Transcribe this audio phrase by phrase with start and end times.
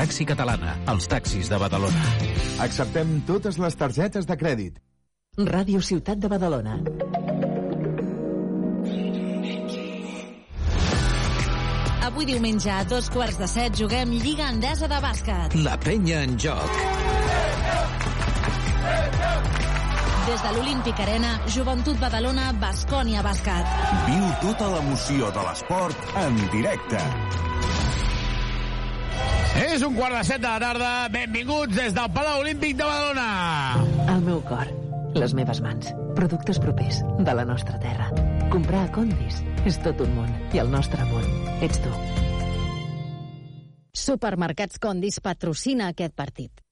[0.00, 2.02] Taxi Catalana, els taxis de Badalona.
[2.64, 4.78] Acceptem totes les targetes de crèdit.
[5.36, 6.78] Ràdio Ciutat de Badalona.
[12.08, 15.58] Avui diumenge a dos quarts de set juguem Lliga Endesa de Bàsquet.
[15.68, 16.80] La penya en joc.
[20.30, 23.76] Des de l'Olímpic Arena, Joventut Badalona, Bascònia Bàsquet.
[24.08, 27.04] Viu tota l'emoció de l'esport en directe.
[29.58, 30.90] És un quart de set de la tarda.
[31.12, 33.28] Benvinguts des del Palau Olímpic de Badalona.
[34.14, 34.70] El meu cor,
[35.18, 38.10] les meves mans, productes propers de la nostra terra.
[38.50, 41.26] Comprar a Condis és tot un món i el nostre món
[41.66, 41.92] ets tu.
[43.90, 46.62] Supermercats Condis patrocina aquest partit.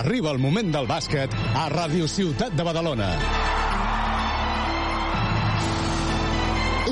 [0.00, 3.10] Arriba el moment del bàsquet a Ràdio Ciutat de Badalona.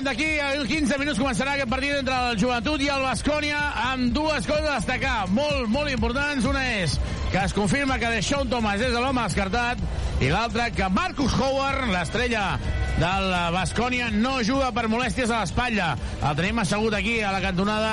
[0.00, 3.58] On d'aquí a 15 minuts començarà aquest partit entre el Joventut i el Bascònia
[3.90, 6.46] amb dues coses a destacar, molt, molt importants.
[6.48, 6.94] Una és
[7.32, 9.82] que es confirma que Deixón Thomas és l'home descartat
[10.20, 12.58] i l'altra que Marcus Howard, l'estrella
[13.00, 15.94] del Bascònia, no juga per molèsties a l'espatlla.
[16.20, 17.92] El tenim assegut aquí a la cantonada,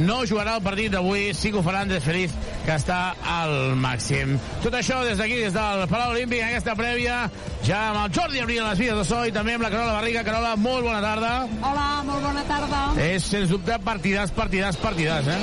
[0.00, 2.32] no jugarà el partit d'avui, sí que ho farà Andrés Feliz,
[2.64, 4.38] que està al màxim.
[4.64, 7.18] Tot això des d'aquí, des del Palau Olímpic, en aquesta prèvia,
[7.66, 9.98] ja amb el Jordi Abril a les vides de so i també amb la Carola
[9.98, 10.24] Barriga.
[10.24, 11.34] Carola, molt bona tarda.
[11.60, 12.82] Hola, molt bona tarda.
[13.04, 15.38] És, sens dubte, partidàs, partidàs, partidàs, eh?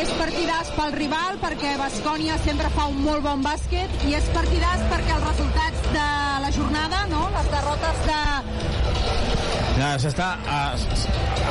[0.00, 4.88] És partidàs pel rival perquè Bascònia sempre fa un molt bon bàsquet i és partidàs
[4.88, 6.06] perquè els resultats de
[6.44, 7.28] la jornada, no?
[7.36, 8.20] les derrotes de...
[9.78, 10.28] Ja s'està...
[10.46, 10.60] A,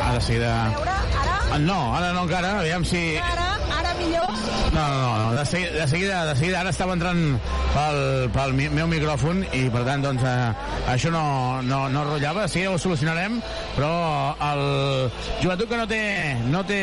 [0.08, 0.54] a de seguida...
[0.78, 3.02] Veure, ara, No, ara no encara, aviam si...
[3.22, 4.30] ara, ara millor.
[4.74, 5.34] No, no, no.
[5.38, 7.20] De, seguida, de, seguida, de seguida ara estava entrant
[7.76, 8.00] pel,
[8.34, 10.50] pel mi- meu micròfon i per tant doncs eh,
[10.96, 11.26] això no,
[11.68, 13.38] no, no rotllava, sí, ho solucionarem
[13.76, 13.92] però
[14.50, 14.64] el
[15.44, 16.02] joventut que no té,
[16.50, 16.82] no té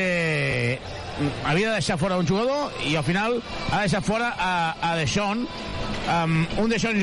[1.45, 4.53] havia de deixar fora un jugador i al final ha deixat fora a,
[4.91, 7.01] a Deixón um, un Deixón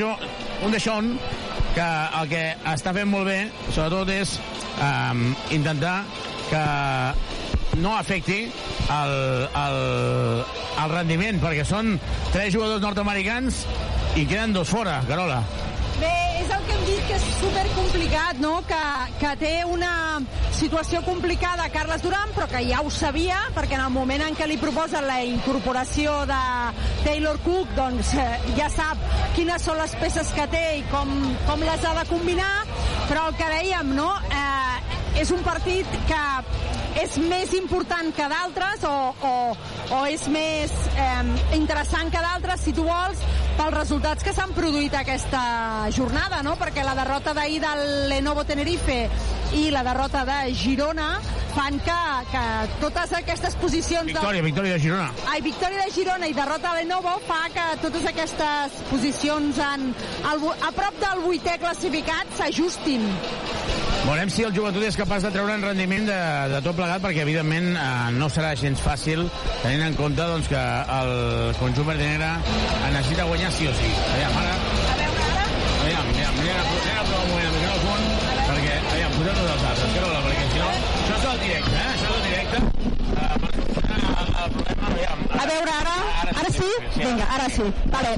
[0.64, 1.12] un Deixón
[1.74, 1.88] que
[2.20, 3.38] el que està fent molt bé
[3.70, 4.38] sobretot és
[4.82, 6.00] um, intentar
[6.48, 6.64] que
[7.78, 8.40] no afecti
[8.90, 9.12] el,
[9.62, 9.78] el,
[10.82, 11.94] el rendiment, perquè són
[12.32, 13.64] tres jugadors nord-americans
[14.18, 15.42] i queden dos fora, Carola.
[15.98, 18.52] Bé, és el que hem dit que és super complicat, no?
[18.68, 18.82] Que,
[19.18, 19.92] que té una
[20.54, 24.46] situació complicada Carles Duran, però que ja ho sabia, perquè en el moment en què
[24.46, 26.38] li proposen la incorporació de
[27.02, 29.02] Taylor Cook, doncs eh, ja sap
[29.34, 31.10] quines són les peces que té i com,
[31.50, 32.52] com les ha de combinar,
[33.08, 34.12] però el que dèiem, no?
[34.30, 36.24] Eh, és un partit que
[37.02, 38.94] és més important que d'altres o,
[39.26, 39.32] o,
[39.96, 41.24] o és més eh,
[41.58, 43.22] interessant que d'altres, si tu vols,
[43.58, 45.42] pels resultats que s'han produït aquesta
[45.94, 46.54] jornada, no?
[46.60, 49.00] Perquè la derrota d'ahir del Lenovo Tenerife
[49.58, 51.08] i la derrota de Girona
[51.54, 51.98] fan que,
[52.30, 52.44] que
[52.82, 54.12] totes aquestes posicions...
[54.12, 55.08] Victòria, victòria de Girona.
[55.32, 59.90] Ai, victòria de Girona i derrota de Lenovo fa que totes aquestes posicions en,
[60.22, 63.08] a prop del vuitè classificat s'ajustin.
[64.08, 66.16] Veurem si el joventut és capaç de treure en rendiment de,
[66.52, 69.24] de tot plegat, perquè evidentment eh, no serà gens fàcil,
[69.62, 70.60] tenint en compte doncs, que
[70.98, 71.12] el
[71.58, 72.28] conjunt verd i negre
[72.92, 73.88] necessita guanyar sí o sí.
[74.14, 74.54] Aviam, ara...
[75.88, 78.04] Aviam, aviam, anem a anem a provar un
[78.48, 80.68] perquè, aviam, posem-nos els altres, Carola, perquè si no...
[80.98, 81.86] Això és el directe, eh?
[81.94, 82.58] Això és el directe.
[83.18, 83.36] Uh,
[84.58, 85.24] problema, aviam...
[85.38, 85.96] A veure, ara,
[86.42, 86.68] ara sí?
[86.98, 87.66] Vinga, ara sí.
[87.96, 88.12] Vale,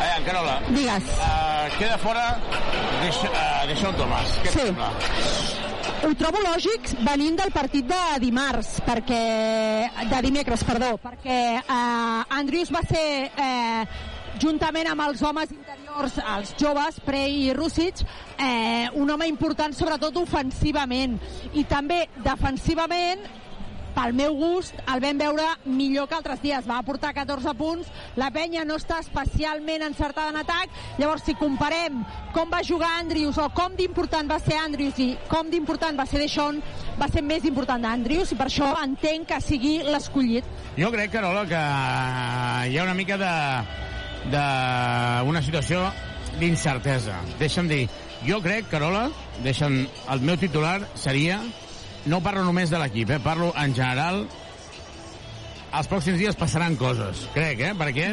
[0.00, 0.54] Aviam, Carola.
[0.70, 1.10] digues.
[1.18, 2.24] Uh, queda fora
[3.02, 4.38] Deixón uh, Deixón Tomàs.
[4.46, 4.64] Què Sí.
[4.70, 4.92] sembla?
[5.80, 9.20] Ho trobo lògic venint del partit de dimarts, perquè
[10.10, 13.84] de dimecres, perdó, perquè eh, Andrius va ser eh,
[14.40, 18.04] juntament amb els homes interiors, els joves, Prey i Rússic,
[18.36, 21.18] eh, un home important sobretot ofensivament.
[21.52, 23.24] I també defensivament
[24.00, 26.64] pel meu gust, el vam veure millor que altres dies.
[26.68, 32.00] Va aportar 14 punts, la penya no està especialment encertada en atac, llavors si comparem
[32.34, 36.22] com va jugar Andrius o com d'important va ser Andrius i com d'important va ser
[36.22, 36.62] Deixón,
[37.00, 40.46] va ser més important Andrius i per això entenc que sigui l'escollit.
[40.78, 41.64] Jo crec, Carola, que
[42.70, 43.34] hi ha una mica de,
[44.32, 44.44] de
[45.28, 45.84] una situació
[46.40, 47.18] d'incertesa.
[47.40, 47.84] Deixa'm dir,
[48.24, 49.08] jo crec, Carola,
[49.44, 49.82] deixa'm,
[50.14, 51.40] el meu titular seria,
[52.06, 54.24] no parlo només de l'equip, eh, parlo en general,
[55.70, 57.74] els pròxims dies passaran coses, crec, eh?
[57.78, 58.08] Per què?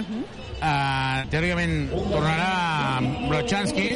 [0.57, 3.00] Uh, teòricament tornarà
[3.30, 3.88] Brochanski,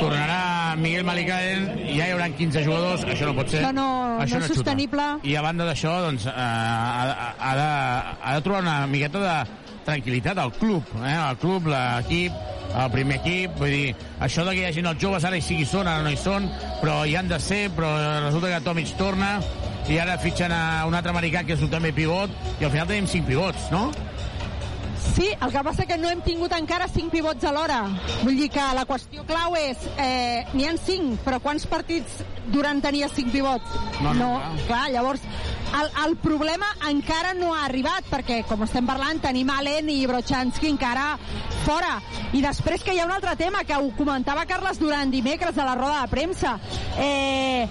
[0.00, 3.60] tornarà Miguel Malicaen, i ja hi haurà 15 jugadors, això no pot ser.
[3.60, 3.88] Això no,
[4.24, 4.60] això no és xuta.
[4.62, 5.08] sostenible.
[5.28, 7.68] I a banda d'això, doncs, uh, ha, ha, de,
[8.22, 9.36] ha de trobar una miqueta de
[9.86, 11.16] tranquil·litat al club, eh?
[11.16, 12.36] el club, l'equip,
[12.72, 13.90] el primer equip, vull dir,
[14.24, 16.48] això de que hi hagin els joves ara hi sigui són, ara no hi són,
[16.80, 17.90] però hi han de ser, però
[18.24, 19.34] resulta que Tomic torna,
[19.90, 22.88] i ara fitxen a un altre americà que és un també pivot, i al final
[22.88, 23.88] tenim cinc pivots, no?
[25.12, 27.82] Sí, el que passa que no hem tingut encara cinc pivots alhora.
[28.22, 32.22] Vull dir que la qüestió clau és, eh, n'hi han cinc, però quants partits
[32.54, 33.76] durant tenia cinc pivots?
[34.00, 34.66] No, no, no clar.
[34.66, 35.26] clar, llavors
[35.72, 40.68] el, el problema encara no ha arribat perquè, com estem parlant, tenim Allen i Brochanski
[40.68, 41.14] encara
[41.64, 41.96] fora.
[42.32, 45.66] I després que hi ha un altre tema que ho comentava Carles Duran dimecres a
[45.66, 46.56] la roda de premsa.
[46.98, 47.66] Eh,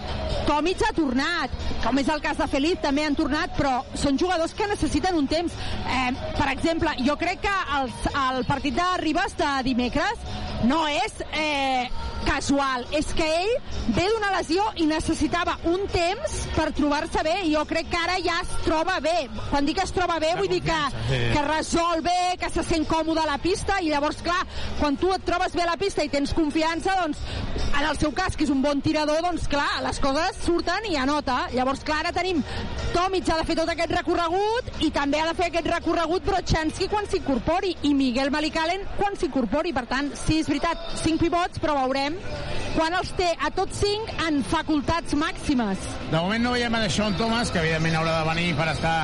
[0.48, 1.54] Tomic ha tornat,
[1.84, 5.28] com és el cas de Felip, també han tornat, però són jugadors que necessiten un
[5.32, 5.58] temps.
[5.86, 7.92] Eh, per exemple, jo crec que el,
[8.28, 10.26] el partit de Ribas de dimecres
[10.68, 11.90] no és eh,
[12.26, 13.54] casual, és que ell
[13.96, 18.18] ve d'una lesió i necessitava un temps per trobar-se bé i jo crec que ara
[18.24, 19.28] ja es troba bé.
[19.50, 20.80] Quan dic que es troba bé vull dir que,
[21.10, 21.22] sí.
[21.34, 24.42] que resol bé, que se sent còmode a la pista i llavors, clar,
[24.80, 27.22] quan tu et trobes bé a la pista i tens confiança, doncs,
[27.72, 30.98] en el seu cas, que és un bon tirador, doncs, clar, les coses surten i
[31.00, 31.48] anota.
[31.56, 32.44] Llavors, clar, ara tenim
[32.92, 36.90] Tomic ha de fer tot aquest recorregut i també ha de fer aquest recorregut Brochanski
[36.92, 39.72] quan s'incorpori i Miguel Malicalen quan s'incorpori.
[39.72, 42.18] Per tant, sí, és veritat, cinc pivots, però veurem
[42.76, 45.90] quan els té a tots cinc en facultats màximes.
[46.12, 48.96] De moment no veiem a Sean Thomas, que evidentment haurà de venir per estar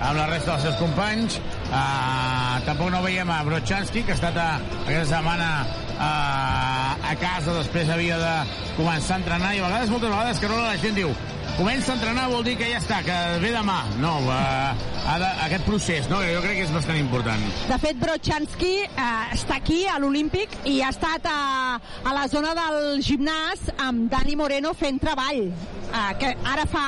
[0.00, 1.38] amb la resta dels seus companys.
[1.68, 4.48] Uh, tampoc no veiem a Brochanski, que ha estat a,
[4.84, 5.50] aquesta setmana
[5.94, 8.34] uh, a casa, després havia de
[8.78, 11.16] començar a entrenar, i a vegades, moltes vegades, que la gent diu
[11.58, 13.80] comença a entrenar vol dir que ja està, que ve demà.
[14.02, 16.20] No, ha de, aquest procés, no?
[16.24, 17.46] jo crec que és bastant important.
[17.68, 19.06] De fet, Brochanski eh,
[19.36, 21.38] està aquí, a l'Olímpic, i ha estat a,
[21.78, 25.46] a la zona del gimnàs amb Dani Moreno fent treball.
[25.94, 26.86] Eh, que ara fa,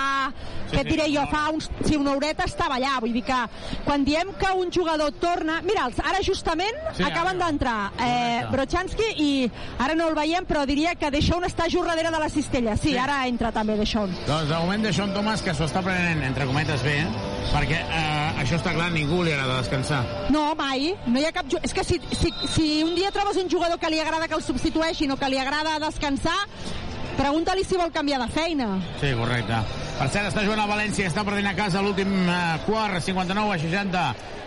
[0.66, 1.30] Sí, què et sí, diré jo, no.
[1.30, 2.96] fa uns, si una horeta estava allà.
[3.00, 3.38] Vull dir que
[3.84, 5.60] quan diem que un jugador torna...
[5.66, 8.44] Mira, ara justament Sí, acaben d'entrar eh.
[8.50, 9.30] Brochanski i
[9.82, 12.76] ara no el veiem, però diria que Deixón està just darrere de la cistella.
[12.76, 12.98] Sí, Sí.
[12.98, 14.12] ara entra també Deixón.
[14.26, 16.98] Doncs de moment de Sean Thomas, que s'ho està prenent, entre cometes, bé,
[17.52, 20.02] perquè eh, això està clar, ningú li agrada descansar.
[20.30, 20.94] No, mai.
[21.06, 21.46] No hi ha cap...
[21.62, 24.42] És que si, si, si un dia trobes un jugador que li agrada que el
[24.42, 26.36] substitueixin o que li agrada descansar,
[27.16, 28.70] pregunta-li si vol canviar de feina.
[29.00, 29.60] Sí, correcte.
[29.96, 33.60] Per cert, està jugant a València, està perdent a casa l'últim eh, quart, 59 a
[33.62, 34.02] 60,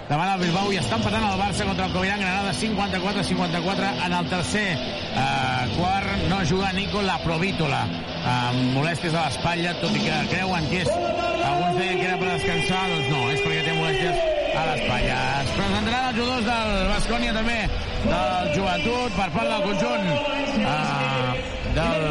[0.10, 4.30] davant el Bilbao, i està empatant el Barça contra el Coviran Granada, 54-54 en el
[4.30, 6.28] tercer eh, quart.
[6.30, 7.82] No juga Nico La Provítola,
[8.30, 10.94] amb molèsties a l'espatlla, tot i que creuen que és...
[11.40, 15.20] Alguns deien que era per descansar, doncs no, és perquè té molèsties a l'espatlla.
[15.44, 17.60] Es presentaran els jugadors del Bascònia també,
[18.06, 22.04] del joventut, per part del conjunt eh, del,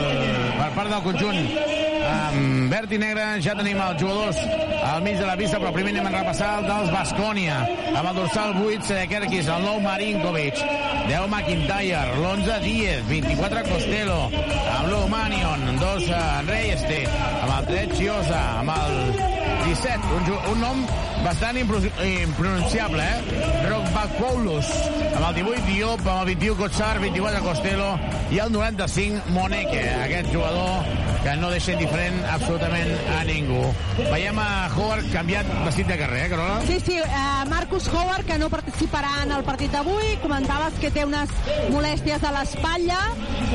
[0.58, 1.76] per part del conjunt
[2.08, 4.40] amb verd i negre ja tenim els jugadors
[4.88, 7.58] al mig de la pista però primer anem a repassar el dels Bascònia.
[7.92, 10.62] Amb el dorsal 8 Sedekerkis el nou Marinkovic
[11.08, 16.12] 10 McIntyre l'11 Díez 24 Costello amb l'1 Manion 2
[16.48, 17.02] Reyeste
[17.42, 19.37] amb el 3 Chiosa amb el
[19.68, 20.82] 17 un, un nom
[21.24, 23.68] bastant impro- impronunciable eh?
[23.68, 24.70] Rockbakpoulos
[25.14, 27.90] amb el 18 Diop amb el 21 Kotsar 24 Costello
[28.32, 30.88] i el 95 Moneke aquest jugador
[31.24, 33.60] que no deixa indiferent absolutament a ningú
[34.12, 36.60] veiem a Howard canviat vestit de carrer, eh, Carola?
[36.68, 41.02] Sí, sí, eh, Marcus Howard, que no participarà en el partit d'avui, comentaves que té
[41.04, 41.32] unes
[41.74, 43.00] molèsties a l'espatlla.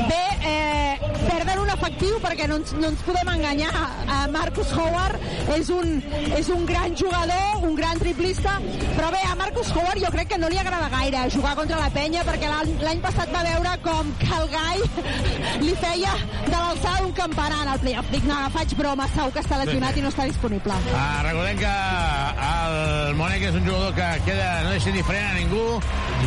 [0.10, 0.98] Bé, eh,
[1.30, 3.72] perden un efectiu perquè no ens, no ens podem enganyar.
[3.72, 5.24] Eh, Marcus Howard
[5.56, 6.03] és un,
[6.38, 8.58] és un gran jugador, un gran triplista,
[8.96, 11.90] però bé, a Marcus Howard jo crec que no li agrada gaire jugar contra la
[11.94, 14.82] penya perquè l'any passat va veure com que el gai
[15.64, 16.14] li feia
[16.48, 18.12] de l'alçada d'un campanar al playoff.
[18.14, 20.78] Dic, no, faig broma, segur que està lesionat i no està disponible.
[20.98, 21.74] Ah, recordem que
[22.50, 25.68] el Monek és un jugador que queda, no deixa indiferent a ningú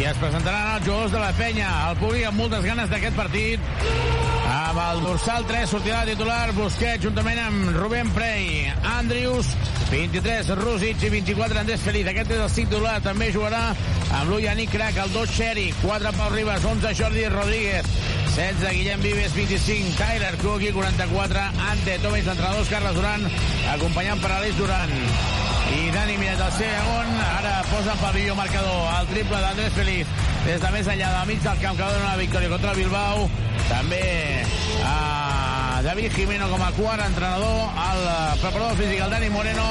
[0.01, 4.25] i es presentaran els jugadors de la penya al públic amb moltes ganes d'aquest partit
[4.47, 8.67] Amb el dorsal 3 sortirà titular Busquets juntament amb Rubén Prey,
[8.97, 9.49] Andrius,
[9.91, 12.09] 23 Rússic i 24 Andrés Feliz.
[12.11, 12.97] Aquest és el titular.
[13.05, 13.63] També jugarà
[14.19, 17.89] amb l'Uyani Crac, el 2 Xeri, 4 Pau Ribas, 11 Jordi Rodríguez,
[18.37, 23.27] 16 Guillem Vives, 25 Tyler Cookie, 44 Ante Tomis, l'entrenador Carles Duran,
[23.75, 24.95] acompanyant per Aleix Duran.
[25.67, 30.15] I Dani Miret al segon, ara posa en pavilló marcador el triple d'Andrés Feliz
[30.47, 33.27] des de més enllà del mig del camp que dona una victòria contra el Bilbao
[33.67, 34.05] també
[34.87, 35.56] a
[35.87, 38.01] David Jimeno com a quart entrenador el
[38.41, 39.67] preparador físic el Dani Moreno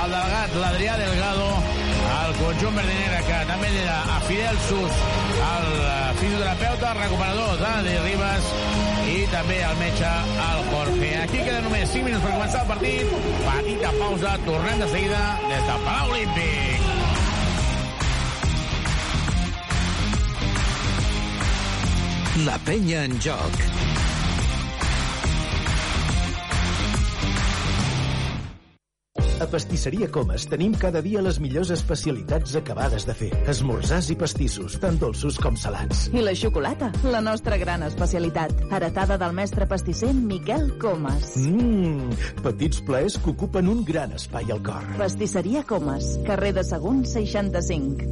[0.00, 1.48] el delegat l'Adrià Delgado
[2.08, 4.94] el conjunt verdinera que també era a Fidel Sus
[5.50, 5.68] el
[6.22, 8.48] fisioterapeuta, el recuperador Dani Ribas
[9.12, 10.08] i també el metge
[10.46, 11.10] el Jorge.
[11.26, 13.04] Aquí queda només 5 minuts per començar el partit.
[13.44, 16.80] Petita pausa, tornem de seguida des del Palau Olímpic.
[22.48, 24.07] La penya en joc.
[29.38, 33.28] A Pastisseria Comas tenim cada dia les millors especialitats acabades de fer.
[33.50, 36.08] Esmorzars i pastissos, tant dolços com salats.
[36.10, 38.50] I la xocolata, la nostra gran especialitat.
[38.66, 41.36] Heretada del mestre pastisser Miquel Comas.
[41.38, 42.10] Mmm,
[42.42, 44.82] petits plaers que ocupen un gran espai al cor.
[44.98, 48.10] Pastisseria Comas, carrer de Sagunt 65.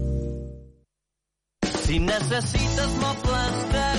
[1.87, 3.96] Si necessites mobles de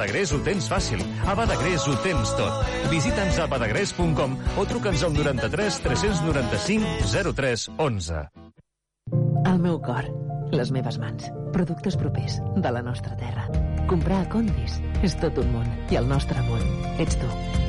[0.00, 0.32] Badagrés.
[0.32, 1.02] Ho tens fàcil.
[1.28, 2.64] A Badagrés ho tens tot.
[2.88, 8.22] Visita'ns a badagrés.com o truca'ns al 93 395 03 11.
[9.50, 10.08] El meu cor,
[10.56, 13.44] les meves mans, productes propers de la nostra terra.
[13.90, 16.64] Comprar a Condis és tot un món i el nostre món
[17.02, 17.68] ets tu.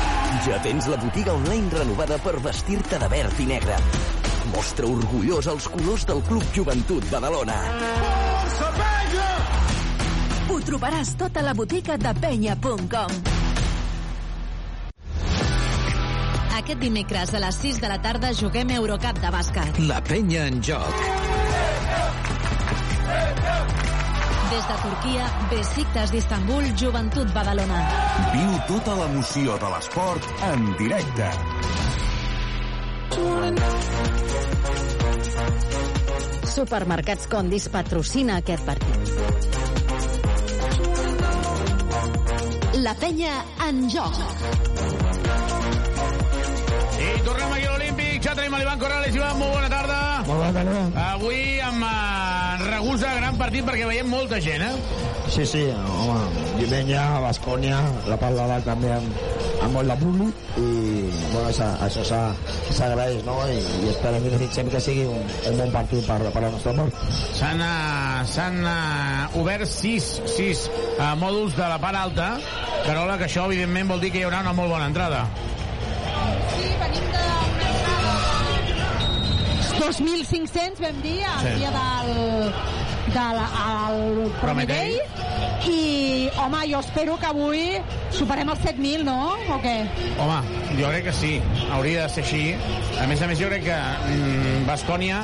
[0.45, 3.75] Ja tens la botiga online renovada per vestir-te de verd i negre.
[4.53, 7.57] Mostra orgullós els colors del Club Joventut Badalona.
[7.67, 9.27] Força penya!
[10.51, 13.19] Ho trobaràs tot a la botiga de penya.com.
[16.61, 19.83] Aquest dimecres a les 6 de la tarda juguem Eurocup de bàsquet.
[19.91, 21.05] La penya en joc.
[24.51, 27.77] Des de Turquia, Besiktas d'Istanbul, Joventut Badalona.
[28.33, 31.29] Viu tota l'emoció de l'esport en directe.
[36.51, 39.13] Supermercats Condis patrocina aquest partit.
[42.83, 43.37] La penya
[43.69, 44.19] en joc.
[46.99, 48.19] I tornem aquí a l'Olímpic.
[48.27, 49.15] Ja tenim l'Ivan Corrales.
[49.15, 50.01] Ivan, molt bona tarda.
[50.27, 50.83] Molt bona tarda.
[51.13, 51.41] Avui
[51.71, 52.20] amb uh,
[52.91, 55.03] Ragusa, gran partit perquè veiem molta gent, eh?
[55.31, 56.15] Sí, sí, home,
[56.57, 57.77] diumenge a Bascònia,
[58.11, 59.21] la part de dalt també amb,
[59.63, 60.65] amb molt de públic i
[61.31, 62.03] bueno, això, això
[62.75, 63.37] s'agraeix, no?
[63.47, 66.75] I, i esperem i desitgem que sigui un, un bon partit per, per la nostra
[66.81, 66.99] part.
[67.39, 70.67] S'han uh, uh, obert sis, sis
[70.97, 72.33] uh, mòduls de la part alta,
[72.89, 75.23] Carola, que això evidentment vol dir que hi haurà una molt bona entrada.
[76.57, 77.50] Sí, venim de
[79.81, 81.53] 2.500 vam dir el Sí.
[81.59, 82.53] dia del,
[83.15, 84.99] del el Prometei
[85.67, 87.63] i home, jo espero que avui
[88.13, 89.35] superem els 7.000, no?
[89.55, 89.75] O què?
[90.21, 90.39] Home,
[90.79, 91.33] jo crec que sí,
[91.71, 92.43] hauria de ser així.
[93.01, 95.23] A més a més, jo crec que mm, Bascònia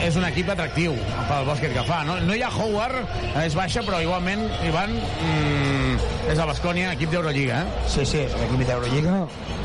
[0.00, 0.94] és un equip atractiu
[1.28, 2.00] pel bàsquet que fa.
[2.08, 3.02] No, no hi ha Howard,
[3.44, 5.98] és baixa, però igualment, Ivan, mm,
[6.32, 7.84] és a Bascònia, equip d'Eurolliga, eh?
[7.88, 9.18] Sí, sí, és un equip d'Eurolliga,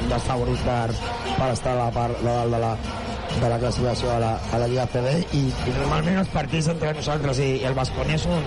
[0.10, 0.90] dels favorits per,
[1.38, 2.74] per estar a la part de dalt de la,
[3.42, 6.94] de la classificació a la, a la Lliga CB i, i normalment els partits entre
[6.98, 8.46] nosaltres i, i el Bascònia són,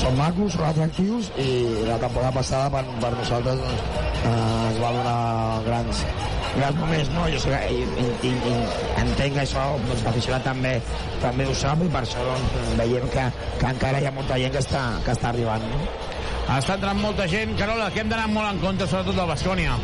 [0.00, 1.50] són macos, són atractius i
[1.88, 3.84] la temporada passada per, per nosaltres doncs,
[4.22, 5.18] eh, es va donar
[5.68, 6.02] grans,
[6.56, 7.28] grans moments, no?
[7.34, 8.56] Jo sé i, i, i,
[9.04, 10.74] entenc això doncs, l'aficionat també,
[11.24, 13.30] també ho sap i per això doncs, veiem que,
[13.60, 15.70] que encara hi ha molta gent que està, que està arribant.
[15.72, 15.86] No?
[16.56, 17.56] Està entrant molta gent.
[17.58, 19.74] Carola, que hem d'anar molt en compte, sobretot del Bascònia.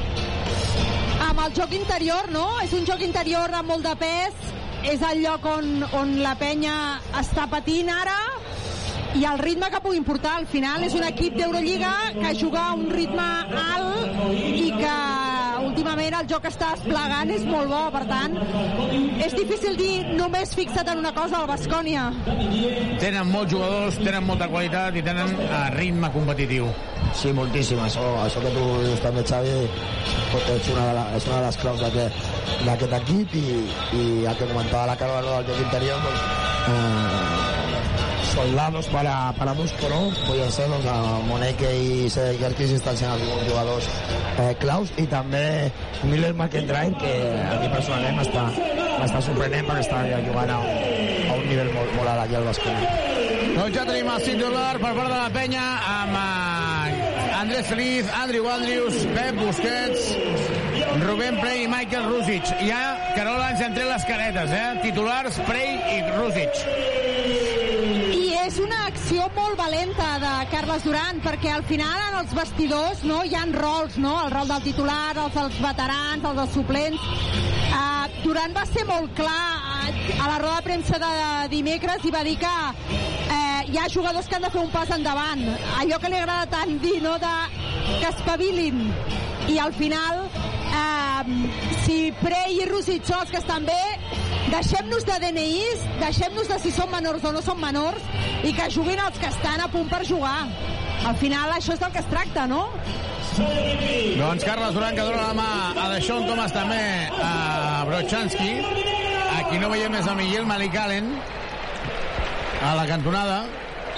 [1.32, 2.44] Amb el joc interior, no?
[2.60, 4.40] És un joc interior amb molt de pes,
[4.90, 6.74] és el lloc on, on la penya
[7.22, 8.18] està patint ara,
[9.19, 12.76] i el ritme que puguin portar al final és un equip d'Eurolliga que juga a
[12.78, 13.28] un ritme
[13.62, 14.97] alt i que
[15.66, 18.37] últimament el joc està desplegant és molt bo, per tant
[19.23, 22.09] és difícil dir només fixa't en una cosa al Bascònia
[23.02, 26.69] Tenen molts jugadors, tenen molta qualitat i tenen eh, ritme competitiu.
[27.19, 27.81] Sí, moltíssim.
[27.83, 29.57] Això, això que tu dius també, Xavi,
[30.54, 32.31] és una de, la, és una de les claus d'aquest
[32.66, 33.47] d'aquest equip i,
[33.99, 36.26] i el que comentava la Carola del joc interior, doncs,
[36.71, 37.31] eh,
[38.32, 43.88] soldados para, para Múscoro, podien ser doncs, el Moneke i Sergis estan sent els jugadors
[44.40, 45.44] eh, claus i també
[46.08, 47.12] Miller McIntyre que
[47.44, 48.46] a mi personalment m'està
[49.02, 50.72] m'està sorprenent perquè està jugant a un,
[51.28, 52.90] a un nivell molt, molt alt aquí al Bascona.
[53.52, 58.48] Doncs ja tenim el titular per part de la penya amb eh, Andrés Feliz, Andrew
[58.48, 60.12] Andrews, Pep Busquets,
[61.02, 62.52] Rubén Prey i Michael Rusic.
[62.64, 62.84] Ja,
[63.16, 64.68] Carola, ens hem tret les caretes, eh?
[64.86, 67.51] Titulars, Prey i Rusic.
[68.42, 73.20] És una acció molt valenta de Carles Duran perquè al final en els vestidors no,
[73.22, 74.16] hi han rols, no?
[74.25, 77.04] el rol del titular, els dels veterans, els dels suplents
[77.68, 79.46] uh, Duran va ser molt clar
[79.87, 81.12] eh, a la roda de premsa de
[81.54, 82.54] dimecres i va dir que
[83.37, 85.42] eh, hi ha jugadors que han de fer un pas endavant
[85.81, 87.16] allò que li agrada tant dir no?
[87.23, 87.35] de,
[88.00, 88.83] que espavilin
[89.52, 91.23] i al final eh,
[91.85, 92.69] si Prey i
[93.02, 93.83] són els que estan bé
[94.50, 98.02] deixem-nos de DNIs deixem-nos de si són menors o no són menors
[98.45, 100.47] i que juguin els que estan a punt per jugar
[101.07, 102.66] al final això és del que es tracta, no?
[103.33, 105.49] Doncs Carles Duran, que dona la mà
[105.83, 106.78] a Deixón Thomas també
[107.16, 108.52] a Brochanski.
[109.40, 111.11] Aquí no veiem és a Miguel Malik Allen
[112.62, 113.42] a la cantonada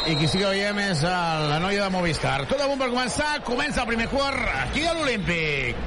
[0.08, 1.16] i qui sí que veiem és a
[1.48, 2.44] la noia de Movistar.
[2.48, 5.78] Tot a punt per començar, comença el primer quart aquí a l'Olímpic.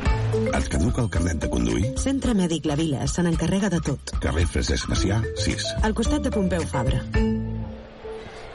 [0.57, 1.91] Et caduca el carnet de conduir?
[2.01, 4.13] Centre Mèdic La Vila se n'encarrega de tot.
[4.23, 5.67] Carrer Francesc Macià, 6.
[5.87, 7.01] Al costat de Pompeu Fabra.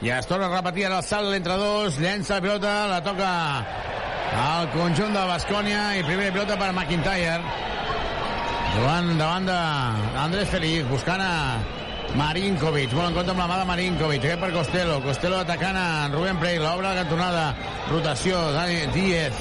[0.03, 3.29] Ja es torna a repetir ara el salt entre dos, llença la pilota, la toca
[4.43, 7.39] al conjunt de Bascònia i primera pilota per McIntyre.
[8.73, 11.33] Jugant davant d'Andrés Feliz, buscant a
[12.13, 15.85] Marinkovic, molt en compte amb la mà de Marinkovic, aquest per Costello, Costello atacant a
[16.13, 17.45] Rubén Prey, l'obre la cantonada,
[17.89, 19.39] rotació, Dani Díez,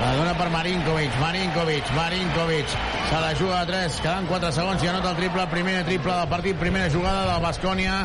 [0.00, 2.74] la dona per Marinkovic, Marinkovic, Marinkovic,
[3.06, 6.34] se la juga a 3, quedant 4 segons i anota el triple, primer triple del
[6.34, 8.02] partit, primera jugada del Bascònia,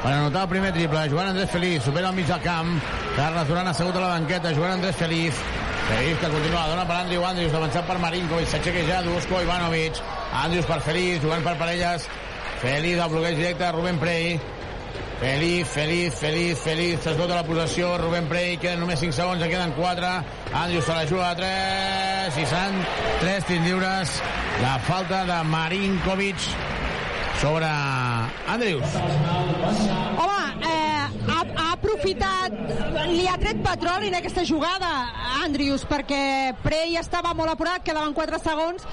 [0.00, 2.72] per anotar el primer triple, jugant Andrés Feliz, supera al mig del camp,
[3.18, 5.42] Carles Duran assegut a la banqueta, jugant Andrés Feliz,
[5.86, 10.00] Feliz que continua, dona per Andrew Andrews, avançat per Marinkovic, s'aixeca ja Dusko Ivanovic,
[10.40, 12.08] Andrews per Feliz, jugant per parelles,
[12.60, 14.40] Feliz al bloqueig directe de Rubén Prey,
[15.20, 19.72] Feliz, Feliz, Feliz, Feliz, s'esgota la possessió, Rubén Prey, queden només 5 segons, en queden
[19.76, 20.10] 4,
[20.52, 22.76] Andrews se la juga a 3, i seran
[23.22, 24.16] 3 tirs lliures,
[24.60, 26.48] la falta de Marinkovic
[27.40, 27.70] sobre
[28.56, 28.96] Andrews.
[30.20, 32.56] Home, eh, ha, ha aprofitat,
[33.08, 34.92] li ha tret petroli en aquesta jugada,
[35.44, 38.84] Andrius, perquè Prey estava molt apurat, quedaven 4 segons,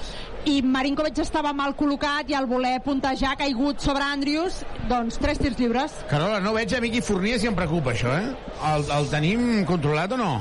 [0.50, 5.40] i Marinkovic estava mal col·locat i al voler puntejar ha caigut sobre Andrius, doncs 3
[5.40, 5.94] tirs lliures.
[6.10, 8.34] Carola, no veig a Miqui Fournier si em preocupa això, eh?
[8.74, 10.32] El, el tenim controlat o no?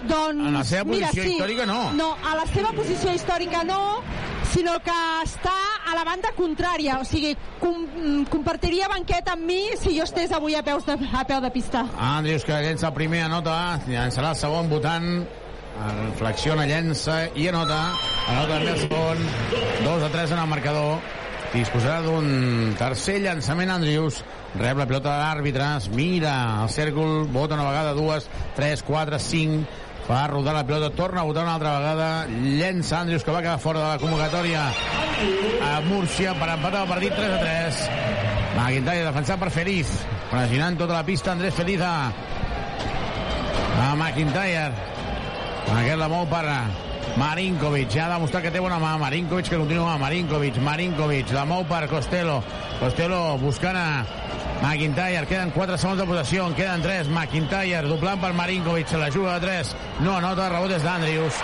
[0.00, 1.34] Doncs, En la seva mira, posició sí.
[1.34, 1.80] històrica, no.
[1.92, 3.80] No, a la seva posició històrica no,
[4.48, 5.52] sinó que està
[5.90, 6.96] a la banda contrària.
[7.02, 10.96] O sigui, com, mm, compartiria banqueta amb mi si jo estés avui a, peus de,
[10.96, 11.84] a peu de pista.
[11.98, 15.10] Andrius que llença el primer, anota, llançarà el segon votant,
[16.18, 17.80] flexiona, llença i anota,
[18.28, 19.24] anota segon,
[19.84, 20.98] 2 a 3 en el marcador,
[21.54, 24.20] disposarà d'un tercer llançament Andrius,
[24.60, 29.18] rep la pilota de l'àrbitre, es mira el cèrcol, vota una vegada, dues, tres, quatre,
[29.22, 29.66] cinc,
[30.06, 33.58] fa rodar la pilota, torna a votar una altra vegada, llença Andrius que va quedar
[33.62, 34.68] fora de la convocatòria
[35.70, 37.82] a Múrcia per empatar el partit 3 a 3.
[38.50, 39.90] McIntyre defensat per Feliz,
[40.30, 41.94] pressionant tota la pista Andrés Feliz a,
[43.84, 44.99] a McIntyre.
[45.70, 46.42] Aquest la mou per
[47.20, 50.58] Marinkovic, ja ha demostrat que té bona mà Marinkovic que continua, Marinkovic.
[50.66, 52.40] Marinkovic, la mou per Costello.
[52.80, 54.04] Costello buscant a
[54.60, 59.10] McIntyre, queden 4 segons de possessió, en queden 3, McIntyre doblant per Marinkovic, se la
[59.14, 61.38] juga a 3, no anota, rebot és d'Andrius,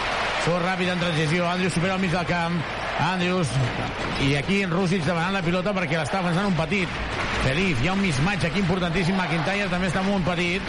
[0.44, 2.58] surt ràpid en transició, Andrius supera al mig del camp,
[3.06, 3.54] Andrius,
[4.26, 7.00] i aquí en Rússic demanant la pilota perquè l'està avançant un petit,
[7.46, 10.62] Feliz, hi ha un mismatch aquí importantíssim, McIntyre també està molt petit,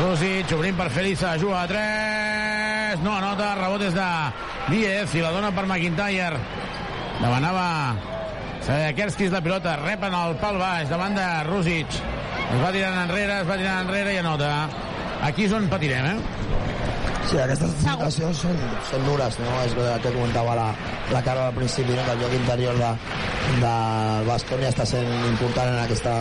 [0.00, 3.02] Rússic, obrint per la juga a 3.
[3.02, 4.08] No anota, rebot és de
[4.70, 6.38] Díez i la dona per McIntyre.
[7.20, 7.96] Demanava
[8.62, 11.98] Sadekerskis la pilota, rep en el pal baix davant de Rússic.
[12.52, 14.52] Es va tirant enrere, es va tirant enrere i anota.
[15.22, 16.71] Aquí és on patirem, eh?
[17.30, 18.58] Sí, aquestes situacions són,
[18.90, 19.52] són dures, no?
[19.66, 20.68] És el que comentava la,
[21.12, 22.04] la cara al principi, no?
[22.06, 22.90] que el joc interior de,
[23.60, 26.12] del Bascònia està sent important en aquesta,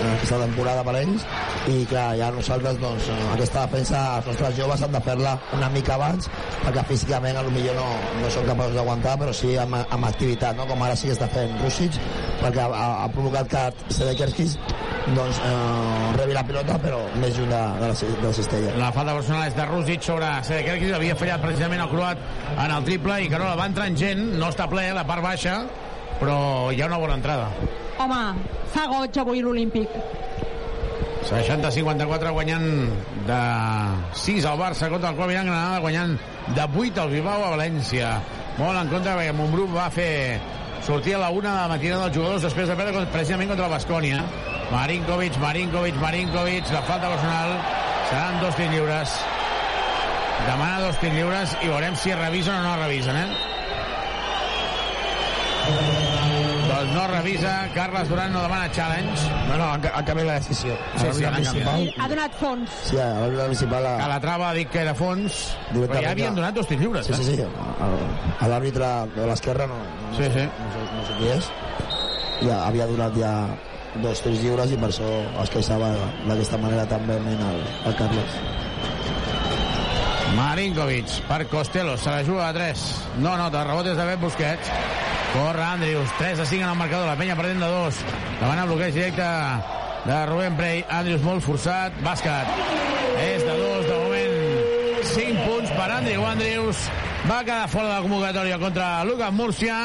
[0.00, 1.26] en aquesta temporada per ells
[1.70, 5.96] i clar, ja nosaltres doncs, aquesta defensa, els nostres joves han de fer-la una mica
[5.98, 6.30] abans
[6.64, 7.88] perquè físicament a lo millor no,
[8.22, 10.68] no són capaços d'aguantar però sí amb, amb activitat, no?
[10.70, 11.98] com ara sí que està fent Rússic
[12.40, 14.56] perquè ha, ha provocat que Sedekerskis
[15.14, 18.92] doncs, eh, rebi la pilota però més lluny de, de, la, de la cistella La
[18.94, 22.20] falta personal és de Rússic sobre Sedekerskis, havia fallat precisament el croat
[22.54, 25.60] en el triple i Carola va entrant gent, no està ple, la part baixa,
[26.20, 26.36] però
[26.72, 27.48] hi ha una bona entrada.
[28.02, 28.20] Home,
[28.74, 29.98] fa goig avui l'Olímpic.
[31.24, 32.66] 60-54 guanyant
[33.28, 33.40] de
[34.20, 36.18] 6 al Barça contra el Club Gran Granada guanyant
[36.54, 38.10] de 8 al Bilbao a València
[38.58, 40.40] molt en contra perquè Montbrú va fer
[40.84, 43.72] sortir a la una de la matina dels jugadors després de perdre precisament contra el
[43.72, 44.20] Bascònia
[44.68, 47.56] Marinkovic, Marinkovic, Marinkovic la falta personal
[48.10, 49.16] seran dos tirs lliures
[50.46, 53.28] demana dos tirs lliures i veurem si revisen o no revisen eh?
[56.68, 60.76] doncs no revisa Carles Duran no demana challenge no, no, ha, ha canviat la decisió
[61.00, 61.98] Sí, sí, han canviat.
[62.00, 62.70] Ha donat fons.
[62.90, 63.88] Sí, a l'àrbitre principal...
[64.00, 65.38] que la trava ha dit que era fons
[65.72, 67.20] però ja havien donat dos tirs lliures Sí, eh?
[67.22, 67.42] sí, sí.
[67.44, 70.44] A- A l'àrbitre de l'esquerra no, no, Sí, sí.
[70.44, 71.50] no, sé, no sé qui és.
[72.44, 73.32] Ja havia donat ja
[74.02, 75.10] dos tirs lliures i per això
[75.44, 75.92] es queixava
[76.26, 78.38] d'aquesta manera també el, el Carles.
[80.34, 82.82] Marinkovic per Costello, se la juga a 3
[83.22, 84.70] no nota, rebot és de Bet Busquets.
[85.34, 88.00] Corre Andrius, 3 a 5 en el marcador la penya perdent de 2,
[88.40, 89.28] demana bloqueig directe
[90.04, 92.50] de Rubén Prey Andrius molt forçat, bàsquet.
[93.22, 94.34] És de 2 de moment
[95.14, 96.84] 5 punts per Andrew Andrius
[97.28, 99.78] va quedar fora de la convocatòria contra Lucas Múrcia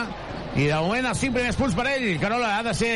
[0.55, 2.95] i de moment els 5 primers punts per ell Carola ha de ser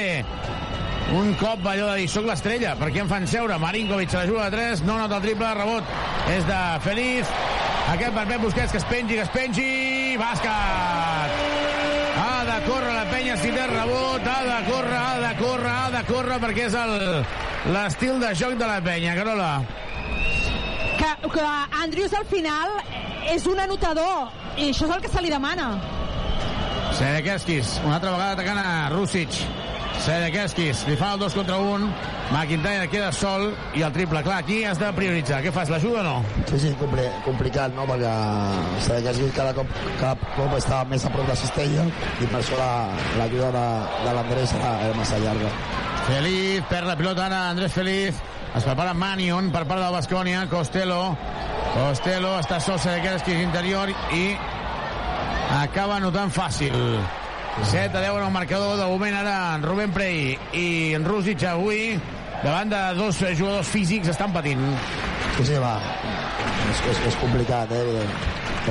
[1.14, 3.58] un cop allò de dir soc l'estrella, perquè em fan seure.
[3.62, 5.84] Marinkovic se la juga a 3, no nota el triple rebot
[6.34, 7.30] és de Feliz.
[7.94, 10.18] Aquest per Pep Busquets que es pengi, que es pengi.
[10.18, 11.42] Bàsquet!
[12.24, 15.90] Ha de córrer la penya si té rebot ha de córrer, ha de córrer, ha
[15.98, 17.26] de córrer perquè és el-
[17.74, 19.52] l'estil de joc de la penya, Carola.
[20.98, 21.46] Que, que
[21.84, 22.70] Andrius al final
[23.34, 25.74] és un anotador i això és el que se li demana.
[26.94, 29.30] Sedekerskis, una altra vegada atacant a Rússic.
[30.02, 31.88] Sedekerskis, li fa el 2 contra 1.
[32.34, 34.24] McIntyre queda sol i el triple.
[34.26, 35.42] Clar, aquí has de prioritzar.
[35.46, 36.16] Què fas, l'ajuda o no?
[36.50, 37.86] Sí, sí, compli complicat, no?
[37.88, 38.12] Perquè
[38.88, 39.70] Sedekerskis cada cop,
[40.02, 41.86] cada cop estava més a prop de cistella
[42.20, 42.90] i per això la-
[43.22, 45.54] l'ajuda la, de, de l'Andrés era, era massa llarga.
[46.10, 48.16] Feliz, perd la pilota ara Andrés Feliz.
[48.54, 50.44] Es prepara Manion per part del Bascònia.
[50.52, 51.16] Costello.
[51.74, 54.26] Costello està sol Sedekerskis interior i
[55.64, 56.76] acaba anotant fàcil.
[57.62, 58.78] 7 a 10 en el marcador.
[58.78, 62.00] De moment ara en Rubén Prey i en Rússic avui
[62.44, 64.64] davant de dos jugadors físics estan patint.
[65.38, 65.78] Sí, sí, va.
[66.72, 68.12] És, és, és complicat, eh, evident,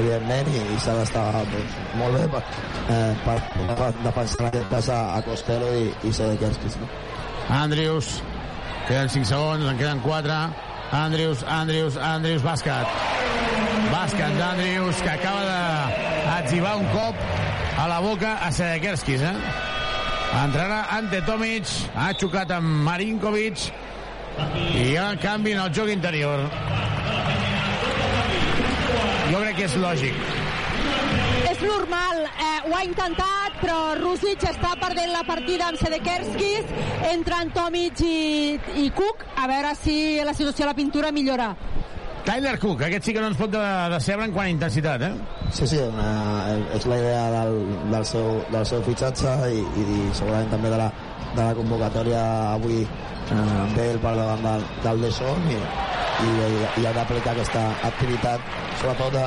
[0.01, 2.43] evidentment, i, i s'ha d'estar doncs, molt bé per,
[2.91, 3.39] eh, per,
[3.79, 6.79] per defensar en aquest cas a, a Costello i, i Sedekerskis.
[6.83, 6.91] No?
[7.63, 8.17] Andrius,
[8.89, 10.43] queden 5 segons, en queden 4.
[10.93, 13.01] Andrius, Andrius, Andrius, bàsquet.
[13.93, 17.42] Bàsquet d'Andrius, que acaba d'atzivar un cop
[17.79, 19.35] a la boca a Sedekerskis, eh?
[20.45, 23.67] Entrarà Ante Tomic, ha xocat amb Marinkovic
[24.73, 26.47] i hi ha canvi en el joc interior.
[29.31, 30.23] Jo crec que és lògic.
[31.51, 36.73] És normal, eh, ho ha intentat, però Rússic està perdent la partida amb Sedekerskis,
[37.13, 41.53] entren Tomic i, i Cook, a veure si la situació a la pintura millora.
[42.25, 45.13] Tyler Cook, aquest sí que no ens pot de- decebre en quant a intensitat, eh?
[45.51, 47.57] Sí, sí, una, és la idea del,
[47.91, 50.87] del, seu, del seu fitxatge i, i segurament també de la,
[51.35, 56.31] de la convocatòria avui eh, d'ell per davant del, del Deson i, i,
[56.85, 58.41] i ha d'aplicar aquesta activitat
[58.79, 59.27] sobretot de,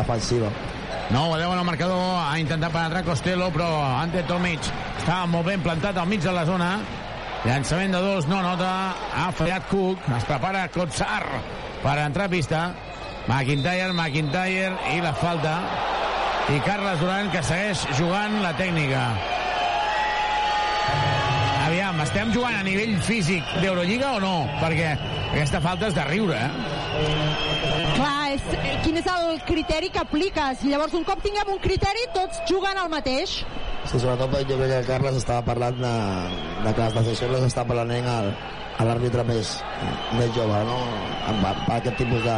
[0.00, 0.48] defensiva.
[1.10, 3.68] 9 a 10 en el marcador, ha intentat penetrar Costello, però
[4.00, 4.64] Ante Tomic
[4.96, 6.76] estava molt ben plantat al mig de la zona.
[7.44, 8.70] Llançament de dos, no nota,
[9.16, 11.24] ha fallat Cook, es prepara Kotsar
[11.82, 12.62] per entrar a pista.
[13.28, 15.58] McIntyre, McIntyre i la falta.
[16.50, 19.04] I Carles Duran que segueix jugant la tècnica.
[21.68, 24.34] Aviam, estem jugant a nivell físic d'Eurolliga o no?
[24.58, 24.94] Perquè
[25.30, 26.80] aquesta falta és de riure, eh?
[27.94, 30.64] Clar, és, eh, quin és el criteri que apliques?
[30.66, 33.44] Llavors, un cop tinguem un criteri, tots juguen al mateix.
[33.84, 35.94] Sí, sobretot jo crec que el Carles estava parlant de,
[36.64, 38.32] de que les decisions les està prenent el,
[38.80, 39.50] a l'àrbitre més,
[40.16, 40.78] més jove, no?
[41.28, 42.36] Amb, amb aquest tipus de,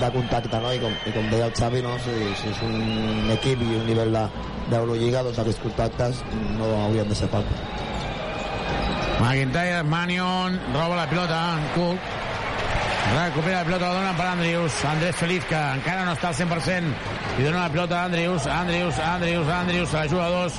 [0.00, 0.72] de contacte, no?
[0.72, 1.92] I com, i com deia el Xavi, no?
[2.04, 4.28] Si, si és un equip i un nivell de-
[4.70, 6.22] d'Eurolliga, doncs aquests contactes
[6.56, 7.52] no haurien de ser falta.
[9.20, 11.40] McIntyre, Manion, roba la pilota,
[11.74, 11.98] Cook.
[13.14, 14.78] Recupera la pilota, la dona per Andrius.
[14.88, 16.94] Andrés Feliz, que encara no està al 100%.
[17.38, 20.52] I dona la pilota a Andrius, Andrius, Andrius, Andrius, a dos.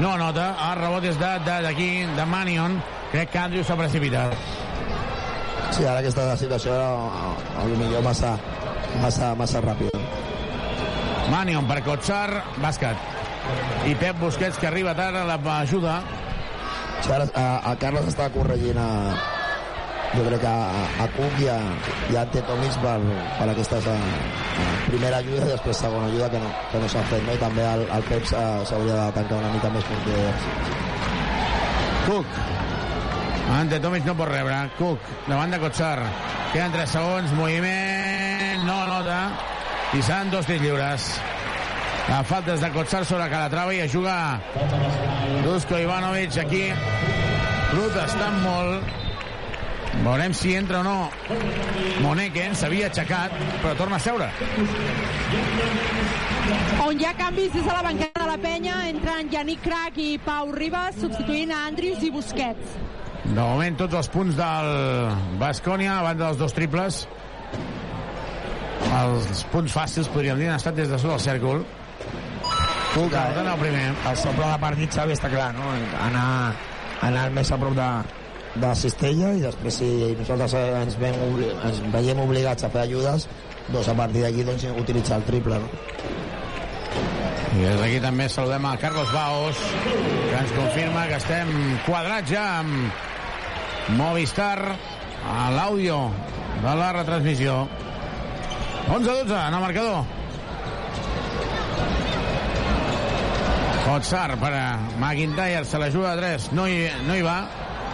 [0.00, 2.80] No nota, el rebot és de- de- d'aquí, de, de Manion.
[3.10, 4.34] Crec que Andrius s'ha precipitat.
[5.74, 7.32] Sí, ara aquesta situació a,
[7.66, 8.36] lo millor massa,
[9.02, 9.98] massa, massa ràpida.
[11.30, 13.08] Manion per Kotsar, bàsquet.
[13.86, 16.00] I Pep Busquets, que arriba tard a l'ajuda.
[17.00, 18.88] Sí, ara, a, a Carles està corregint a,
[20.12, 21.58] jo crec que a, a Cook i a,
[22.12, 22.96] i a per,
[23.38, 27.02] per aquesta a, a primera ajuda i després segona ajuda que no, que no s'ha
[27.08, 27.32] fet no?
[27.32, 30.18] i també el, el Pep s'ha- s'hauria de tancar una mica més porter
[32.06, 32.26] Cook.
[33.50, 34.56] Ante Tomic no pot rebre.
[34.78, 35.98] Cook, davant de Kotsar.
[36.52, 39.20] Queden 3 segons, moviment, no nota.
[39.94, 41.10] I seran dos tirs lliures.
[42.08, 44.40] La falta és de Kotsar sobre Calatrava i juga
[45.44, 46.64] Dusko Ivanovic aquí
[47.70, 48.96] protestant molt.
[50.04, 51.10] Veurem si entra o no.
[52.02, 54.30] Moneken s'havia aixecat, però torna a seure.
[56.86, 60.14] On hi ha canvis és a la banqueta de la penya, entren Yannick Crac i
[60.24, 62.78] Pau Ribas, substituint a Andrius i Busquets.
[63.24, 64.70] De moment, tots els punts del
[65.40, 67.02] Bascònia, a banda dels dos triples.
[68.90, 71.62] Els punts fàcils, podríem dir, han estat des de sota el cèrcol.
[72.90, 73.84] Cook, anotant el primer.
[74.10, 75.68] el seu pla de partit Xavi està clar no?
[76.02, 76.24] anar,
[77.06, 77.90] anar més a prop de,
[78.64, 80.96] de Cistella i després si nosaltres eh, ens,
[81.28, 83.28] obli ens veiem obligats a fer ajudes
[83.68, 85.70] doncs a partir d'aquí doncs, utilitzar el triple no?
[87.50, 91.48] I des d'aquí també saludem a Carlos Baos, que ens confirma que estem
[91.86, 93.08] quadrats ja amb
[93.98, 94.76] Movistar
[95.26, 95.96] a l'àudio
[96.62, 97.56] de la retransmissió.
[98.90, 100.04] 11-12 en el marcador.
[103.84, 104.64] Kotsar per a
[105.00, 107.40] McIntyre, se la juga a 3, no hi, no hi va.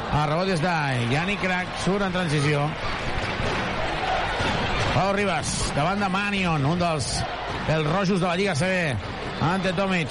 [0.07, 0.77] El rebot és de
[1.15, 2.69] Yannick Crac, surt en transició.
[4.93, 7.15] Pau Ribas, davant de Manion, un dels
[7.73, 9.16] els rojos de la Lliga CB.
[9.41, 10.09] Ante Tomic.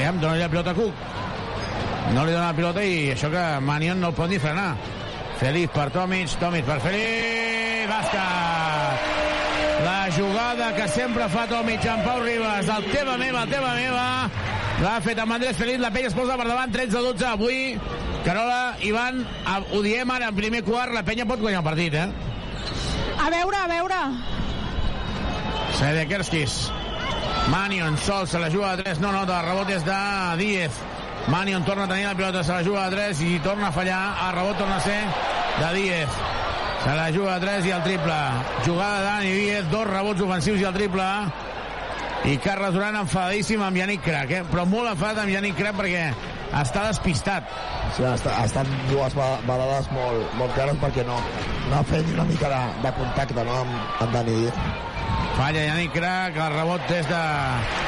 [0.00, 0.94] Em dona la pilota a Cook.
[2.14, 4.74] No li dona la pilota i això que Manion no el pot ni frenar.
[5.40, 9.06] Feliz per Tomic, Tomic per Feliz, bàsquet!
[9.84, 14.04] La jugada que sempre fa Tomic amb Pau Ribas, el teva meva, el teva meva,
[14.82, 17.78] l'ha fet amb Andrés Feliz, la penya es posa per davant, 13-12, avui,
[18.26, 19.22] Carola, Ivan,
[19.72, 22.10] ho diem ara en primer quart, la penya pot guanyar el partit, eh?
[23.16, 24.02] A veure, a veure.
[25.80, 26.60] Sedekerskis.
[27.50, 30.00] Manion sol, se la juga a 3, no nota, el rebot és de
[30.38, 30.76] Díez.
[31.28, 34.02] Manion torna a tenir la pilota, se la juga a 3 i torna a fallar,
[34.28, 35.00] el rebot torna a ser
[35.58, 36.20] de Díez.
[36.84, 38.18] Se la juga a 3 i el triple.
[38.64, 41.08] Jugada de Dani Díez, dos rebots ofensius i el triple.
[42.30, 44.44] I Carles Duran enfadadíssim amb Yannick Crac, eh?
[44.46, 46.04] però molt enfadat amb Yannick Crac perquè
[46.60, 47.48] està despistat.
[47.96, 51.18] Sí, ha, estat, ha estat dues vegades molt, molt clares perquè no,
[51.70, 54.88] no ha fet una mica de, de contacte no, amb, amb Dani Díaz.
[55.36, 57.20] Falla Yannick Crac, el rebot des de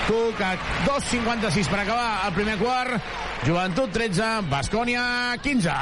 [0.06, 0.52] Cook a
[0.86, 3.10] 2.56 per acabar el primer quart.
[3.46, 5.02] Joventut 13, Bascònia
[5.42, 5.74] 15.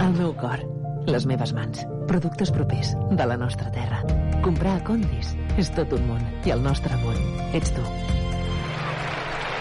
[0.00, 0.62] El meu cor,
[1.10, 4.00] les meves mans, productes propers de la nostra terra.
[4.44, 7.18] Comprar a Condis és tot un món i el nostre món
[7.56, 7.84] ets tu.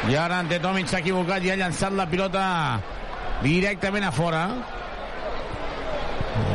[0.09, 2.43] I ara Ante Tomic s'ha equivocat i ha llançat la pilota
[3.43, 4.45] directament a fora.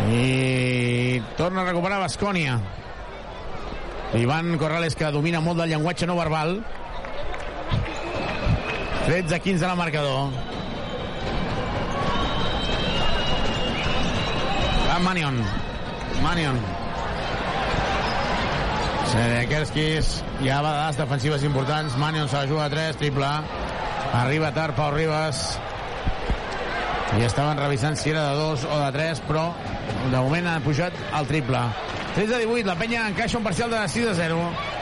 [0.08, 2.56] I torna a recuperar Bascònia.
[4.14, 6.60] Ivan Corrales, que domina molt del llenguatge no verbal.
[9.08, 10.30] 13-15 al marcador.
[14.86, 15.40] Va Manion.
[16.22, 16.60] Manion.
[19.10, 21.98] Sedekerskis, hi ha vegades defensives importants.
[21.98, 23.32] Manion se la juga a 3, triple.
[24.14, 25.58] Arriba tard Pau Ribas.
[27.18, 29.44] I estaven revisant si era de 2 o de 3, però
[30.10, 31.60] de moment han pujat al triple.
[32.14, 34.38] 13 a 18, la penya encaixa un parcial de 6 a 0.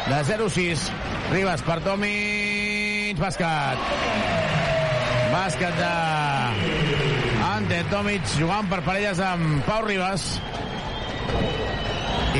[0.07, 0.92] De 0 a 6.
[1.33, 3.87] Ribas per Tomic, bàsquet.
[5.33, 5.92] Bàsquet de
[7.47, 10.27] Ante Tomic jugant per parelles amb Pau Ribas.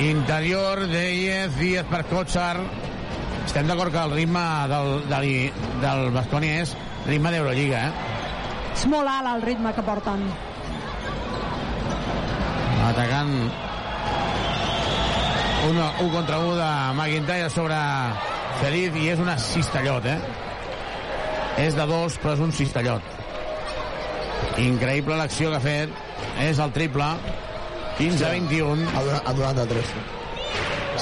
[0.03, 2.61] Interior de Díez, Díez per Kotsar.
[3.47, 5.29] Estem d'acord que el ritme del, del,
[5.81, 6.77] del Bascònia és
[7.09, 8.73] ritme d'Eurolliga, eh?
[8.77, 10.29] És molt alt el ritme que porten.
[12.93, 13.37] Atacant
[15.69, 17.77] un, un contra un de McIntyre sobre
[18.61, 20.19] Feliz i és una cistellot, eh?
[21.63, 23.05] És de dos, però és un cistellot.
[24.63, 26.01] Increïble l'acció que ha fet.
[26.43, 27.07] És el triple.
[27.99, 28.87] 15-21.
[28.97, 29.95] A 93.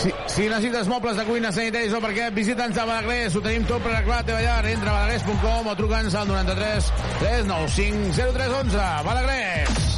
[0.01, 3.83] Si, si necessites mobles de cuina sanitaris o perquè visita'ns a Badagrés, ho tenim tot
[3.85, 4.61] per arreglar la teva llar.
[4.70, 6.92] Entra a badagrés.com o truca'ns al 93
[7.23, 8.87] 395 0311.
[9.09, 9.90] Badagrés!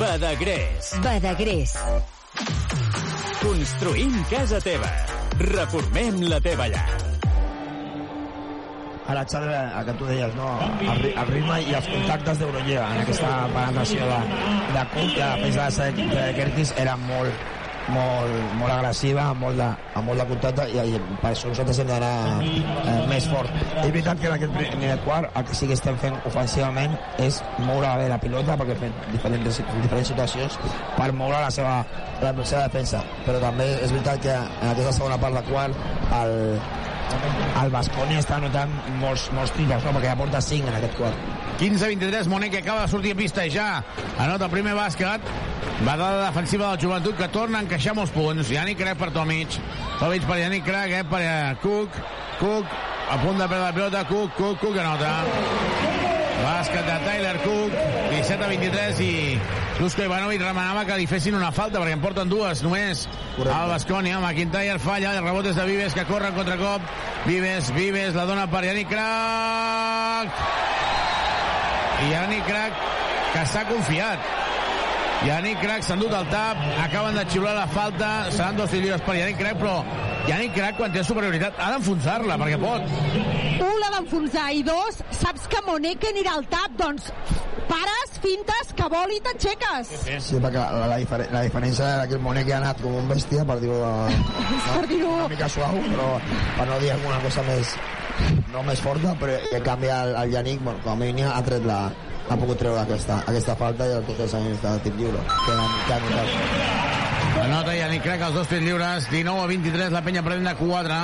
[0.00, 0.94] Badagrés.
[1.04, 1.76] Badagrés.
[3.40, 4.88] Construïm casa teva.
[5.40, 6.84] Reformem la teva llar.
[9.10, 10.50] Ara, Xavi, el que tu deies, no?
[10.84, 14.18] el, el ritme i els contactes d'Eurolliga en aquesta penetració de,
[14.76, 17.48] de Cook, que a més de de Kerkis, era molt,
[17.94, 21.80] molt, molt agressiva, amb molt de, amb molt de contacte, i, i per això nosaltres
[21.82, 23.52] hem d'anar eh, més fort.
[23.74, 27.40] És veritat que en aquest primer quart el que sí que estem fent ofensivament és
[27.66, 30.60] moure bé la pilota, perquè fem diferents, diferents situacions
[30.96, 31.80] per moure la seva,
[32.22, 33.02] la seva defensa.
[33.26, 36.36] Però també és veritat que en aquesta segona part de quart el,
[37.62, 38.72] el Basconi està anotant
[39.02, 39.94] molts, molts tiros, no?
[39.96, 41.39] perquè ja porta 5 en aquest quart.
[41.60, 43.84] 15-23, Monet que acaba de sortir a pista ja
[44.16, 45.20] anota el primer bàsquet.
[45.84, 48.48] Badada defensiva del joventut que torna a encaixar molts punts.
[48.48, 49.58] Yannick Crac per Tomic.
[50.00, 51.98] Tomic per Yannick Crac, eh, per eh, Cook.
[52.40, 52.64] Cook
[53.10, 54.04] a punt de perdre la pilota.
[54.08, 55.10] Cook, Cook, Cook anota.
[56.40, 57.76] Bàsquet de Tyler Cook,
[58.08, 59.12] 17 a 23 i
[59.76, 63.04] Dusko Ivanovic remenava que li fessin una falta perquè en porten dues només
[63.44, 64.16] al Bascònia.
[64.22, 66.88] McIntyre falla, el rebot és de Vives que corre en contracop.
[67.28, 68.96] Vives, Vives, la dona per Yannick.
[72.00, 72.72] I Yannick Crac
[73.34, 74.18] que s'ha confiat.
[75.26, 79.18] Yannick Crac s'ha endut el tap, acaben de xiular la falta, seran dos lliures per
[79.18, 79.74] Yannick Crac, però
[80.30, 82.88] Yannick Crac, quan té superioritat, ha d'enfonsar-la, perquè pot.
[83.60, 87.10] Un l'ha d'enfonsar i dos, saps que Monet que anirà al tap, doncs
[87.68, 89.92] pares, fintes, que vol i t'aixeques.
[90.24, 92.96] Sí, perquè la, la, difer la diferència era que el Monet que ha anat com
[93.02, 94.18] un bèstia, per dir-ho de-
[94.80, 96.08] per dir una mica suau, però
[96.56, 97.76] per no dir alguna cosa més
[98.52, 101.66] no més forta, però en canvi el, el Yannick, bueno, com a mínim ha tret
[101.66, 101.80] la,
[102.30, 105.54] ha pogut treure aquesta, aquesta falta i el tot els anys de tir lliure que
[105.56, 106.88] han, que han notat.
[107.40, 110.98] Anota Yannick Crac els dos tirs lliures, 19 a 23, la penya pren de 4.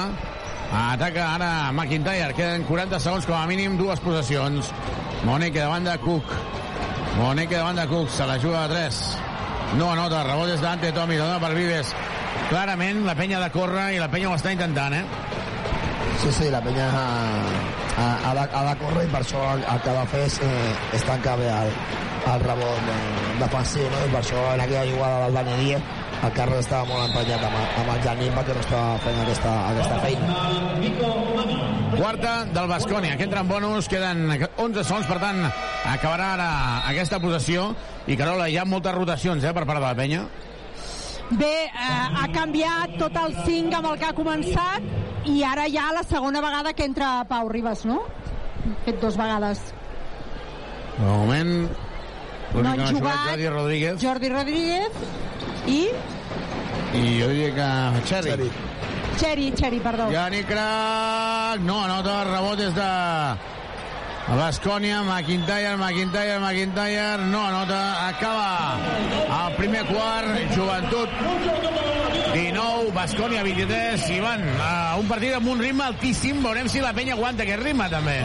[0.77, 4.73] Ataca ara McIntyre, queden 40 segons com a mínim, dues possessions.
[5.25, 6.35] Moneke davant de Cook.
[7.17, 9.01] Moneke davant de Cook, se la juga a 3.
[9.79, 11.95] No anota, rebot és d'Ante Tomi, dona per Vives.
[12.51, 15.05] Clarament la penya de córrer i la penya ho està intentant, eh?
[16.23, 19.85] Sí, sí, la penya ha, ha, de, ha de córrer i per això el, el
[19.85, 21.71] que de fer és, eh, és tancar bé el,
[22.33, 22.99] el rebot eh,
[23.43, 24.03] defensiu, no?
[24.07, 27.57] I per això en aquella jugada del Dani Díaz el Carles estava molt emprenyat amb,
[27.83, 30.27] amb el Janín perquè no estava fent aquesta, aquesta feina.
[31.97, 35.45] Quarta del Bascònia, que entra en bonus, queden 11 segons, per tant,
[35.93, 36.49] acabarà ara
[36.91, 37.69] aquesta possessió.
[38.07, 40.25] I, Carola, hi ha moltes rotacions, eh, per part de la penya.
[41.31, 41.71] Bé, eh,
[42.23, 46.41] ha canviat tot el 5 amb el que ha començat i ara ja la segona
[46.45, 48.03] vegada que entra Pau Ribas, no?
[48.07, 49.63] Ha fet dues vegades.
[50.97, 51.53] De moment,
[52.55, 54.93] No han jugat Jordi Rodríguez Jordi Rodríguez
[55.67, 55.81] i
[56.97, 58.51] i jo diria que Cherry.
[59.19, 60.07] Xeri, Xeri, perdó.
[60.13, 62.89] Yannick Crac, no anota, rebot és de
[64.27, 68.77] Bascònia, McIntyre, McIntyre, McIntyre, no anota, acaba
[69.47, 71.09] el primer quart, joventut
[72.35, 76.91] 19, Bascònia 23, i van a un partit amb un ritme altíssim, veurem si la
[76.97, 78.19] penya aguanta aquest ritme també.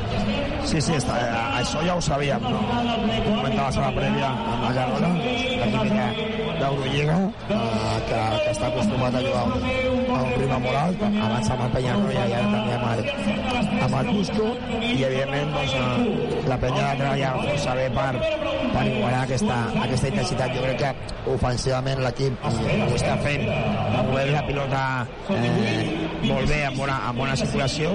[0.66, 2.60] Sí, sí, està, eh, això ja ho sabíem, no?
[2.66, 9.16] Ho comentaves a la prèvia amb la Carola, l'equip d'Eurolliga, eh, que, que està acostumat
[9.16, 12.74] a jugar a a un ritme molt alt, abans amb el Penyarroia i ara també
[12.78, 13.00] amb el,
[13.86, 14.48] amb el Cusco,
[14.82, 15.91] i evidentment doncs, eh,
[16.50, 18.12] la penya de treballar força bé per,
[18.74, 20.56] per igualar aquesta, aquesta intensitat.
[20.56, 23.46] Jo crec que ofensivament l'equip ho està fent,
[24.08, 24.84] movent la pilota
[25.36, 27.94] eh, molt bé, amb bona, amb bona circulació,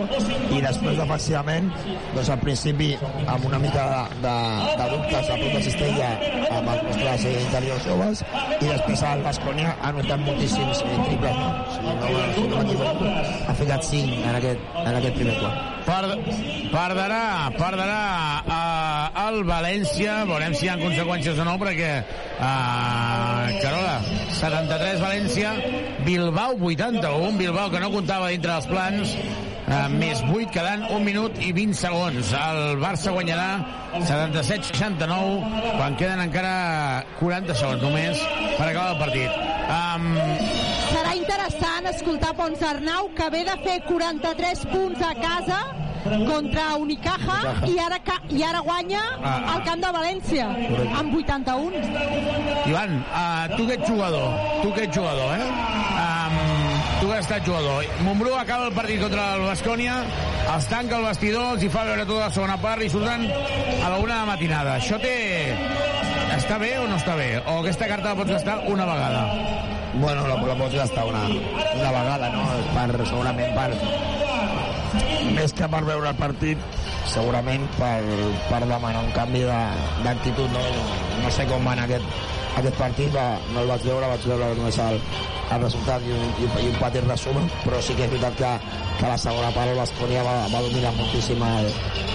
[0.55, 1.71] i després defensivament,
[2.15, 4.35] doncs al principi amb una mica de, de,
[4.81, 6.11] de dubtes a prop de cistella
[6.57, 8.25] amb els nostres interiors joves,
[8.57, 11.41] i després el Bascònia ha notat moltíssims eh, triples?
[11.77, 11.97] Si no,
[12.35, 13.15] si no m'equivoco,
[13.47, 15.73] ha ficat 5 en aquest, en aquest primer quart.
[15.87, 16.03] Per,
[16.73, 17.23] perderà,
[17.87, 23.97] perderà uh, el València, veurem si hi ha conseqüències o no, perquè uh, Carola,
[24.35, 25.53] 73 València,
[26.07, 29.15] Bilbao 81, Bilbao que no comptava dintre dels plans,
[29.69, 32.35] uh, més 8 quedant 1 minut i 20 segons.
[32.41, 33.49] El Barça guanyarà
[33.95, 38.23] 77-69 quan queden encara 40 segons només
[38.57, 39.43] per acabar el partit.
[39.67, 40.13] Um,
[40.91, 45.65] Serà interessant escoltar Pons Arnau, que ve de fer 43 punts a casa
[46.27, 47.99] contra Unicaja i ara,
[48.31, 50.47] i ara guanya al camp de València
[50.99, 51.83] amb 81.
[52.67, 55.47] Ivan, uh, tu que ets jugador, tu que ets jugador, eh?
[55.97, 56.39] Um,
[57.01, 57.85] tu que has estat jugador.
[58.05, 60.01] Montbrú acaba el partit contra el Bascònia,
[60.55, 63.93] els tanca el vestidor, els hi fa veure tota la segona part i surten a
[63.93, 64.77] la una de matinada.
[64.81, 65.17] Això té...
[66.37, 67.31] està bé o no està bé?
[67.47, 69.25] O aquesta carta la pots gastar una vegada?
[69.97, 72.45] Bueno, la, la pots gastar una, una vegada, no?
[72.75, 74.16] Per, segurament per...
[75.37, 76.63] Més que per veure el partit,
[77.11, 78.01] segurament per,
[78.49, 80.65] per demanar un canvi d'actitud, no?
[81.23, 84.51] No sé com va anar aquest, aquest partit, va, no el vaig veure, vaig veure
[84.57, 84.99] només el,
[85.55, 88.39] el resultat i un, i, un- i un petit resum, però sí que és veritat
[88.41, 88.53] que,
[89.01, 91.69] que la segona part el Baskonia va, va dominar moltíssim el,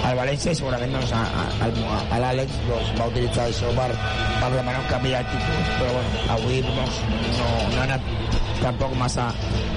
[0.10, 1.14] el València i segurament doncs,
[2.24, 3.90] l'Àlex doncs, va utilitzar això per,
[4.42, 7.00] per demanar un canvi d'actitud, però bueno, avui doncs,
[7.38, 8.10] no, no ha anat
[8.62, 9.30] tampoc massa,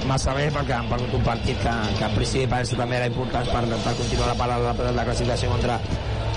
[0.09, 3.49] massa bé perquè han perdut un partit que, que en principi parece també era important
[3.53, 5.79] per, per continuar la, la, la, la classificació contra,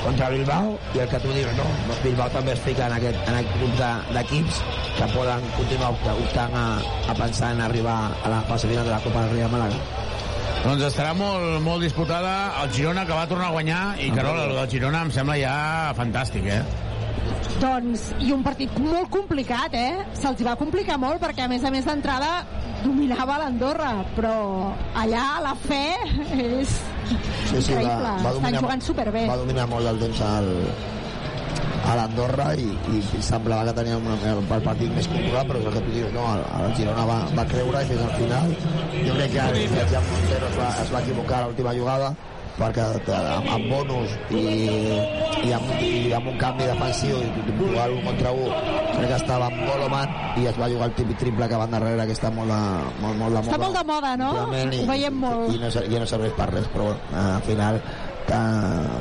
[0.04, 1.66] contra Bilbao i el que tu dius, no?
[1.88, 4.62] Doncs Bilbao també es fica en aquest, en aquest grup de- d'equips
[4.98, 6.66] que poden continuar opta- optant a,
[7.12, 9.80] a pensar en arribar a la fase final de la Copa del Rei a Màlaga.
[10.64, 12.32] Doncs estarà molt, molt disputada
[12.64, 15.56] el Girona, que va tornar a guanyar, i Carol, el del Girona em sembla ja
[15.96, 16.62] fantàstic, eh?
[17.62, 20.06] Doncs, i un partit molt complicat, eh?
[20.18, 22.44] Se'ls va complicar molt perquè, a més a més d'entrada,
[22.84, 25.84] dominava l'Andorra, però allà la fe
[26.62, 26.76] és
[27.14, 28.14] increïble.
[28.34, 29.26] Estan jugant superbé.
[29.30, 30.52] Va dominar molt el temps al,
[31.88, 35.68] a l'Andorra i, i semblava que tenia una, el, el partit més controlat però és
[35.70, 38.56] el que tu dius, no, el, el Girona va, va creure i fins al final
[39.06, 42.12] jo crec que el, el Jan Montero es va, es va equivocar a l'última jugada
[42.58, 44.44] perquè eh, amb, amb bonus i,
[45.48, 47.30] i, amb, i amb un canvi defensiu i
[47.60, 48.50] jugar un contra un
[48.98, 52.08] crec que estava amb Goloman i es va jugar el típic triple que van darrere
[52.10, 52.60] que està molt de,
[53.04, 54.32] molt, molt de Està moda molt de moda, no?
[54.34, 55.54] últimament, Ho veiem molt.
[55.56, 57.82] i no, ser- i no serveix per res però bueno, al final
[58.28, 58.40] que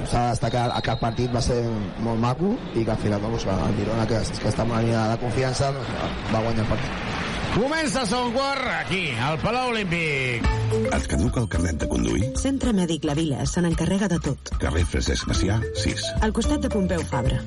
[0.06, 1.56] s'ha de destacar que el partit va ser
[2.04, 5.06] molt maco i que al final doncs, el Girona que, que està en una línia
[5.14, 5.90] de confiança doncs,
[6.30, 10.44] va guanyar el partit Comença el segon quart aquí, al Palau Olímpic.
[10.92, 12.26] Et caduca el carnet de conduir?
[12.36, 14.50] Centre Mèdic La Vila se n'encarrega de tot.
[14.60, 16.02] Carrer Francesc Macià, 6.
[16.26, 17.38] Al costat de Pompeu Fabra.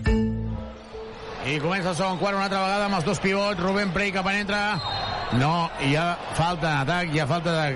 [1.45, 3.61] I comença el segon quart una altra vegada amb els dos pivots.
[3.61, 4.63] Rubén Prey que penetra.
[5.37, 5.51] No,
[5.85, 6.07] hi ha
[6.39, 7.67] falta en atac, hi ha falta de...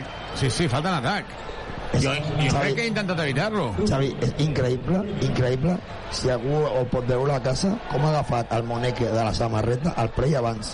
[0.42, 1.36] Sí, sí, falta en atac.
[1.94, 3.68] Jo, jo crec que he intentat evitar-lo.
[3.84, 5.78] Xavi, és increïble, increïble
[6.10, 9.94] si algú ho pot veure a casa com ha agafat el moneque de la samarreta
[10.02, 10.74] el prei abans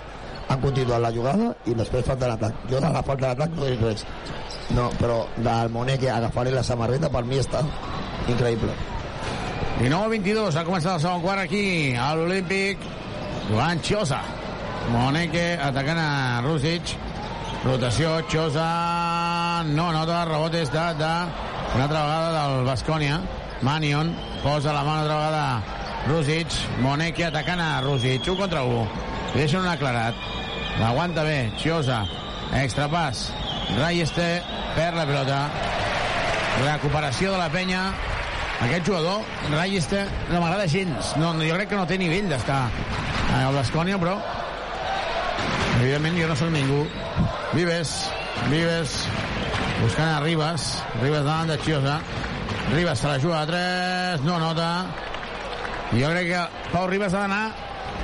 [0.49, 2.65] han continuat la jugada i després falta l'atac.
[2.71, 4.05] Jo de la falta d'atac no dic res.
[4.75, 7.63] No, però del Moneque que agafaré la samarreta per mi està
[8.27, 8.73] increïble.
[9.79, 12.81] 19 22, ha començat el segon quart aquí a l'Olímpic.
[13.49, 14.19] Joan Chiosa
[14.89, 16.95] Moneke atacant a Rusic.
[17.63, 18.65] Rotació, Chiosa
[19.67, 21.11] no nota, rebot és de, de
[21.75, 23.19] una altra vegada del Bascònia
[23.67, 25.43] Manion posa la mà una altra vegada
[26.07, 30.17] Rusic, Moneke atacant a Rusic, un contra 1 deixa un aclarat.
[30.79, 32.03] L'aguanta bé, Xiosa
[32.59, 33.27] extrapàs,
[33.77, 34.27] Rayeste
[34.75, 35.39] perd la pilota
[36.63, 37.83] recuperació de la penya.
[38.65, 39.23] Aquest jugador,
[39.53, 43.51] Rayeste no m'agrada gens, no, no, jo crec que no té nivell d'estar eh, a
[43.55, 44.17] l'Escònia, però
[45.79, 46.81] evidentment jo no sóc ningú.
[47.53, 47.93] Vives,
[48.49, 48.97] Vives
[49.79, 50.73] buscant a Ribas.
[51.03, 51.99] Ribas davant de Xiosa
[52.73, 54.85] Ribas se la juga a 3, no nota.
[55.91, 57.45] Jo crec que Pau Ribas ha d'anar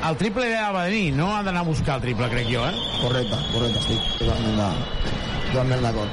[0.06, 2.74] al triple de Badení, no ha d'anar a buscar el triple, crec jo, eh?
[3.02, 6.10] correcte, correcte, estic totalment de- totalment d'acord.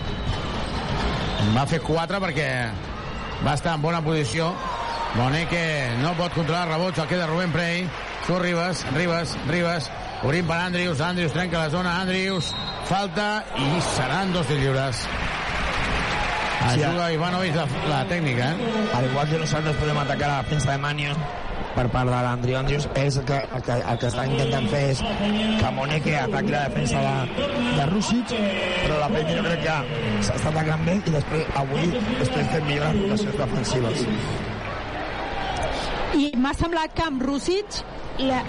[1.57, 2.47] Va fer 4 perquè
[3.45, 4.53] va estar en bona posició.
[5.13, 7.83] Boneque no pot controlar rebots el queda Rubén Prey.
[8.27, 9.91] Tu Ribas, Ribas, Ribas.
[10.23, 12.53] Obrint per Andrius, Andrius trenca la zona Andrius,
[12.87, 15.01] falta i seran dos tirs lliures.
[16.71, 18.91] Ajuda Ivanovic la, la tècnica eh?
[18.95, 21.17] al igual que nosaltres podem atacar la defensa de Manion
[21.77, 25.03] per part de l'Andriu Andrius és que, el, que, el que estan intentant fer és
[25.03, 27.47] que Moneque ataqui la defensa de,
[27.79, 29.79] de Rússic però la penya jo crec que
[30.29, 31.89] s'està atacant bé i després avui
[32.27, 34.07] estem fent millor les rotacions defensives.
[36.13, 37.81] I m'ha semblat que amb Rússic
[38.19, 38.43] la,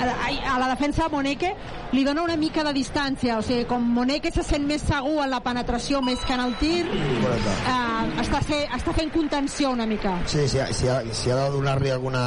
[0.51, 1.53] a la defensa de Moneque
[1.93, 5.31] li dona una mica de distància, o sigui, com Moneque se sent més segur en
[5.31, 7.53] la penetració més que en el tir, correcte.
[7.71, 10.17] eh, està, fer, està fent contenció una mica.
[10.25, 12.23] Sí, si, si, ha, si ha de donar-li alguna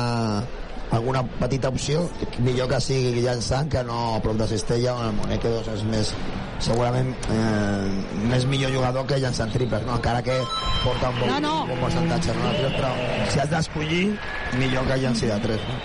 [0.92, 2.04] alguna petita opció
[2.38, 5.82] millor que sigui llançant que no a prop de Cistella on el Moneque doncs, és
[5.90, 6.12] més
[6.62, 7.88] segurament eh,
[8.30, 9.96] més millor jugador que llançant triples no?
[9.98, 10.36] encara que
[10.84, 11.54] porta un bon, No, no.
[11.64, 12.52] un bon percentatge no?
[12.78, 12.92] però
[13.32, 14.04] si has d'escollir
[14.60, 15.78] millor que llanci de 3 no?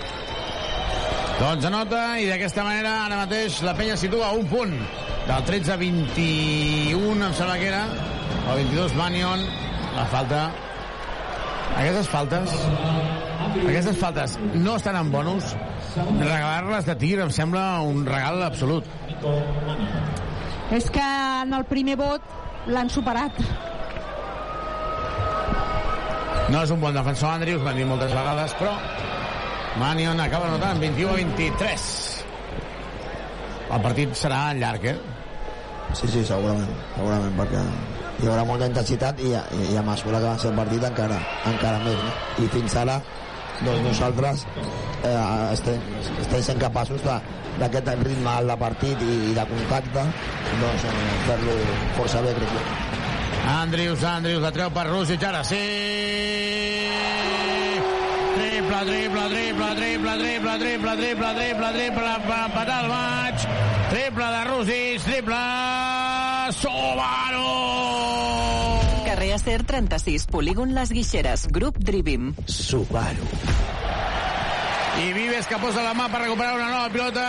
[1.42, 4.76] Doncs anota i d'aquesta manera ara mateix la penya situa un punt
[5.26, 7.82] del 13 a 21 em sembla que era
[8.52, 9.42] o 22 Manion
[9.96, 10.44] la falta
[11.76, 12.54] aquestes faltes
[13.60, 15.52] aquestes faltes no estan en bonus
[15.96, 18.88] regalar-les de tir em sembla un regal absolut
[20.72, 22.24] És que en el primer vot
[22.72, 23.36] l'han superat.
[26.52, 28.76] no és un bon defensor Andrius, m'han dit moltes vegades però
[29.80, 31.86] Manion acaba notant 21 a 23
[33.72, 34.96] el partit serà llarg, eh?
[35.96, 37.62] Sí, sí, segurament, segurament, perquè
[38.20, 41.16] hi haurà molta intensitat i, i, i a mesura que avanci el partit encara,
[41.48, 42.12] encara més, no?
[42.44, 42.98] I fins ara,
[43.60, 44.46] doncs nosaltres
[45.04, 45.84] eh, estem,
[46.24, 50.06] estem sent capaços d'aquest ritme alt de partit i, i de contacte,
[50.62, 50.96] doncs eh,
[51.28, 51.58] fer-lo
[51.98, 52.90] força bé, crec.
[53.42, 55.62] Andrius, Andrius, la treu per Rússic, ara sí!
[58.32, 63.48] Triple, triple, triple, triple, triple, triple, triple, triple, triple, per empatar el maig.
[63.92, 65.42] Triple de Rússic, triple...
[66.52, 67.52] Subaru!
[69.42, 72.28] Acer 36, polígon Les Guixeres, grup Drivim.
[72.46, 73.26] Subaru.
[75.02, 77.24] I Vives que posa la mà per recuperar una nova pilota.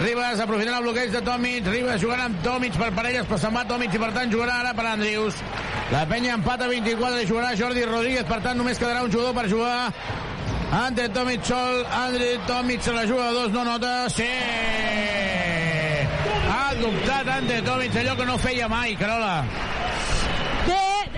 [0.00, 1.68] Ribas aprofitant el bloqueig de Tomic.
[1.70, 4.72] Ribas jugant amb Tomic per parelles, però se'n va Tomic i per tant jugarà ara
[4.74, 5.38] per Andrius.
[5.92, 9.46] La penya empata 24 i jugarà Jordi Rodríguez, per tant només quedarà un jugador per
[9.52, 9.92] jugar.
[10.80, 14.10] Ante Tomic sol, Andre Tomic se la juga a dos, no nota.
[14.10, 14.26] Sí!
[16.56, 19.44] Ha dubtat Ante Tomic, allò que no feia mai, Carola.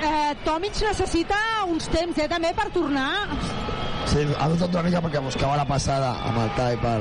[0.04, 1.36] Eh, Tomic necessita
[1.70, 3.26] uns temps, eh, també, per tornar.
[4.10, 6.98] Sí, ha dubtat una mica perquè buscava la passada amb el tall per,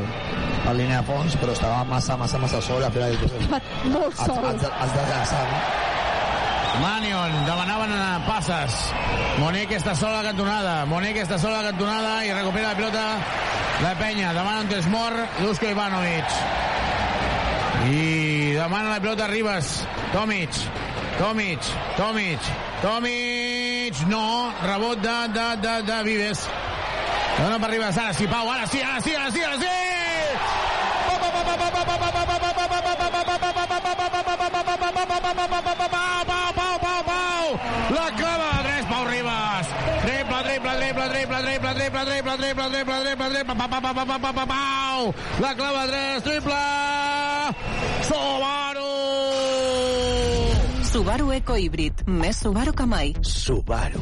[0.63, 3.33] per línia de fons, però estava massa, massa, massa sol al final dius,
[3.91, 4.39] Molt has, sol.
[4.47, 5.59] has, de- has de descansar, no?
[6.81, 8.79] Manion, demanaven a passes.
[9.69, 10.85] Que està sola a la cantonada.
[11.13, 13.03] Que està sola a la cantonada i recupera la pilota.
[13.83, 16.25] La penya, demana un Tesmor, Dusko Ivanovic.
[17.91, 19.83] I demana la pilota Ribas.
[20.13, 20.49] Tomic,
[21.17, 21.59] Tomic,
[21.95, 22.39] Tomic,
[22.81, 26.49] Tomic, no, rebot de, de, de, de Vives.
[27.37, 29.65] Dona per Ribas, ara sí, Pau, ara sí, ara sí, ara sí, ara sí!
[37.93, 39.03] La clava de tres, Pau.
[40.03, 44.05] Triple, triple, triple, triple, triple, triple, triple, triple, triple, triple, triple, pa, pa, pa, pa,
[44.05, 45.13] pa, pa, pa, Pau.
[50.93, 53.17] Subaru Eco Híbrid, més Subaru que mai.
[53.25, 53.97] Subaru.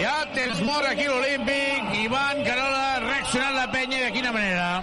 [0.00, 1.92] Ha temps mort aquí l'Olímpic.
[2.06, 4.80] Ivan Carola reaccionant la penya i de quina manera.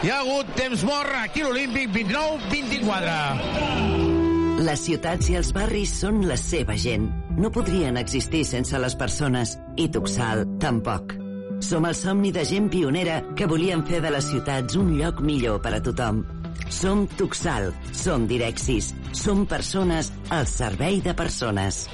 [0.00, 4.64] Hi ha hagut temps mort aquí l'Olímpic 29-24.
[4.64, 7.04] Les ciutats i els barris són la seva gent.
[7.36, 11.12] No podrien existir sense les persones, i Tuxal tampoc.
[11.60, 15.60] Som el somni de gent pionera que volien fer de les ciutats un lloc millor
[15.60, 16.24] per a tothom.
[16.70, 21.86] Som Tuxal, som Direxis, som persones al servei de persones.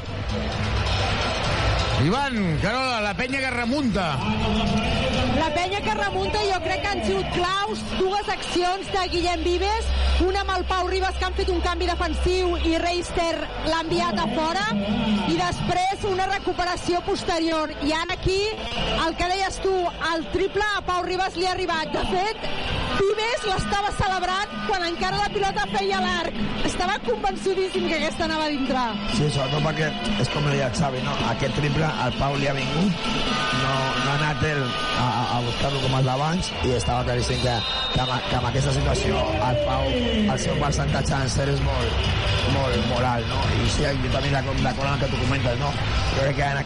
[2.03, 4.19] Ivan, Carola, la penya que remunta.
[5.39, 9.89] La penya que remunta jo crec que han sigut claus dues accions de Guillem Vives
[10.25, 13.35] una amb el Pau Ribas que han fet un canvi defensiu i Reister
[13.67, 14.63] l'ha enviat a fora
[15.27, 18.39] i després una recuperació posterior i ara aquí
[19.07, 19.75] el que deies tu
[20.13, 22.47] el triple a Pau Ribas li ha arribat de fet
[22.95, 28.55] Vives l'estava celebrant quan encara la pilota feia l'arc estava convençudíssim que aquesta anava a
[28.55, 28.87] dintre
[29.17, 29.91] Sí, sobretot perquè
[30.23, 31.19] és com deia el Xavi, no?
[31.35, 32.55] Aquest triple al Pau li ha
[33.63, 33.75] no,
[34.05, 34.19] no ha
[34.65, 37.55] a, a- buscar-lo com els d'abans i estava claríssim que,
[37.95, 39.21] que, amb, que amb aquesta situació
[39.51, 39.89] el Pau,
[40.35, 42.07] el seu percentatge d'encert és molt,
[42.57, 43.41] molt, molt alt, no?
[43.65, 45.73] I sí, jo també d'acord amb el que tu comentes, no?
[46.17, 46.63] Jo crec que en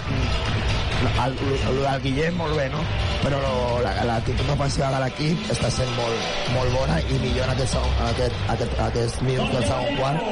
[0.99, 2.81] el, el, el del Guillem molt bé, no?
[3.23, 3.39] Però
[3.85, 7.93] la- l'actitud ofensiva de l'equip està sent molt, molt bona i millor en aquest, segon,
[8.01, 10.25] en aquest, aquest, aquest minut del segon quart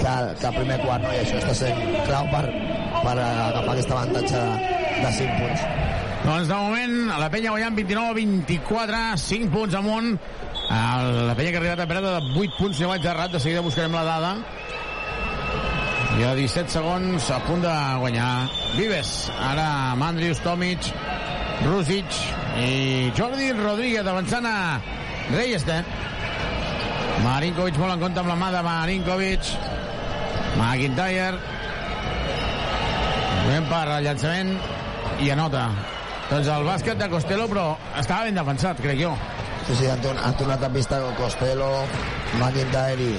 [0.00, 1.12] que, que el primer quart, no?
[1.12, 2.44] I això està sent clau per,
[3.04, 5.66] per agafar aquest avantatge de, de 5 punts.
[6.24, 10.14] Doncs de moment, la penya guanyant 29-24, 5 punts amunt.
[10.70, 13.40] La penya que ha arribat a perdre de 8 punts, si no vaig errat, de
[13.44, 14.30] seguida buscarem la dada.
[16.14, 18.46] I a 17 segons a punt de guanyar
[18.76, 19.08] Vives.
[19.34, 20.86] Ara Mandrius, Tomic,
[21.64, 22.18] Rusic
[22.62, 24.78] i Jordi Rodríguez avançant a
[25.32, 25.80] Reyeste.
[27.24, 29.50] Marinkovic molt en compte amb la mà de Marinkovic.
[30.54, 31.40] McIntyre.
[33.48, 34.54] Ben per al llançament
[35.18, 35.66] i anota.
[36.28, 37.66] Doncs el bàsquet de Costello, però
[37.98, 39.16] estava ben defensat, crec jo.
[39.66, 41.72] Sí, sí, han, han tornat a pista Costello,
[42.38, 43.18] McIntyre i,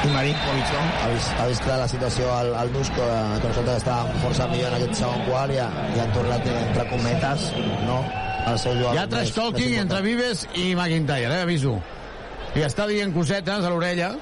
[0.00, 0.82] i Marinkovic, no?
[1.02, 4.48] Ha vist, ha vist clar la situació al, al Dusko, eh, que nosaltres estàvem força
[4.48, 7.48] millor en aquest segon quart i, ha, i han tornat entre cometes,
[7.84, 8.00] no?
[8.48, 11.76] El seu jugador Hi ha trash talking entre Vives i McIntyre, eh, aviso.
[12.56, 14.14] I està dient cosetes a l'orella.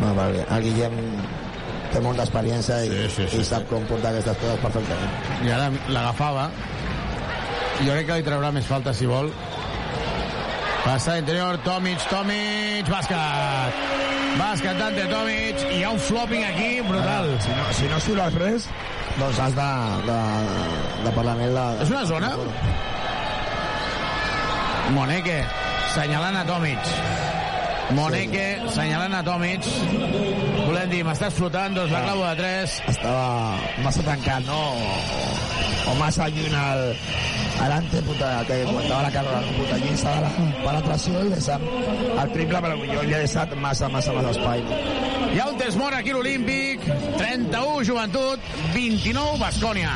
[0.00, 0.98] No, perquè el Guillem
[1.90, 5.16] té molta experiència i, Sí, sí, sí, i sap com portar aquestes coses perfectament.
[5.48, 6.50] I ara l'agafava.
[7.80, 9.32] Jo crec que li traurà més falta si vol.
[10.84, 13.80] Passa interior, Tomic, Tomic, bàsquet.
[14.38, 17.28] Bàsquet d'Ante Tomic, hi ha un flopping aquí brutal.
[17.44, 18.68] Si no, si no xiules res,
[19.18, 19.68] doncs has de,
[20.08, 20.18] de,
[21.04, 21.58] de parlar amb ell.
[21.58, 22.32] De, És una zona?
[24.96, 25.42] Moneque.
[25.94, 27.39] senyalant a Tomic.
[27.96, 29.66] Moneke senyalant a Tomic.
[30.66, 32.76] Volem dir, m'estàs flotant, doncs la clau de 3.
[32.92, 33.24] Estava
[33.84, 34.60] massa tancat, no?
[35.90, 36.84] O, massa lluny al,
[37.58, 40.30] adelante, puta, que comentaba la Carla, puta, s'ha de la
[40.62, 44.64] penetració i deixant el triple, però jo li he deixat massa, massa, massa espai.
[45.30, 46.86] Hi ha un test mort aquí a l'Olímpic.
[47.18, 48.50] 31, Joventut.
[48.74, 49.94] 29, Bascònia.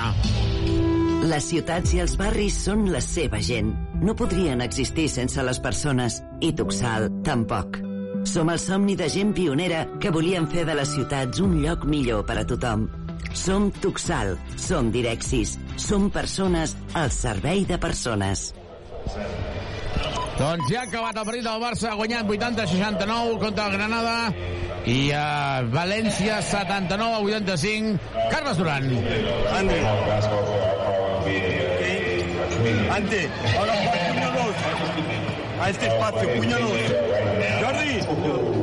[1.25, 3.73] Les ciutats i els barris són la seva gent.
[4.05, 6.21] No podrien existir sense les persones.
[6.45, 7.84] I Tuxal, tampoc.
[8.25, 12.25] Som el somni de gent pionera que volien fer de les ciutats un lloc millor
[12.25, 12.87] per a tothom.
[13.37, 18.53] Som Tuxal, som Direxis, som persones al servei de persones.
[20.39, 24.17] Doncs ja ha acabat el partit del Barça, ha guanyat 80-69 contra el Granada
[24.91, 27.99] i a València 79 a 85.
[28.33, 28.89] Carles Duran.
[29.61, 29.79] Ande.
[32.91, 33.75] Ante, ahora
[34.11, 34.57] puñalos.
[35.61, 37.14] A este espacio, puñalos.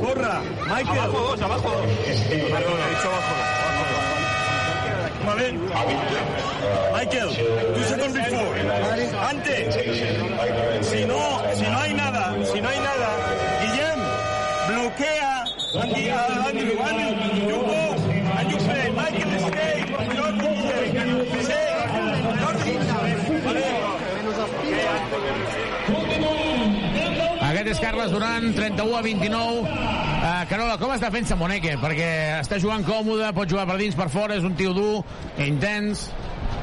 [0.01, 0.41] Corra.
[0.67, 0.99] Michael.
[0.99, 1.69] Abajo, dos, abajo.
[1.69, 3.35] Perdón, he dicho abajo.
[5.25, 5.53] Vale.
[6.93, 7.29] Michael,
[7.75, 8.55] two seconds before.
[9.29, 9.71] Ante,
[10.83, 12.20] si no, si no hay nada,
[27.81, 29.61] Carles Duran, 31 a 29.
[29.61, 31.73] Uh, Carola, com es defensa Moneke?
[31.81, 35.01] Perquè està jugant còmode, pot jugar per dins, per fora, és un tio dur,
[35.41, 36.05] intens.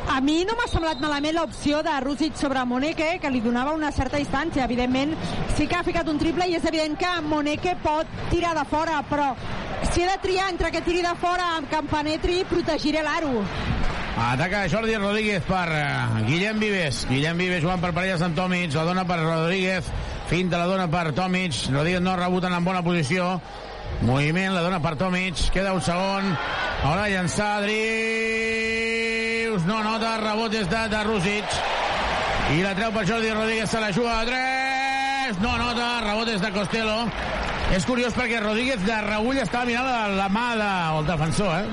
[0.08, 3.90] A mi no m'ha semblat malament l'opció de Rússic sobre Moneke, que li donava una
[3.92, 4.64] certa distància.
[4.64, 5.16] Evidentment,
[5.58, 9.02] sí que ha ficat un triple i és evident que Moneke pot tirar de fora,
[9.10, 9.32] però
[9.90, 13.42] si he de triar entre que tiri de fora amb que em penetri, protegiré l'aro.
[14.18, 17.04] Ataca Jordi Rodríguez per uh, Guillem Vives.
[17.10, 18.72] Guillem Vives jugant per parelles amb Tomic.
[18.74, 19.90] La dona per Rodríguez.
[20.28, 21.54] Finta la dona per Tomic.
[21.72, 23.40] Rodríguez no rebuten en bona posició.
[24.04, 25.34] Moviment, la dona per Tomic.
[25.54, 26.36] Queda un segon.
[26.84, 29.62] Haurà de llançar Drius.
[29.64, 30.18] No nota.
[30.20, 31.44] Rebot és de, de Rússic.
[32.52, 33.70] I la treu per Jordi Rodríguez.
[33.72, 35.40] Se la juga a 3.
[35.40, 36.00] No nota.
[36.04, 37.08] Rebot és de Costello.
[37.72, 41.68] És curiós perquè Rodríguez de reull estava mirant la, la mà del defensor, eh?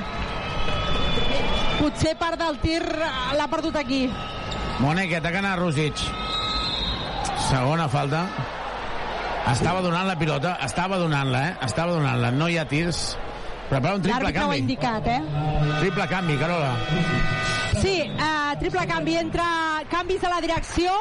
[1.79, 4.11] Potser part del tir l'ha perdut aquí.
[4.83, 5.95] Moneke atacant a Rússic.
[7.49, 8.25] Segona falta.
[9.51, 11.55] Estava donant la pilota, estava donant-la, eh?
[11.67, 12.31] Estava donant-la.
[12.33, 13.15] No hi ha tirs.
[13.69, 14.63] Prepara un triple L'àrbitre ho ha canvi.
[14.63, 15.21] indicat, eh?
[15.79, 16.71] Triple canvi, Carola.
[17.81, 19.45] Sí, uh, triple canvi entre
[19.91, 20.93] canvis a la direcció.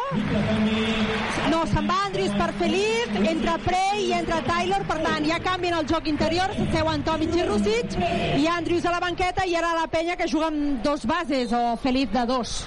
[1.53, 5.77] No, se'n va Andrius per Feliz, entre Prey i entre Taylor, per tant, ja canvien
[5.79, 7.97] el joc interior, se seuen Tomic i Rússic,
[8.41, 11.77] i Andrius a la banqueta i ara la penya que juga amb dos bases, o
[11.81, 12.59] Feliz de dos.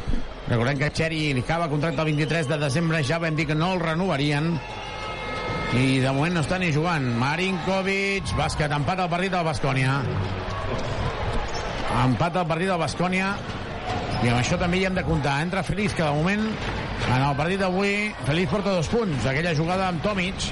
[0.47, 3.73] Recordem que Xeri li acaba contracte el 23 de desembre, ja vam dir que no
[3.75, 4.53] el renovarien.
[5.75, 7.03] I de moment no està ni jugant.
[7.19, 9.97] Marinkovic, bàsquet, empat el partit del Bascònia.
[12.05, 13.33] Empat el partit del Bascònia.
[14.23, 15.35] I amb això també hi hem de comptar.
[15.43, 16.47] Entra Feliz, que de moment,
[17.07, 19.27] en el partit d'avui, Feliz porta dos punts.
[19.27, 20.47] Aquella jugada amb Tomic.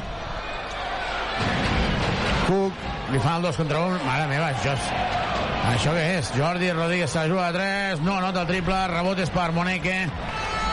[2.49, 3.97] Cook, li fan el dos contra un.
[4.03, 5.34] Mare meva, això és...
[5.65, 6.29] Això què és?
[6.37, 9.95] Jordi Rodríguez se la juga a 3, no nota el triple, rebot és per Moneke,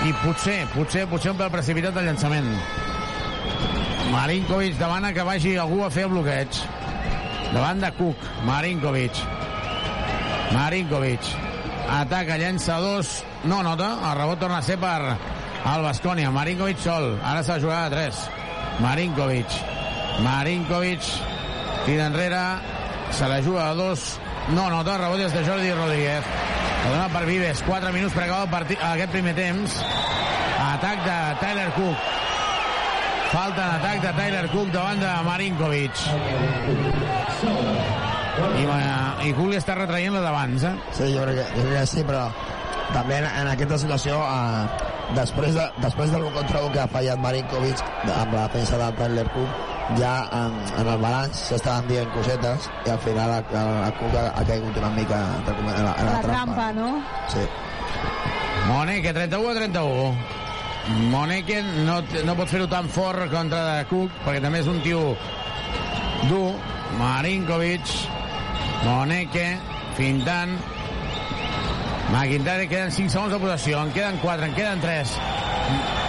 [0.04, 2.48] i potser, potser, potser un pèl precipitat el llançament.
[4.12, 6.58] Marinkovic demana que vagi algú a fer el bloqueig.
[7.52, 9.20] Davant de Cook, Marinkovic.
[10.52, 11.30] Marinkovic.
[11.92, 13.14] Ataca, llença dos,
[13.48, 16.32] no nota, el rebot torna a ser per el Bascònia.
[16.34, 18.20] Marinkovic sol, ara s'ha jugat a 3.
[18.84, 19.56] Marinkovic.
[20.26, 21.08] Marinkovic
[21.86, 22.44] tira enrere,
[23.12, 24.18] se la juga a dos,
[24.50, 26.26] no nota, rebot és de Jordi Rodríguez.
[26.82, 29.76] La dona per Vives, 4 minuts per acabar partit, aquest primer temps.
[30.62, 32.08] Atac de Tyler Cook.
[33.32, 36.02] Falta en atac de Tyler Cook davant de Marinkovic.
[38.58, 38.64] I,
[39.28, 40.74] i Cook li està retraient la d'abans, eh?
[40.96, 42.26] Sí, jo crec, que, jo crec que sí, però
[42.92, 47.22] també en, en aquesta situació, eh, després, de, després del contra un que ha fallat
[47.22, 47.80] Marinkovic
[48.10, 49.62] amb la defensa del Tyler Cook,
[49.98, 54.24] ja en, en el balanç s'estaven dient cosetes i al final el, el, el ha,
[54.30, 56.92] ha caigut una mica entre en la, en la, La trampa, no?
[57.32, 57.44] Sí.
[58.68, 60.14] Moneke, 31 a 31.
[61.12, 65.02] Moneke no, no pot fer-ho tan fort contra de Cook, perquè també és un tio
[66.28, 66.52] dur.
[66.98, 67.88] Marinkovic,
[68.84, 69.46] Moneke,
[69.96, 70.58] fintant.
[72.12, 76.01] McIntyre, queden 5 segons de possessió, en queden 4, en queden 3.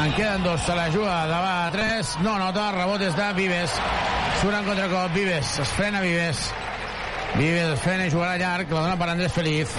[0.00, 3.74] En queden 2, se la juga davant a 3, no nota, rebot és de Vives.
[4.40, 6.40] Surt en contracop, Vives, es frena Vives.
[7.34, 9.74] Vives es frena i jugarà llarg, la dona per Andrés Feliz.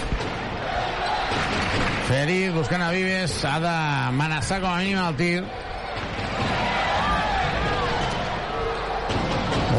[2.11, 5.43] Feliz buscant a Vives, ha d'amenaçar com a mínim el tir.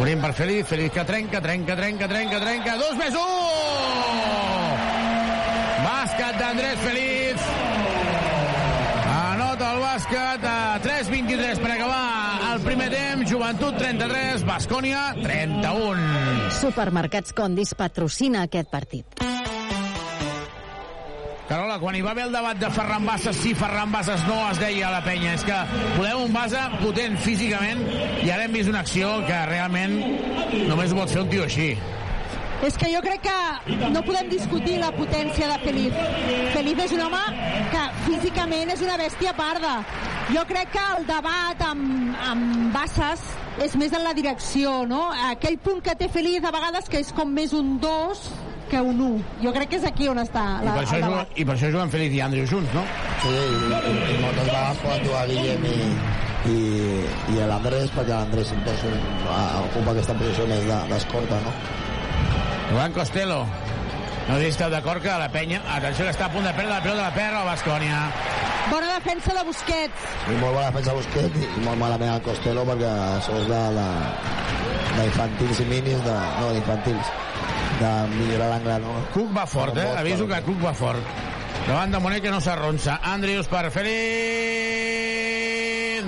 [0.01, 3.26] Obrim per Feliz, Feliz que trenca, trenca, trenca, trenca, trenca, dos més un!
[5.86, 7.22] Bàsquet d'Andrés Feliz.
[9.93, 13.26] Bàsquet a 3-23 per acabar el primer temps.
[13.28, 16.47] Joventut 33, Bascònia 31.
[16.62, 19.20] Supermercats Condis patrocina aquest partit.
[21.51, 24.62] Carola, quan hi va haver el debat de Ferran Bassas, sí, Ferran Bassas no, es
[24.62, 25.34] deia a la penya.
[25.36, 25.61] És que
[25.99, 27.84] volem un base potent físicament
[28.24, 29.99] i ara hem vist una acció que realment
[30.70, 31.74] només ho pot fer un tio així.
[32.62, 35.96] És que jo crec que no podem discutir la potència de Felip.
[36.54, 37.22] Felip és un home
[37.72, 39.72] que físicament és una bèstia parda.
[40.32, 43.24] Jo crec que el debat amb, amb Bassas
[43.66, 45.08] és més en la direcció, no?
[45.32, 48.22] Aquell punt que té Felip a vegades que és com més un 2
[48.70, 49.18] que un 1.
[49.42, 51.34] Jo crec que és aquí on està I la, per, això el juguen, debat.
[51.42, 52.86] I per això juguen Feliz i Andrew junts, no?
[53.26, 55.76] Sí, i, i, i moltes vegades poden jugar Guillem i,
[56.54, 56.56] i,
[57.34, 58.78] i l'Andrés, perquè l'Andrés sempre
[59.66, 61.52] ocupa aquesta posició més de- d'escorta, no?
[62.73, 63.45] Joan Costello.
[64.29, 65.61] No sé si esteu d'acord que la penya...
[65.68, 67.99] Atenció, que està a punt de perdre la pilota de la perra o Bascònia.
[68.70, 70.07] Bona defensa de Busquets.
[70.31, 73.87] I molt bona defensa Busquets i, molt malament el Costello perquè això és de, de,
[74.97, 77.07] d'infantils i minis, de, no, d'infantils,
[77.83, 78.91] de millorar l'angle, no?
[79.12, 79.91] Cook va fort, eh?
[79.99, 81.03] Aviso que Cook va fort.
[81.66, 82.93] Davant de Monet que no s'arronsa.
[83.12, 84.01] Andrius per Feliz...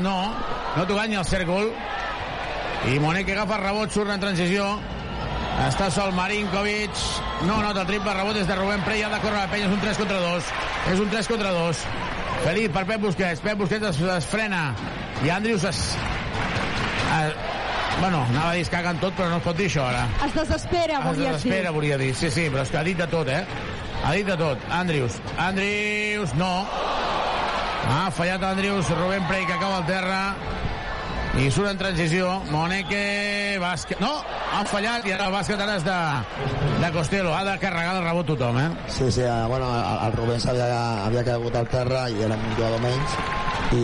[0.00, 0.16] No,
[0.78, 1.66] no tocant ni el cèrcol.
[2.88, 4.64] I Monet que agafa rebot, surt en transició.
[5.62, 6.98] Està sol Marinkovic.
[7.46, 9.02] No nota el triple, rebot és de Rubén Prey.
[9.06, 10.48] Ha de córrer la penya, és un 3 contra 2.
[10.92, 11.84] És un 3 contra 2.
[12.44, 13.40] Feliz per Pep Busquets.
[13.44, 14.64] Pep Busquets es, es frena.
[15.24, 15.78] I Andrius es...
[15.94, 17.34] es
[18.00, 20.02] bueno, anava a dir es caguen tot, però no es pot dir això ara.
[20.26, 21.32] Es desespera, Es volies dir.
[21.36, 22.10] desespera, volia dir.
[22.18, 23.44] Sí, sí, però és que ha dit de tot, eh?
[24.04, 24.58] Ha dit de tot.
[24.74, 25.20] Andrius.
[25.38, 26.50] Andrius, no.
[27.94, 28.90] Ha fallat Andrius.
[28.98, 30.20] Rubén Prey que acaba al terra.
[31.34, 32.28] I surt en transició.
[32.54, 33.98] Moneke, bàsquet...
[34.02, 34.12] No,
[34.54, 35.96] ha fallat i ara el bàsquet ara és de,
[36.78, 37.32] de Costello.
[37.34, 38.68] Ha de carregar el rebot tothom, eh?
[38.86, 40.68] Sí, sí, eh, bueno, el, el Rubens havia,
[41.08, 43.16] havia caigut al terra i era un jugador menys
[43.74, 43.82] i,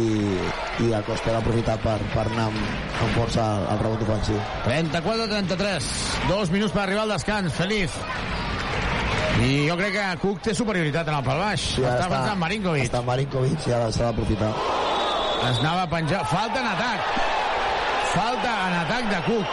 [0.87, 2.61] i el Costello ha aprofitat per, per anar amb,
[3.01, 4.39] amb força al, al rebot ofensiu.
[4.69, 5.91] 34-33.
[6.31, 7.57] Dos minuts per arribar al descans.
[7.59, 7.99] Feliz.
[9.41, 11.67] I jo crec que Cook té superioritat en el pal baix.
[11.75, 12.87] Sí, està, està Marinkovic.
[12.87, 14.55] Està Marinkovic i ara s'ha d'aprofitar.
[15.51, 16.23] Es anava a penjar.
[16.31, 17.39] Falta en atac.
[18.15, 19.47] Falta en atac de Cook.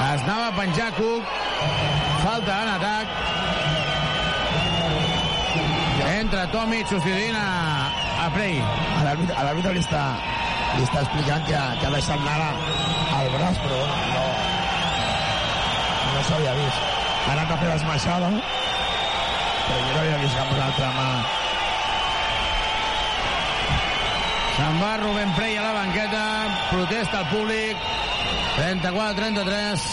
[0.00, 1.24] Es anava a penjar Cook.
[2.22, 3.06] Falta en atac.
[6.14, 7.90] Entra Tomic substituint a,
[8.24, 8.56] a Prey.
[8.60, 10.06] A l'àrbitre li, està,
[10.78, 12.48] li està explicant que, que ha deixat anar
[13.18, 13.82] al braç, però
[14.14, 14.24] no,
[16.14, 16.88] no s'havia vist.
[17.20, 21.08] Ha anat a fer l'esmaixada, però jo no havia vist cap una altra mà.
[24.56, 26.22] Se'n va Rubén Prey a la banqueta.
[26.70, 27.76] Protesta el públic.
[28.56, 29.84] 34-33.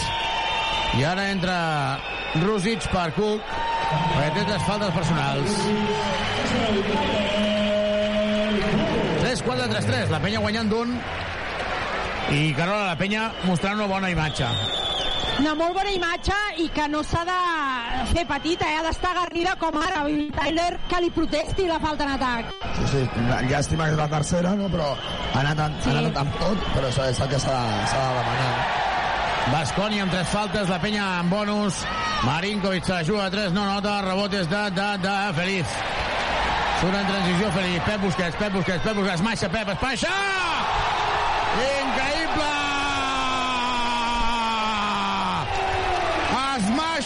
[0.98, 1.58] I ara entra
[2.42, 3.54] Rusic per Cook
[3.88, 5.48] perquè té tres faltes personals.
[9.22, 10.10] 3-4-3-3.
[10.12, 10.98] La penya guanyant d'un.
[12.28, 14.77] I Carola, la penya mostrant una bona imatge.
[15.38, 17.34] Una molt bona imatge i que no s'ha de
[18.10, 18.80] fer petita, eh?
[18.80, 20.00] ha d'estar agarrida com ara.
[20.10, 22.50] I Tyler que li protesti la falta en atac.
[22.80, 23.02] Sí, sí,
[23.46, 24.66] llàstima que és la tercera, no?
[24.72, 25.92] però ha anat, amb, sí.
[25.92, 28.50] ha anat amb tot, però això és el que s'ha de, s'ha de demanar.
[29.52, 31.84] Basconi amb tres faltes, la penya amb bonus.
[32.26, 35.80] Marinkovic se la juga a tres, no nota, rebotes de, de, de Feliz.
[36.80, 40.16] Surt en transició Feliz, Pep Busquets, Pep Busquets, Pep Busquets, maixa Pep, es baixa!
[41.68, 42.56] Increïble!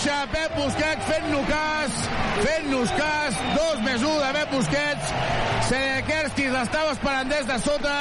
[0.02, 1.98] Maixa Pep Busquets fent-nos cas,
[2.42, 5.12] fent-nos cas, dos més un de Pep Busquets.
[5.68, 7.92] Sedekerski l'estava esperant des de sota.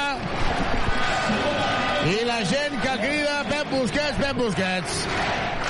[2.10, 4.96] I la gent que crida Pep Busquets, Pep Busquets.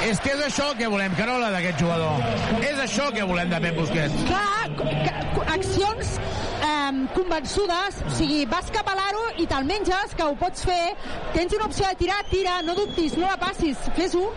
[0.08, 2.24] És que és això que volem, Carola, d'aquest jugador.
[2.62, 4.24] És això que volem de Pep Busquets.
[4.30, 10.40] Clar, accions eh, convençudes, o sigui, vas cap a l'aro i te'l menges, que ho
[10.40, 10.96] pots fer,
[11.36, 14.30] tens una opció de tirar, tira, no dubtis, no la passis, fes-ho.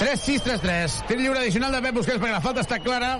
[0.00, 1.02] 3-6-3-3.
[1.08, 3.18] Tir lliure addicional de Pep Busquets perquè la falta està clara.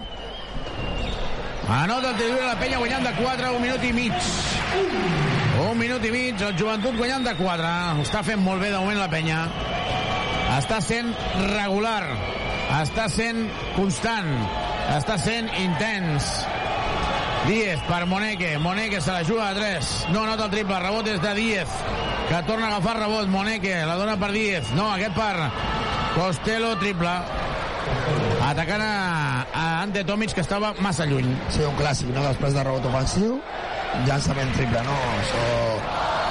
[1.70, 4.31] Anota el tir lliure la penya guanyant de 4, un minut i mig.
[5.61, 7.74] Un minut i mig, el joventut guanyant de 4.
[7.99, 9.45] Ho està fent molt bé de moment la penya.
[10.57, 11.12] Està sent
[11.53, 12.03] regular.
[12.81, 13.45] Està sent
[13.76, 14.33] constant.
[14.97, 16.33] Està sent intens.
[17.47, 18.59] Díez per Moneke.
[18.59, 20.09] Moneke se la juga a 3.
[20.12, 20.78] No nota el triple.
[20.78, 21.68] Rebot és de Díez,
[22.28, 23.28] que torna a agafar rebot.
[23.28, 24.70] Moneke la dona per Díez.
[24.76, 25.51] No, aquest per
[26.14, 27.14] Costello, triple.
[28.45, 31.30] Atacant a, a Ante Tomic, que estava massa lluny.
[31.51, 32.24] Sí, un clàssic, no?
[32.28, 33.38] Després de rebot ofensiu,
[34.07, 34.97] llançament triple, no?
[35.20, 35.45] Això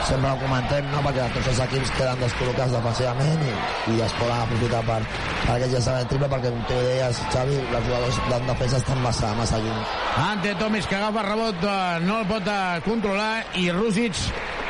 [0.09, 1.01] sempre ho comentem, no?
[1.05, 3.51] perquè tots els equips queden descol·locats defensivament i,
[3.93, 4.99] i es poden aprofitar per,
[5.43, 9.33] per aquest llançament triple perquè, com tu deies, Xavi, els jugadors de defensa estan massa,
[9.37, 9.83] massa lluny.
[10.23, 14.23] Ante Tomic que agafa rebot, eh, no el pot eh, controlar i Rússic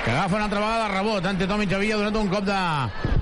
[0.04, 1.26] que agafa una altra vegada rebot.
[1.32, 2.62] Ante Tomic havia donat un cop de,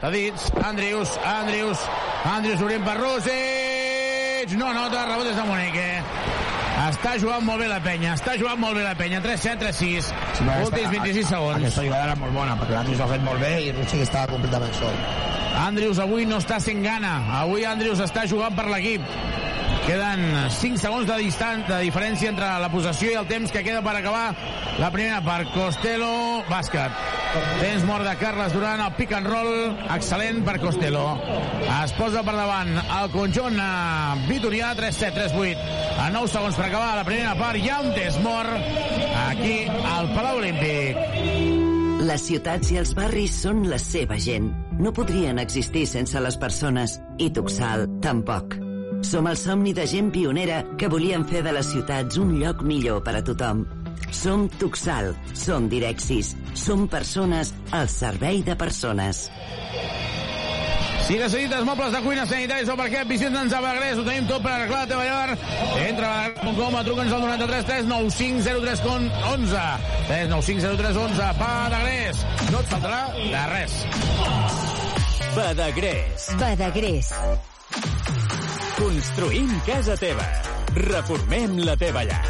[0.03, 0.51] de dits.
[0.63, 1.87] Andrius, Andrius,
[2.35, 4.53] Andrius obrint per Rússic.
[4.57, 6.46] No nota, rebot des de Monique.
[6.77, 9.17] Està jugant molt bé la penya, està jugant molt bé la penya.
[9.23, 10.11] 3-7, 3-6,
[10.67, 11.57] últims 26 segons.
[11.57, 14.29] Aquesta jugada era molt bona, perquè l'Andrius ho ha fet molt bé i Rússic estava
[14.35, 15.01] completament sol.
[15.57, 17.15] Andrius avui no està sent gana.
[17.41, 19.01] Avui Andrius està jugant per l'equip.
[19.87, 23.79] Queden 5 segons de, distant, de diferència entre la possessió i el temps que queda
[23.85, 24.33] per acabar
[24.81, 25.47] la primera part.
[25.53, 26.97] Costello, bàsquet.
[27.61, 29.53] Temps mort de Carles Duran, el pick and roll,
[29.95, 31.05] excel·lent per Costello.
[31.77, 35.65] Es posa per davant el conjunt eh, Vitorià, 3-7, 3-8.
[36.03, 37.55] A 9 segons per acabar la primera part.
[37.55, 38.51] Hi ha un temps mort
[39.23, 39.57] aquí
[39.95, 40.99] al Palau Olímpic.
[42.11, 44.51] Les ciutats i els barris són la seva gent.
[44.83, 48.66] No podrien existir sense les persones, i Tuxal tampoc.
[49.07, 52.99] Som el somni de gent pionera que volien fer de les ciutats un lloc millor
[53.05, 53.63] per a tothom.
[54.11, 59.29] Som Tuxal, som Direxis, som persones al servei de persones.
[61.07, 64.51] Si necessites mobles de cuina sanitaris o parquet, visita'ns a Badagrés, ho tenim tot per
[64.57, 65.37] arreglar la teva llar.
[65.87, 68.85] Entra a badagrés.com o truca'ns al 93 395 03
[69.31, 69.67] 11.
[70.11, 71.33] 395 03 11.
[71.39, 72.25] Badagrés.
[72.51, 73.83] No et faltarà de res.
[75.37, 76.33] Badagrés.
[76.43, 77.15] Badagrés.
[78.77, 80.25] Construïm casa teva.
[80.77, 82.21] Reformem la teva llar.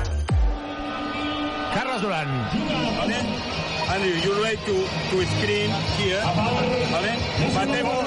[1.73, 2.31] Carles Duran.
[2.97, 3.19] ¿Vale?
[3.91, 4.77] Andrew, you like to,
[5.11, 6.21] to screen here.
[6.23, 7.11] ¿Vale?
[7.53, 8.03] Batemos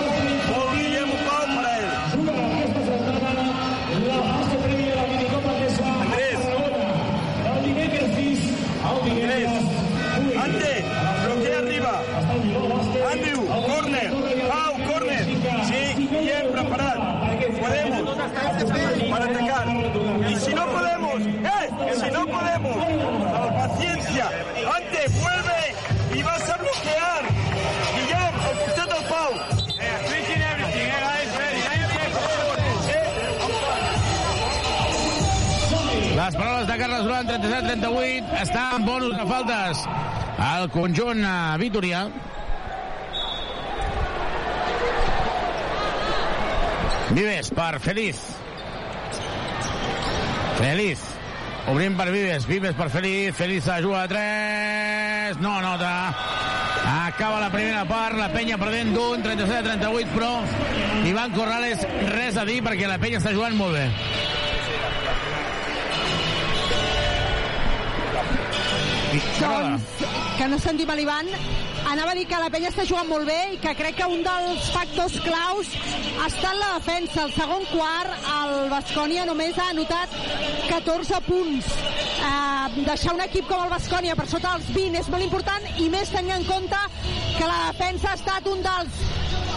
[37.20, 39.80] Duran, 37-38, està en bonus de faltes
[40.40, 42.06] al conjunt eh, Vitorià.
[47.10, 48.22] Vives per Feliz.
[50.56, 51.04] Feliz.
[51.68, 52.46] Obrim per Vives.
[52.48, 53.36] Vives per Feliz.
[53.36, 55.42] Feliz a juga a 3.
[55.44, 55.92] No nota.
[57.04, 58.16] Acaba la primera part.
[58.16, 60.32] La penya perdent d'un 37-38, però
[61.10, 64.19] Ivan Corrales res a dir perquè la penya està jugant molt bé.
[69.11, 69.82] Doncs,
[70.38, 71.26] que no sentim l'Ivan,
[71.90, 74.22] anava a dir que la penya està jugant molt bé i que crec que un
[74.22, 75.72] dels factors claus
[76.20, 77.24] ha estat la defensa.
[77.24, 80.14] El segon quart, el Bascònia només ha anotat
[80.68, 81.72] 14 punts.
[82.20, 85.90] Eh, deixar un equip com el Bascònia per sota dels 20 és molt important i
[85.90, 86.86] més tenint en compte
[87.34, 89.04] que la defensa ha estat un dels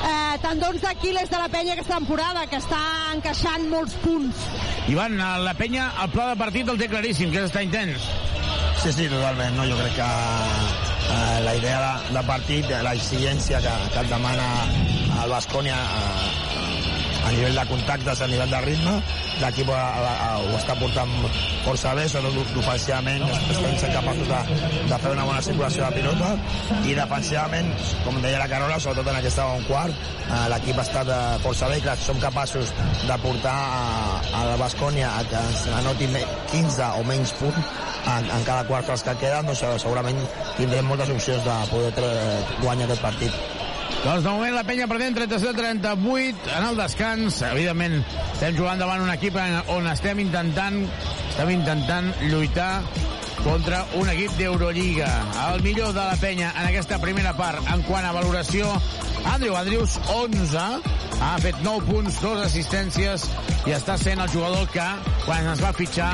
[0.01, 2.81] eh, tendons d'Aquiles de la penya aquesta temporada, que està
[3.13, 4.47] encaixant molts punts.
[4.89, 8.09] Ivan, la penya, el pla de partit el té claríssim, que estar intens.
[8.83, 9.55] Sí, sí, totalment.
[9.55, 9.63] No?
[9.63, 14.47] Jo crec que eh, la idea de, de partit, l'exigència que, que et demana
[15.23, 16.72] el Bascònia eh,
[17.23, 18.93] a nivell de contactes, a nivell de ritme,
[19.41, 19.77] l'equip ho,
[20.57, 21.11] està portant
[21.63, 24.41] força bé, sobretot ofensivament estem sent capaços de,
[24.91, 26.33] de fer una bona circulació de pilota
[26.89, 27.71] i defensivament,
[28.03, 31.71] com deia la Carola, sobretot en aquest segon quart, eh, l'equip ha estat eh, força
[31.71, 32.73] bé, clar, som capaços
[33.07, 37.63] de portar a, a la Bascònia a que ens anoti me- 15 o menys punts
[38.13, 40.19] en, en cada quart que queden, doncs segurament
[40.57, 41.93] tindrem moltes opcions de poder
[42.61, 43.62] guanyar aquest partit.
[44.03, 47.37] Doncs de moment la penya perdent 37-38 en el descans.
[47.47, 48.01] Evidentment
[48.33, 49.37] estem jugant davant un equip
[49.71, 50.81] on estem intentant
[51.29, 52.81] estem intentant lluitar
[53.45, 55.07] contra un equip d'Eurolliga.
[55.47, 58.67] El millor de la penya en aquesta primera part en quant a valoració
[59.31, 60.57] Andrew Andrews, 11,
[61.23, 63.25] ha fet 9 punts, 2 assistències
[63.67, 64.85] i està sent el jugador que,
[65.23, 66.11] quan es va fitxar,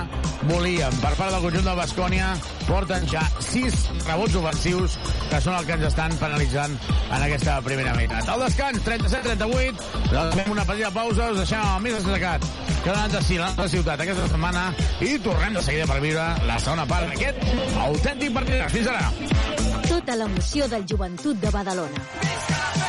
[0.50, 0.94] volíem.
[1.02, 2.30] Per part del conjunt del Bascònia,
[2.68, 4.98] porten ja 6 rebots ofensius
[5.30, 6.76] que són el que ens estan penalitzant
[7.10, 8.30] en aquesta primera meitat.
[8.30, 12.46] Al descans, 37-38, doncs fem una petita pausa, us deixem el més destacat
[12.84, 14.70] que anat de la nostra ciutat aquesta setmana
[15.04, 18.64] i tornem de seguida per viure la segona part d'aquest autèntic partit.
[18.78, 19.80] Fins ara!
[19.90, 22.89] Tota l'emoció del joventut de Badalona.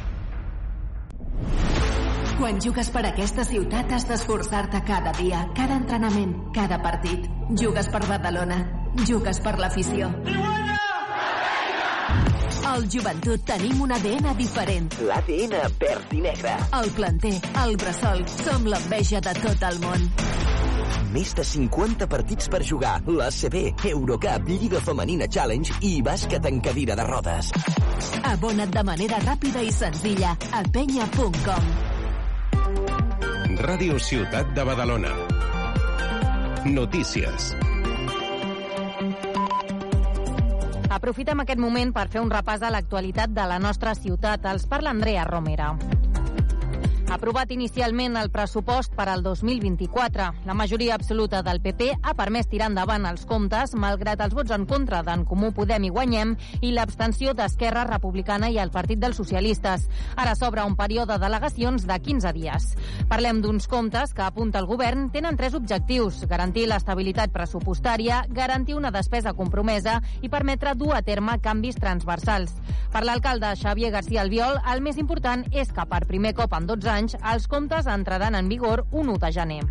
[2.41, 7.27] Quan jugues per aquesta ciutat has d'esforçar-te cada dia, cada entrenament, cada partit.
[7.53, 8.57] Jugues per Badalona.
[9.05, 10.07] Jugues per l'afició.
[12.71, 14.89] Al Joventut tenim un ADN diferent.
[15.05, 15.53] L'ADN
[15.85, 16.55] verd i negre.
[16.79, 20.09] El planter, el bressol, som l'enveja de tot el món.
[21.13, 22.97] Més de 50 partits per jugar.
[23.05, 27.53] L'ACB, Eurocup, Lliga Femenina Challenge i bàsquet en cadira de rodes.
[28.33, 31.90] Abona't de manera ràpida i senzilla a penya.com.
[33.57, 35.11] Ràdio Ciutat de Badalona.
[36.65, 37.51] Notícies.
[40.91, 44.45] Aprofitem aquest moment per fer un repàs a l'actualitat de la nostra ciutat.
[44.45, 45.73] Els parla Andrea Romera.
[47.11, 50.29] Aprovat inicialment el pressupost per al 2024.
[50.47, 54.63] La majoria absoluta del PP ha permès tirar endavant els comptes, malgrat els vots en
[54.69, 59.89] contra d'en Comú Podem i Guanyem i l'abstenció d'Esquerra Republicana i el Partit dels Socialistes.
[60.15, 62.69] Ara s'obre un període d'al·legacions de 15 dies.
[63.11, 66.23] Parlem d'uns comptes que apunta el govern tenen tres objectius.
[66.31, 72.55] Garantir l'estabilitat pressupostària, garantir una despesa compromesa i permetre dur a terme canvis transversals.
[72.91, 76.87] Per l'alcalde Xavier García Albiol, el més important és que per primer cop en 12
[76.87, 79.61] anys anys, els comptes entraran en vigor un 1 de gener.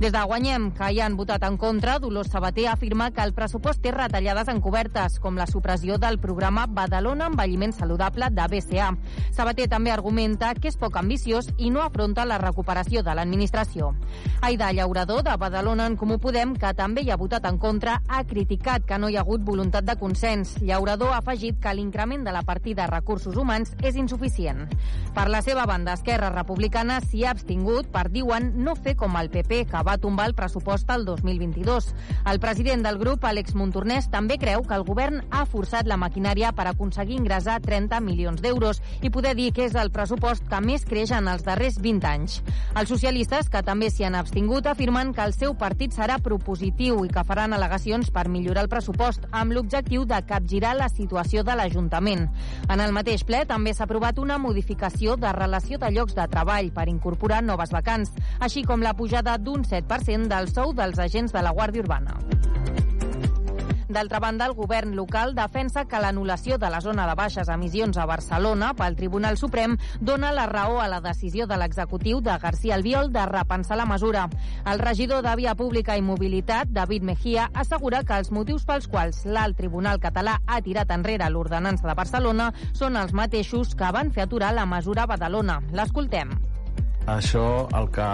[0.00, 3.82] Des de Guanyem, que hi han votat en contra, Dolors Sabater afirma que el pressupost
[3.82, 8.92] té retallades encobertes, com la supressió del programa Badalona Envelliment Saludable de BCA.
[9.34, 13.92] Sabater també argumenta que és poc ambiciós i no afronta la recuperació de l'administració.
[14.40, 18.24] Aida Llaurador, de Badalona en Comú Podem, que també hi ha votat en contra, ha
[18.24, 20.56] criticat que no hi ha hagut voluntat de consens.
[20.62, 24.68] Llaurador ha afegit que l'increment de la partida de recursos humans és insuficient.
[25.14, 29.30] Per la seva banda, Esquerra Republicana s'hi ha abstingut per, diuen, no fer com el
[29.32, 31.88] PP, que va tombar el pressupost al 2022.
[32.30, 36.52] El president del grup, Àlex Montornès, també creu que el govern ha forçat la maquinària
[36.54, 40.86] per aconseguir ingressar 30 milions d'euros i poder dir que és el pressupost que més
[40.86, 42.38] creix en els darrers 20 anys.
[42.78, 47.10] Els socialistes, que també s'hi han abstingut, afirmen que el seu partit serà propositiu i
[47.10, 52.28] que faran al·legacions per millorar el pressupost, amb l'objectiu de capgirar la situació de l'Ajuntament.
[52.70, 56.67] En el mateix ple també s'ha aprovat una modificació de relació de llocs de treball
[56.74, 61.42] per incorporar noves vacants, així com la pujada d'un 7% del sou dels agents de
[61.42, 62.18] la Guàrdia Urbana.
[63.88, 68.04] D'altra banda, el govern local defensa que l'anul·lació de la zona de baixes emissions a
[68.04, 73.08] Barcelona pel Tribunal Suprem dona la raó a la decisió de l'executiu de García Albiol
[73.14, 74.26] de repensar la mesura.
[74.66, 79.24] El regidor de Via Pública i Mobilitat, David Mejía, assegura que els motius pels quals
[79.24, 84.28] l'alt Tribunal català ha tirat enrere l'ordenança de Barcelona són els mateixos que van fer
[84.28, 85.62] aturar la mesura a Badalona.
[85.72, 86.36] L'escoltem.
[87.08, 88.06] Això el que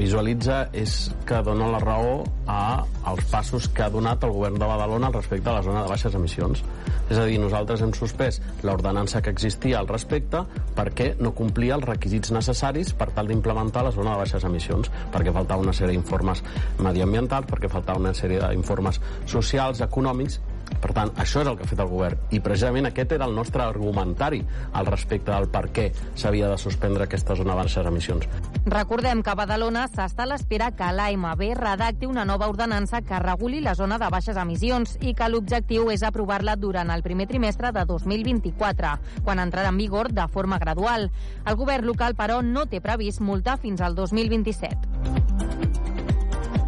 [0.00, 4.68] visualitza és que dona la raó a als passos que ha donat el govern de
[4.70, 6.62] Badalona al respecte a la zona de baixes emissions.
[7.10, 10.40] És a dir, nosaltres hem suspès l'ordenança que existia al respecte
[10.76, 15.34] perquè no complia els requisits necessaris per tal d'implementar la zona de baixes emissions, perquè
[15.36, 16.40] faltava una sèrie d'informes
[16.78, 20.40] mediambientals, perquè faltava una sèrie d'informes socials, econòmics,
[20.80, 22.20] per tant, això és el que ha fet el govern.
[22.30, 24.40] I precisament aquest era el nostre argumentari
[24.72, 28.28] al respecte del per què s'havia de suspendre aquesta zona de baixes emissions.
[28.64, 33.60] Recordem que a Badalona s'està a l'espera que l'AMB redacti una nova ordenança que reguli
[33.60, 37.84] la zona de baixes emissions i que l'objectiu és aprovar-la durant el primer trimestre de
[37.88, 41.10] 2024, quan entrarà en vigor de forma gradual.
[41.46, 45.49] El govern local, però, no té previst multar fins al 2027.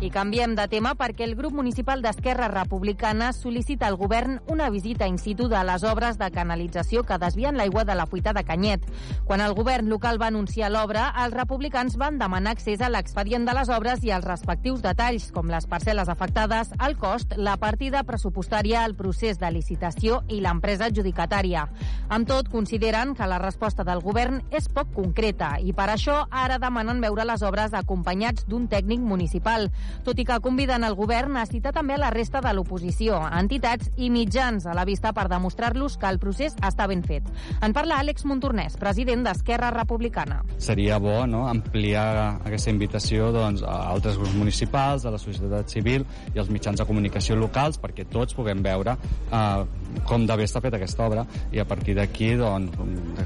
[0.03, 5.07] I canviem de tema perquè el grup municipal d'Esquerra Republicana sol·licita al govern una visita
[5.07, 8.89] in situ de les obres de canalització que desvien l'aigua de la fuita de Canyet.
[9.29, 13.55] Quan el govern local va anunciar l'obra, els republicans van demanar accés a l'expedient de
[13.55, 18.83] les obres i als respectius detalls, com les parcel·les afectades, el cost, la partida pressupostària,
[18.83, 21.69] el procés de licitació i l'empresa adjudicatària.
[22.11, 26.59] Amb tot, consideren que la resposta del govern és poc concreta i per això ara
[26.59, 29.71] demanen veure les obres acompanyats d'un tècnic municipal
[30.05, 34.11] tot i que conviden el govern a citar també la resta de l'oposició, entitats i
[34.11, 37.29] mitjans a la vista per demostrar-los que el procés està ben fet.
[37.63, 40.43] En parla Àlex Montornès, president d'Esquerra Republicana.
[40.59, 46.07] Seria bo no, ampliar aquesta invitació doncs, a altres grups municipals, a la societat civil
[46.35, 50.79] i als mitjans de comunicació locals perquè tots puguem veure eh, com d'haver està feta
[50.81, 52.79] aquesta obra i a partir d'aquí doncs,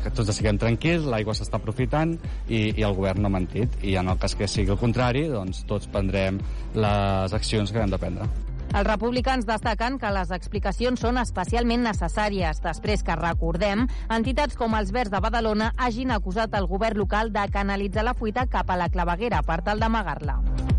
[0.03, 2.17] que tots estiguem tranquils, l'aigua s'està aprofitant
[2.49, 5.27] i, i el govern no ha mentit i en el cas que sigui el contrari
[5.33, 6.41] doncs tots prendrem
[6.75, 8.29] les accions que hem de prendre.
[8.77, 14.93] Els republicans destaquen que les explicacions són especialment necessàries després que, recordem, entitats com els
[14.93, 18.91] Verds de Badalona hagin acusat el govern local de canalitzar la fuita cap a la
[18.91, 20.76] claveguera per tal d'amagar-la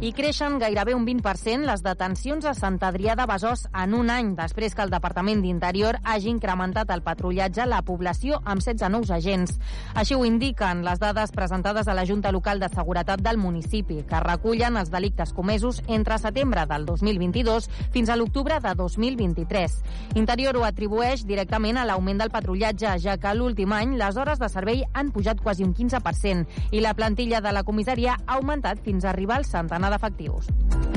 [0.00, 4.28] i creixen gairebé un 20% les detencions a Sant Adrià de Besòs en un any,
[4.38, 9.10] després que el Departament d'Interior hagi incrementat el patrullatge a la població amb 16 nous
[9.10, 9.56] agents.
[9.98, 14.20] Així ho indiquen les dades presentades a la Junta Local de Seguretat del municipi, que
[14.22, 19.76] recullen els delictes comesos entre setembre del 2022 fins a l'octubre de 2023.
[20.22, 24.52] Interior ho atribueix directament a l'augment del patrullatge, ja que l'últim any les hores de
[24.54, 29.02] servei han pujat quasi un 15% i la plantilla de la comissaria ha augmentat fins
[29.02, 30.87] a arribar al centenar d'efectius.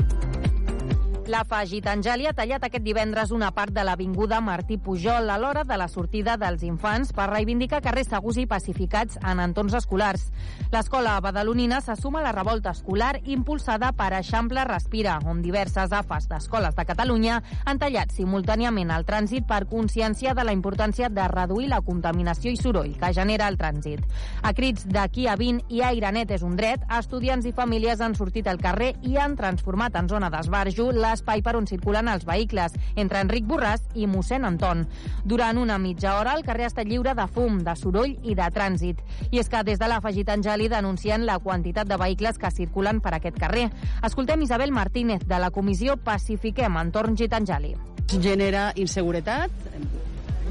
[1.28, 5.62] La fa Gitangeli ha tallat aquest divendres una part de l'Avinguda Martí Pujol a l'hora
[5.62, 10.24] de la sortida dels infants per reivindicar carrers segurs i pacificats en entorns escolars.
[10.72, 16.26] L'escola badalonina se suma a la revolta escolar impulsada per Eixample Respira, on diverses AFAs
[16.26, 21.70] d'escoles de Catalunya han tallat simultàniament el trànsit per consciència de la importància de reduir
[21.70, 24.02] la contaminació i soroll que genera el trànsit.
[24.42, 28.18] A crits d'aquí a 20 i aire net és un dret, estudiants i famílies han
[28.18, 32.74] sortit al carrer i han transformat en zona d'esbarjo l'espai per on circulen els vehicles,
[32.96, 34.86] entre Enric Borràs i mossèn Anton.
[35.28, 38.48] Durant una mitja hora el carrer ha estat lliure de fum, de soroll i de
[38.54, 39.02] trànsit.
[39.30, 43.14] I és que des de l'afegit Angeli denuncien la quantitat de vehicles que circulen per
[43.16, 43.68] aquest carrer.
[44.02, 47.76] Escoltem Isabel Martínez, de la comissió Pacifiquem Entorn Gitangeli.
[48.12, 49.50] Genera inseguretat,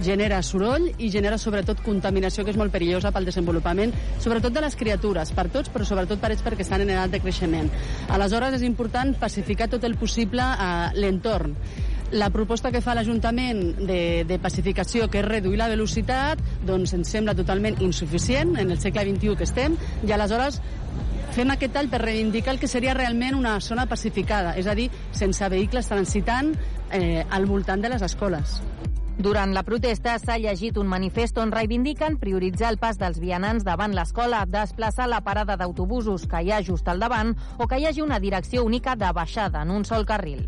[0.04, 4.76] genera soroll i genera sobretot contaminació que és molt perillosa pel desenvolupament, sobretot de les
[4.76, 7.72] criatures, per tots, però sobretot per ells perquè estan en edat de creixement.
[8.10, 11.56] Aleshores és important pacificar tot el possible a l'entorn.
[12.12, 17.14] La proposta que fa l'Ajuntament de, de pacificació, que és reduir la velocitat, doncs ens
[17.14, 20.60] sembla totalment insuficient en el segle XXI que estem, i aleshores
[21.32, 24.90] fem aquest tall per reivindicar el que seria realment una zona pacificada, és a dir,
[25.16, 26.52] sense vehicles transitant
[26.92, 28.60] eh, al voltant de les escoles.
[29.20, 33.94] Durant la protesta s'ha llegit un manifest on reivindiquen prioritzar el pas dels vianants davant
[33.94, 38.02] l'escola, desplaçar la parada d'autobusos que hi ha just al davant o que hi hagi
[38.02, 40.48] una direcció única de baixada en un sol carril.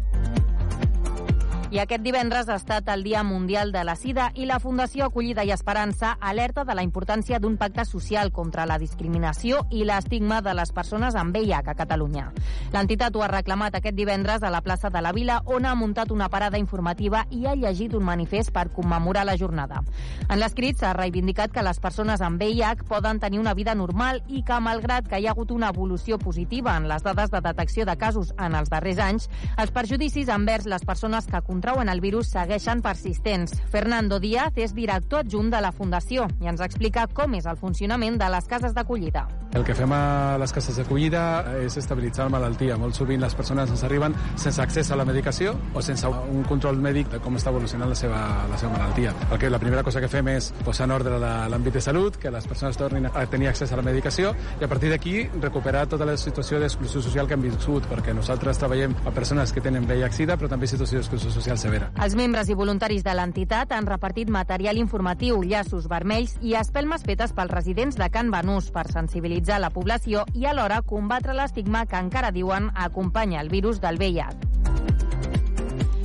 [1.73, 5.41] I aquest divendres ha estat el Dia Mundial de la Sida i la Fundació Acollida
[5.41, 10.53] i Esperança alerta de la importància d'un pacte social contra la discriminació i l'estigma de
[10.53, 12.27] les persones amb VIH a Catalunya.
[12.75, 16.11] L'entitat ho ha reclamat aquest divendres a la plaça de la Vila, on ha muntat
[16.13, 19.81] una parada informativa i ha llegit un manifest per commemorar la jornada.
[20.29, 24.43] En l'escrit s'ha reivindicat que les persones amb VIH poden tenir una vida normal i
[24.45, 27.97] que, malgrat que hi ha hagut una evolució positiva en les dades de detecció de
[27.97, 32.81] casos en els darrers anys, els perjudicis envers les persones que contrauen el virus segueixen
[32.83, 33.53] persistents.
[33.71, 38.17] Fernando Díaz és director adjunt de la Fundació i ens explica com és el funcionament
[38.19, 39.23] de les cases d'acollida.
[39.53, 41.21] El que fem a les cases d'acollida
[41.61, 42.75] és estabilitzar la malaltia.
[42.81, 46.81] Molt sovint les persones ens arriben sense accés a la medicació o sense un control
[46.83, 49.13] mèdic de com està evolucionant la seva, la seva malaltia.
[49.29, 52.33] El que la primera cosa que fem és posar en ordre l'àmbit de salut, que
[52.33, 56.09] les persones tornin a tenir accés a la medicació i a partir d'aquí recuperar tota
[56.09, 60.35] la situació d'exclusió social que han viscut, perquè nosaltres treballem a persones que tenen VIH-Sida,
[60.35, 61.91] però també situació d'exclusió social severa.
[62.03, 67.33] Els membres i voluntaris de l'entitat han repartit material informatiu, llaços vermells i espelmes fetes
[67.33, 72.31] pels residents de Can Banús per sensibilitzar la població i alhora combatre l'estigma que encara
[72.31, 74.53] diuen acompanya el virus del VIH.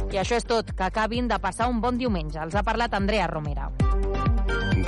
[0.08, 0.72] I això és tot.
[0.72, 2.40] Que acabin de passar un bon diumenge.
[2.40, 3.68] Els ha parlat Andrea Romera.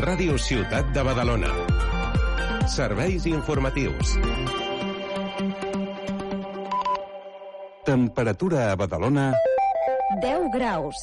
[0.01, 1.51] Ràdio Ciutat de Badalona.
[2.71, 4.17] Serveis informatius.
[7.85, 9.33] Temperatura a Badalona...
[10.21, 10.97] 10 graus.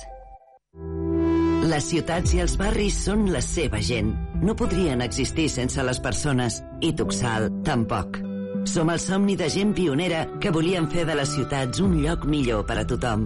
[1.68, 4.14] Les ciutats i els barris són la seva gent.
[4.46, 6.62] No podrien existir sense les persones.
[6.86, 8.22] I Tuxal, tampoc.
[8.70, 12.66] Som el somni de gent pionera que volien fer de les ciutats un lloc millor
[12.70, 13.26] per a tothom.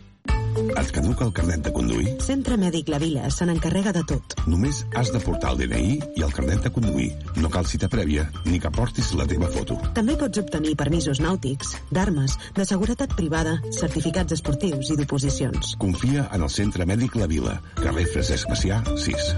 [0.61, 2.09] Et caduca el carnet de conduir?
[2.23, 4.35] Centre Mèdic La Vila se n'encarrega de tot.
[4.51, 7.09] Només has de portar el DNI i el carnet de conduir.
[7.39, 9.77] No cal cita prèvia ni que portis la teva foto.
[9.97, 15.75] També pots obtenir permisos nàutics, d'armes, de seguretat privada, certificats esportius i d'oposicions.
[15.81, 19.33] Confia en el Centre Mèdic La Vila, carrer Francesc Macià, 6.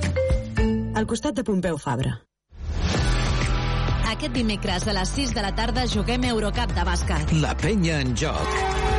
[0.98, 2.18] Al costat de Pompeu Fabra.
[4.14, 7.38] Aquest dimecres a les 6 de la tarda juguem Eurocup de bàsquet.
[7.42, 8.93] La penya en joc.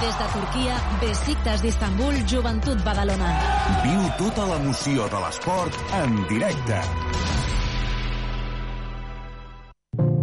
[0.00, 3.30] Des de Turquia, Besiktas d'Istanbul, Joventut Badalona.
[3.84, 6.80] Viu tota l'emoció de l'esport en directe.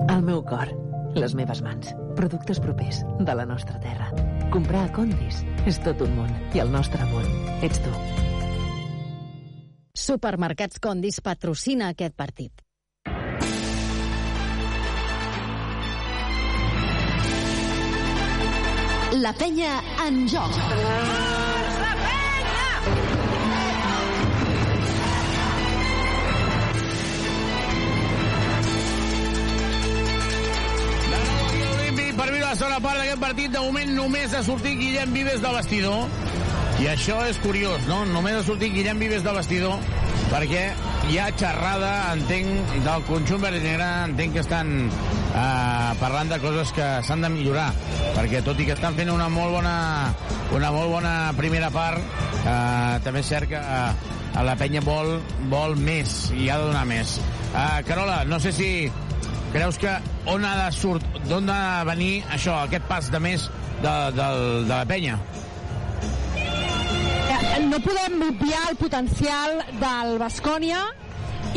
[0.09, 0.73] El meu cor,
[1.15, 4.09] les meves mans, productes propers de la nostra terra.
[4.53, 7.27] Comprar a Condis és tot un món i el nostre món
[7.61, 7.93] ets tu.
[9.97, 12.66] Supermercats Condis patrocina aquest partit.
[19.19, 20.51] La penya en joc.
[31.71, 33.49] Olímpic per viure la segona part d'aquest partit.
[33.49, 36.05] De moment només ha sortit Guillem Vives del vestidor.
[36.77, 38.03] I això és curiós, no?
[38.13, 39.81] Només ha sortit Guillem Vives del vestidor
[40.31, 40.63] perquè
[41.07, 46.39] hi ha xerrada, entenc, del conjunt verd i negre, entenc que estan eh, parlant de
[46.43, 47.69] coses que s'han de millorar,
[48.15, 49.77] perquè tot i que estan fent una molt bona,
[50.57, 52.03] una molt bona primera part,
[52.43, 55.17] eh, també és cert que eh, la penya vol,
[55.51, 57.17] vol més i ha de donar més.
[57.53, 58.69] Eh, Carola, no sé si
[59.53, 59.95] creus que
[60.27, 63.47] on ha de surt, d'on ha de venir això, aquest pas de més
[63.81, 64.27] de, de,
[64.67, 65.17] de la penya?
[67.57, 70.83] Eh, no podem obviar el potencial del Bascònia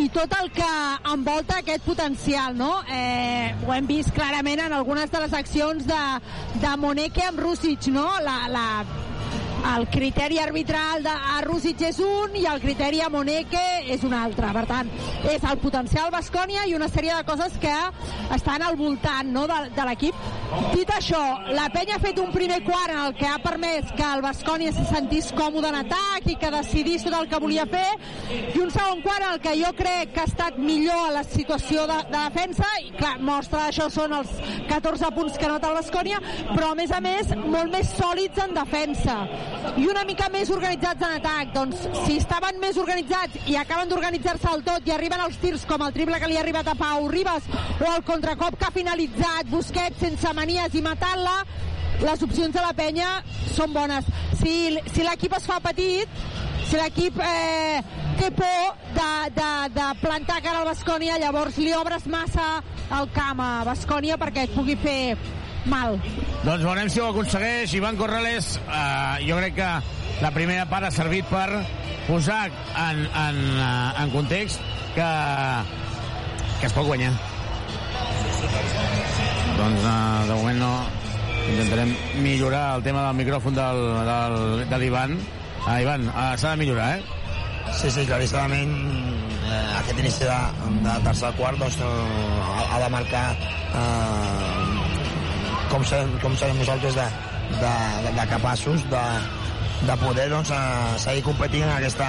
[0.00, 0.68] i tot el que
[1.12, 2.70] envolta aquest potencial, no?
[2.88, 6.00] Eh, ho hem vist clarament en algunes de les accions de,
[6.62, 8.06] de Moneke amb Rússic, no?
[8.24, 8.64] La, la,
[9.76, 11.14] el criteri arbitral de,
[11.44, 14.50] Rússic és un i el criteri a Moneke és un altre.
[14.54, 14.90] Per tant,
[15.30, 17.74] és el potencial Bascònia i una sèrie de coses que
[18.36, 20.28] estan al voltant no, de, de l'equip.
[20.74, 21.20] Dit això,
[21.54, 24.72] la penya ha fet un primer quart en el que ha permès que el Bascònia
[24.74, 27.86] se sentís còmode en atac i que decidís tot el que volia fer
[28.30, 31.24] i un segon quart en el que jo crec que ha estat millor a la
[31.24, 34.34] situació de, de defensa i clar, mostra d'això són els
[34.70, 36.18] 14 punts que nota el Bascònia
[36.50, 39.20] però a més a més molt més sòlids en defensa
[39.76, 41.52] i una mica més organitzats en atac.
[41.54, 45.84] Doncs si estaven més organitzats i acaben d'organitzar-se al tot i arriben els tirs com
[45.86, 47.46] el triple que li ha arribat a Pau Ribas
[47.78, 51.38] o el contracop que ha finalitzat Busquets sense manies i matant-la,
[52.00, 53.08] les opcions de la penya
[53.54, 54.06] són bones.
[54.40, 54.54] Si,
[54.94, 56.20] si l'equip es fa petit,
[56.70, 57.80] si l'equip eh,
[58.20, 62.60] té por de, de, de plantar cara al Bascònia, llavors li obres massa
[62.98, 65.16] el camp a Bascònia perquè et pugui fer
[65.66, 65.98] mal.
[66.44, 67.74] Doncs veurem si ho aconsegueix.
[67.76, 69.70] Ivan Corrales, eh, jo crec que
[70.20, 71.48] la primera part ha servit per
[72.06, 74.60] posar en, en, eh, en context
[74.94, 75.10] que,
[76.60, 77.12] que es pot guanyar.
[79.58, 80.72] Doncs eh, de moment no
[81.50, 85.16] intentarem millorar el tema del micròfon del, del, de l'Ivan.
[85.66, 87.18] Ah, Ivan, eh, s'ha de millorar, eh?
[87.76, 88.72] Sí, sí, claríssimament
[89.46, 90.38] eh, aquest inici de,
[90.84, 94.69] de tercer quart doncs, eh, ha, ha de marcar eh,
[95.70, 97.06] com, serem, com serem nosaltres de,
[97.54, 97.74] de,
[98.04, 99.04] de, de capaços de,
[99.86, 102.08] de poder doncs, eh, seguir competint en aquesta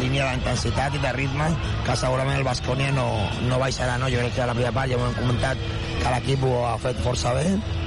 [0.00, 1.46] línia d'intensitat i de ritme
[1.86, 3.06] que segurament el Bascònia no,
[3.46, 3.98] no baixarà.
[4.00, 4.10] No?
[4.10, 5.60] Jo crec que a la primera part ja ho hem comentat
[6.02, 7.44] que l'equip ho ha fet força bé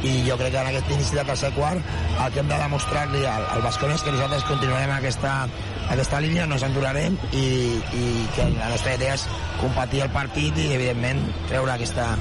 [0.08, 1.82] i jo crec que en aquest inici de tercer quart
[2.16, 5.34] el que hem de demostrar-li al, al Bascònia és que nosaltres continuarem aquesta,
[5.90, 7.46] aquesta línia, no ens endurarem i,
[7.98, 8.06] i
[8.38, 9.28] que la nostra idea és
[9.60, 12.14] competir el partit i evidentment treure aquesta,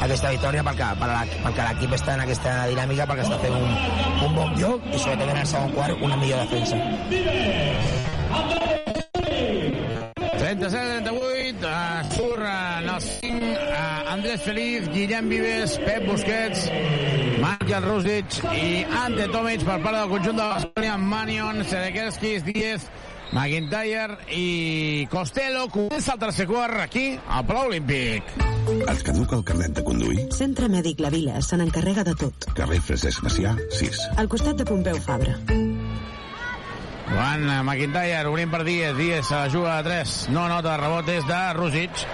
[0.00, 3.76] aquesta victòria perquè, perquè l'equip està en aquesta dinàmica, perquè està fent un,
[4.28, 6.76] un bon joc i sobretot en el segon quart una millor defensa.
[10.42, 16.66] 37-38, uh, surt en el 5, uh, Andrés Feliz, Guillem Vives, Pep Busquets,
[17.42, 22.90] Michael Rusic i Ante Tomic per part del conjunt de l'Esconia, Manion, Sedekerskis, Díez,
[23.32, 25.66] McIntyre i Costello.
[25.72, 28.28] Comença el tercer quart aquí, al Palau Olímpic.
[28.68, 30.26] Et caduca el carnet de conduir?
[30.36, 32.46] Centre Mèdic La Vila se n'encarrega de tot.
[32.56, 34.02] Carrer Francesc Macià, 6.
[34.20, 35.34] Al costat de Pompeu Fabra.
[37.12, 38.94] Joan McIntyre, obrint per Díez.
[38.96, 40.28] Díez se la juga a 3.
[40.32, 42.04] No nota, rebot és de Rosic.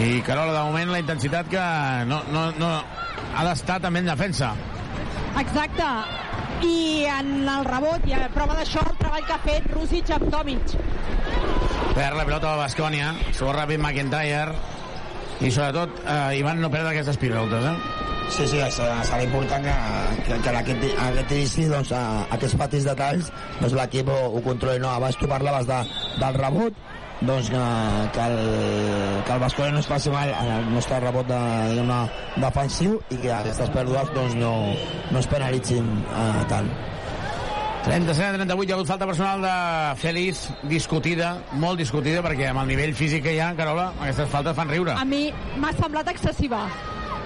[0.00, 1.64] I Carola, de moment, la intensitat que
[2.08, 2.70] no, no, no
[3.36, 4.54] ha d'estar també en defensa.
[5.40, 5.88] Exacte.
[6.66, 10.28] I en el rebot, i a prova d'això, el treball que ha fet Rússic amb
[10.32, 10.76] Tomic.
[11.96, 14.54] Perd la pilota de Bascònia, surt ràpid McIntyre,
[15.40, 18.08] i sobretot eh, Ivan no perd aquestes pilotes, eh?
[18.30, 19.72] Sí, sí, serà important que,
[20.26, 22.02] que, que aquest, aquest inici, doncs, a,
[22.36, 24.78] aquests petits detalls, doncs l'equip ho, ho controli.
[24.84, 25.80] No, abans tu parlaves de,
[26.20, 26.78] del rebot,
[27.20, 27.64] doncs que,
[28.14, 28.38] que el,
[29.26, 31.40] que el Basconia no es faci mal en el nostre rebot de,
[31.72, 31.90] diguem
[32.40, 34.54] defensiu i que aquestes pèrdues doncs, no,
[35.10, 36.70] no es penalitzin eh, tant.
[37.80, 39.52] 37-38, hi ha hagut falta personal de
[40.00, 41.30] Félix, discutida,
[41.62, 44.96] molt discutida, perquè amb el nivell físic que hi ha, Carola, aquestes faltes fan riure.
[45.00, 46.66] A mi m'ha semblat excessiva.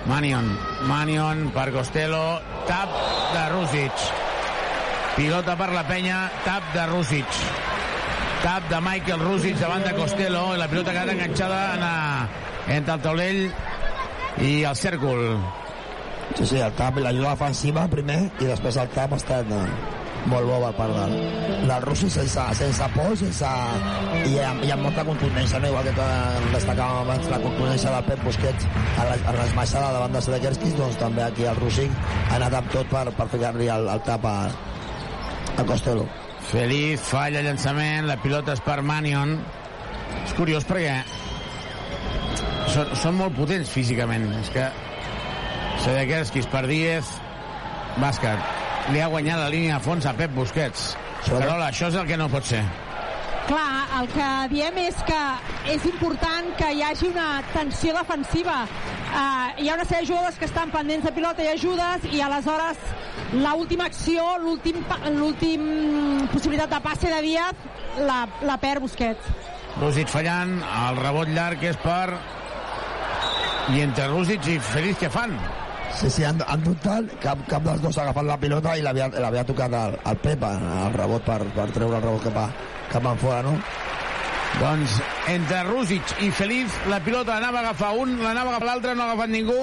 [0.07, 0.47] Manion.
[0.87, 2.39] Manion per Costello.
[2.69, 2.93] Tap
[3.35, 4.09] de Rússic.
[5.17, 6.27] Pilota per la penya.
[6.45, 7.41] Tap de Rússic.
[8.45, 10.51] Tap de Michael Rússic davant de Costello.
[10.53, 11.93] I la pilota ha quedat enganxada en a,
[12.77, 13.39] entre el taulell
[14.45, 15.23] i el cèrcol.
[16.35, 19.63] Sí, sí, el tap, l'ajuda defensiva primer i després el tap ha estat eh,
[20.29, 21.15] molt bo per part del,
[21.69, 23.53] del Russi sense, sense por, sense...
[24.25, 25.71] I, amb, i amb molta contundència, no?
[25.73, 26.09] igual que
[26.55, 28.69] destacàvem abans la contundència del Pep Busquets
[29.01, 29.09] a
[29.39, 31.89] l'esmaixada davant de Sedekerskis, doncs també aquí el Russi
[32.29, 34.37] ha anat amb tot per, per ficar-li el, el tap a,
[35.57, 36.09] a Costello.
[36.51, 39.37] Feliz falla llançament, la pilota és per Manion.
[40.25, 40.99] És curiós perquè
[42.75, 44.29] són, són molt potents físicament.
[44.43, 44.69] És que
[45.85, 47.11] Sedekerskis per Díez,
[48.01, 48.53] bàsquet.
[48.93, 50.93] Li ha guanyat la línia a fons a Pep Busquets.
[51.25, 52.63] Carola, això és el que no pot ser.
[53.45, 55.23] Clar, el que diem és que
[55.75, 58.63] és important que hi hagi una tensió defensiva.
[58.65, 62.23] Uh, hi ha una sèrie de jugadors que estan pendents de pilota i ajudes i
[62.25, 62.81] aleshores
[63.35, 64.81] l'última acció, l'últim
[65.19, 65.67] l'últim
[66.33, 69.29] possibilitat de passe de Díaz la, la perd Busquets.
[69.77, 70.57] Rússic fallant,
[70.87, 72.17] el rebot llarg és per...
[73.75, 75.37] I entre Rússic i Feliz què fan?
[75.95, 79.45] Sí, sí, en, en total, cap, cap dels dos ha agafat la pilota i l'havia
[79.47, 83.43] tocat al, al Pep, el rebot per, per treure el rebot cap, a, cap enfora,
[83.47, 83.57] no?
[84.61, 85.01] Doncs
[85.33, 89.03] entre Rússic i Feliz la pilota l'anava a agafar un, l'anava a agafar l'altre, no
[89.03, 89.59] ha agafat ningú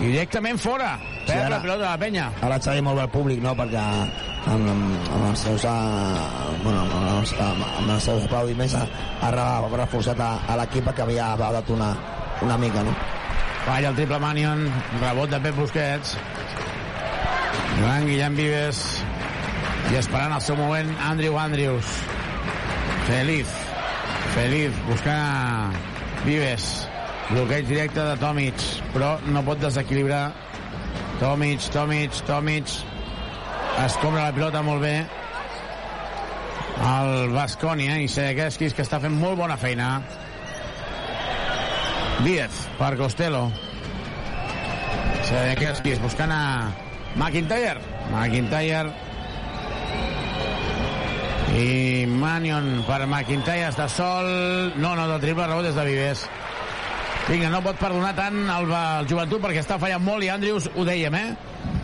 [0.00, 0.94] i directament fora.
[1.24, 2.28] Perd sí, ara, la pilota de la penya.
[2.42, 6.82] Ara et molt bé el públic, no?, perquè amb, amb, amb els seus, uh, bueno,
[6.84, 8.84] amb els, amb, amb els seus aplaudiments ha,
[9.22, 9.30] ha
[9.76, 11.94] reforçat a, a l'equip que havia badat una,
[12.42, 12.94] una mica, no?
[13.64, 14.66] Falla el triple Manion,
[15.00, 16.18] rebot de Pep Busquets.
[17.78, 18.82] Joan Guillem Vives
[19.90, 21.96] i esperant el seu moment Andrew Andrews.
[23.04, 23.46] Feliz.
[24.34, 25.70] Feliz buscant a
[26.24, 26.88] Vives.
[27.28, 28.64] Bloqueig directe de Tomic,
[28.94, 30.32] però no pot desequilibrar.
[31.20, 32.72] Tomic, Tomic, Tomic.
[33.84, 34.96] Escombra la pilota molt bé.
[36.84, 39.98] El Bascònia i Sedekerskis, que està fent molt bona feina.
[42.24, 43.46] Díaz per Costello.
[45.28, 46.44] Sedekerskis buscant a
[47.16, 47.80] McIntyre.
[48.10, 48.92] McIntyre
[51.54, 54.26] i Manion per McIntyre està sol.
[54.80, 56.24] No, no, del triple rebot és de Vives.
[57.28, 60.84] Vinga, no pot perdonar tant el, el joventut perquè està fallant molt i Andrews ho
[60.84, 61.28] dèiem, eh?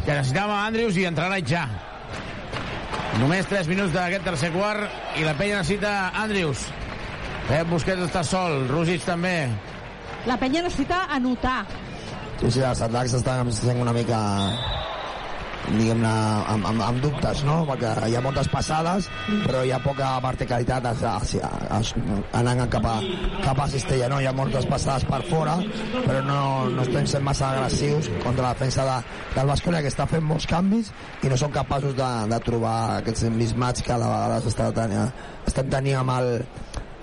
[0.05, 1.65] Que necessitàvem Andrews i entrarà ja.
[3.21, 6.67] Només 3 minuts d'aquest tercer quart i la penya necessita Andrews.
[7.49, 9.49] Pep Busquets està sol, Rússic també.
[10.29, 11.63] La penya necessita anotar.
[12.41, 14.21] Sí, sí, els atacs estan sent una mica
[15.77, 16.13] diguem-ne,
[16.55, 17.61] amb, amb, amb dubtes, no?
[17.69, 19.09] Perquè hi ha moltes passades,
[19.45, 22.97] però hi ha poca verticalitat anant cap a,
[23.45, 24.21] cap a cistella, no?
[24.21, 25.57] Hi ha moltes passades per fora,
[25.95, 26.41] però no,
[26.75, 28.99] no estem sent massa agressius contra la defensa de,
[29.37, 30.93] del Basconia, que està fent molts canvis
[31.25, 35.11] i no són capaços de, de trobar aquests mismatch que a vegades està tenint,
[35.49, 36.31] estem tenint amb el,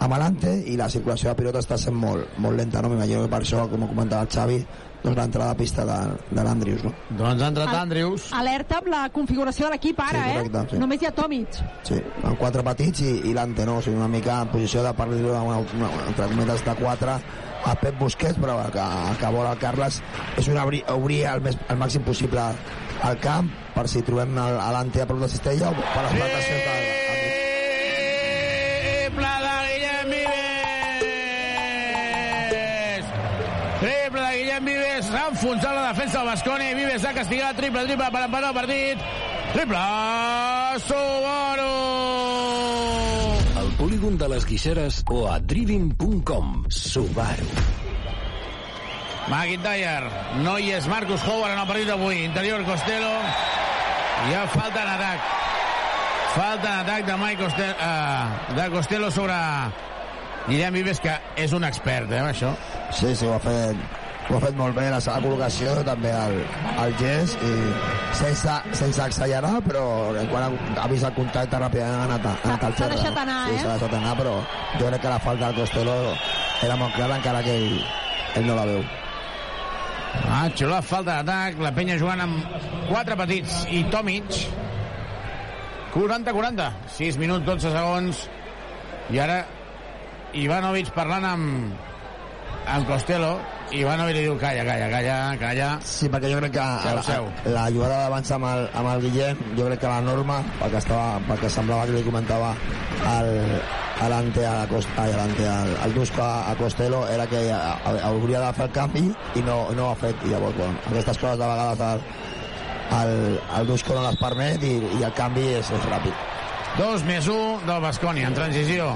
[0.04, 2.92] amb l'Ante i la circulació de pilota està sent molt, molt lenta, no?
[2.92, 4.60] M'imagino que per això, com comentava el Xavi,
[5.04, 5.98] doncs l'entrada a pista de,
[6.32, 6.94] de l'Andrius, no?
[7.10, 8.28] Doncs ha entrat Andrius.
[8.36, 10.72] Alerta amb la configuració de l'equip ara, sí, correcte, eh?
[10.72, 10.82] Sí.
[10.84, 11.60] Només hi ha Tomic.
[11.88, 13.78] Sí, amb quatre petits i, i l'Ante, no?
[13.82, 17.20] O sigui, una mica en posició de parlar una, una, una, entre cometes de quatre
[17.68, 18.88] a Pep Busquets, però que,
[19.22, 20.02] que vol el Carles
[20.38, 22.50] és una, obrir, obrir el, més, el màxim possible
[23.08, 26.22] al camp per si trobem l'Ante a prop de Cistella o per les sí!
[26.22, 26.68] plantacions
[34.98, 36.68] del, s'ha enfonsat la defensa del Basconi.
[36.74, 39.04] Vives ha castigat, triple, triple per empatar el partit.
[39.54, 39.82] Triple,
[40.86, 41.74] Subaru!
[43.62, 46.66] Al polígon de les Guixeres o a driving.com.
[46.70, 47.50] Subaru.
[49.28, 50.10] McIntyre,
[50.42, 52.24] no hi és Marcus Howard en el partit d'avui.
[52.24, 53.12] Interior Costello.
[54.28, 55.30] Hi ha falta en atac.
[56.38, 59.38] Falta en atac de Mike Costello, uh, de Costello sobre
[60.48, 62.56] Guillem Vives, que és un expert, eh, això.
[62.90, 66.34] Sí, sí, ho ha fet ho ha fet molt bé la seva col·locació, també el,
[66.84, 67.54] el gest, i
[68.20, 69.84] sense, sense accelerar, però
[70.32, 70.50] quan ha,
[70.84, 72.90] ha vist el contacte ràpidament ha anat, ha anat al terra.
[72.90, 73.48] S'ha deixat anar, no?
[73.48, 73.64] sí, eh?
[73.64, 74.36] S'ha deixat anar, però
[74.76, 75.98] jo crec que la falta del Costello
[76.68, 77.82] era molt clara, encara que ell,
[78.36, 78.88] ell no la veu.
[80.28, 84.42] Ah, xula, falta d'atac, la penya jugant amb quatre petits i Tomic
[85.94, 86.68] 40-40
[86.98, 88.24] 6 minuts, 12 segons
[89.14, 89.38] i ara
[90.38, 91.87] Ivanovic parlant amb
[92.68, 93.38] amb Costello
[93.76, 95.72] Ivanovic li diu calla, calla, calla, calla.
[95.84, 97.26] Sí, perquè jo crec que Seu, seu.
[97.48, 100.80] la, la jugada d'abans amb, el, amb el Guillem, jo crec que la norma, perquè,
[100.80, 102.54] estava, perquè semblava que li comentava
[103.12, 103.34] al,
[104.08, 107.98] alante a Costa, ai, alante al, al Dusko a, a Costello era que a, a,
[108.08, 111.18] hauria de fer el canvi i no, no ho ha fet i llavors bueno, aquestes
[111.18, 112.08] coses de vegades el,
[113.02, 116.26] el, el Dusko no les permet i, i el canvi és, és ràpid
[116.78, 118.92] 2 més 1 del Bascònia en transició.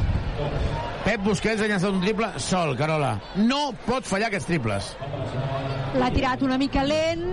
[1.11, 3.09] Pep Busquets ha llançat un triple sol, Carola.
[3.35, 4.85] No pot fallar aquests triples.
[5.99, 7.25] L'ha tirat una mica lent,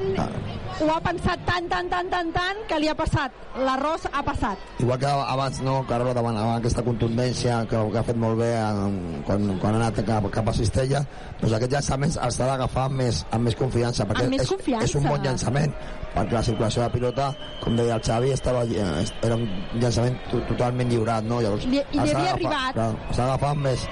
[0.80, 3.32] ho ha pensat tant, tant, tant, tant, tant, que li ha passat.
[3.58, 4.58] L'arròs ha passat.
[4.78, 8.52] igual que abans no, Carola davant, davant aquesta contundència que, que ha fet molt bé
[8.60, 11.00] en, quan, quan ha anat cap, cap a Cistella
[11.40, 14.48] doncs aquest llançament els ha d'agafar amb més, amb més confiança perquè Amb més és,
[14.52, 14.84] confiança.
[14.86, 15.74] és un bon llançament
[16.14, 17.30] perquè la circulació de pilota
[17.64, 21.40] com deia el Xavi estava, eh, era un llançament to- totalment lliurat no?
[21.42, 22.74] Llavors, i ha havia arribat.
[23.10, 23.88] s'ha d'agafar amb més,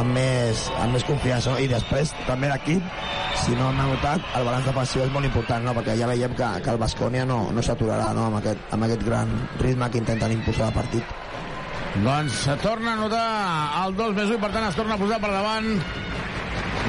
[0.00, 1.58] amb més, amb més confiança no?
[1.62, 2.82] i després també l'equip
[3.44, 5.74] si no hem notat, el balanç defensiu és molt important, no?
[5.76, 8.28] perquè ja veiem que, que el Bascònia no, no s'aturarà no?
[8.30, 11.14] amb, aquest, amb aquest gran ritme que intenten imposar el partit.
[11.94, 13.26] Doncs se torna a notar
[13.84, 15.68] el 2 més 1 i per tant es torna a posar per davant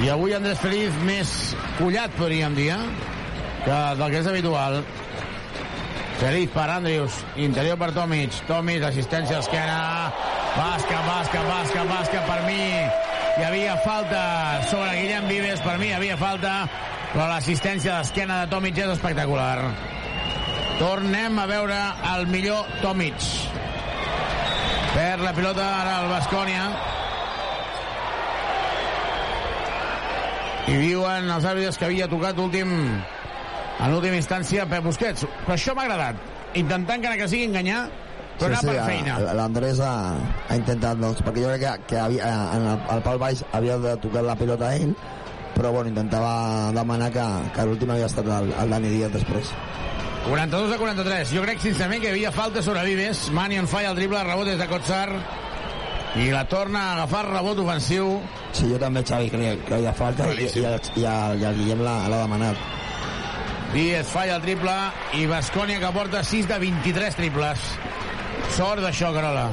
[0.04, 1.34] i avui Andrés Feliz més
[1.78, 2.80] collat podríem dir eh?
[3.66, 4.82] que del que és habitual
[6.20, 8.34] Feliz per Andrius interior per Tomic.
[8.48, 9.80] Tomic, assistència a esquena.
[10.56, 12.62] Basca, basca, basca, basca per mi.
[13.36, 14.22] Hi havia falta
[14.70, 16.54] sobre Guillem Vives per mi hi havia falta
[17.16, 19.60] però l'assistència d'esquena de Tomic és espectacular.
[20.76, 21.78] Tornem a veure
[22.12, 23.28] el millor Tomic.
[24.96, 26.66] Per la pilota ara el Bascònia.
[30.68, 32.76] I diuen els àrbitres que havia tocat últim
[33.80, 35.26] en última instància Pep Busquets.
[35.46, 36.16] Però això m'ha agradat.
[36.56, 37.86] Intentant encara que sigui enganyar
[38.40, 39.18] però anar per a- feina.
[39.36, 39.94] L'Andrés ha,
[40.50, 43.78] ha intentat, doncs, perquè jo crec que, que havia, en el, el pal baix havia
[43.80, 44.96] de tocar la pilota a ell,
[45.56, 47.26] però bueno, intentava demanar que,
[47.56, 49.52] que l'últim havia estat el, el Dani Díaz després.
[50.26, 53.28] 42 a 43 jo crec sincerament que hi havia falta sobre Vives.
[53.32, 55.10] Manion falla el triple, rebot des de Kotsar
[56.16, 58.22] i la torna a agafar rebot ofensiu.
[58.56, 61.56] Sí, jo també, Xavi, creia que havia falta i, i, el, i, el, i el
[61.60, 62.58] Guillem l'ha demanat.
[63.74, 64.76] Díez falla el triple
[65.20, 67.72] i Bascònia que porta 6 de 23 triples.
[68.56, 69.50] Sort d'això, Carola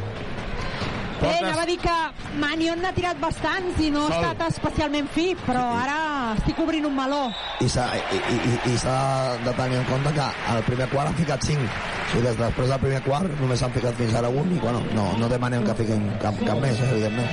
[1.23, 1.97] Bé, Portes- anava a dir que
[2.43, 4.25] Manion n'ha tirat bastants i no ha Sol.
[4.25, 7.29] estat especialment fi, però ara estic obrint un meló.
[7.63, 8.77] I s'ha i, i, i
[9.45, 11.61] de tenir en compte que al primer quart han ficat 5.
[11.63, 14.83] O sigui, des després del primer quart només han ficat fins ara un i bueno,
[14.97, 17.29] no, no demanem que fiquin cap, cap més, eh, evidentment.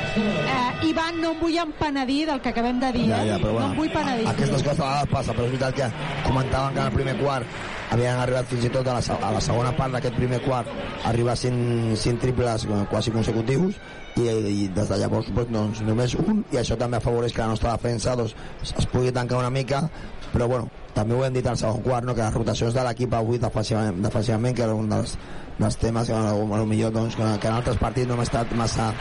[0.45, 3.41] Eh, Ivan, no em vull empenedir del que acabem de dir, Ja, ja, eh?
[3.41, 4.27] però no bueno, em vull penedir.
[4.27, 7.45] aquestes coses a vegades passa, però és veritat que comentaven que en el primer quart
[7.91, 10.67] havien arribat fins i tot a la, a la segona part d'aquest primer quart
[11.09, 13.78] arribar a 5, 5 triples eh, quasi consecutius
[14.19, 14.29] i,
[14.65, 18.15] i des de llavors doncs, només un i això també afavoreix que la nostra defensa
[18.19, 19.87] doncs, es, pugui tancar una mica
[20.33, 22.13] però bueno, també ho hem dit al segon quart no?
[22.15, 25.15] que les rotacions de l'equip avui defensivament, defensivament que era un dels,
[25.57, 28.91] dels temes que lo millor doncs, que, que en altres partits no hem estat massa,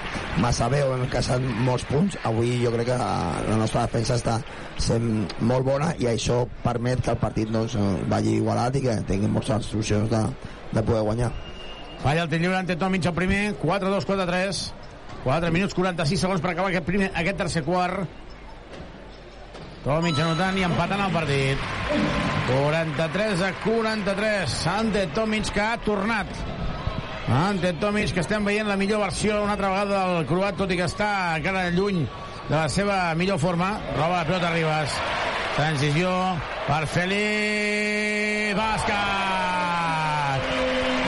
[0.41, 4.17] massa bé o hem caçat molts punts avui jo crec que eh, la nostra defensa
[4.17, 4.39] està
[4.81, 7.77] sent molt bona i això permet que el partit doncs,
[8.09, 10.25] vagi igualat i que tingui moltes solucions de,
[10.73, 11.33] de poder guanyar
[11.99, 14.59] Falla el tir ante Tomic el primer, 4-2, 4-3.
[15.25, 18.07] 4 minuts 46 segons per acabar aquest, primer, aquest tercer quart.
[19.85, 21.67] Tomic anotant i empatant el partit.
[22.49, 24.57] 43 a 43.
[24.75, 26.33] Ante Tomic que ha tornat.
[27.29, 30.79] Ante Tomic que estem veient la millor versió una altra vegada del croat, tot i
[30.81, 32.03] que està encara lluny
[32.49, 33.75] de la seva millor forma.
[33.97, 34.97] Roba la pilota Ribas.
[35.59, 36.13] Transició
[36.69, 40.49] per Feliz Bàsquet.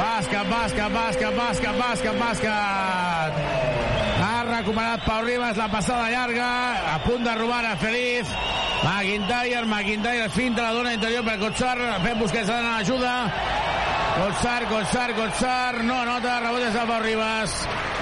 [0.00, 3.59] Bàsquet, bàsquet, bàsquet, bàsquet, bàsquet, bàsquet.
[4.60, 6.46] Recuperat Pau Ribas la passada llarga,
[6.94, 8.28] a punt de robar a Feliz.
[8.84, 13.14] McIntyre, McIntyre finta la dona interior per Kotsar, Pep Busquets ha d'anar a l'ajuda.
[14.18, 17.54] Kotsar, Kotsar, Kotsar, no anota, rebot des de Pau Ribas.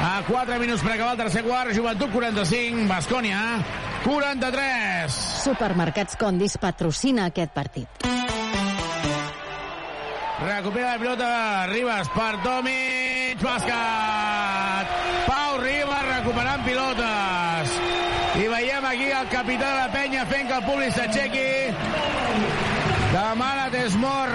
[0.02, 3.42] A 4 minuts per acabar el tercer quart, Joventut 45, Bascònia
[4.02, 5.18] 43.
[5.44, 8.08] Supermercats Condis patrocina aquest partit.
[10.42, 11.30] Recupera la pilota
[11.70, 14.67] Ribas per Tomic, bàsquet!
[16.58, 17.70] Recuperant pilotes.
[18.38, 21.74] I veiem aquí el capità de la penya fent que el públic s'aixequi.
[23.12, 24.30] Demana Desmor,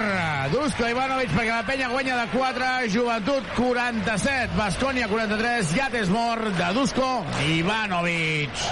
[0.52, 6.74] Dusko Ivanovic perquè la penya guanya de 4, Joventut 47, Bascònia 43, ja Desmor de
[6.74, 7.10] Dusko
[7.54, 8.66] Ivanovic.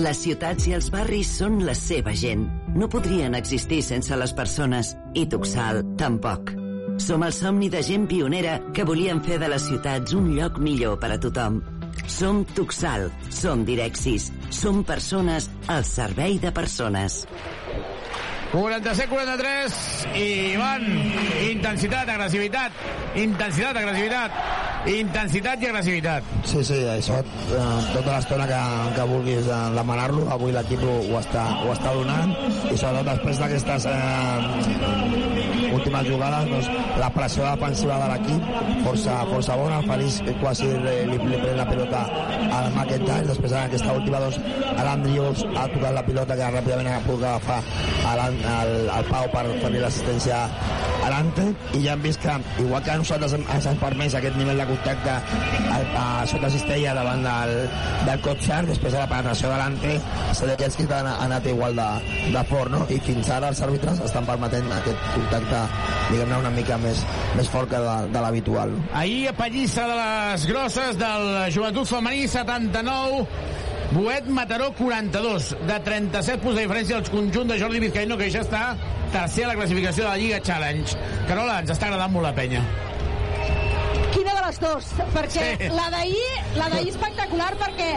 [0.00, 2.46] Les ciutats i els barris són la seva gent.
[2.74, 4.94] No podrien existir sense les persones.
[5.14, 6.54] I Tuxal, tampoc.
[7.00, 10.98] Som el somni de gent pionera que volien fer de les ciutats un lloc millor
[11.00, 11.60] per a tothom.
[12.06, 13.10] Som Tuxal.
[13.30, 14.32] Som Direxis.
[14.50, 17.24] Som persones al servei de persones.
[18.52, 20.82] 47-43 i van
[21.50, 22.72] intensitat, agressivitat.
[23.14, 24.40] Intensitat, agressivitat.
[24.90, 26.28] Intensitat i agressivitat.
[26.48, 28.60] Sí, sí, això eh, tota l'estona que,
[28.96, 32.32] que vulguis eh, demanar-lo, avui l'equip ho, ho, està, ho està donant.
[32.72, 35.20] I sobretot després d'aquestes eh,
[35.70, 36.70] últimes jugades doncs,
[37.00, 38.48] la pressió defensiva de l'equip
[38.86, 42.00] força, força bona, Feliç quasi li, li, li pren la pilota
[42.50, 44.40] al McIntyre, després en aquesta última doncs,
[44.80, 47.60] l'Andrius ha tocat la pilota que ràpidament ha pogut agafar
[48.10, 50.40] a l'An- al, al Pau per fer l'assistència
[51.00, 51.46] a l'Ante
[51.76, 55.14] i ja hem vist que igual que nosaltres ens han permès aquest nivell de contacte
[55.16, 57.54] a, a sota cistella davant del,
[58.08, 59.94] del Kotsar després de la penetració de l'Ante
[60.38, 61.88] Sedekelski ha, ha anat igual de,
[62.34, 62.82] de fort no?
[62.92, 65.62] i fins ara els àrbitres estan permetent aquest contacte
[66.10, 67.04] diguem-ne una mica més,
[67.38, 68.74] més fort que de, de l'habitual?
[68.98, 73.24] Ahir a Pallissa de les grosses del Joventut Femení 79
[73.90, 78.44] Boet Mataró 42 de 37 punts de diferència al conjunt de Jordi Vizcaíno que ja
[78.44, 78.60] està
[79.10, 80.94] tercer a la classificació de la Lliga Challenge
[81.26, 82.62] Carola, ens està agradant molt la penya
[84.14, 84.86] Quina de les dues?
[85.14, 85.68] Perquè Sí.
[85.74, 87.90] la d'ahir la d'ahir espectacular perquè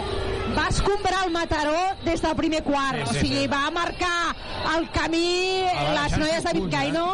[0.57, 2.97] va escombrar el Mataró des del primer quart.
[2.97, 3.47] Sí, sí, o sigui, sí.
[3.47, 4.35] va marcar
[4.75, 7.05] el camí va les noies de Vizcaíno.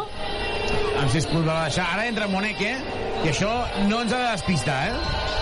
[1.00, 2.74] amb 6 punts va deixar ara entra Moneque
[3.24, 3.52] i això
[3.88, 4.92] no ens ha de despistar eh?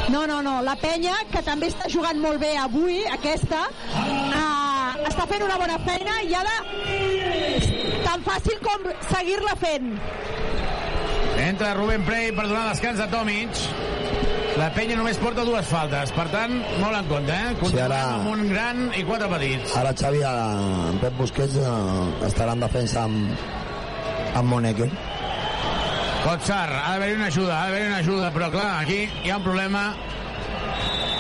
[0.09, 0.55] No, no, no.
[0.64, 5.76] La penya, que també està jugant molt bé avui, aquesta, uh, està fent una bona
[5.85, 6.56] feina i ha de
[8.06, 9.90] tan fàcil com seguir-la fent.
[11.39, 13.60] entra Rubén Prey per donar descans a Tomic
[14.59, 17.52] la penya només porta dues faltes per tant, molt en compte eh?
[17.60, 20.48] continuem ara- amb un gran i quatre petits ara Xavi, ara,
[20.90, 23.30] en Pep Busquets eh, estarà en defensa amb,
[24.35, 24.90] amb Moneque
[26.24, 29.44] Kotsar, ha d'haver-hi una ajuda, ha d'haver-hi una ajuda, però clar, aquí hi ha un
[29.46, 29.84] problema.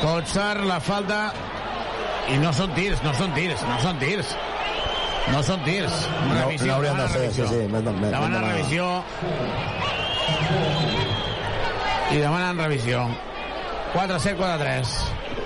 [0.02, 1.20] Kotsar, la falta...
[2.28, 4.34] I no són tirs, no són tirs, no són tirs.
[5.32, 5.94] No són tirs.
[6.26, 8.90] no, Revisió, no haurien de ser, sí, sí, més, més, Demanen revisió.
[12.12, 13.06] I demanen revisió.
[13.94, 14.94] 4-7, 4-3.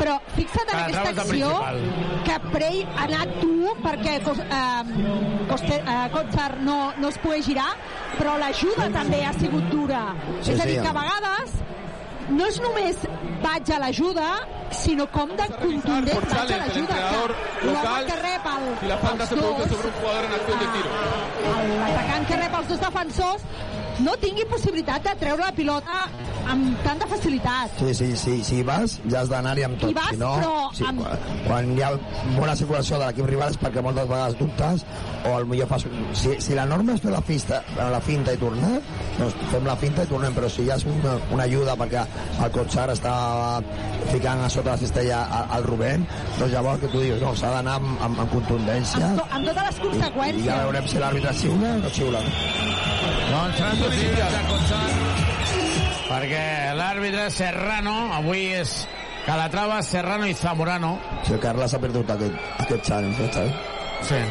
[0.01, 1.81] Però fixa't en aquesta acció principal.
[2.27, 7.71] que Prey ha anat tu perquè Cos, eh, eh, Kotsar no, no es pugui girar,
[8.17, 10.07] però l'ajuda també ha sigut dura.
[10.41, 11.61] Sí, és a sí, dir, que a vegades
[12.33, 13.03] no és només
[13.43, 14.29] vaig a l'ajuda,
[14.73, 16.99] sinó com de contundent vaig a l'ajuda.
[17.63, 20.31] l'home local, que rep el, y la falta els se produce sobre un jugador en
[20.33, 20.91] de tiro.
[21.83, 23.43] l'atacant que rep els dos defensors
[24.05, 26.03] no tingui possibilitat de treure la pilota
[26.53, 27.77] amb tanta facilitat.
[27.79, 29.93] Sí, sí, sí, si hi vas, ja has d'anar-hi amb tot.
[29.93, 31.91] Hi vas, si no, però sí, amb- quan, quan hi ha
[32.37, 34.85] bona circulació de l'equip rival és perquè moltes vegades dubtes
[35.29, 35.87] o al millor fas...
[36.19, 38.73] Si, si la norma és fer la, fista, la finta i tornar,
[39.21, 42.03] doncs fem la finta i tornem, però si ja és una, una ajuda perquè
[42.43, 43.15] el Cotsar està
[44.11, 46.03] ficant a sota la cistella al, Rubén,
[46.41, 49.47] doncs llavors que tu dius, no, s'ha d'anar amb, amb, amb contundència Amb, to, amb
[49.47, 50.47] totes les i, i conseqüències.
[50.51, 52.25] ja veurem si l'àrbitre xiula o no xiula.
[53.33, 53.79] Doncs seran
[56.13, 58.87] perquè l'àrbitre Serrano avui és
[59.27, 60.97] Calatrava, Serrano i Zamorano
[61.31, 63.53] el Carles ha perdut aquest, aquest eh, Xavi?
[64.09, 64.23] Sí.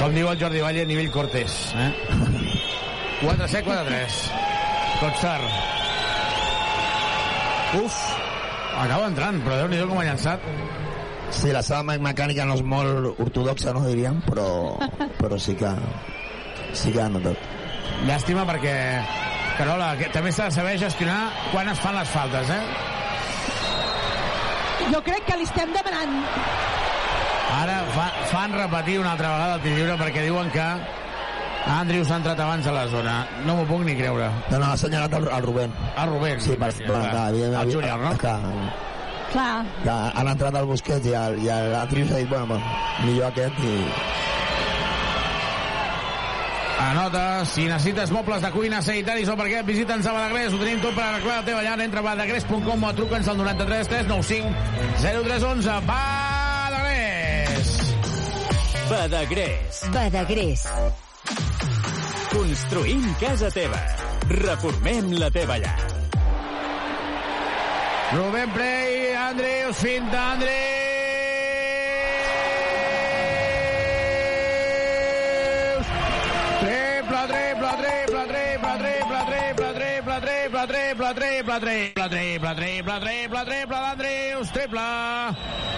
[0.00, 1.56] Com diu el Jordi Valle, nivell Cortés.
[1.76, 1.90] Eh?
[3.20, 4.20] 4-7, 4-3.
[5.00, 5.40] Kotsar.
[7.80, 7.98] Uf,
[8.80, 10.46] acaba entrant, però déu-n'hi-do com ha llançat.
[11.30, 14.46] Sí, la seva me- mecànica no és molt ortodoxa, no diríem, però,
[15.22, 15.70] però sí que
[16.76, 17.38] sí que ha notat.
[18.06, 18.74] Llàstima perquè,
[19.58, 22.62] Carola, que també s'ha de saber gestionar quan es fan les faltes, eh?
[24.90, 26.14] Jo crec que li estem demanant
[27.60, 30.66] Ara fa, fan repetir una altra vegada el tir lliure perquè diuen que
[31.70, 33.14] Andrews ha entrat abans a la zona.
[33.44, 34.30] No m'ho puc ni creure.
[34.48, 35.74] No, no, ha assenyalat el, el Rubén.
[35.92, 36.40] El Rubén.
[36.40, 37.10] Sí, per, clar, clar.
[37.10, 38.12] clar, evidentment, El júnior, no?
[38.22, 38.38] Clar,
[39.32, 39.64] Clar.
[39.84, 42.64] que han entrat el Busquets i el- i l'Atrius ha dit, bueno, bueno,
[43.04, 43.76] millor aquest i...
[46.80, 50.94] Anota, si necessites mobles de cuina, sanitaris o perquè visita'ns a Badagrés, ho tenim tot
[50.96, 54.48] per arreglar la teva llar, entra a badagrés.com o truca'ns al 93 395
[55.04, 55.70] 0311.
[55.90, 57.68] Badagrés!
[58.90, 59.82] Badagrés.
[59.92, 60.64] Badagrés.
[62.32, 63.84] Construïm casa teva.
[64.30, 65.99] Reformem la teva llar.
[68.12, 70.50] Rubén Prey, Andreus, finta, Andreus!
[76.58, 83.76] Triple, triple, triple, triple, triple, triple, triple, triple, triple, triple, triple, triple, triple, triple, triple
[83.76, 84.80] d'Andreus, triple!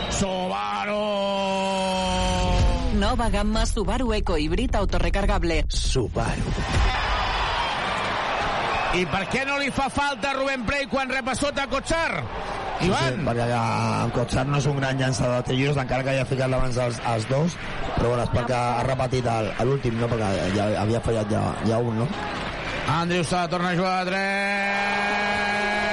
[0.09, 1.05] Subaru!
[2.95, 5.67] Nova gamma Subaru Eco Híbrid autorecargable.
[5.69, 6.49] Subaru.
[8.93, 12.21] I per què no li fa falta a Rubén Prey quan rep a sota Cotxar?
[12.83, 13.15] Sí, Ivan?
[13.15, 13.61] sí, perquè eh,
[14.05, 17.01] en Cotxar no és un gran llançador de tiros, encara que hagi ficat abans els,
[17.15, 17.57] els dos,
[17.95, 19.31] però bueno, és perquè ha repetit
[19.65, 20.11] l'últim, no?
[20.13, 20.29] perquè
[20.59, 22.11] ja havia fallat ja, ja un, no?
[22.99, 25.92] Andrew Sala torna a jugar a 3.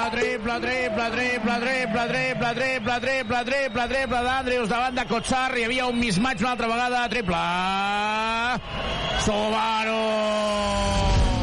[0.00, 5.50] Triple, triple, triple, triple, triple, triple, triple, triple, triple, triple, d'Andrews davant de Kotsar.
[5.58, 7.02] Hi havia un mismatch una altra vegada.
[7.12, 7.42] Triple.
[9.26, 9.98] Subaru.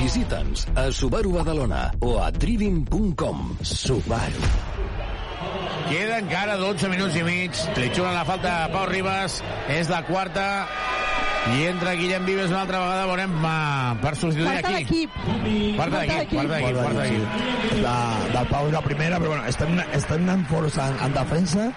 [0.02, 3.46] Visita'ns a Subaru Badalona o a trivim.com.
[3.62, 4.77] Subaru.
[5.88, 7.56] Queda encara 12 minuts i mig.
[7.78, 9.40] Li xulen la falta a Pau Ribas.
[9.72, 10.44] És la quarta.
[11.48, 13.06] I entra Guillem Vives una altra vegada.
[13.08, 15.06] Veurem uh, per substituir Quarta aquí.
[15.08, 15.78] d'equip.
[15.78, 17.78] Quarta d'equip, quarta d'equip, quarta d'equip.
[17.78, 17.96] De,
[18.36, 21.70] del Pau és la primera, però bueno, estem, estem anant força en, en defensa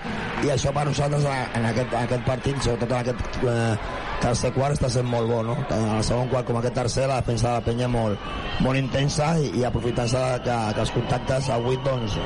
[0.43, 3.77] i això per nosaltres en aquest, en aquest partit, sobretot en aquest eh,
[4.23, 5.57] tercer quart, està sent molt bo, no?
[5.71, 8.31] Tant en el segon quart com aquest tercer, la defensa de la penya molt,
[8.65, 12.19] molt intensa i, i aprofitant-se que, que els contactes a 8 doncs,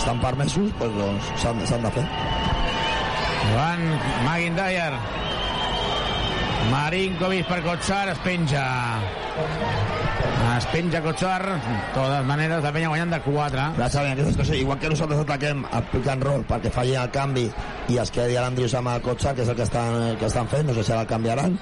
[0.00, 2.06] estan permesos, doncs, doncs s'han de fer.
[3.52, 3.84] Joan
[4.24, 4.98] McIntyre.
[6.72, 8.64] Marinkovic per Kotsar, es penja.
[10.56, 11.42] Es penja Kotsar.
[11.42, 11.58] De
[11.94, 13.64] totes maneres, la penya guanyant de 4.
[13.78, 17.10] Ja saben, aquestes coses, igual que nosaltres ataquem el pick and roll perquè falli el
[17.14, 17.48] canvi
[17.90, 20.46] i es quedi l'Andrius amb el cotxe, que és el que estan, el que estan
[20.52, 21.58] fent, no sé si ara el canviaran,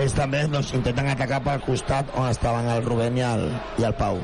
[0.00, 3.42] ells també doncs, intenten atacar pel costat on estaven el Rubén i el,
[3.78, 4.18] i el Pau.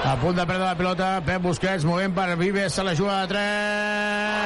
[0.00, 3.26] A punt de perdre la pilota, Pep Busquets movent per Vives, se la juga a
[3.30, 4.40] 3.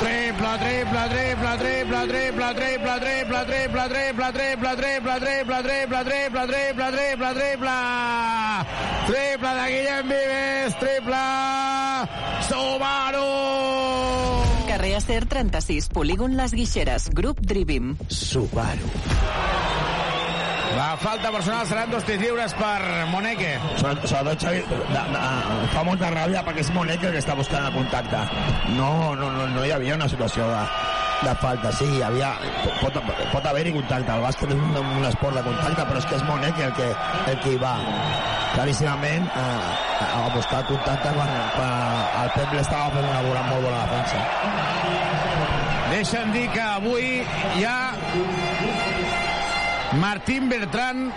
[0.00, 5.20] Triple, triple, triple, triple, triple, triple, triple, triple, triple, triple, triple, triple,
[5.62, 7.76] triple, triple, triple, triple, triple.
[9.06, 11.24] Triple de Guillem Vives, triple
[12.48, 13.26] Subaru.
[14.68, 17.96] Carrer Acer 36, polígon Les Guixeres, grup Drivim.
[18.08, 18.86] Subaru.
[20.76, 23.58] La falta personal seran dos tirs lliures per Moneke.
[23.76, 24.62] Sobre- Sobretot, Xavi,
[25.74, 28.16] fa molta ràbia perquè és Monet el que està buscant el contacte.
[28.76, 30.62] No, no, no, no hi havia una situació de,
[31.22, 31.72] de falta.
[31.76, 32.32] Sí, hi havia,
[32.80, 32.96] pot,
[33.32, 34.12] pot haver-hi contacte.
[34.16, 36.88] El bàsquet és un, un esport de contacte, però és que és Monet el que,
[37.32, 37.74] el que hi va
[38.54, 41.72] claríssimament eh, a buscar contacte quan, quan
[42.24, 44.18] el Pep l'estava fent una bona, molt bona defensa.
[45.90, 47.08] Deixa'm dir que avui
[47.58, 47.78] hi ha
[50.00, 51.08] Martín Bertran,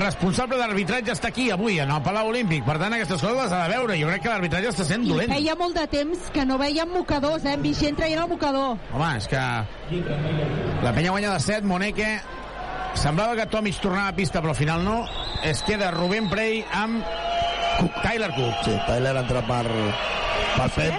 [0.00, 2.64] responsable d'arbitratge, està aquí avui, en el Palau Olímpic.
[2.64, 3.98] Per tant, aquestes coses les ha de veure.
[4.00, 5.32] Jo crec que l'arbitratge està sent I dolent.
[5.34, 7.52] feia molt de temps que no veiem mocadors, eh?
[7.56, 8.78] En Vicent traient el mocador.
[8.94, 9.42] Home, és que
[10.82, 12.08] la penya guanya de 7, Moneke
[12.96, 15.04] semblava que Tomic tornava a pista, però al final no.
[15.44, 17.04] Es queda Rubén Prey amb
[17.78, 18.64] Cook, Tyler Cook.
[18.64, 19.66] Sí, Tyler entra per,
[20.56, 20.94] per Pep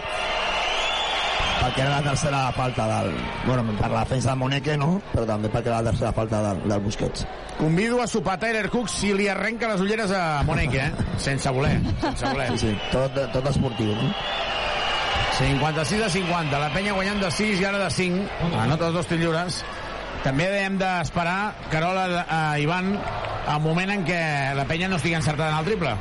[1.61, 3.13] perquè era la tercera falta del...
[3.45, 4.97] Bueno, per la defensa de Moneque, no?
[5.13, 7.25] Però també perquè era la tercera falta del, del Busquets.
[7.57, 11.07] Convido a sopar Tyler Cook si li arrenca les ulleres a Moneke, eh?
[11.27, 12.51] Sense voler, sense voler.
[12.53, 14.11] Sí, sí, tot, tot esportiu, no?
[15.38, 19.09] 56 a 50, la penya guanyant de 6 i ara de 5, anota els dos
[19.09, 19.61] tirs lliures.
[20.23, 22.95] També hem d'esperar, Carola, a Ivan,
[23.47, 24.21] al moment en què
[24.57, 25.93] la penya no estigui encertada en el triple.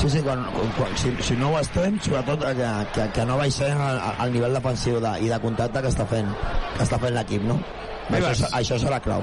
[0.00, 0.42] Sí, sí, quan,
[0.76, 4.56] quan, si, si no ho estem, sobretot que, que, que no baixem al, al nivell
[4.56, 6.30] defensiu de, i de contacte que està fent,
[6.76, 7.60] que està fent l'equip, no?
[8.08, 8.42] Això, Ribas.
[8.58, 9.22] això serà clau.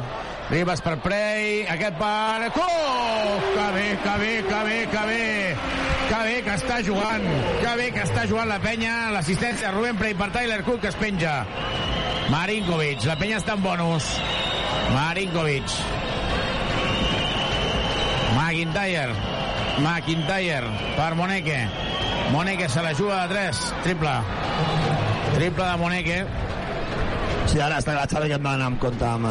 [0.49, 2.47] Ribas per Prey, aquest per...
[2.55, 3.49] Cook!
[3.53, 5.25] Que bé, que bé, que bé, que bé!
[6.09, 7.25] Que bé que està jugant,
[7.61, 10.89] que bé que està jugant la penya, l'assistència de Rubén Prey per Tyler Cook que
[10.89, 11.35] es penja.
[12.33, 14.07] Marinkovic, la penya està en bonus.
[14.95, 15.75] Marinkovic.
[18.39, 19.13] McIntyre.
[19.83, 21.59] McIntyre per Moneke.
[22.31, 23.73] Moneke se la juga de 3.
[23.83, 24.17] Triple.
[25.35, 26.25] Triple de Moneke.
[27.49, 29.25] Sí, ara està clar, que hem d'anar amb compte amb,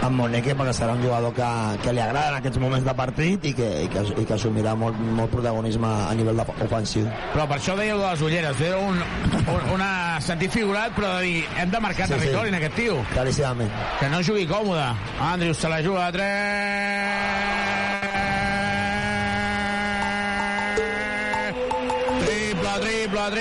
[0.00, 1.48] amb Moneque perquè serà un jugador que,
[1.82, 4.72] que li agrada en aquests moments de partit i que, i que, i que assumirà
[4.80, 7.04] molt, molt protagonisme a nivell de- ofensiu.
[7.34, 8.96] Però per això deia de les ulleres, deia un,
[9.42, 9.90] un, una
[10.24, 12.18] sentit figurat, però de dir, hem de marcar Sí, sí.
[12.20, 12.96] territori en aquest tio.
[13.12, 13.70] Claríssimament.
[14.00, 14.88] Que no jugui còmode.
[15.28, 18.09] Andrews se la juga a 3.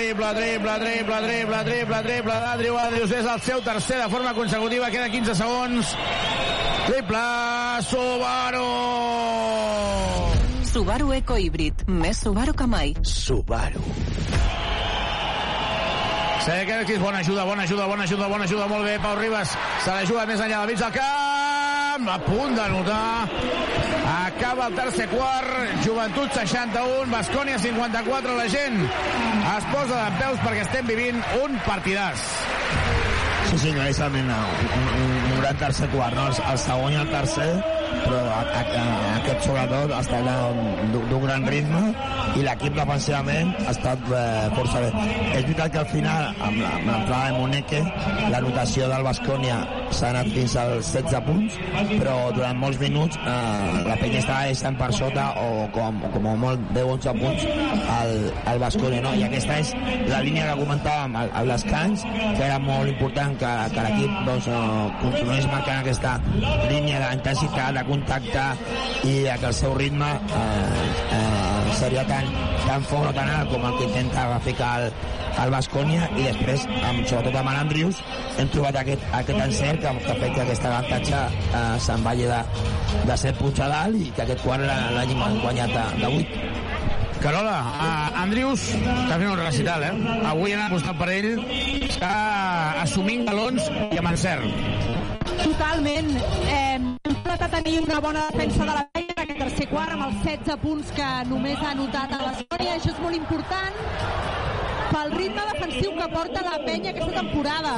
[0.10, 2.78] Triple, triple, triple, triple, triple, triple, triple d'Andrew.
[2.78, 4.90] Andrews és el seu tercer de forma consecutiva.
[4.90, 5.94] Queda 15 segons.
[6.88, 7.26] Triple,
[7.86, 8.66] Subaru!
[10.70, 12.96] Subaru Eco Híbrid, més Subaru que mai.
[13.04, 13.84] Subaru.
[16.46, 19.54] Sekerskis, bona ajuda, bona ajuda, bona ajuda, bona ajuda, molt bé, Pau Ribas,
[19.84, 21.49] se la juga més enllà del mig del camp,
[22.08, 23.28] a punt de notar,
[24.26, 25.48] acaba el tercer quart,
[25.86, 32.24] Joventut 61, Bascònia 54, la gent es posa de peus perquè estem vivint un partidàs.
[33.50, 34.72] Sí, sí, clarísament, un,
[35.02, 36.28] un, un gran tercer quart, no?
[36.30, 37.50] El, el segon i el tercer,
[38.06, 38.86] però a, a, a,
[39.20, 40.30] aquest sobretot ha estat
[40.94, 41.84] d'un gran ritme
[42.38, 44.24] i l'equip defensivament ha estat eh,
[44.56, 44.92] força bé.
[45.40, 47.82] És veritat que al final, amb amb l'entrada de Moneque,
[48.34, 49.60] la notació del Bascònia
[49.96, 51.58] s'ha anat fins als 16 punts,
[51.98, 56.36] però durant molts minuts eh, la penya estava deixant per sota o com, com a
[56.44, 57.48] molt 10-11 punts
[57.96, 58.14] al,
[58.54, 59.14] al Bascònia, no?
[59.18, 59.74] I aquesta és
[60.10, 64.50] la línia que comentàvem al, al descans, que era molt important que, que l'equip doncs,
[64.50, 66.16] eh, continués marcant aquesta
[66.70, 68.46] línia d'intensitat, de contacte
[69.10, 72.28] i que el seu ritme eh, eh, seria tan,
[72.68, 74.92] tan fort o tan alt com el que intenta ficar el,
[75.40, 78.02] el Bascònia i després, amb, sobretot amb l'Andrius,
[78.42, 82.28] hem trobat aquest, aquest encert que, que ha fet que aquest avantatge eh, se'n vagi
[82.30, 82.42] de,
[83.08, 86.58] de 7 punts a dalt i que aquest quart l'ha- l'hàgim guanyat de, de 8.
[87.20, 90.20] Carola, uh, Andrius està fent un recital, eh?
[90.30, 91.34] Avui han apostat per ell,
[91.84, 92.12] està
[92.86, 94.48] assumint galons i amb encert.
[95.44, 96.10] Totalment.
[96.48, 96.98] Eh, hem
[97.40, 100.60] a tenir una bona defensa de la penya en aquest tercer quart amb els 16
[100.64, 102.76] punts que només ha anotat a l'Escòria.
[102.76, 104.59] Això és molt important
[104.90, 107.76] pel ritme defensiu que porta la penya aquesta temporada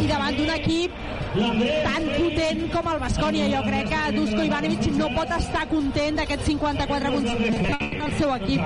[0.00, 0.94] i davant d'un equip
[1.32, 3.48] tan potent com el Bascònia.
[3.52, 8.16] Jo crec que Dusko Ivanovic no pot estar content d'aquests 54 punts que té el
[8.18, 8.62] seu equip.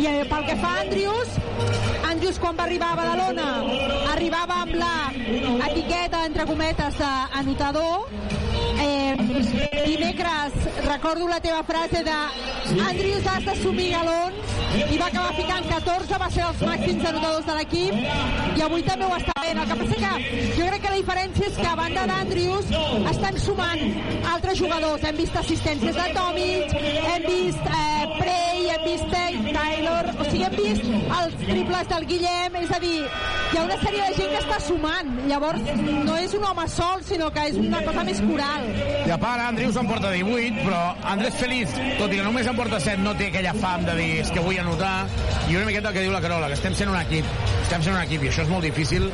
[0.00, 1.38] I eh, pel que fa a Andrius,
[2.10, 3.48] Andrius quan va arribar a Badalona
[4.14, 4.94] arribava amb la
[5.70, 8.47] etiqueta, entre cometes, d'anotador.
[8.80, 9.16] Eh,
[9.86, 10.52] dimecres
[10.86, 12.16] recordo la teva frase de
[12.88, 14.54] Andrius has d'assumir galons
[14.92, 19.08] i va acabar ficant 14, va ser els màxims anotadors de l'equip i avui també
[19.08, 19.62] ho està fent.
[19.62, 22.72] El que passa que jo crec que la diferència és que a banda d'Andrius
[23.14, 23.84] estan sumant
[24.34, 25.06] altres jugadors.
[25.08, 26.76] Hem vist assistències de Tomic,
[27.14, 29.08] hem vist eh, Prey, hem vist
[29.52, 30.84] Taylor, o sigui, hem vist
[31.18, 34.58] els triples del Guillem, és a dir, hi ha una sèrie de gent que està
[34.66, 35.12] sumant.
[35.30, 35.72] Llavors,
[36.08, 38.67] no és un home sol, sinó que és una cosa més coral.
[39.06, 40.80] I a part, Andrius en porta 18, però
[41.14, 44.08] Andrés Feliz, tot i que només en porta 7, no té aquella fam de dir
[44.22, 44.94] és que vull anotar.
[45.48, 47.28] I una miqueta el que diu la Carola, que estem sent un equip.
[47.62, 49.08] Estem sent un equip i això és molt difícil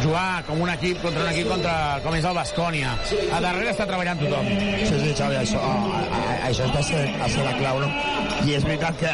[0.00, 1.74] jugar com un equip contra un equip contra,
[2.04, 2.94] com és el Bascònia.
[3.36, 4.48] A darrere està treballant tothom.
[4.48, 7.90] Sí, sí, Xavi, això, a, a, això està sent, a ser la clau, no?
[8.46, 9.12] I és veritat que,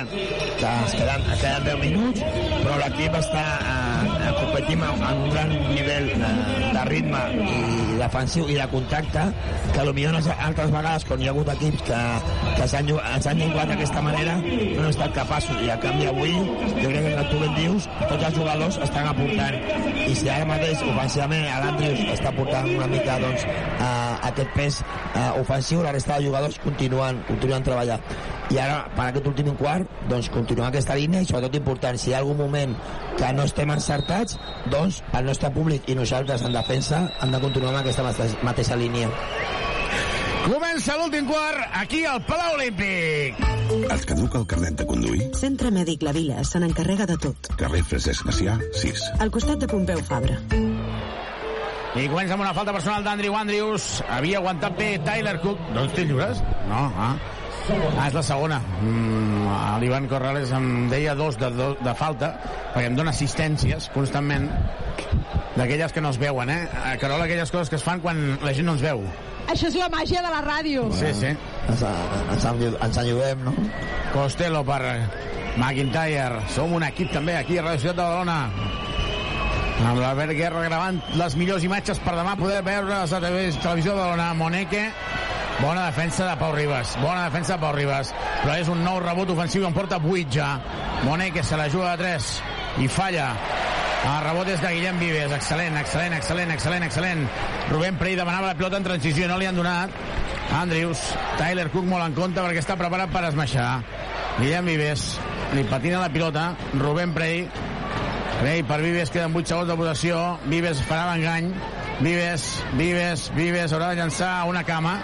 [0.61, 2.23] que es queden, es queden 10 minuts,
[2.63, 6.33] però l'equip està eh, competint en un gran nivell de,
[6.77, 9.24] de ritme i defensiu i de contacte,
[9.74, 12.01] que potser unes altres vegades, quan hi ha hagut equips que,
[12.59, 15.62] que s'han jugat d'aquesta manera, no han estat capaços.
[15.66, 16.35] I a canvi avui,
[16.81, 19.59] jo crec que tu ben dius, tots els jugadors estan aportant.
[20.06, 23.95] I si ara mateix, ofensivament, l'Andrius està portant una mica doncs, eh,
[24.31, 28.03] aquest pes eh, ofensiu, la resta de jugadors continuen, continuen treballant.
[28.51, 32.15] I ara, per aquest últim quart, doncs continuar aquesta línia i sobretot important, si hi
[32.15, 32.77] ha algun moment
[33.19, 34.39] que no estem encertats,
[34.70, 38.78] doncs el nostre públic i nosaltres en defensa han de continuar amb aquesta mateixa, mateixa
[38.78, 39.11] línia.
[40.47, 43.40] Comença l'últim quart aquí al Palau Olímpic.
[43.90, 45.27] Et caduca el carnet de conduir?
[45.35, 47.51] Centre Mèdic La Vila se n'encarrega de tot.
[47.59, 49.07] Carrer Francesc Macià, 6.
[49.19, 50.39] Al costat de Pompeu Fabra.
[51.97, 54.02] I comença amb una falta personal d'Andrew Andrews.
[54.12, 55.59] Havia aguantat bé Tyler Cook.
[55.74, 56.43] Doncs té lliures?
[56.68, 57.14] No, ah.
[57.98, 58.60] Ah, és la segona.
[58.85, 62.28] Mm, L'Ivan Corrales em deia dos de, de, de falta,
[62.74, 64.47] perquè em dona assistències constantment
[65.56, 66.60] d'aquelles que no es veuen, eh?
[66.85, 69.02] A Carola, aquelles coses que es fan quan la gent no ens veu.
[69.51, 70.86] Això és la màgia de la ràdio.
[70.94, 71.32] Sí, sí.
[71.66, 73.55] Ens, ens, enllu- ens enlludem, no?
[74.12, 74.82] Costello per
[75.56, 76.44] McIntyre.
[76.55, 78.39] Som un equip també aquí a Radio Ciutat de Badalona.
[79.77, 83.98] Amb l'Albert Guerra gravant les millors imatges per demà poder veure a la televisió de
[83.98, 84.32] Badalona.
[84.35, 84.86] Moneque,
[85.61, 86.97] bona defensa de Pau Ribas.
[87.03, 88.15] Bona defensa de Pau Ribas.
[88.40, 90.48] Però és un nou rebot ofensiu que en porta 8 ja.
[91.05, 92.31] Moneque se la juga de 3
[92.86, 93.28] i falla.
[94.07, 95.36] El rebot és de Guillem Vives.
[95.36, 97.24] Excel·lent, excel·lent, excel·lent, excel·lent, excel·lent.
[97.69, 99.93] Rubén Prey demanava la pilota en transició, no li han donat.
[100.57, 101.03] Andrews,
[101.40, 103.70] Tyler Cook molt en compte perquè està preparat per esmaixar.
[104.39, 105.09] Guillem Vives,
[105.57, 106.53] li patina la pilota.
[106.78, 107.48] Rubén Prey,
[108.41, 110.17] Prey per Vives, queden 8 segons de votació.
[110.51, 111.49] Vives farà l'engany.
[112.05, 112.45] Vives,
[112.77, 114.99] Vives, Vives, haurà de llançar una cama.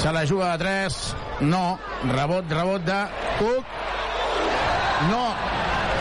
[0.00, 0.96] Se la juga de 3.
[1.52, 1.78] No.
[2.08, 3.00] Rebot, rebot de
[3.38, 3.76] Cook.
[5.10, 5.26] No.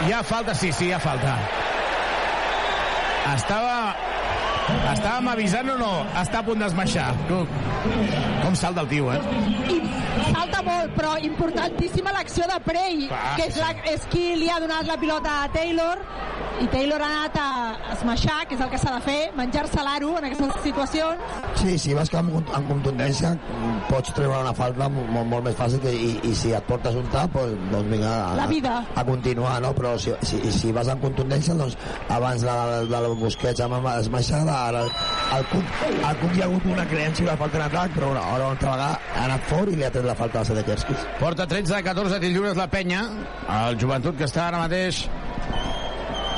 [0.07, 1.35] Hi ha falta, sí, sí, hi ha falta.
[3.35, 3.75] Estava...
[5.01, 5.91] Estàvem avisant o no?
[6.21, 7.07] Està a punt d'esmaixar.
[7.25, 9.17] Com salta el tio, eh?
[9.73, 9.79] I
[10.29, 14.59] salta molt, però importantíssima l'acció de Prey, Clar, que és, la, és qui li ha
[14.61, 16.03] donat la pilota a Taylor,
[16.61, 17.47] i Taylor ha anat a
[17.95, 21.39] esmaixar, que és el que s'ha de fer, menjar-se l'aro en aquestes situacions.
[21.57, 23.31] Sí, si vas amb, amb contundència
[23.89, 27.07] pots treure una falta molt, molt més fàcil que, i, i si et portes un
[27.13, 28.75] tap doncs, doncs vinga a, La vida.
[28.95, 29.73] a continuar no?
[29.77, 31.77] però si, si, si vas amb contundència doncs
[32.09, 32.55] abans de,
[32.91, 34.85] de, de Busquets amb esmaixada ara
[35.31, 38.11] el, el, Cuc, el Cuc hi ha hagut una creència de falta en atac però
[38.11, 40.97] ara una altra vegada ha anat fort i li ha tret la falta a Sedekerski
[41.19, 43.05] Porta 13 de 14 tirs lliures la penya.
[43.61, 45.05] El joventut que està ara mateix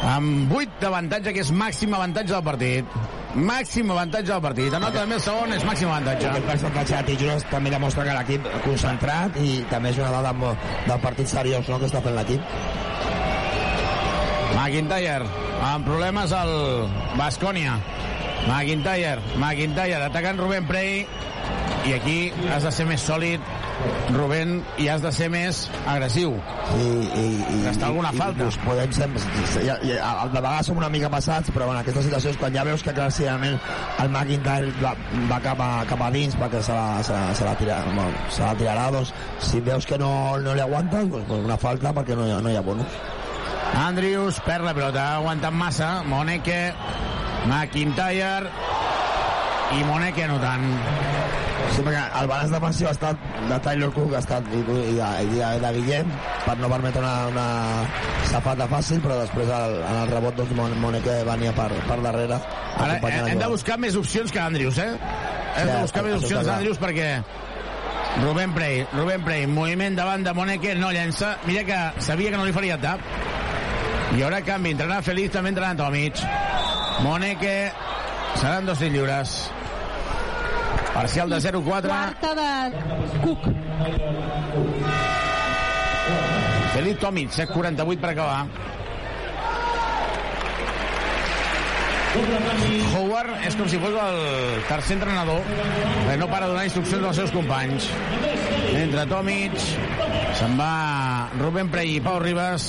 [0.03, 2.95] amb 8 d'avantatge, que és màxim avantatge del partit.
[3.33, 4.73] Màxim avantatge del partit.
[4.77, 6.27] Anota també el segon, és màxim avantatge.
[6.29, 10.99] el percentatge de lliures també demostra que l'equip concentrat i també és una dada del
[11.01, 12.41] partit seriós no, que està fent l'equip
[14.53, 15.25] McIntyre,
[15.65, 16.53] amb problemes al
[17.17, 17.79] Bascònia.
[18.47, 21.05] McIntyre, McIntyre, atacant Rubén Prey.
[21.83, 23.41] I aquí has de ser més sòlid,
[24.15, 26.37] Rubén, i has de ser més agressiu.
[26.79, 28.37] i, i, i, Gastar alguna i, falta.
[28.37, 29.09] I, doncs podem ser,
[29.67, 32.83] ja, ja, de vegades som una mica passats però en aquestes situacions quan ja veus
[32.85, 33.57] que clarament
[33.99, 34.93] el McIntyre va,
[35.27, 38.13] va cap, a, cap a dins perquè se la, se, la- se la, tira, bueno,
[38.31, 39.11] se la tirarà doncs
[39.43, 42.55] si veus que no, no li aguantes doncs, doncs una falta perquè no no hi
[42.55, 42.95] ha bonus
[43.73, 46.03] Andrius perd la pilota, ha aguantat massa.
[46.05, 46.59] Moneke,
[47.47, 48.49] McIntyre
[49.73, 50.63] i Moneke anotant.
[51.73, 55.07] Sí, perquè el balanç defensiu ha estat de Tyler Cook ha estat i, i, de,
[55.23, 56.09] i de, de Guillem
[56.43, 57.45] per no permetre una, una
[58.29, 62.37] safata fàcil però després el, en el rebot doncs Mon- Moneke venia per, per darrere
[62.37, 63.51] Ara hem el de jugador.
[63.55, 64.91] buscar més opcions que Andrius, eh?
[65.55, 66.45] Hem de Sí, buscar més opcions clar.
[66.51, 67.09] d'Andrius perquè
[68.21, 71.31] Rubén Prey, Rubén Prey, moviment davant de Moneke, no llença.
[71.47, 72.99] Mira que sabia que no li faria tap.
[74.13, 76.21] I ara canvi, entrenarà Feliz, també entrenant al mig.
[77.01, 77.71] Moneke,
[78.35, 79.51] seran dos lliures.
[80.93, 81.87] Parcial de 0-4.
[81.87, 83.39] Quarta de Cook.
[86.73, 88.45] Feliz Tomic, 7-48 per acabar.
[92.93, 94.19] Howard és com si fos el
[94.67, 97.87] tercer entrenador que no para de donar instruccions als seus companys
[98.77, 99.57] entre Tomic
[100.37, 100.69] se'n va
[101.39, 102.67] Rubén Prey i Pau Ribas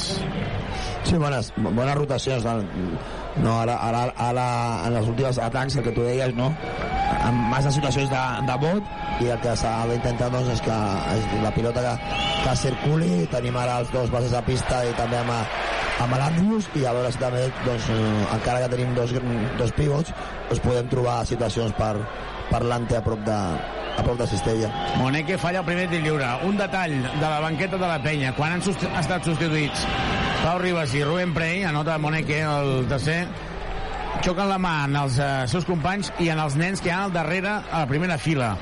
[1.04, 2.44] Sí, bones, bones rotacions.
[3.42, 4.46] No ara, ara, ara,
[4.86, 6.52] en els últims atacs, el que tu deies, no?
[7.24, 10.78] Amb massa situacions de, de vot i el que s'ha d'intentar doncs, és que
[11.14, 13.12] és la pilota que, que circuli.
[13.32, 15.32] Tenim ara els dos bases de pista i també amb,
[16.04, 17.88] amb l'Andrius i a veure si també, doncs,
[18.38, 19.14] encara que tenim dos,
[19.60, 20.14] dos pivots,
[20.50, 21.94] doncs podem trobar situacions per,
[22.50, 23.40] per l'ante a prop de,
[23.96, 24.70] a prop de Cistella.
[24.98, 26.28] Moneke falla el primer tir lliure.
[26.48, 28.34] Un detall de la banqueta de la penya.
[28.36, 29.86] Quan han sust estat substituïts
[30.44, 33.22] Pau Ribas i Rubén Prey, anota Moneke el tercer,
[34.24, 37.04] xoquen la mà en els eh, seus companys i en els nens que hi ha
[37.08, 38.54] al darrere a la primera fila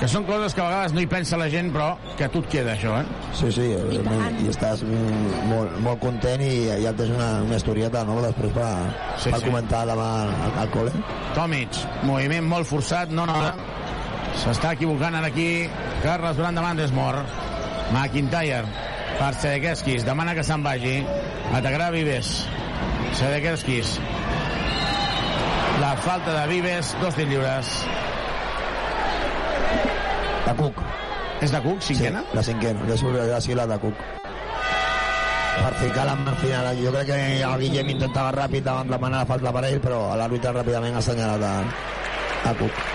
[0.00, 2.40] que són coses que a vegades no hi pensa la gent però que a tu
[2.40, 3.02] et queda això eh?
[3.36, 3.98] Sí, sí, i,
[4.40, 8.16] i estàs molt, molt content i ja tens una, una historieta no?
[8.24, 8.70] després per,
[9.20, 9.50] Sí, per sí.
[9.50, 10.94] comentar demà al, al col·le.
[11.36, 13.52] Tomic, moviment molt forçat, no nota.
[14.38, 15.66] S'està equivocant ara aquí.
[16.04, 17.26] Carles Durant davant és mort.
[17.90, 18.62] McIntyre
[19.18, 20.06] per Sedekerskis.
[20.06, 21.00] Demana que se'n vagi.
[21.56, 22.30] Atacarà Vives.
[23.18, 23.98] Sedekerskis.
[25.80, 26.94] La falta de Vives.
[27.02, 27.74] Dos tirs lliures.
[30.46, 30.80] De Cook.
[31.40, 32.20] És de Cook, cinquena?
[32.20, 34.06] Sí, la cinquena, que surt de la de Cook.
[35.60, 36.70] Per ficar la mà final.
[36.80, 40.94] Jo crec que el Guillem intentava ràpid davant la falta per ell, però l'àrbitre ràpidament
[40.94, 41.54] ha assenyalat a,
[42.50, 42.89] a Cook.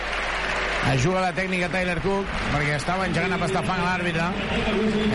[0.93, 4.27] Es juga la tècnica Tyler Cook perquè estava engegant a pastar fang a l'àrbitre.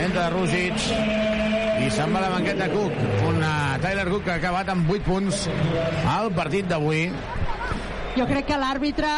[0.03, 0.83] Entra Rusic
[1.81, 2.99] i se'n va la banqueta Cook.
[3.29, 5.47] Un uh, Tyler Cook que ha acabat amb 8 punts
[6.11, 7.07] al partit d'avui.
[8.17, 9.11] Jo crec que l'àrbitre,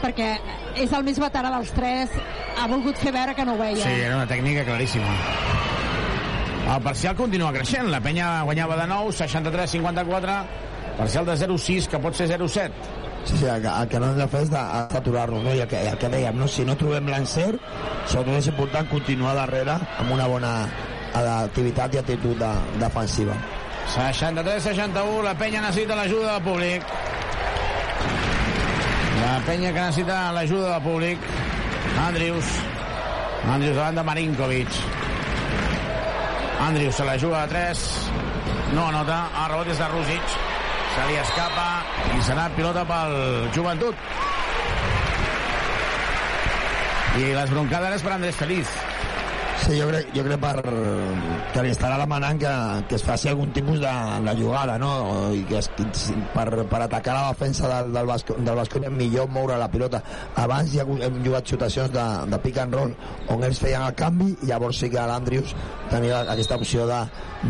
[0.00, 0.32] perquè
[0.80, 2.16] és el més veterà dels tres,
[2.56, 3.84] ha volgut fer veure que no ho veia.
[3.84, 5.12] Sí, era una tècnica claríssima.
[6.72, 7.90] El parcial continua creixent.
[7.92, 10.36] La penya guanyava de nou, 63-54.
[10.96, 13.01] Parcial de 0-6, que pot ser 0-7.
[13.24, 15.54] Sí, sí, el, el que no hem de fer és d'aturar-nos, no?
[15.54, 16.48] I el que, el que dèiem, no?
[16.50, 17.62] si no trobem l'encert,
[18.10, 20.52] sobretot és important continuar darrere amb una bona
[21.14, 22.50] activitat i actitud de,
[22.80, 23.36] defensiva.
[23.92, 26.86] 63-61, la penya necessita l'ajuda del públic.
[29.22, 31.26] La penya que necessita l'ajuda del públic.
[32.06, 32.54] Andrius.
[33.52, 34.80] Andrius davant de Marinkovic.
[36.62, 37.84] Andrius se la juga a 3.
[38.74, 39.26] No anota.
[39.44, 40.51] El rebot és de Rusic.
[40.92, 41.66] Se li escapa
[42.12, 43.14] i serà pilota pel
[43.56, 44.08] joventut.
[47.16, 48.91] I les broncades per Andrés Feliz.
[49.62, 50.56] Sí, jo crec, jo crec per,
[51.54, 52.52] que li estarà demanant que,
[52.90, 53.92] que es faci algun tipus de,
[54.26, 54.90] de jugada, no?
[55.30, 55.68] I que es,
[56.34, 60.00] per, per atacar la defensa del, del, Basco, del Basconia millor moure la pilota.
[60.42, 62.96] Abans ja hem jugat xotacions de, de pick and roll
[63.30, 65.54] on ells feien el canvi i llavors sí que l'Andrius
[65.92, 66.98] tenia aquesta opció de,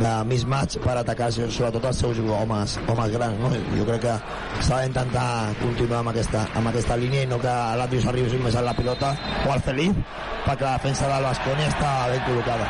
[0.05, 3.55] de mismatch per atacar sobretot els seus homes, homes grans, no?
[3.79, 4.19] Jo crec que
[4.61, 5.27] s'ha d'intentar
[5.63, 9.17] continuar amb aquesta, amb aquesta línia i no que l'Andrius arribi més a la pilota
[9.47, 9.97] o al Feliz
[10.43, 12.67] perquè la defensa del Basconia està ben col·locada.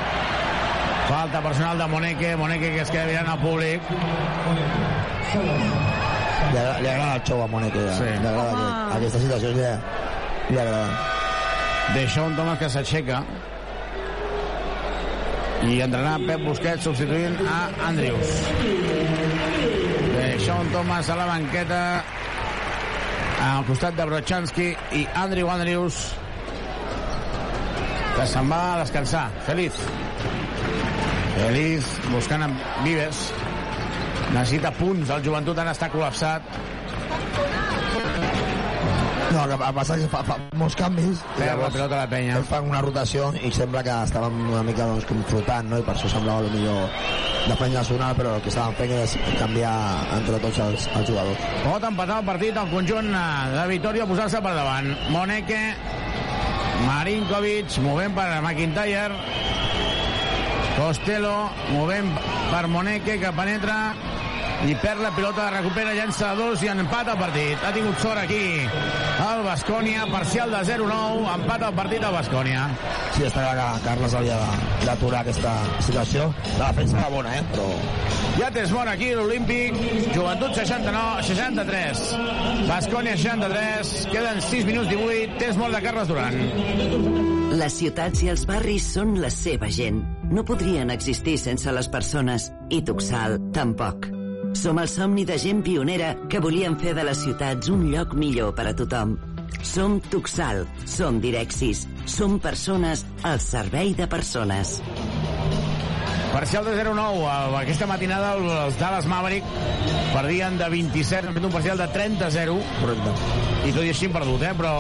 [1.09, 3.81] Falta personal de Moneke, Moneke que es queda mirant al públic.
[5.33, 7.87] Li, agrada, li agrada el xou a Moneque.
[7.99, 8.05] Sí.
[8.05, 8.67] Li agrada Home.
[8.67, 9.53] aquest, aquesta situació.
[9.57, 9.67] Li,
[10.53, 10.87] li agrada.
[11.97, 13.23] Deixa un Thomas que s'aixeca
[15.67, 18.33] i entrarà Pep Busquets substituint a Andrius.
[20.17, 21.83] Deixa un Thomas a la banqueta
[23.43, 26.05] al costat de Brochanski i Andrew Andrius
[28.17, 29.29] que se'n va a descansar.
[29.47, 29.79] Feliz.
[31.37, 33.25] Feliz buscant amb Vives.
[34.33, 35.11] Necessita punts.
[35.11, 36.47] El joventut ara està col·lapsat.
[39.33, 41.23] No, el que passa que fa, fa molts canvis.
[41.39, 42.37] Perd la pilota la penya.
[42.37, 45.79] Ells fan una rotació i sembla que estaven una mica doncs, com flotant, no?
[45.81, 46.91] I per això semblava el millor
[47.47, 49.73] defensa nacional, però el que estaven fent és canviar
[50.19, 51.49] entre tots els, els jugadors.
[51.65, 53.25] Pot empatar el partit al conjunt eh,
[53.57, 54.93] de Vitoria posar-se per davant.
[55.15, 55.63] Moneke,
[56.86, 59.15] Marinkovic, movent per McIntyre,
[60.77, 62.11] Costello, movent
[62.51, 63.94] per Moneke, que penetra
[64.63, 67.65] i perd la pilota, recupera, llença de dos i empata el partit.
[67.67, 72.69] Ha tingut sort aquí el Bascònia, parcial de 0-9, empata el partit al Bascònia.
[73.17, 74.39] Sí, està clar que Carles havia
[74.87, 76.29] d'aturar aquesta situació.
[76.61, 77.43] La defensa era bona, eh?
[77.53, 77.69] Però
[78.39, 79.77] Ja tens mort aquí l'Olímpic,
[80.15, 82.05] Joventut 69, 63,
[82.71, 86.41] Bascònia 63, queden 6 minuts 18, tens mort de Carles Duran.
[87.61, 90.01] Les ciutats i els barris són la seva gent.
[90.33, 94.22] No podrien existir sense les persones, i Tuxal tampoc.
[94.53, 98.53] Som el somni de gent pionera que volien fer de les ciutats un lloc millor
[98.57, 99.16] per a tothom.
[99.62, 104.81] Som Tuxal, som Direxis, som persones al servei de persones.
[106.33, 107.27] Parcial de 0-9.
[107.29, 108.35] eh, Aquesta matinada
[108.67, 109.45] els Dallas Maverick
[110.13, 112.57] perdien de 27, han fet un parcial de 30-0.
[112.81, 113.13] Correcte.
[113.69, 114.53] I tot i així han perdut, eh?
[114.59, 114.73] però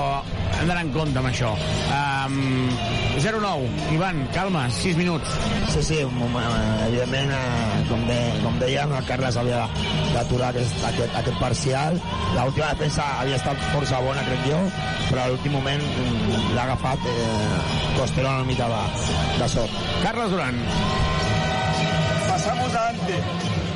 [0.58, 1.52] hem d'anar en compte amb això.
[1.92, 2.68] Um,
[3.22, 3.68] 0-9.
[3.94, 5.28] Ivan, calma, 6 minuts.
[5.72, 9.62] Sí, sí, un moment, eh, evidentment, eh, com, de, com dèiem, el Carles havia
[10.14, 12.00] d'aturar aquest, aquest, aquest parcial.
[12.36, 14.60] L'última defensa havia estat força bona, crec jo,
[15.10, 17.60] però a l'últim moment mm, l'ha agafat eh,
[17.98, 18.82] Costello una mica de,
[19.38, 19.80] de sort.
[20.02, 20.60] Carles Duran.
[22.32, 23.14] Pasamos adelante.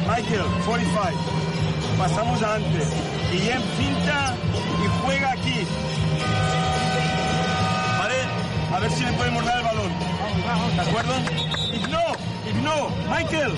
[0.09, 1.13] Michael, 45.
[1.99, 2.87] Pasamos adelante.
[3.31, 4.35] Guillem finta
[4.83, 5.67] y juega aquí.
[7.99, 8.15] ¿Vale?
[8.75, 9.93] A ver si le podemos dar el balón.
[10.75, 11.15] ¿De acuerdo?
[11.71, 12.01] Igno,
[12.49, 13.53] Igno, Michael.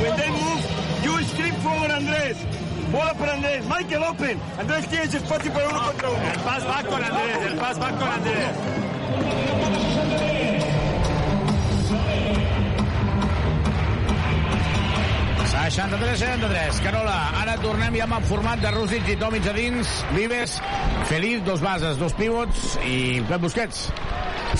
[0.00, 0.64] When they move,
[1.04, 2.38] you scream forward, Andrés.
[2.90, 3.62] Bola para Andrés.
[3.66, 4.40] Michael, open.
[4.58, 6.30] Andrés, tienes espacio para uno contra uno.
[6.32, 7.36] El pas va con Andrés.
[7.46, 8.54] El pas va con Andrés.
[15.64, 17.14] A 63-63, Carola.
[17.40, 19.88] Ara tornem ja amb el format de Rússic i Tomic a dins.
[20.12, 20.58] Vives,
[21.08, 23.86] Feliz, dos bases, dos pivots i Pep Busquets.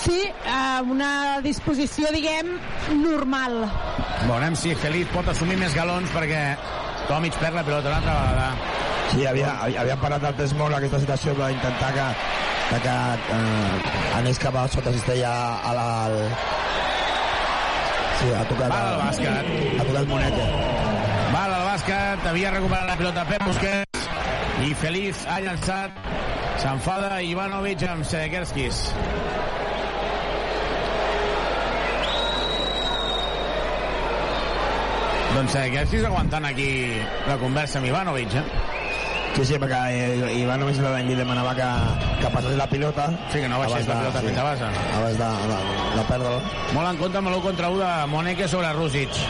[0.01, 2.55] Sí, eh, una disposició, diguem,
[3.02, 3.66] normal.
[4.31, 6.40] Veurem si Feliz pot assumir més galons perquè
[7.10, 8.48] Tomic perd la pilota una altra vegada.
[9.12, 12.09] Sí, havia, havia, parat el temps molt aquesta situació per intentar que,
[12.70, 12.97] que, que
[13.36, 15.86] eh, anés cap a sota cistella a la...
[16.09, 16.18] Al...
[18.22, 18.72] Sí, ha tocat...
[18.72, 19.55] Val al bàsquet.
[19.76, 20.93] Ha tocat Moneta.
[21.85, 24.05] Bàsquet, havia recuperat la pilota Pep Busquets
[24.65, 25.98] i Feliz ha llançat.
[26.62, 28.78] S'enfada Ivanovic amb Sedekerskis.
[35.35, 36.70] Doncs Sedekerskis aguantant aquí
[37.28, 38.47] la conversa amb Ivanovic, eh?
[39.35, 41.69] Sí, sí, perquè eh, Ivanovic li demanava que,
[42.23, 43.11] que passés la pilota.
[43.28, 44.73] Sí, que no baixés la pilota fins a base.
[45.02, 45.61] Abans de, de,
[45.98, 46.56] de perdre-la.
[46.78, 49.20] Molt en compte amb l'1 contra 1 de Moneke sobre Rússic.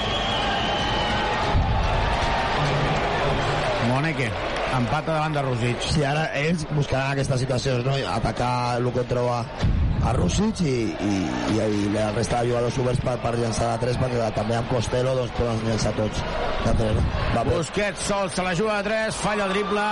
[3.94, 4.26] Moneke,
[4.74, 5.82] empata davant de Rússic.
[5.86, 7.94] Sí, ara ells buscaran aquestes situacions, no?
[8.10, 9.68] Atacar l'1 contra 1 a,
[10.10, 11.12] a Rússic i, i,
[11.54, 14.72] i, i la resta de jugadors oberts per, per llançar de 3 perquè també amb
[14.72, 16.24] Costello doncs, poden llançar tots
[16.64, 17.00] de 3.
[17.36, 17.54] Va bé.
[17.54, 19.86] Busquets sol, se la juga de 3, falla el drible.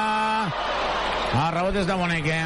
[1.32, 2.42] El rebot és de Moneke.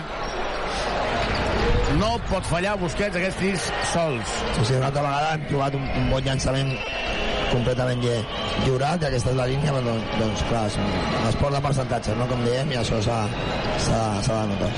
[1.97, 4.39] No pot fallar Busquets aquests tirs sols.
[4.59, 6.77] Sí, sí, una altra vegada hem trobat un, un bon llançament
[7.52, 8.02] completament
[8.64, 10.78] lliurat, i aquesta és la línia, però, doncs, doncs clar, és
[11.32, 12.28] esport de percentatges, no?
[12.31, 13.20] com diem, i això s'ha
[14.27, 14.73] de notar.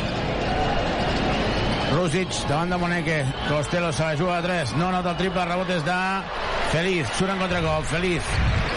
[1.88, 3.18] Rússic davant de Moneke.
[3.48, 4.74] Costello se la juga de 3.
[4.76, 6.00] No nota el triple, rebot és de
[6.68, 7.08] Feliz.
[7.16, 7.84] Surt en contracop.
[7.88, 8.28] Feliz.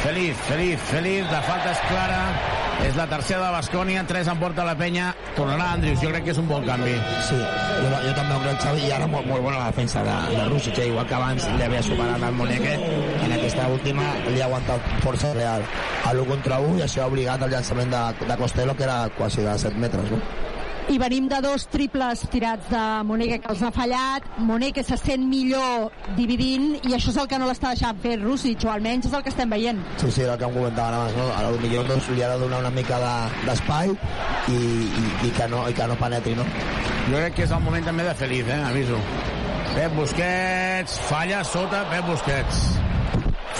[0.05, 1.26] Feliz, Feliz, Feliz.
[1.31, 2.70] La falta és clara.
[2.88, 4.03] És la tercera de Bascònia.
[4.08, 5.12] 3 en porta la penya.
[5.38, 6.02] Tornarà Andrius.
[6.02, 6.95] Jo crec que és un bon canvi.
[7.28, 10.18] Sí, jo, jo també ho crec, Xavi, i ara molt, molt bona la defensa de,
[10.36, 10.88] de Rússic, eh?
[10.91, 12.78] igual que abans li havia superat el Moneque,
[13.26, 15.66] en aquesta última li ha aguantat força real
[16.06, 19.03] a l'1 contra 1 i això ha obligat el llançament de, de Costello, que era
[19.18, 20.51] quasi de 7 metres, no?
[20.90, 25.24] I venim de dos triples tirats de Moneque que els ha fallat Moneque se sent
[25.30, 29.14] millor dividint i això és el que no l'està deixant fer Rússic o almenys és
[29.14, 31.30] el que estem veient Sí, sí, el que em comentava abans, no?
[31.38, 33.98] A millor doncs, li ha de donar una mica de- d'espai de,
[34.49, 36.44] i, i, i, que no, i que no penetri, no?
[37.10, 38.62] Jo crec que és el moment també de Feliz, eh?
[38.68, 38.98] Aviso.
[39.76, 42.66] Pep Busquets, falla sota Pep Busquets.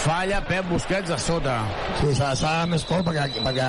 [0.02, 1.58] Falla Pep Busquets a sota.
[2.00, 3.68] Sí, s'ha d'anar més fort perquè, perquè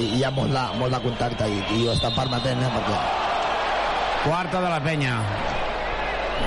[0.00, 2.70] hi ha molt de, molt de contacte i, i ho estan permetent, eh?
[2.76, 3.00] Perquè
[4.20, 5.14] Quarta de la penya.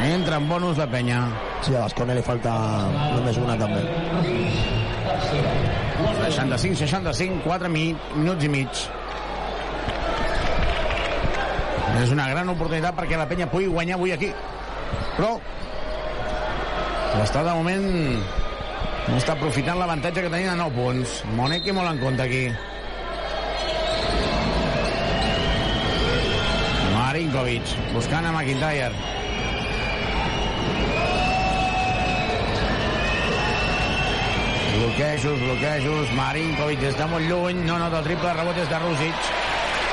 [0.05, 1.23] Entra en bonus la penya.
[1.63, 2.51] sí, a Bascònia li falta
[3.15, 3.81] només una també.
[6.33, 8.83] 65-65, 4 mi minuts i mig.
[12.03, 14.29] És una gran oportunitat perquè la penya pugui guanyar avui aquí.
[15.17, 15.39] Però
[17.17, 17.89] l'està de moment
[19.07, 21.15] no està aprofitant l'avantatge que tenia de 9 punts.
[21.37, 22.43] Moneque molt en compte aquí.
[26.93, 28.93] Marinkovic buscant a McIntyre.
[34.77, 36.13] Bloquejos, bloquejos.
[36.17, 37.59] Marinkovic de molt lluny.
[37.67, 38.33] No nota el triple.
[38.39, 39.27] Rebot és de Rússic.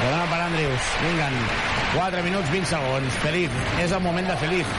[0.00, 0.92] La dona per Andrius.
[1.02, 1.36] Vinguen.
[1.96, 3.18] 4 minuts, 20 segons.
[3.26, 3.58] Feliz.
[3.82, 4.78] És el moment de Feliz.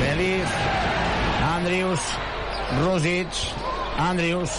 [0.00, 0.58] Feliz.
[1.52, 2.10] Andrius.
[2.76, 3.28] Rússic.
[3.98, 4.52] Andrius.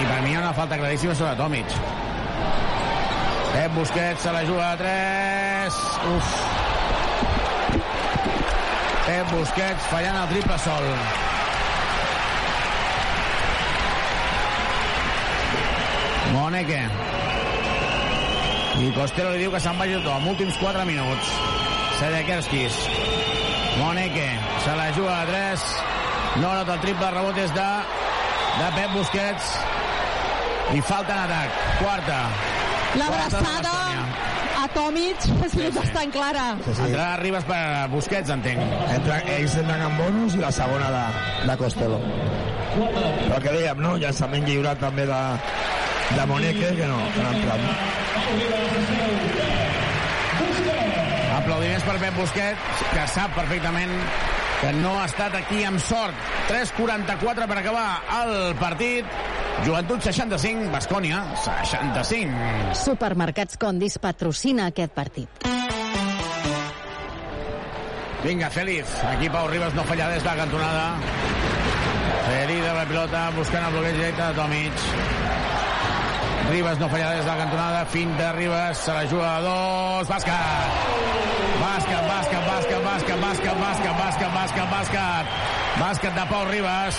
[0.00, 1.66] I per mi una falta claríssima sobre Tomic.
[3.52, 5.74] Pep Busquets se la juga a 3.
[6.16, 6.30] Uf.
[9.06, 10.88] Pep Busquets fallant el triple sol.
[16.32, 16.82] Moneque.
[18.74, 20.30] I Costello li diu que se'n vagi tothom.
[20.34, 21.34] Últims 4 minuts.
[22.00, 22.80] Sedekerskis.
[23.78, 24.30] Moneque.
[24.64, 26.03] Se la juga a 3.
[26.40, 27.68] No nota el triple rebot és de,
[28.58, 29.54] de Pep Busquets.
[30.74, 31.48] I falta en atac.
[31.78, 32.18] Quarta.
[32.94, 33.74] l'abraçada
[34.62, 36.82] a Tomic ha sigut bastant clara Sí, sí.
[36.86, 38.60] Entrarà Ribas per Busquets, entenc.
[38.94, 41.04] Entra, ells entren en bonus i la segona de,
[41.48, 41.98] de Costello.
[42.74, 43.96] Però el que dèiem, no?
[44.02, 45.22] Llançament lliure també de,
[46.14, 47.60] de Moneque, que no, que no ha entrat.
[51.40, 52.62] Aplaudiments per Pep Busquets,
[52.94, 53.92] que sap perfectament
[54.64, 56.16] que no ha estat aquí amb sort.
[56.48, 57.88] 3.44 per acabar
[58.22, 59.08] el partit.
[59.66, 62.72] Joventut 65, Bascònia 65.
[62.80, 65.44] Supermercats Condis patrocina aquest partit.
[68.24, 68.88] Vinga, Feliz.
[69.12, 70.86] Aquí Pau Ribas no falla des de la cantonada.
[72.24, 75.43] Feliz de la pilota, buscant el bloqueig directe de Tomic.
[76.50, 77.84] Ribas no falla des de la cantonada.
[77.86, 80.08] Finta Ribas, se la juga a dos.
[80.08, 80.34] Bàsquet.
[81.60, 85.26] Bàsquet, bàsquet, bàsquet, bàsquet, bàsquet, bàsquet, bàsquet, bàsquet, bàsquet.
[85.80, 86.96] Bàsquet de Pau Ribas.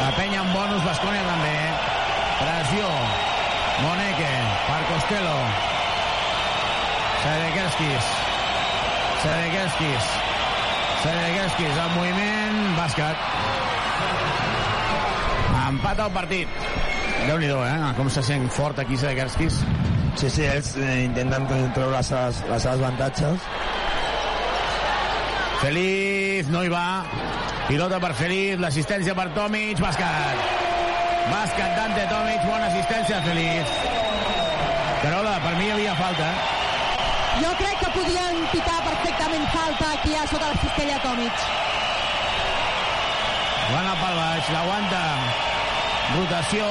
[0.00, 1.56] La penya amb bonus, Bascònia també.
[2.38, 2.88] Pressió.
[3.82, 4.30] Moneque,
[4.68, 5.38] per Costello.
[7.22, 8.12] Sedekerskis.
[9.22, 10.12] Sedekerskis.
[11.02, 13.26] Sedekerskis, el moviment, bàsquet.
[15.68, 16.97] Empat al partit.
[17.26, 17.92] Déu-n'hi-do, eh?
[17.98, 19.58] Com se sent fort aquí Sedekerskis.
[20.18, 21.44] Sí, sí, ells eh, intenten
[21.76, 23.48] treure les seves, les seves avantatges.
[25.62, 26.86] Feliz, no hi va.
[27.68, 30.44] Pilota per Feliz, l'assistència per Tomic, bàsquet.
[31.28, 33.74] Bàsquet Dante Tomic, bona assistència Feliz.
[35.02, 36.30] Carola, per mi hi havia falta.
[37.38, 41.44] jo crec que podien pitar perfectament falta aquí a sota la cistella Tomic
[43.68, 45.02] Bona pel baix, l'aguanta.
[46.16, 46.68] Rotació.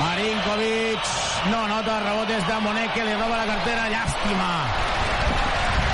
[0.00, 1.12] Marinkovic.
[1.50, 3.88] No nota, rebotes de Moneque, li roba la cartera.
[3.92, 4.50] Llàstima.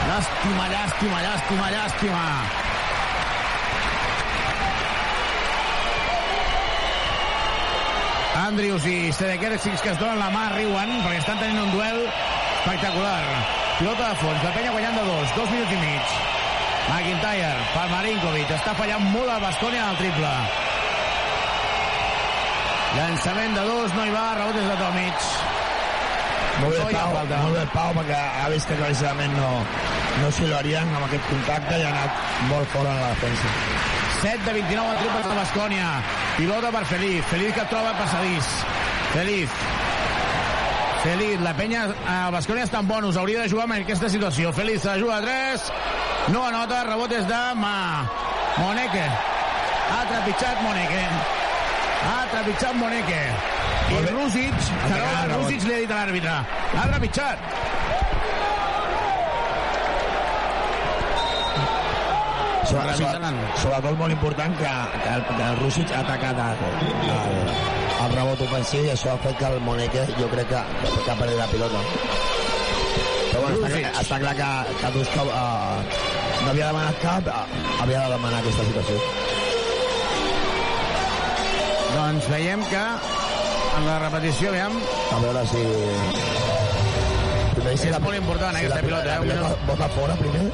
[0.09, 2.25] Llàstima, llàstima, llàstima, llàstima.
[8.39, 13.23] Andrius i Sedekerskis que es donen la mà, riuen, perquè estan tenint un duel espectacular.
[13.79, 16.17] Pilota de fons, la penya guanyant de dos, dos minuts i mig.
[16.89, 18.57] McIntyre per Marinkovic.
[18.57, 20.68] Està fallant molt a Bascònia en el triple.
[22.99, 25.27] Llançament de dos, no hi va, rebot és de Tomic.
[26.59, 27.37] Molt bé, Pau, falta.
[27.45, 29.51] molt bé, Pau, perquè ha vist que claríssimament no,
[30.19, 33.53] no s'hi l'harien amb aquest contacte i ha anat molt fora en la defensa.
[34.19, 35.93] 7 de 29 a triples de Bascònia.
[36.41, 37.23] Pilota per Feliz.
[37.31, 38.51] Feliz que troba passadís.
[39.13, 39.63] Feliz.
[41.05, 43.17] Feliz, la penya a Bascònia està en bonus.
[43.17, 44.51] Hauria de jugar en aquesta situació.
[44.59, 45.73] Feliz se la juga a 3.
[46.35, 47.77] No anota, rebot és de Ma.
[48.59, 49.07] Moneque.
[49.95, 51.07] Ha trepitjat Moneque.
[52.07, 53.23] Ha trepitjat Moneque.
[53.89, 54.55] I Rússic,
[54.85, 56.37] Carola, Rússic li ha dit a l'àrbitre.
[56.79, 57.39] Ha trepitjat.
[62.69, 63.29] Sobre, sobre,
[63.63, 64.73] sobretot molt important que,
[65.03, 66.59] que el, que el Rússic ha atacat el,
[67.15, 67.53] el,
[68.05, 71.17] el rebot ofensiu i això ha fet que el Moneque jo crec que, que ha
[71.17, 71.81] perdut la pilota.
[73.31, 74.51] Però bueno, està, clar- està clar que,
[74.83, 75.81] que Dusko uh,
[76.43, 79.01] no havia demanat cap, uh, havia de demanar aquesta situació.
[81.99, 82.81] Doncs veiem que
[83.79, 84.75] en la repetició, veiem...
[85.15, 85.63] A veure si...
[87.59, 90.45] Primer, És molt important, eh, aquesta pilota, eh, La pilota un- bota fora, primer.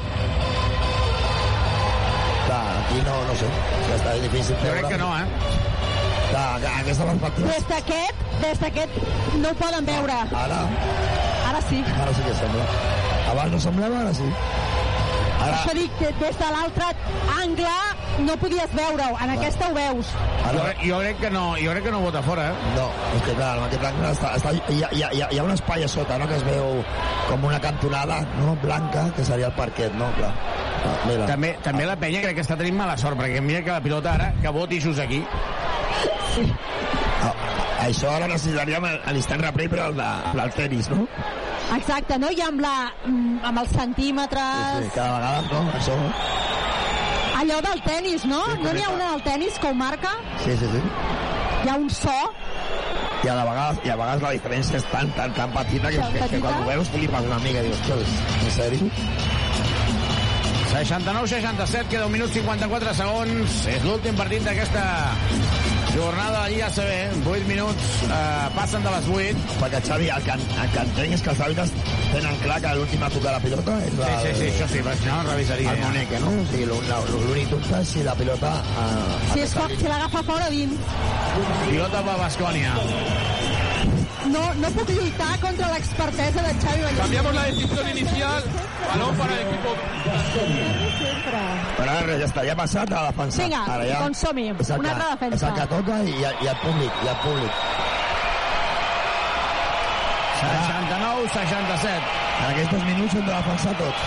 [2.47, 3.49] Clar, aquí no, no sé.
[3.89, 5.25] Ja està difícil Jo crec que no, eh?
[6.31, 6.47] Clar,
[6.81, 7.53] aquesta perspectiva...
[7.53, 8.99] Des d'aquest, des d'aquest
[9.43, 10.17] no ho poden veure.
[10.45, 10.61] Ara,
[11.51, 11.83] Ara sí.
[12.01, 12.65] ara sí que sembla.
[13.35, 14.27] Abans no semblava, ara sí.
[15.45, 16.85] Per això dic, que des de l'altre
[17.35, 17.73] angle
[18.25, 19.17] no podies veure-ho.
[19.23, 20.11] En aquesta ho veus.
[20.15, 22.71] Jo, crec- jo, crec que no, jo crec que no vota fora, eh?
[22.75, 22.85] No,
[23.17, 25.39] és que clar, en aquest angle està, està, hi, ha, hi, ha, hi, ha, hi
[25.39, 26.83] ha un espai a sota, no?, que es veu
[27.29, 30.31] com una cantonada, no?, blanca, que seria el parquet, no?, clar.
[30.85, 31.25] Ah, mira.
[31.25, 34.13] També, també la penya crec que està tenint mala sort, perquè mira que la pilota
[34.13, 35.21] ara, que voti just aquí.
[37.25, 37.33] Ah,
[37.87, 41.05] això ara necessitaríem a l'instant replay per al, de, per al tenis, no?
[41.75, 42.29] Exacte, no?
[42.31, 42.75] I amb, la,
[43.05, 44.83] mm, amb els centímetres...
[44.85, 45.63] Sí, cada vegada, no?
[45.79, 45.97] Això,
[47.35, 48.39] Allò del tennis, no?
[48.47, 50.13] Sí, no n'hi ha una del tennis que ho marca?
[50.43, 50.81] sí, sí, sí.
[51.65, 52.13] Hi ha un so?
[53.23, 56.03] I a, la vegada, I a vegades la diferència és tan, tan, tan petita que,
[56.13, 58.91] que, que quan ho veus flipes una mica i dius, ostres, en sèrio?
[60.75, 63.59] 69-67, queda un minut 54 segons.
[63.71, 64.83] És l'últim partit d'aquesta
[65.95, 66.91] jornada de la Lliga CB.
[67.25, 69.37] 8 minuts, eh, passen de les 8.
[69.61, 71.71] Perquè, Xavi, el que, el que entenc és que els àrbitres
[72.13, 74.95] tenen clar que l'últim a tocar la pilota és Sí, sí, sí, això sí, però
[74.99, 75.71] si no, revisaria.
[75.73, 75.79] el.
[75.85, 76.27] Moneque, no?
[76.27, 78.53] O sigui, l'ú- la- l'únic dubte és si la pilota...
[78.83, 80.73] Eh, Si, és, fo- si l'agafa fora o dins.
[81.69, 82.71] Pilota per Bascònia.
[84.31, 86.97] No, no puc lluitar contra l'expertesa de Xavi Vallès.
[87.01, 88.43] Cambiamos la decisión inicial.
[88.89, 89.75] Balón para el equipo.
[91.77, 93.45] Però ara ja està, ja ha passat a defensar.
[93.45, 94.47] Vinga, ara ja, doncs som-hi.
[94.51, 95.35] Una que- altra defensa.
[95.35, 97.51] És el que toca i, i, i el públic, i el públic.
[100.35, 102.13] 69-67.
[102.39, 104.01] En aquests dos minuts hem de defensar tots.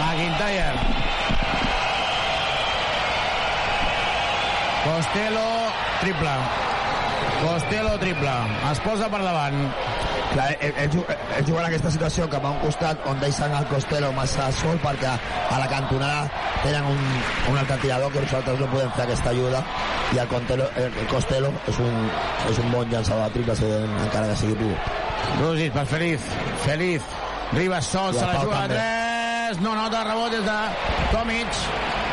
[0.00, 0.72] McIntyre.
[4.90, 5.46] Costello,
[6.00, 6.34] triple.
[7.42, 8.32] Costello, triple.
[8.72, 9.58] Es posa per davant.
[10.32, 11.04] Clar, ell, ell, ju-
[11.36, 14.78] ell juga en aquesta situació cap a un costat on deixen el Costello massa sol
[14.82, 16.28] perquè a la cantonada
[16.62, 17.00] tenen un,
[17.50, 19.62] un altre tirador que nosaltres no podem fer aquesta ajuda
[20.14, 21.98] i el, Costello, el Costello és un,
[22.52, 23.72] és un bon llançador de triples eh,
[24.06, 24.92] encara que sigui pivot.
[25.40, 26.28] Rússic per Feliz.
[26.66, 27.02] Feliz.
[27.52, 28.84] Ribas sol, se la juga a també.
[29.56, 29.64] 3.
[29.66, 30.58] No nota rebot des de
[31.10, 31.64] Tomic.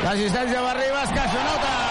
[0.07, 1.75] L'assistència per Ribas, que s'anota.
[1.75, 1.86] Bàsquet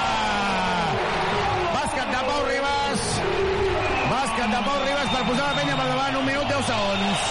[4.50, 6.16] de Pau Ribas per posar la penya per davant.
[6.18, 7.22] Un minut, 10 segons.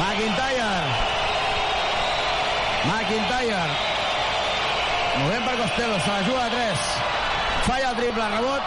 [0.00, 0.68] McIntyre.
[2.88, 3.64] McIntyre.
[5.20, 6.84] Movent per Costello, se la juga a 3.
[7.66, 8.62] Falla el triple, rebot.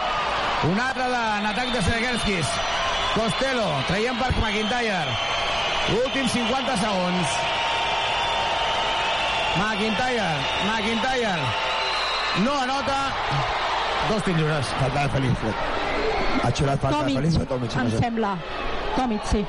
[0.70, 2.52] Un altre de, en atac de Sedekerskis.
[3.14, 5.16] Costello, traient per McIntyre.
[6.04, 7.38] Últims 50 segons.
[9.56, 10.30] McIntyre,
[10.68, 11.38] McIntyre.
[12.46, 13.00] No anota.
[14.08, 14.76] Dos tirs lliures.
[14.78, 15.83] Falta de Feliz.
[16.44, 17.76] Ha xulat falta Tomic, Feliz o Tomic?
[17.76, 17.98] em No sé.
[17.98, 18.32] sembla.
[18.96, 19.44] Tomic, sí.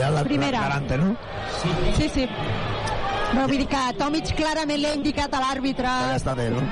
[0.00, 0.60] Ja la, Primera.
[0.60, 1.16] la garante, no?
[1.96, 2.28] Sí, sí.
[3.30, 5.86] Però vull dir que Tomic clarament l'ha indicat a l'àrbitre.
[5.86, 6.62] Ja està bé, no?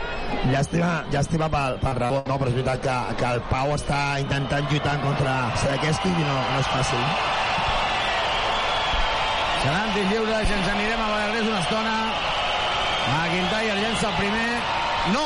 [0.51, 2.39] Llàstima, llàstima pel, pel rebot, no?
[2.39, 6.59] però és veritat que, que el Pau està intentant lluitar contra Sedekeski i no, no
[6.65, 7.05] és fàcil.
[9.62, 11.95] Seran tirs lliures, ens anirem a Balagrés una estona.
[13.09, 14.51] McIntyre llença el primer.
[15.15, 15.24] No!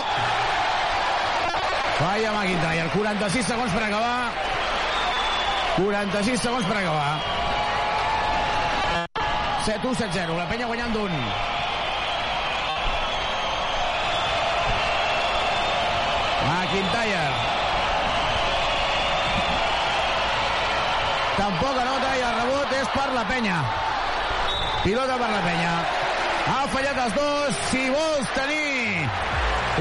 [2.03, 2.89] Falla McIntyre.
[2.91, 4.33] 46 segons per acabar.
[5.77, 7.13] 46 segons per acabar.
[9.63, 10.35] 7-1, 7-0.
[10.35, 11.13] La penya guanyant d'un.
[16.49, 17.23] McIntyre.
[21.37, 23.61] Tampoc anota i el rebot és per la penya.
[24.83, 25.77] Pilota per la penya.
[26.51, 27.63] Ha fallat els dos.
[27.71, 29.07] Si vols tenir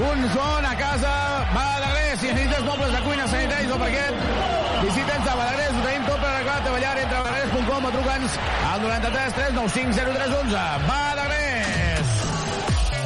[0.06, 1.18] un zon a casa,
[1.57, 2.01] Balagrés.
[2.22, 4.18] Si necessites mobles de cuina, sanitaris o parquet,
[4.84, 5.72] visita'ns a Balagrés.
[5.73, 8.35] Ho tenim tot per arreglar a treballar entre balagrés.com o truca'ns
[8.69, 10.61] al 93 395 0311.
[10.91, 12.14] Balagrés.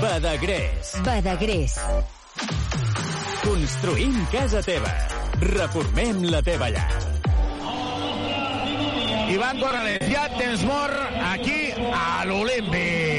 [0.04, 0.92] Badagrés.
[1.08, 1.80] Badagrés.
[3.46, 4.92] Construïm casa teva.
[5.48, 6.90] Reformem la teva llar.
[9.32, 13.15] Ivan Corrales, ja tens mort aquí a l'Olímpic.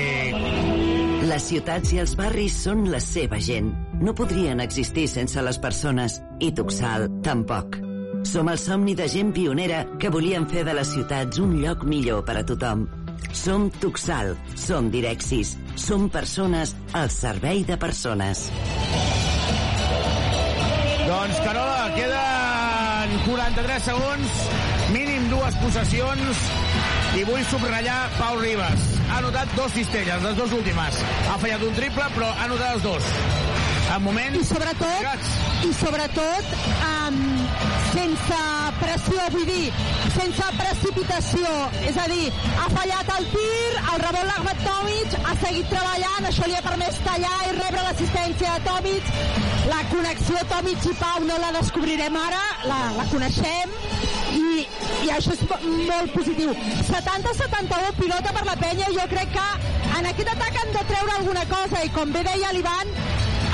[1.27, 3.73] Les ciutats i els barris són la seva gent.
[3.99, 7.81] No podrien existir sense les persones, i Tuxal tampoc.
[8.31, 12.23] Som el somni de gent pionera que volien fer de les ciutats un lloc millor
[12.29, 12.87] per a tothom.
[13.35, 18.47] Som Tuxal, som Direxis, som persones al servei de persones.
[21.11, 24.41] Doncs, Carola, queden 43 segons,
[25.31, 26.45] dues possessions,
[27.17, 28.87] i vull subratllar Pau Ribas.
[29.07, 31.03] Ha anotat dos cistelles, les dues últimes.
[31.31, 33.11] Ha fallat un triple, però ha anotat els dos.
[33.95, 34.37] En moments...
[34.37, 35.27] I sobretot,
[35.65, 36.49] i sobretot
[36.89, 37.19] um,
[37.93, 38.41] sense
[38.81, 39.69] pressió, vull dir,
[40.17, 41.53] sense precipitació.
[41.87, 42.27] És a dir,
[42.59, 43.61] ha fallat el tir,
[43.95, 48.57] el rebot l'Ahmed Tomic, ha seguit treballant, això li ha permès tallar i rebre l'assistència
[48.57, 49.13] de Tomic.
[49.71, 53.79] La connexió Tomic i Pau no la descobrirem ara, la, la coneixem,
[55.07, 55.43] i, això és
[55.87, 56.53] molt positiu.
[56.89, 59.47] 70-71, pilota per la penya, jo crec que
[59.99, 62.95] en aquest atac han de treure alguna cosa, i com bé deia l'Ivan,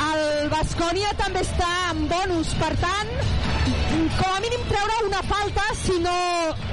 [0.09, 3.13] el Bascònia també està en bonus, per tant,
[4.19, 6.15] com a mínim treure una falta si no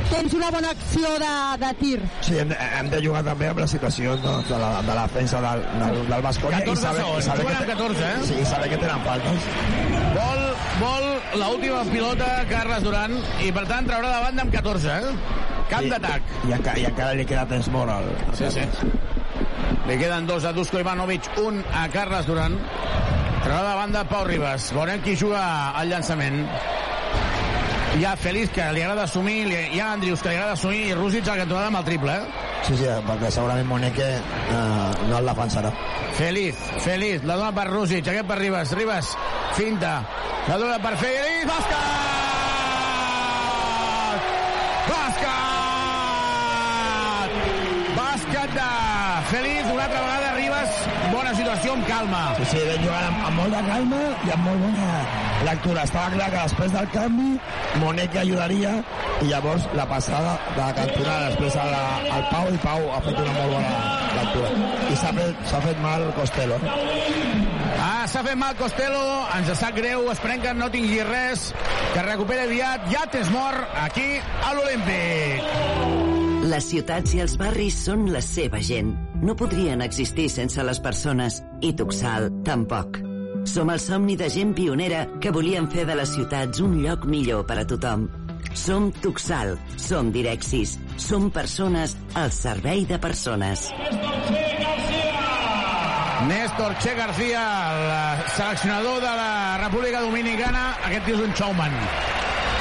[0.09, 1.33] tens una bona acció de,
[1.63, 1.97] de tir.
[2.25, 5.41] Sí, hem, hem de jugar també amb la situació no, de, la, de la defensa
[5.45, 6.61] del, del, del Bascònia.
[6.65, 8.23] 14 segons, juguen amb 14, eh?
[8.29, 9.49] Sí, i saber que tenen faltes.
[10.15, 10.41] Vol,
[10.81, 11.07] vol
[11.43, 15.45] l'última pilota Carles Duran i per tant traurà de banda amb 14, eh?
[15.69, 16.33] Camp d'atac.
[16.47, 18.09] I, enca, I encara li queda temps mort al...
[18.37, 18.65] Sí, sí.
[19.85, 22.57] Li queden dos a Dusko Ivanovic, un a Carles Duran.
[23.43, 24.71] Traurà de banda Pau Ribas.
[24.73, 25.41] Veurem qui juga
[25.77, 26.41] al llançament.
[27.99, 30.93] Hi ha Félix, que li agrada assumir, hi ha Andrius, que li agrada assumir, i
[30.95, 32.27] Rússic a la cantonada amb el triple, eh?
[32.63, 34.61] Sí, sí, perquè segurament Moneque eh,
[35.09, 35.73] no el defensarà.
[36.15, 36.55] Feliz,
[36.85, 39.09] Feliz, la dona per Rússic, aquest per Ribas, Ribas,
[39.57, 39.97] finta,
[40.47, 41.81] la dona per Feliz, bàsquet!
[44.93, 45.27] Bàsquet!
[47.97, 48.69] Bàsquet de
[49.33, 50.79] Feliz, una altra vegada Ribas,
[51.17, 52.23] bona situació amb calma.
[52.39, 55.83] Sí, sí, ben jugant amb, amb molt de calma i amb molt bona lectura.
[55.87, 57.29] Estava clar que després del canvi
[57.81, 58.75] Moneque ajudaria
[59.23, 61.83] i llavors la passada de la cantonada després a la,
[62.17, 63.73] al Pau i Pau ha fet una molt bona
[64.19, 64.51] lectura.
[64.89, 66.59] I s'ha fet, fet mal Costello.
[67.79, 69.03] Ah, s'ha fet mal Costello,
[69.37, 71.49] ens sap greu, esperem que no tingui res,
[71.93, 76.07] que recuperi aviat, ja tens mort aquí a l'Olímpic.
[76.49, 78.95] Les ciutats i els barris són la seva gent.
[79.21, 83.08] No podrien existir sense les persones, i Tuxal tampoc.
[83.45, 87.45] Som el somni de gent pionera que volien fer de les ciutats un lloc millor
[87.47, 88.07] per a tothom.
[88.53, 93.69] Som Tuxal, som Direxis, som persones al servei de persones.
[96.27, 97.43] Néstor Che García,
[97.75, 100.75] el seleccionador de la República Dominicana.
[100.85, 101.79] Aquest tio és un showman.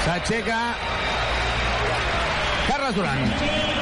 [0.05, 0.61] S'aixeca
[2.69, 3.78] Carles Duran.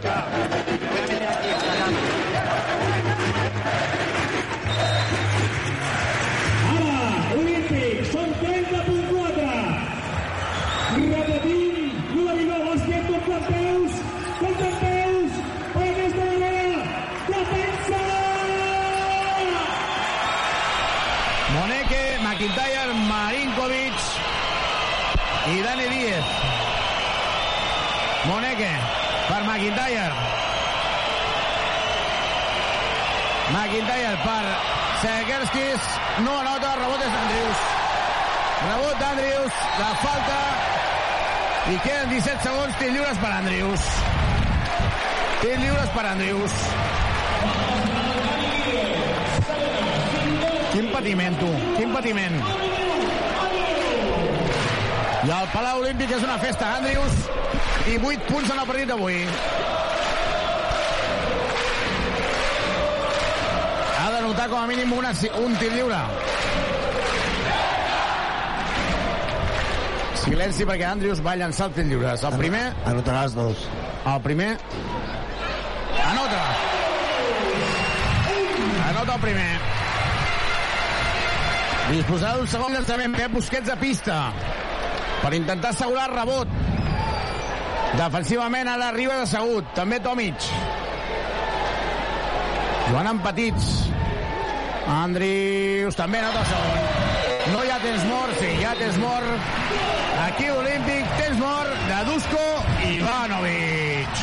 [0.00, 0.67] Braga.
[35.02, 35.82] Segerskis.
[36.24, 37.60] No anota, rebot és d'Andrius.
[38.64, 40.38] Rebot d'Andrius, la falta.
[41.68, 43.86] I queden 17 segons, tir lliures per Andrius.
[45.42, 46.56] Tir lliures per Andrius.
[50.72, 51.52] Quin patiment, tu.
[51.76, 52.40] Quin patiment.
[55.28, 56.74] I el Palau Olímpic és una festa.
[56.80, 57.26] Andrius
[57.86, 59.22] i 8 punts en el partit d'avui.
[64.38, 65.08] Ha de notar com a mínim una,
[65.42, 65.96] un tir lliure.
[70.20, 72.22] Silenci perquè Andrius va llançar el tir lliures.
[72.22, 72.60] El primer...
[72.86, 73.64] Anotarà els dos.
[74.06, 74.52] El primer...
[76.04, 76.44] Anota!
[78.92, 79.48] Anota el primer.
[81.96, 83.18] Disposar d'un segon llançament.
[83.18, 84.22] Pep Busquets a pista
[85.24, 86.56] per intentar assegurar el rebot.
[87.98, 89.74] Defensivament ara arriba assegut.
[89.74, 90.50] També Tomic.
[92.86, 93.88] Jugant amb petits.
[94.88, 96.78] Andrius també nota segon.
[97.52, 99.50] no hi ha temps mort, sí, hi ha temps mort.
[100.24, 102.44] Aquí olímpic, temps mort de Dusko
[102.88, 104.22] Ivanovic.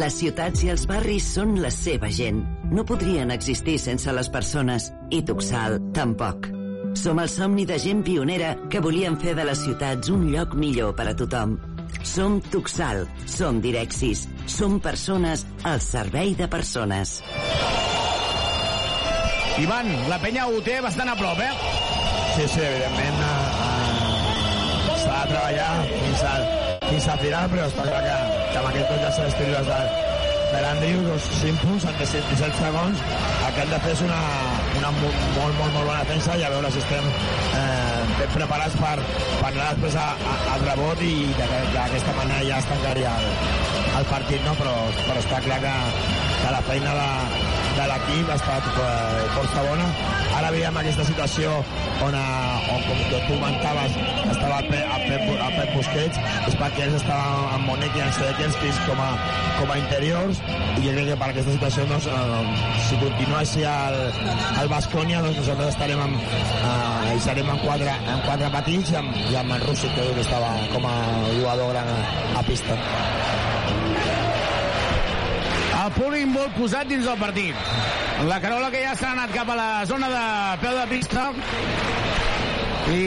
[0.00, 2.40] Les ciutats i els barris són la seva gent.
[2.72, 6.48] No podrien existir sense les persones, i Tuxal tampoc.
[6.96, 10.96] Som el somni de gent pionera que volien fer de les ciutats un lloc millor
[10.96, 11.58] per a tothom.
[12.06, 17.18] Som Tuxal, som Direxis, som persones al servei de persones.
[19.58, 21.50] Ivan, la penya ho té bastant a prop, eh?
[22.36, 23.32] Sí, sí, evidentment eh,
[23.66, 26.46] eh, s'ha de treballar fins al,
[26.86, 28.16] fins al final, però està clar que,
[28.52, 29.80] que amb aquest tot ja s'ha d'escriure de,
[30.52, 33.04] de l'Andriu, 5 punts en 17, 17 segons,
[33.60, 34.18] hem de fer és una,
[34.78, 38.76] una molt, molt, molt, molt bona defensa i a veure si estem eh, ben preparats
[38.80, 38.94] per,
[39.40, 43.28] per anar després a, a, al rebot i d'aquesta manera ja es tancaria el,
[44.00, 44.54] el partit, no?
[44.62, 45.74] però, però està clar que,
[46.40, 47.10] que la feina de,
[47.80, 49.86] de l'equip ha estat eh, força bona.
[50.38, 51.52] Ara veiem aquesta situació
[52.04, 53.96] on, eh, on com tu comentaves,
[54.30, 58.04] estava a Pep, a Pep, a Pep Busquets, és perquè ells estaven amb Monek i
[58.04, 59.10] en Sedekerskis com a,
[59.58, 60.42] com a interiors,
[60.78, 64.00] i jo crec que per aquesta situació, doncs, eh, si continua així el,
[64.62, 69.00] el Bascònia, doncs nosaltres estarem amb, eh, i serem en quatre, en quatre petits i
[69.00, 70.98] amb, i amb en Rússic, que estava com a
[71.38, 71.86] jugador a,
[72.40, 72.78] a pista.
[75.80, 77.68] El públic molt posat dins del partit.
[78.28, 80.24] La Carola que ja s'ha anat cap a la zona de
[80.60, 81.22] peu de pista.
[82.90, 83.04] I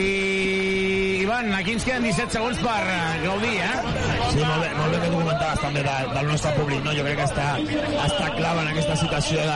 [1.22, 3.76] Ivan, aquí ens queden 17 segons per eh, gaudir, eh?
[4.32, 6.96] Sí, molt bé, molt bé que tu comentaves també de, del nostre públic, no?
[6.98, 7.46] Jo crec que està,
[8.08, 9.46] està clau en aquesta situació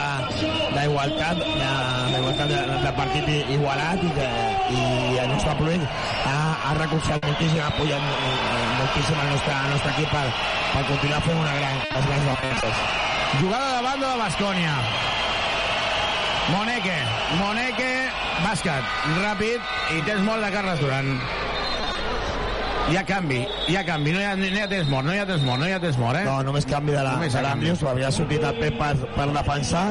[0.77, 4.29] d'igualtat, d'igualtat de, de, de partit igualat i, que,
[4.79, 4.83] i
[5.25, 5.87] el nostre públic
[6.23, 6.39] ha,
[6.69, 10.25] ha recolzat moltíssim, ha apoyat moltíssim el nostre, el nostre equip per,
[10.73, 12.79] per continuar fent una gran, les grans defenses.
[13.39, 14.73] Jugada de banda de Bascònia.
[16.49, 16.95] Moneke,
[17.37, 17.91] Moneke,
[18.41, 21.13] bàsquet, ràpid, i tens molt de Carles Duran.
[22.89, 25.13] Hi ha canvi, hi ha canvi, no hi ha, no hi ha temps mort, no
[25.13, 26.23] hi ha temps mort, no hi ha temps mort, eh?
[26.25, 29.85] No, només canvi de Només hi ha l'Àmblius, havia sortit el Pep per, per defensar,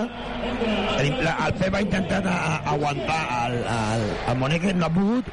[0.98, 5.30] el, el Pep ha intentat a, a aguantar el, el, el Moneke, no ha pogut,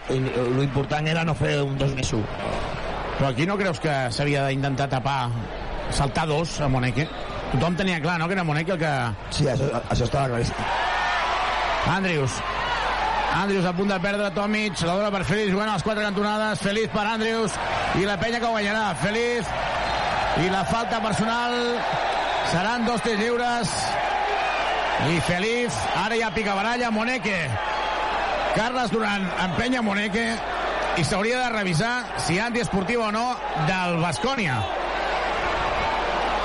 [0.59, 2.74] l'important era no fer un 2 més 1.
[3.17, 5.29] Però aquí no creus que s'havia d'intentar tapar,
[5.95, 7.07] saltar dos a Moneke?
[7.53, 8.93] Tothom tenia clar, no?, que era Moneke el que...
[9.31, 10.55] Sí, això, això estava claríssim.
[11.95, 12.39] Andrius.
[13.35, 16.61] Andrius a punt de perdre Tomic, la dona per Feliz jugant a les quatre cantonades,
[16.63, 17.55] Feliz per Andrius
[17.99, 19.49] i la penya que guanyarà, Feliz
[20.43, 21.55] i la falta personal
[22.51, 23.71] seran dos tirs lliures
[25.11, 27.37] i Feliz, ara ja pica baralla Moneke
[28.55, 30.29] Carles Duran empenya Moneke
[30.97, 31.93] i s'hauria de revisar
[32.23, 33.27] si antiesportiva o no
[33.67, 34.61] del Bascònia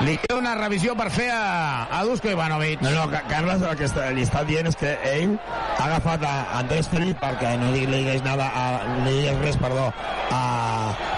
[0.01, 2.81] li queda una revisió per fer a, a Dusko Ivanovic.
[2.81, 6.33] No, no, Carles el que li està dient és que ell ha agafat a
[6.63, 8.65] Andrés Felip perquè no li, digués nada, a,
[9.05, 9.91] li digués res, perdó,
[10.33, 10.43] a,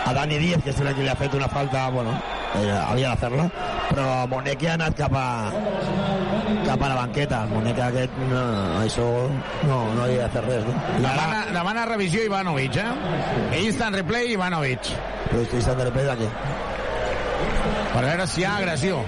[0.03, 2.17] a Dani Díaz, que el que li ha fet una falta, bueno,
[2.59, 3.49] eh, havia de fer-la,
[3.93, 5.29] però Moneke ha anat cap a
[6.67, 7.45] cap a la banqueta.
[7.53, 8.43] Moneke aquest, no,
[8.83, 9.09] això
[9.69, 10.77] no, no havia de fer res, no?
[10.99, 13.63] Demana, demana revisió Ivanovic, eh?
[13.65, 14.93] Instant replay Ivanovic.
[15.31, 16.33] Però instant replay de què?
[17.93, 19.01] per veure si hi ha agressió.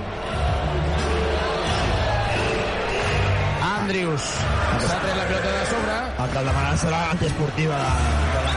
[3.68, 5.96] Andrius s'ha tret la pilota de sobre.
[6.24, 7.92] El que el demanarà serà antiesportiva de,
[8.34, 8.54] de la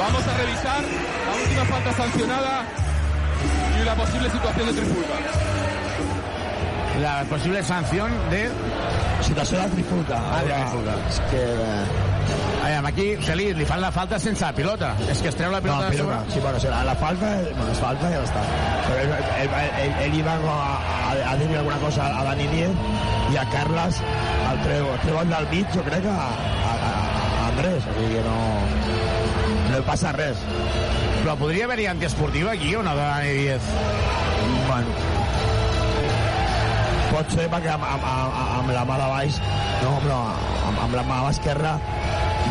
[0.00, 2.54] Vamos a revisar la última falta sancionada
[3.80, 5.77] y la posible situación de Trifulca.
[7.00, 8.48] La posible sanción de...
[9.22, 10.18] Situació de Trifulca.
[10.18, 10.94] Ah, de Trifulca.
[11.08, 11.42] És que...
[12.64, 14.90] Aviam, aquí Feliz li fan la falta sense la pilota.
[15.08, 16.18] És que es treu la pilota no, de sobre.
[16.32, 18.42] Sí, bueno, serà la falta, bueno, es falta i ja està.
[18.86, 19.14] Però ell,
[19.44, 19.54] ell,
[19.84, 20.56] ell, ell iba a,
[21.08, 22.82] a, a dir-li alguna cosa a Dani Díez
[23.32, 24.02] i a Carles
[24.50, 26.28] el treu, el treu del mig, jo crec, a,
[26.72, 26.96] a, a,
[27.48, 27.86] Andrés.
[27.86, 28.38] O sigui que no,
[29.70, 30.42] no passa res.
[31.22, 33.72] Però podria haver-hi antiesportiva aquí o no, de Dani Díez?
[34.68, 35.17] Bueno,
[37.12, 39.40] pot ser perquè amb, amb, amb, amb la mà de baix,
[39.84, 40.20] no, però
[40.68, 41.74] amb, amb la mà esquerra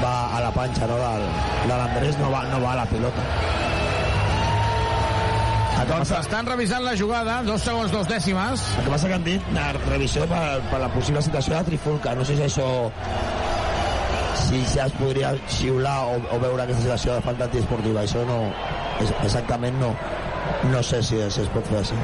[0.02, 1.30] va a la panxa no, del,
[1.70, 3.26] de l'Andrés, no va, no va a la pilota.
[5.88, 8.64] Doncs estan revisant la jugada, dos segons, dos dècimes.
[8.76, 12.16] El que passa que han dit la revisió per, per la possible situació de Trifulca.
[12.18, 12.68] No sé si això
[14.42, 18.04] si ja es podria xiular o, o veure aquesta situació de falta antiesportiva.
[18.04, 18.42] Això no,
[19.00, 19.94] és, exactament no,
[20.74, 22.02] no sé si, si es pot fer així.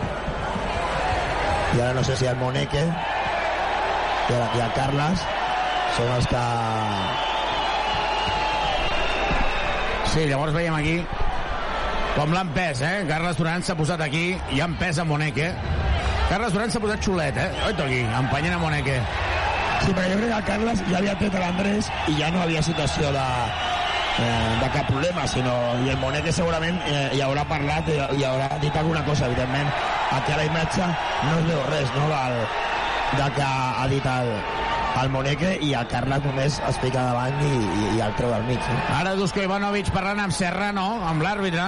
[1.73, 5.25] I ara no sé si el Moneke i el, i el Carles
[5.97, 6.43] són els que
[10.13, 10.97] Sí, llavors veiem aquí
[12.13, 12.97] com l'han pes, eh?
[13.09, 15.47] Carles Duran s'ha posat aquí i han pes a Moneke.
[16.29, 17.49] Carles Duran s'ha posat xulet, eh?
[17.65, 18.99] Oito aquí, empenyent a Moneke.
[19.81, 22.61] Sí, perquè jo crec que el Carles ja havia tret l'Andrés i ja no havia
[22.63, 23.25] situació de,
[24.19, 25.53] eh, de cap problema, sinó
[25.85, 29.25] i el Monet que segurament eh, hi haurà parlat i, i haurà dit alguna cosa,
[29.31, 29.69] evidentment.
[30.13, 30.85] Aquí a la imatge
[31.29, 32.37] no es veu res, no?, del,
[33.17, 34.29] del que ha dit el,
[35.03, 38.43] el Moneque i el Carles només es fica davant i, i, i el treu del
[38.49, 38.61] mig.
[38.69, 38.79] No?
[38.99, 41.65] Ara Dusko Ivanovic parlant amb Serrano, amb l'àrbitre.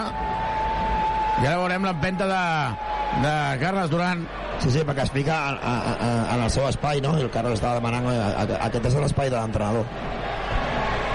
[1.41, 2.43] I ara veurem l'empenta de,
[3.25, 4.21] de Carles Duran.
[4.63, 7.17] Sí, sí, perquè es fica en, en, en el seu espai, no?
[7.19, 9.83] I el Carles estava demanant eh, a- aquest és l'espai de l'entrenador.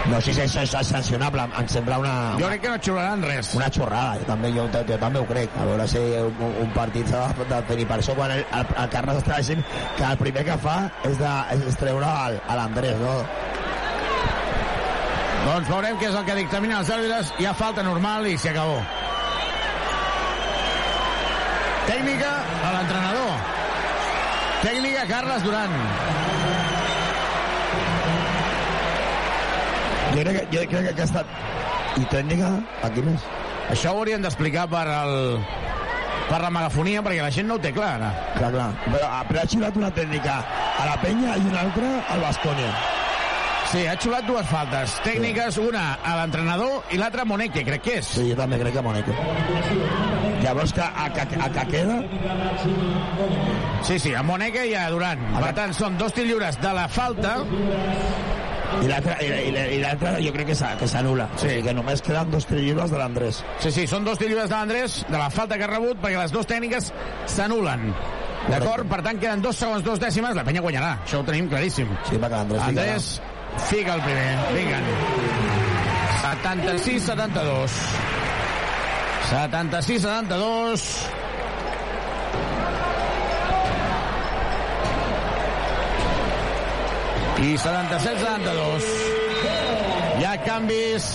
[0.09, 2.12] No sé si això és sancionable, em sembla una...
[2.40, 3.51] Jo crec que no xiularan res.
[3.55, 5.52] Una xorrada, jo també, jo, jo també ho crec.
[5.60, 8.64] A veure si un, un partit s'ha de de tenir per això quan el, el,
[8.82, 9.62] el Carles està dient
[9.98, 11.35] que el primer que fa és, de,
[11.68, 13.14] és treure al- a l'Andrés, no?
[15.44, 17.31] Doncs veurem què és el que dictaminen els àrbitres.
[17.39, 18.81] Hi ha falta normal i s'hi acabó.
[21.90, 22.32] Tècnica
[22.64, 23.32] a l'entrenador.
[24.64, 25.78] Tècnica Carles Duran.
[30.11, 31.24] Jo crec, que, jo crec que aquesta...
[31.99, 32.53] I tècnica,
[32.87, 33.24] aquí més.
[33.70, 35.16] Això ho haurien d'explicar per el
[36.31, 38.11] per la megafonia, perquè la gent no ho té clar, ara.
[38.37, 38.69] Clar, clar.
[38.87, 40.39] Però, però ha xiulat una tècnica
[40.78, 42.70] a la penya i una altra al Bascònia.
[43.70, 47.99] Sí, ha xulat dues faltes tècniques, una a l'entrenador i l'altra a Moneque, crec que
[48.01, 48.09] és.
[48.16, 49.15] Sí, jo també crec que Moneque.
[50.41, 52.01] Llavors, que, a, a, a, que queda...
[53.87, 55.23] Sí, sí, a Moneque i a Duran.
[55.37, 57.37] Per tant, són dos tirs lliures de la falta
[58.81, 61.27] I l'altra jo crec que s'anul·la.
[61.35, 61.47] Sí.
[61.47, 63.43] O sigui, que només queden dos lliures de l'Andrés.
[63.65, 66.33] Sí, sí, són dos lliures de l'Andrés, de la falta que ha rebut, perquè les
[66.35, 66.93] dues tècniques
[67.35, 67.91] s'anulen.
[68.49, 68.89] D'acord?
[68.89, 70.95] Per tant, queden dos segons, dos dècimes, la penya guanyarà.
[71.05, 71.91] Això ho tenim claríssim.
[72.09, 73.11] Sí, l'Andrés fica Andrés
[73.69, 74.39] fica el primer.
[74.55, 74.79] Vinga.
[76.23, 77.71] 76-72.
[79.31, 81.20] 76-72.
[87.41, 88.85] I 77-72.
[90.21, 91.07] Hi ha canvis.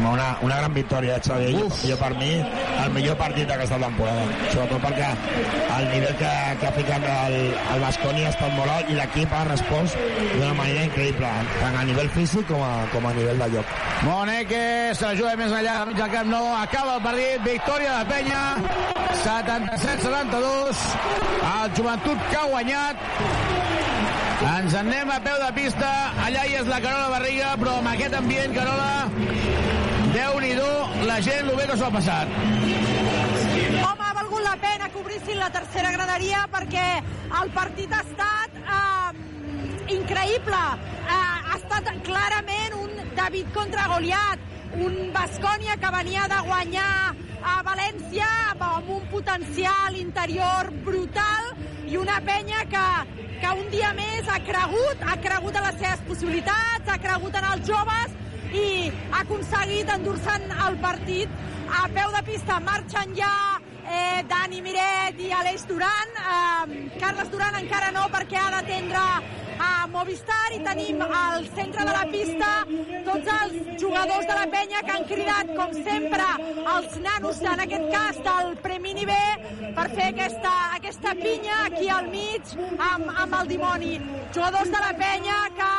[0.00, 1.48] Una, una gran victòria, eh, Xavi.
[1.58, 2.30] Jo, jo, per mi,
[2.84, 4.22] el millor partit d'aquesta temporada.
[4.52, 5.08] Sobretot perquè
[5.76, 6.30] el nivell que,
[6.60, 7.36] que ha ficat el,
[7.74, 9.98] el Basconi ha estat molt alt i l'equip ha respost
[10.38, 13.76] d'una manera increïble, tant a nivell físic com a, com a nivell de joc.
[14.06, 14.64] Moneque
[14.96, 18.44] se la juga més enllà del mig camp, no, acaba el partit, victòria de Penya,
[19.26, 20.84] 77-72,
[21.52, 23.08] el joventut que ha guanyat,
[24.40, 25.88] ens en anem a peu de pista,
[26.24, 28.92] allà hi és la Carola Barriga, però amb aquest ambient, Carola,
[30.14, 30.70] déu-n'hi-do,
[31.08, 32.32] la gent, lo bé que s'ho ha passat.
[33.80, 36.86] Home, ha valgut la pena que obrissin la tercera graderia perquè
[37.42, 40.62] el partit ha estat eh, increïble.
[41.04, 47.56] Eh, ha estat clarament un David contra Goliat, un Bascònia que venia de guanyar a
[47.66, 51.50] València amb un potencial interior brutal
[51.90, 52.86] i una penya que,
[53.42, 57.48] que un dia més ha cregut, ha cregut en les seves possibilitats, ha cregut en
[57.52, 58.14] els joves
[58.54, 58.68] i
[59.10, 61.28] ha aconseguit endur-se'n el partit
[61.70, 62.60] a peu de pista.
[62.66, 63.34] Marxen ja
[63.90, 66.16] eh, Dani Miret i Aleix Duran.
[66.16, 69.04] Eh, Carles Duran encara no perquè ha d'atendre
[69.60, 72.50] a Movistar i tenim al centre de la pista
[73.04, 76.28] tots els jugadors de la penya que han cridat, com sempre,
[76.74, 79.16] els nanos, en aquest cas del Premini B,
[79.76, 82.54] per fer aquesta, aquesta pinya aquí al mig
[82.90, 83.98] amb, amb el dimoni.
[84.34, 85.72] Jugadors de la penya que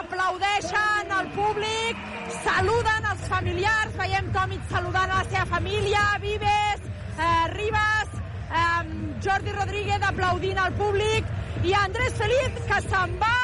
[0.00, 2.04] aplaudeixen el públic,
[2.44, 6.88] saluden els familiars, veiem Tomic saludant a la seva família, Vives,
[7.20, 8.08] eh, Ribas,
[8.50, 11.26] eh, Jordi Rodríguez aplaudint al públic
[11.64, 13.36] i Andrés Feliz que se'n va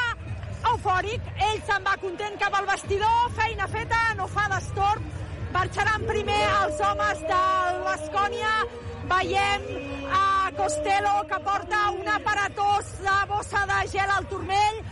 [0.73, 5.05] eufòric, ell se'n va content cap al vestidor, feina feta, no fa d'estorb,
[5.55, 8.55] marxaran primer els homes del Bascònia,
[9.13, 9.69] veiem
[10.11, 14.83] a Costello que porta un aparatós de bossa de gel al turmell,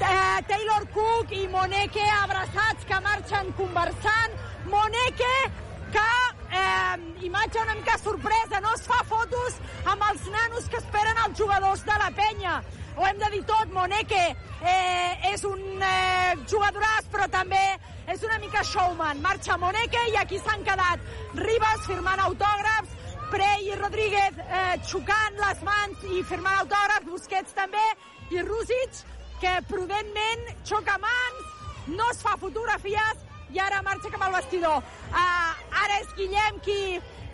[0.00, 4.42] eh, Taylor Cook i Moneke abraçats que marxen conversant.
[4.66, 5.34] Moneke
[5.92, 6.10] que,
[6.50, 11.38] eh, imatge una mica sorpresa, no es fa fotos amb els nanos que esperen els
[11.38, 12.62] jugadors de la penya.
[12.96, 14.22] Ho hem de dir tot, Moneke
[14.62, 17.64] eh, és un eh, jugadoràs, però també
[18.08, 19.20] és una mica showman.
[19.20, 21.02] Marxa Moneke i aquí s'han quedat
[21.34, 22.94] Ribas firmant autògrafs,
[23.30, 27.84] Prey i Rodríguez eh, xocant les mans i firmant autògrafs, Busquets també,
[28.30, 29.02] i Rússic,
[29.42, 31.56] que prudentment xoca mans,
[31.92, 33.26] no es fa fotografies
[33.56, 34.82] i ara marxa cap al vestidor.
[35.08, 35.52] Uh,
[35.82, 36.80] ara és Guillem qui,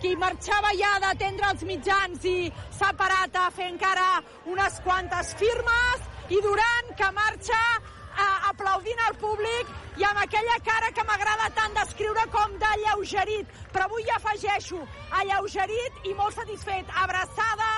[0.03, 2.37] qui marxava ja d'atendre els mitjans i
[2.79, 4.07] s'ha parat a fer encara
[4.53, 10.93] unes quantes firmes i Duran que marxa uh, aplaudint al públic i amb aquella cara
[10.95, 13.51] que m'agrada tant descriure com d'alleugerit.
[13.75, 14.79] Però avui ja afegeixo,
[15.23, 16.95] alleugerit i molt satisfet.
[17.03, 17.73] Abraçada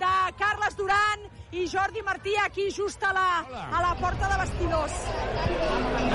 [0.00, 3.28] de Carles Duran i Jordi Martí aquí just a la,
[3.70, 4.92] a la porta de vestidors.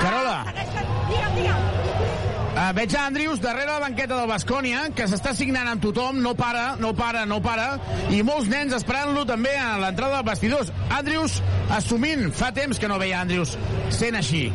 [0.00, 0.38] Carola.
[0.40, 0.94] Ah, segueixen...
[1.10, 2.14] Digue'm, digue'm.
[2.56, 6.32] Uh, veig a Andrius darrere la banqueta del Bascònia, que s'està signant amb tothom, no
[6.38, 7.66] para, no para, no para,
[8.16, 10.72] i molts nens esperant-lo també a l'entrada de vestidors.
[10.88, 11.36] Andrius
[11.76, 13.58] assumint, fa temps que no veia Andrius
[13.92, 14.46] sent així.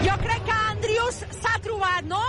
[0.00, 2.20] Jo crec que Andrius s'ha trobat, no?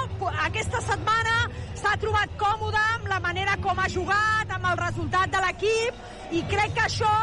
[0.44, 1.36] Aquesta setmana
[1.80, 6.02] s'ha trobat còmode amb la manera com ha jugat, amb el resultat de l'equip,
[6.36, 7.14] i crec que això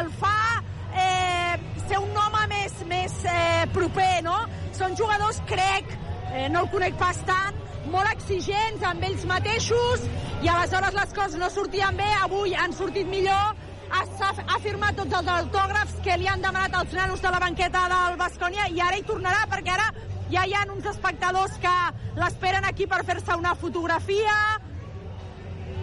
[0.00, 0.58] el fa
[1.04, 1.54] eh,
[1.86, 4.40] ser un home més, més eh, proper, no?
[4.74, 5.94] Són jugadors, crec,
[6.32, 7.62] eh, no el conec pas tant,
[7.94, 10.02] molt exigents amb ells mateixos
[10.42, 13.54] i aleshores les coses no sortien bé, avui han sortit millor,
[13.94, 18.18] ha, firmat tots els autògrafs que li han demanat als nanos de la banqueta del
[18.18, 19.92] Bascònia i ara hi tornarà perquè ara
[20.32, 21.78] ja hi ha uns espectadors que
[22.18, 24.36] l'esperen aquí per fer-se una fotografia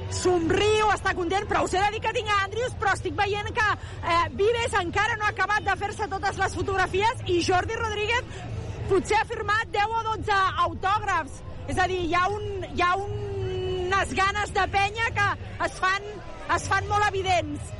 [0.09, 3.51] somriu, està content, però us he de dir que tinc a Andrius, però estic veient
[3.53, 8.39] que eh, Vives encara no ha acabat de fer-se totes les fotografies i Jordi Rodríguez
[8.89, 11.43] potser ha firmat 10 o 12 autògrafs.
[11.69, 15.27] És a dir, hi ha, un, hi ha unes ganes de penya que
[15.67, 16.09] es fan,
[16.55, 17.75] es fan molt evidents.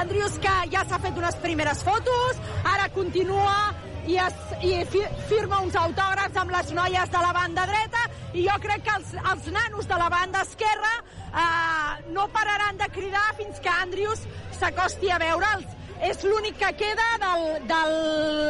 [0.00, 2.40] Andrius que ja s'ha fet unes primeres fotos,
[2.72, 3.58] ara continua
[4.06, 8.46] i, es, i fi, firma uns autògrafs amb les noies de la banda dreta i
[8.46, 13.26] jo crec que els, els nanos de la banda esquerra eh, no pararan de cridar
[13.38, 14.24] fins que Andrius
[14.58, 15.76] s'acosti a veure'ls.
[16.00, 17.80] És l'únic que queda del, de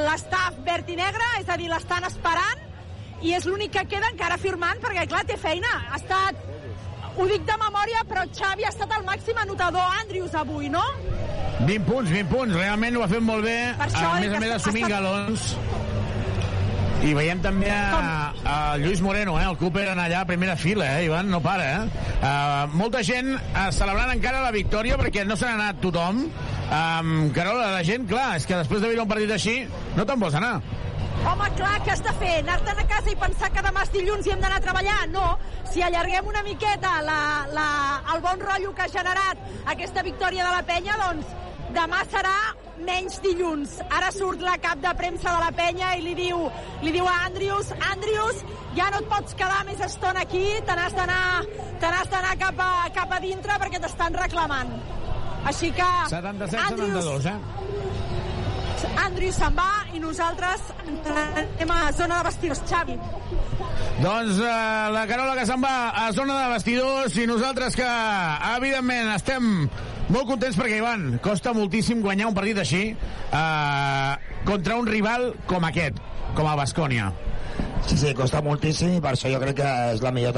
[0.07, 2.63] l'estaf verd i negre, és a dir, l'estan esperant,
[3.27, 5.73] i és l'únic que queda encara firmant, perquè, clar, té feina.
[5.91, 6.39] Ha estat,
[7.17, 10.83] ho dic de memòria, però Xavi ha estat el màxim anotador Andrius avui, no?
[11.67, 12.55] 20 punts, 20 punts.
[12.57, 13.59] Realment ho ha fet molt bé.
[13.79, 15.57] això a dic més a més, assumint està- galons.
[17.01, 20.85] I veiem també a, a Lluís Moreno, eh, el Cooper en allà a primera fila,
[20.99, 22.03] eh, Ivan, no para, eh?
[22.21, 26.27] Uh, molta gent uh, celebrant encara la victòria perquè no se n'ha anat tothom.
[26.71, 29.57] Um, Carola, la gent, clar, és que després de viure un partit així,
[29.97, 30.59] no te'n vols anar.
[31.21, 32.33] Home, clar, què has de fer?
[32.41, 35.01] Anar-te'n a casa i pensar que demà és dilluns i hem d'anar a treballar?
[35.13, 35.27] No.
[35.69, 37.21] Si allarguem una miqueta la,
[37.53, 37.67] la,
[38.15, 41.37] el bon rotllo que ha generat aquesta victòria de la penya, doncs
[41.77, 42.35] demà serà
[42.87, 43.77] menys dilluns.
[43.93, 46.47] Ara surt la cap de premsa de la penya i li diu,
[46.83, 48.41] li diu a Andrius, Andrius,
[48.79, 51.21] ja no et pots quedar més estona aquí, te n'has d'anar
[51.81, 54.73] te n'has d'anar cap, a, cap a dintre perquè t'estan reclamant.
[55.51, 55.89] Així que...
[56.13, 57.70] 77-72, eh?
[59.05, 62.63] Andrew se'n va i nosaltres anem a zona de vestidors.
[62.71, 62.97] Xavi.
[64.01, 64.51] Doncs eh,
[64.95, 65.75] la Carola que se'n va
[66.05, 67.89] a zona de vestidors i nosaltres que,
[68.57, 69.49] evidentment, estem
[70.11, 74.15] molt contents perquè, Ivan, costa moltíssim guanyar un partit així eh,
[74.49, 76.01] contra un rival com aquest,
[76.37, 77.11] com el Bascònia.
[77.87, 80.37] Sí, sí, costa moltíssim i per això jo crec que és la millor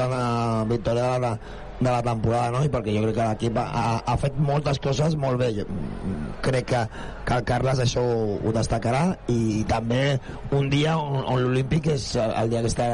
[0.69, 1.33] victòria de la,
[1.79, 2.61] de la temporada, no?
[2.63, 5.49] I perquè jo crec que l'equip ha, ha fet moltes coses molt bé.
[5.57, 6.83] Jo, mm, crec que,
[7.25, 10.19] que el Carles això ho, ho destacarà i també
[10.51, 12.87] un dia on, on l'Olímpic és el dia que, està,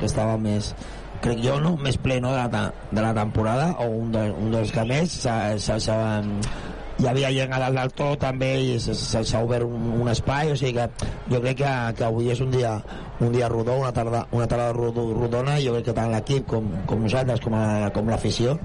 [0.00, 0.74] que estava més
[1.24, 1.74] crec jo, no?
[1.80, 2.32] més ple no?
[2.36, 6.22] de, la, de la temporada o un, de, un dels que més s'ha- s'ha- s'ha-
[7.00, 10.56] hi havia gent a dalt del tot també i s'ha obert un, un espai o
[10.56, 12.74] sigui que jo crec que, que avui és un dia
[13.24, 17.04] un dia rodó, una tarda, una tarda rodona jo crec que tant l'equip com, com
[17.08, 18.58] nosaltres, com, a, com l'afició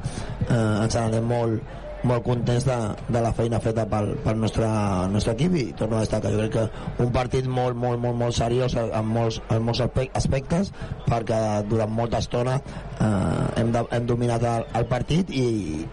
[0.47, 2.75] eh, ens n'anem molt molt contents de,
[3.11, 4.67] de la feina feta pel, pel nostre,
[5.11, 8.37] nostre equip i torno a destacar, jo crec que un partit molt, molt, molt, molt
[8.37, 10.71] seriós en molts, en molts aspe- aspectes
[11.09, 15.45] perquè durant molta estona eh, hem, de, hem dominat el, el partit i,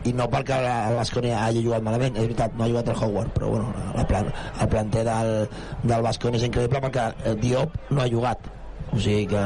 [0.07, 0.61] i no perquè
[0.95, 4.31] l'Asconia hagi jugat malament, és veritat, no ha jugat el Howard però bueno, la plan,
[4.61, 5.35] el planter del,
[5.83, 8.53] del Basconi és increïble perquè el Diop no ha jugat
[8.97, 9.43] o sigui que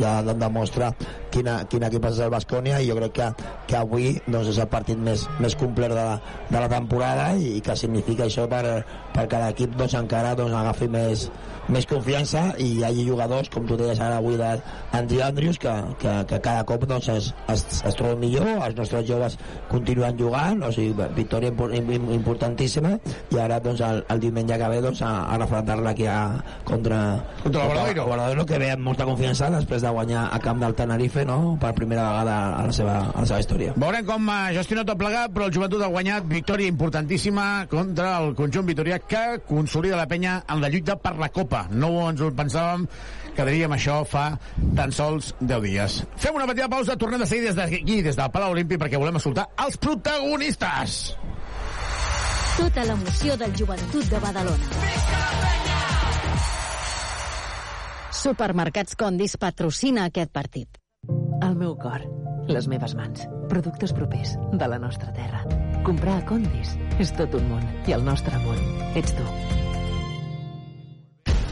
[0.00, 0.90] ja em demostra
[1.34, 3.28] quina, quin equip és el Bascònia i jo crec que,
[3.68, 6.16] que avui doncs, és el partit més, més complet de la,
[6.48, 8.64] de la temporada i, i que significa això per,
[9.14, 11.28] per cada equip doncs, encara doncs, agafi més,
[11.68, 16.14] més confiança i hi hagi jugadors, com tu deies ara avui d'Andri Andrius, que, que,
[16.30, 19.36] que cada cop doncs, es, es, es troben millor, els nostres joves
[19.68, 22.94] continuen jugant, o sigui, victòria impor- im- importantíssima
[23.34, 26.18] i ara doncs, el, el diumenge que ve doncs, a, a refrentar-la aquí a,
[26.64, 27.00] contra,
[27.42, 28.04] Contra el Obradoiro.
[28.08, 31.56] Obradoiro, que ve amb molta confiança després de guanyar a camp del Tenerife no?
[31.60, 33.74] per primera vegada a la seva, a la seva història.
[33.76, 38.34] Veurem com ha gestionat tot plegat, però el joventut ha guanyat victòria importantíssima contra el
[38.38, 41.57] conjunt vitorià que consolida la penya en la lluita per la Copa.
[41.70, 42.86] No ens ho pensàvem
[43.36, 44.32] que diríem això fa
[44.76, 46.00] tan sols 10 dies.
[46.18, 49.20] Fem una petita pausa, tornem de seguida des d'aquí, des del Palau Olímpic, perquè volem
[49.20, 50.98] escoltar els protagonistes.
[52.58, 54.70] Tota l'emoció del joventut de Badalona.
[58.18, 60.80] Supermercats Condis patrocina aquest partit.
[61.46, 62.02] El meu cor,
[62.48, 63.26] Les meves mans.
[63.50, 65.42] Productes propers de la nostra terra.
[65.84, 67.64] Comprar a Condis és tot un món.
[67.86, 68.62] I el nostre món
[68.96, 69.67] ets tu.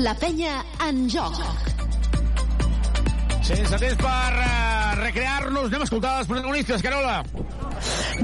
[0.00, 1.34] La penya en joc.
[3.44, 7.18] Sense temps per uh, recrear-nos, anem a escoltar els protagonistes, Carola.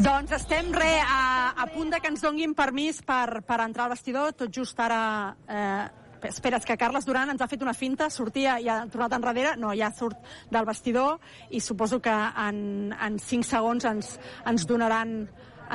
[0.01, 3.93] Doncs estem re a, a punt de que ens donguin permís per, per entrar al
[3.93, 4.33] vestidor.
[4.41, 5.03] Tot just ara...
[5.45, 5.85] Eh,
[6.31, 9.53] espera, és que Carles Duran ens ha fet una finta, sortia i ha tornat enrere,
[9.61, 10.17] no, ja surt
[10.51, 11.21] del vestidor
[11.53, 12.15] i suposo que
[12.47, 14.15] en, en 5 segons ens,
[14.49, 15.19] ens donaran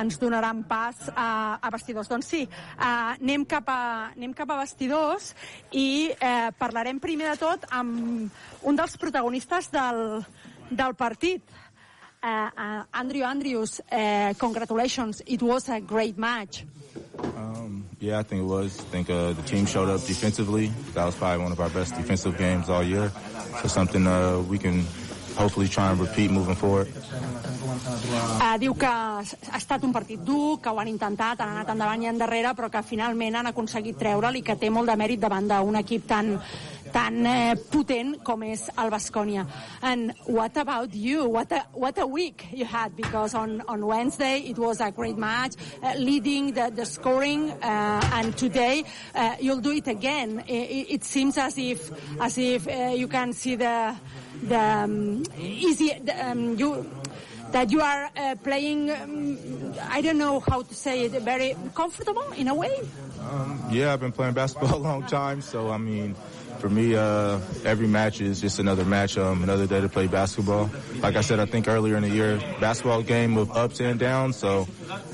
[0.00, 2.08] ens donaran pas a, a vestidors.
[2.10, 5.32] Doncs sí, uh, anem, cap a, anem cap a vestidors
[5.72, 8.30] i eh, parlarem primer de tot amb
[8.68, 10.22] un dels protagonistes del,
[10.70, 11.42] del partit.
[12.22, 15.22] Uh, uh, Andrew Andrews, uh, congratulations.
[15.26, 16.64] It was a great match.
[17.36, 18.78] Um, yeah, I think it was.
[18.78, 20.70] I think uh, the team showed up defensively.
[20.94, 23.10] That was probably one of our best defensive games all year.
[23.60, 24.86] So something uh, we can
[25.36, 26.88] hopefully try and repeat moving forward.
[28.40, 29.22] Uh, diu que ha
[29.56, 32.82] estat un partit dur, que ho han intentat, han anat endavant i endarrere, però que
[32.86, 36.34] finalment han aconseguit treure'l i que té molt de mèrit davant d'un equip tan,
[36.92, 39.46] tan eh, potent com és el Bascònia.
[39.82, 41.26] And what about you?
[41.26, 45.16] What a, what a week you had, because on, on Wednesday it was a great
[45.16, 50.44] match, uh, leading the, the scoring, uh, and today uh, you'll do it again.
[50.46, 51.90] It, it seems as if,
[52.20, 53.94] as if uh, you can see the,
[54.42, 56.88] the um, easy, the, um, you,
[57.52, 62.24] that you are uh, playing, um, I don't know how to say it, very comfortable
[62.32, 62.80] in a way?
[63.30, 66.16] Um, yeah, I've been playing basketball a long time, so I mean,
[66.58, 70.70] for me, uh, every match is just another match, um, another day to play basketball.
[71.00, 74.36] Like I said, I think earlier in the year, basketball game of ups and downs.
[74.36, 74.66] So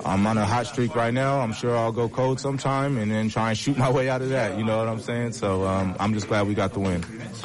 [0.05, 1.41] I'm on a hot streak right now.
[1.41, 4.31] I'm sure I'll go cold sometime and then try and shoot my way out of
[4.31, 4.59] that.
[4.59, 5.33] You know what I'm saying?
[5.33, 7.05] So um, I'm just glad we got the win.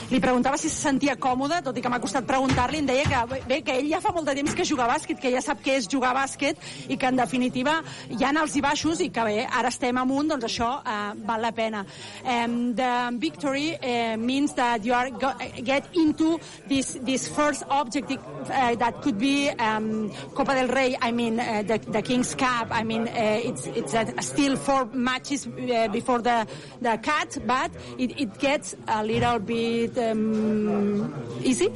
[0.09, 3.39] Li preguntava si se sentia còmode, tot i que m'ha costat preguntar-li, em deia que,
[3.47, 5.61] bé, que ell ja fa molt de temps que juga a bàsquet, que ja sap
[5.63, 7.79] què és jugar a bàsquet i que en definitiva
[8.09, 11.41] hi ha alts i baixos i que bé, ara estem amunt, doncs això uh, val
[11.41, 11.85] la pena.
[12.23, 18.21] Um, the victory uh, means that you are go get into this, this first objective
[18.49, 22.67] uh, that could be um, Copa del Rey, I mean uh, the, the King's Cup,
[22.71, 26.47] I mean uh, it's, it's still four matches uh, before the,
[26.79, 31.69] the cut, but it, it gets a little bit um, easy?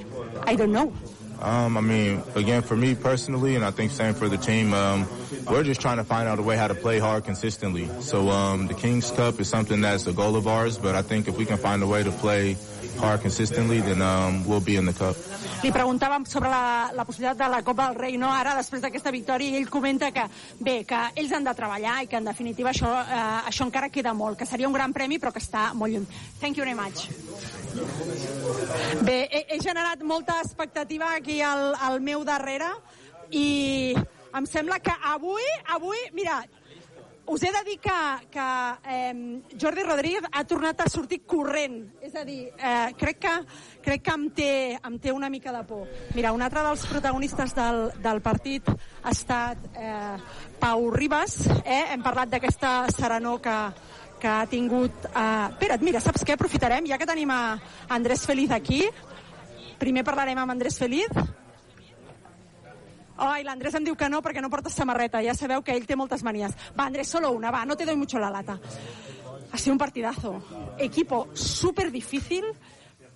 [0.43, 0.93] I don't know.
[1.41, 5.07] Um, I mean, again, for me personally, and I think same for the team, um,
[5.49, 7.89] we're just trying to find out a way how to play hard consistently.
[8.01, 11.27] So um, the Kings Cup is something that's a goal of ours, but I think
[11.27, 12.57] if we can find a way to play
[12.97, 15.15] hard consistently, then um, we'll be in the cup.
[15.63, 18.29] Li preguntàvem sobre la, la possibilitat de la Copa del Rei, no?
[18.29, 20.27] Ara, després d'aquesta victòria, ell comenta que,
[20.61, 24.13] bé, que ells han de treballar i que, en definitiva, això, eh, això encara queda
[24.13, 26.05] molt, que seria un gran premi, però que està molt lluny.
[26.41, 27.09] Thank you very much.
[29.05, 32.69] Bé, he, he generat molta expectativa aquí al, al meu darrere
[33.31, 33.95] i
[34.37, 36.41] em sembla que avui, avui, mira,
[37.27, 37.99] us he de dir que,
[38.31, 38.47] que
[38.87, 41.81] eh, Jordi Rodríguez ha tornat a sortir corrent.
[42.01, 43.33] És a dir, eh, crec que,
[43.83, 45.87] crec que em, té, em té una mica de por.
[46.15, 50.15] Mira, un altre dels protagonistes del, del partit ha estat eh,
[50.59, 51.41] Pau Ribas.
[51.65, 51.83] Eh?
[51.91, 53.57] Hem parlat d'aquesta serenor que,
[54.19, 55.07] que ha tingut...
[55.11, 55.47] Eh...
[55.53, 56.35] Espera't, mira, saps què?
[56.37, 57.57] Aprofitarem, ja que tenim a
[57.89, 58.83] Andrés Feliz aquí.
[59.77, 61.11] Primer parlarem amb Andrés Feliz.
[63.17, 65.23] Ai, l'Andrés em diu que no perquè no porta samarreta.
[65.25, 66.53] Ja sabeu que ell té moltes manies.
[66.77, 68.59] Va, Andrés, solo una, va, no te doy mucho la lata.
[69.51, 70.41] Ha sido un partidazo.
[70.77, 72.45] Equipo súper difícil,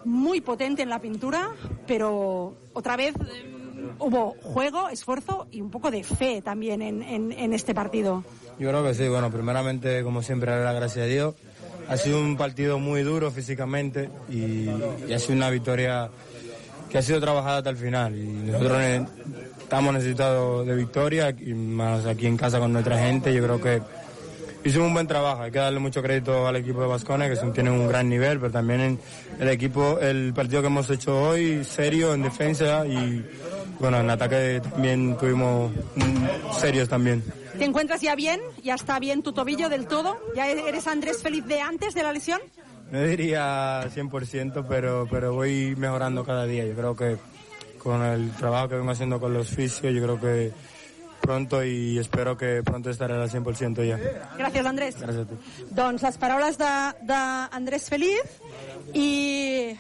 [0.05, 1.51] muy potente en la pintura,
[1.85, 3.13] pero otra vez
[4.00, 8.24] hubo juego, esfuerzo y un poco de fe también en, en, este partido.
[8.60, 11.35] Yo creo que sí, bueno, primeramente, como siempre, dar las gracias a Dios.
[11.88, 14.68] Ha sido un partido muy duro físicamente y,
[15.14, 16.10] ha sido una victoria
[16.90, 18.16] que ha sido trabajada hasta el final.
[18.18, 18.82] Y nosotros
[19.61, 23.34] estamos necesitados de victoria, y más aquí en casa con nuestra gente.
[23.34, 23.82] Yo creo que
[24.64, 25.43] hicimos un buen trabajo.
[25.43, 28.40] Hay que darle mucho crédito al equipo de Vascones, que son- tienen un gran nivel,
[28.40, 29.00] pero también en
[29.40, 33.26] el equipo, el partido que hemos hecho hoy, serio en defensa y
[33.82, 37.24] bueno, en ataque también tuvimos mm, serios también.
[37.58, 38.40] ¿Te encuentras ya bien?
[38.64, 40.18] ¿Ya está bien tu tobillo del todo?
[40.35, 42.40] ¿Ya eres Andrés Feliz de antes de la lesión?
[42.92, 46.66] No diría 100%, pero, pero voy mejorando cada día.
[46.66, 47.18] Yo creo que
[47.77, 50.51] con el trabajo que vengo haciendo con los fisios, yo creo que
[51.22, 53.98] pronto y espero que pronto estaré al 100% ya.
[54.38, 54.98] Gràcies, Andrés.
[55.00, 55.38] Gràcies a tu.
[55.69, 58.42] Doncs les paraules d'Andrés Feliz
[58.93, 59.77] i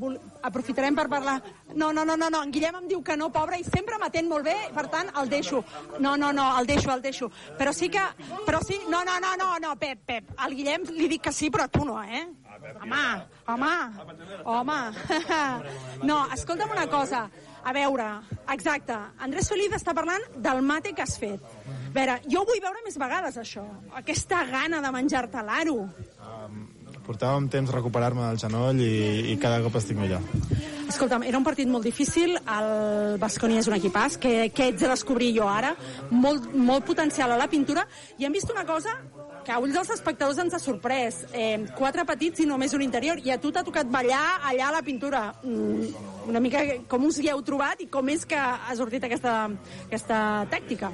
[0.00, 1.38] vol- aprofitarem per parlar...
[1.74, 4.28] No, no, no, no, no, en Guillem em diu que no, pobre, i sempre m'atén
[4.30, 5.62] molt bé, per tant, el deixo.
[5.98, 7.30] No, no, no, el deixo, el deixo.
[7.58, 8.02] Però sí que...
[8.46, 8.80] Però sí...
[8.88, 10.34] No, no, no, no, no, Pep, Pep.
[10.38, 12.24] Al Guillem li dic que sí, però tu no, eh?
[12.80, 13.00] Home,
[13.46, 13.72] home,
[14.44, 14.78] home.
[16.08, 17.26] No, escolta'm una cosa.
[17.64, 18.06] A veure,
[18.52, 18.92] exacte,
[19.24, 21.40] Andrés Feliz està parlant del mate que has fet.
[21.40, 23.62] A veure, jo vull veure més vegades, això.
[23.96, 25.78] Aquesta gana de menjar-te l'aro.
[27.04, 30.24] Portava un temps recuperar-me del genoll i, i cada cop estic millor.
[30.88, 34.90] Escolta'm, era un partit molt difícil, el Basconi és un equipàs, que, que ets de
[34.90, 35.74] descobrir jo ara,
[36.12, 37.86] molt, molt potencial a la pintura,
[38.18, 38.94] i hem vist una cosa
[39.44, 41.20] que a ulls dels espectadors ens ha sorprès.
[41.36, 44.76] Eh, quatre petits i només un interior, i a tu t'ha tocat ballar allà a
[44.78, 45.26] la pintura.
[45.44, 45.90] Mm,
[46.32, 49.34] una mica com us hi heu trobat i com és que ha sortit aquesta,
[49.88, 50.90] aquesta tàctica.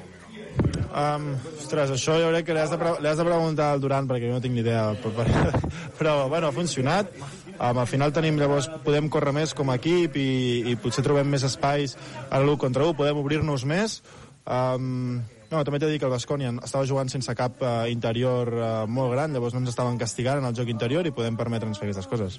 [0.90, 4.26] Um, ostres, això jo crec que li has, de has de preguntar al Duran perquè
[4.26, 4.88] jo no tinc ni idea.
[5.00, 5.60] Però,
[5.98, 7.12] però bueno, ha funcionat.
[7.60, 10.30] Um, al final tenim, llavors, podem córrer més com a equip i,
[10.72, 11.96] i potser trobem més espais
[12.30, 14.00] a l'1 contra 1, podem obrir-nos més.
[14.48, 18.50] Um, no, també t'he de dir que el Bascònia estava jugant sense cap uh, interior
[18.54, 21.80] uh, molt gran, llavors no ens estaven castigant en el joc interior i podem permetre'ns
[21.80, 22.38] fer aquestes coses.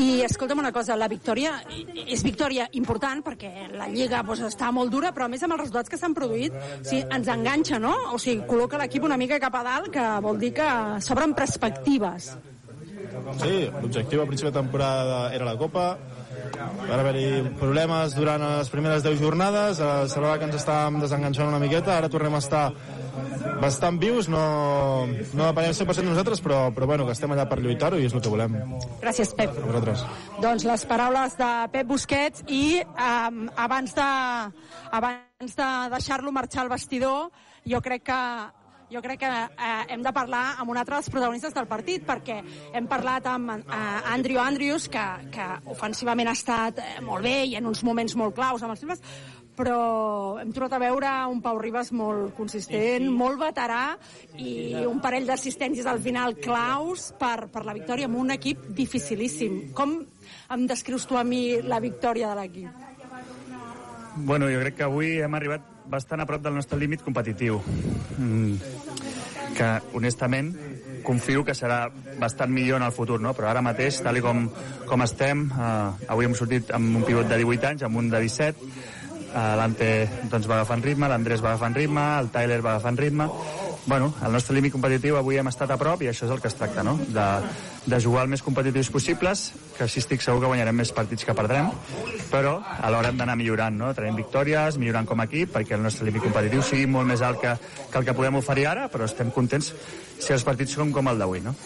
[0.00, 4.92] I escolta'm una cosa, la victòria és victòria important perquè la Lliga doncs, està molt
[4.92, 7.94] dura, però a més amb els resultats que s'han produït sigui, ens enganxa, no?
[8.14, 10.70] O sigui, col·loca l'equip una mica cap a dalt, que vol dir que
[11.04, 12.32] s'obren perspectives.
[13.40, 15.92] Sí, l'objectiu a principi de temporada era la Copa,
[16.60, 17.26] van haver-hi
[17.60, 22.10] problemes durant les primeres 10 jornades, eh, semblava que ens estàvem desenganxant una miqueta, ara
[22.12, 22.64] tornem a estar
[23.60, 27.60] bastant vius, no, no depenem 100% de nosaltres, però, però bueno, que estem allà per
[27.60, 28.56] lluitar-ho i és el que volem.
[29.02, 29.52] Gràcies, Pep.
[29.56, 30.04] A vosaltres.
[30.40, 34.08] Doncs les paraules de Pep Busquets i um, abans de,
[35.00, 37.28] abans de deixar-lo marxar al vestidor,
[37.68, 38.22] jo crec que
[38.90, 42.40] jo crec que eh, hem de parlar amb un altre dels protagonistes del partit, perquè
[42.74, 47.56] hem parlat amb eh, Andrew Andrews, que, que ofensivament ha estat eh, molt bé i
[47.60, 49.04] en uns moments molt claus amb els temes,
[49.60, 53.82] però hem tornat a veure un Pau Ribas molt consistent, molt veterà
[54.40, 59.66] i un parell d'assistències al final claus per, per la victòria amb un equip dificilíssim.
[59.76, 59.98] Com
[60.50, 62.86] em descrius tu a mi la victòria de l'equip?
[64.16, 67.60] Bueno, jo crec que avui hem arribat bastant a prop del nostre límit competitiu.
[68.16, 68.56] Mm,
[69.56, 70.52] que, honestament,
[71.02, 71.86] confio que serà
[72.20, 73.32] bastant millor en el futur, no?
[73.36, 74.46] Però ara mateix, tal com,
[74.88, 78.20] com estem, eh, avui hem sortit amb un pivot de 18 anys, amb un de
[78.22, 78.70] 17,
[79.30, 79.90] eh, l'Ante
[80.30, 83.28] doncs, va agafant ritme, l'Andrés va agafant ritme, el Tyler va agafant ritme.
[83.86, 86.50] Bueno, el nostre límit competitiu avui hem estat a prop i això és el que
[86.50, 86.98] es tracta, no?
[87.00, 87.26] De,
[87.88, 91.34] de jugar el més competitius possibles, que així estic segur que guanyarem més partits que
[91.34, 91.70] perdrem,
[92.30, 93.94] però alhora hem d'anar millorant, no?
[93.96, 97.40] Tenim victòries, millorant com a equip, perquè el nostre límit competitiu sigui molt més alt
[97.40, 97.56] que,
[97.90, 99.72] que el que podem oferir ara, però estem contents
[100.20, 101.56] si els partits són com el d'avui, no?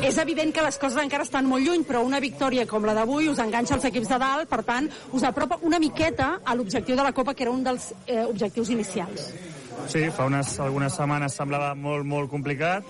[0.00, 3.28] És evident que les coses encara estan molt lluny, però una victòria com la d'avui
[3.28, 7.04] us enganxa als equips de dalt, per tant, us apropa una miqueta a l'objectiu de
[7.04, 9.28] la Copa, que era un dels eh, objectius inicials.
[9.88, 12.86] Sí, fa unes, algunes setmanes semblava molt, molt complicat.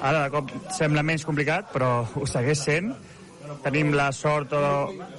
[0.00, 2.92] Ara de cop sembla menys complicat, però ho segueix sent.
[3.64, 4.64] Tenim la sort o,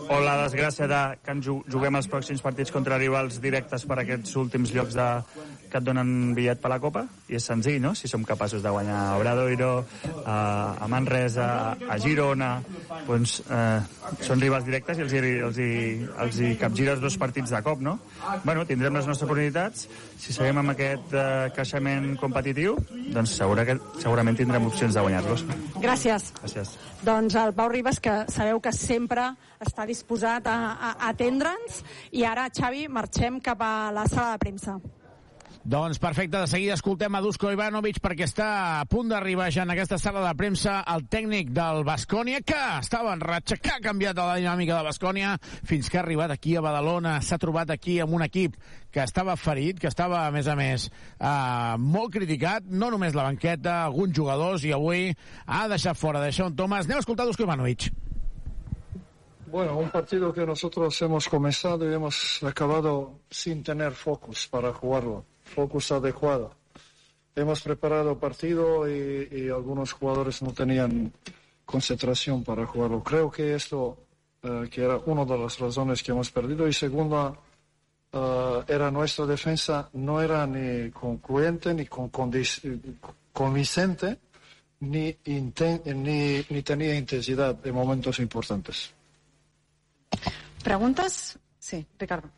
[0.09, 3.99] o la desgràcia de que ens ju- juguem els pròxims partits contra rivals directes per
[4.03, 5.07] aquests últims llocs de,
[5.71, 8.69] que et donen bitllet per la Copa, i és senzill, no?, si som capaços de
[8.69, 9.71] guanyar a Obradoiro,
[10.25, 10.35] a,
[10.79, 11.47] a Manresa,
[11.89, 12.51] a Girona,
[13.07, 13.79] doncs eh,
[14.21, 15.71] són rivals directes i els hi, els hi,
[16.25, 17.97] els hi capgires dos partits de cop, no?
[18.43, 19.87] Bueno, tindrem les nostres oportunitats,
[20.21, 22.77] si seguim amb aquest eh, creixement competitiu,
[23.15, 25.45] doncs segura que, segurament tindrem opcions de guanyar-los.
[25.81, 26.31] Gràcies.
[26.41, 26.75] Gràcies.
[27.05, 29.27] Doncs el Pau Ribas, que sabeu que sempre
[29.65, 34.45] està disposat a, a, a atendre'ns, i ara, Xavi, marxem cap a la sala de
[34.45, 34.77] premsa.
[35.65, 39.73] Doncs perfecte, de seguida escoltem a Dusko Ivanovic perquè està a punt d'arribar ja en
[39.73, 44.21] aquesta sala de premsa el tècnic del Bascònia que estava en ratxa, que ha canviat
[44.21, 45.33] la dinàmica de Bascònia
[45.65, 48.61] fins que ha arribat aquí a Badalona, s'ha trobat aquí amb un equip
[48.93, 53.25] que estava ferit, que estava, a més a més, eh, molt criticat, no només la
[53.25, 55.15] banqueta, alguns jugadors, i avui
[55.47, 56.85] ha deixat fora de Sean Thomas.
[56.85, 57.89] Anem a escoltar Dusko Ivanovic.
[59.55, 65.23] Bueno, un partido que nosotros hemos comenzado y hemos acabado sin tener focus para jugarlo,
[65.45, 66.51] focus adecuado.
[67.33, 71.09] Hemos preparado partido y, algunos jugadores no tenían
[71.63, 73.01] concentración para jugarlo.
[73.01, 73.97] Creo que esto
[74.43, 77.33] eh, que era una de las razones que hemos perdido y segunda
[78.11, 81.87] eh, era nuestra defensa no era ni concluyente ni
[83.31, 84.19] convincente
[84.81, 88.93] ni, ni, ni tenía intensidad en momentos importantes.
[90.63, 91.37] Preguntes?
[91.59, 92.29] Sí, Ricardo.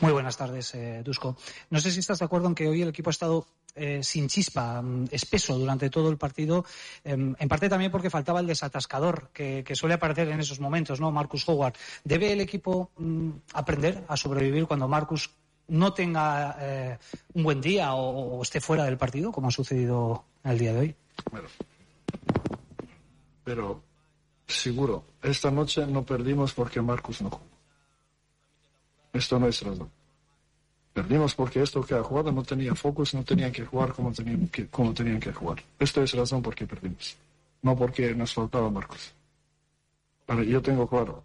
[0.00, 1.36] Muy buenas tardes, eh, Dusko.
[1.70, 4.28] No sé si estás de acuerdo en que hoy el equipo ha estado eh, sin
[4.28, 6.64] chispa, mm, espeso durante todo el partido,
[7.04, 11.00] em, en parte también porque faltaba el desatascador que, que suele aparecer en esos momentos,
[11.00, 11.10] ¿no?
[11.10, 11.74] Marcus Howard.
[12.04, 15.30] ¿Debe el equipo mm, aprender a sobrevivir cuando Marcus
[15.68, 16.98] no tenga eh,
[17.34, 20.78] un buen día o, o esté fuera del partido, como ha sucedido el día de
[20.80, 20.94] hoy?
[21.30, 21.48] Bueno,
[23.48, 23.82] pero
[24.46, 27.48] seguro, esta noche no perdimos porque Marcus no jugó.
[29.10, 29.90] Esto no es razón.
[30.92, 34.48] Perdimos porque esto que ha jugado no tenía focus, no tenían que jugar como tenían
[34.48, 35.62] que, como tenían que jugar.
[35.78, 37.16] Esto es razón por qué perdimos.
[37.62, 39.14] No porque nos faltaba Marcos.
[40.26, 41.24] Pero yo tengo claro.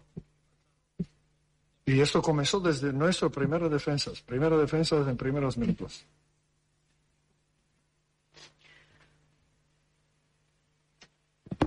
[1.84, 4.12] Y esto comenzó desde nuestra primera defensa.
[4.24, 6.06] Primera defensa en primeros minutos.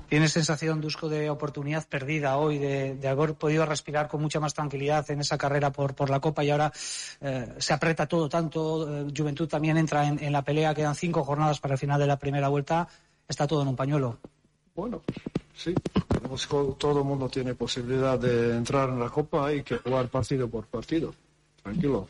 [0.09, 4.53] ¿Tienes sensación, Dusko, de oportunidad perdida hoy, de, de haber podido respirar con mucha más
[4.53, 6.71] tranquilidad en esa carrera por, por la Copa y ahora
[7.21, 8.87] eh, se aprieta todo tanto?
[8.89, 12.07] eh, Juventud también entra en, en la pelea, quedan cinco jornadas para el final de
[12.07, 12.87] la primera vuelta,
[13.27, 14.17] está todo en un pañuelo.
[14.75, 15.03] Bueno,
[15.55, 15.73] sí.
[16.77, 20.65] Todo el mundo tiene posibilidad de entrar en la Copa y que jugar partido por
[20.67, 21.13] partido.
[21.63, 22.07] Tranquilo.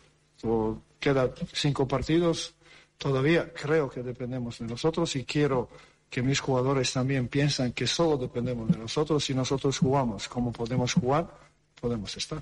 [1.00, 2.56] Quedan cinco partidos.
[2.98, 5.70] Todavía creo que dependemos de nosotros y quiero
[6.10, 9.24] que mis jugadores también piensan que solo dependemos de nosotros.
[9.24, 11.27] Si nosotros jugamos como podemos jugar,
[11.80, 12.42] podemos estar.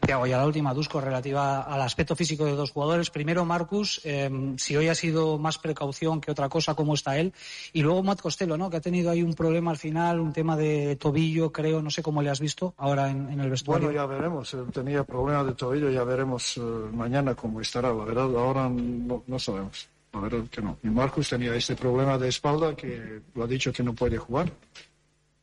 [0.00, 3.08] Te hago ya la última, Dusko, relativa al aspecto físico de dos jugadores.
[3.10, 7.32] Primero, Marcus, eh, si hoy ha sido más precaución que otra cosa, ¿cómo está él?
[7.72, 8.68] Y luego Matt Costello, ¿no?
[8.68, 12.02] Que ha tenido ahí un problema al final, un tema de tobillo, creo, no sé
[12.02, 13.86] cómo le has visto ahora en, en el vestuario.
[13.86, 14.52] Bueno, ya veremos.
[14.54, 17.92] Él tenía problemas de tobillo, ya veremos eh, mañana cómo estará.
[17.94, 19.88] La verdad, ahora no, no sabemos.
[20.12, 20.78] La verdad que no.
[20.82, 24.52] Y Marcus tenía este problema de espalda que lo ha dicho que no puede jugar.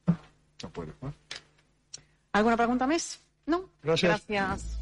[0.08, 1.14] No puede jugar.
[2.32, 3.18] ¿Alguna pregunta més?
[3.50, 3.64] No?
[3.82, 4.22] Gràcies.
[4.30, 4.80] Gràcies.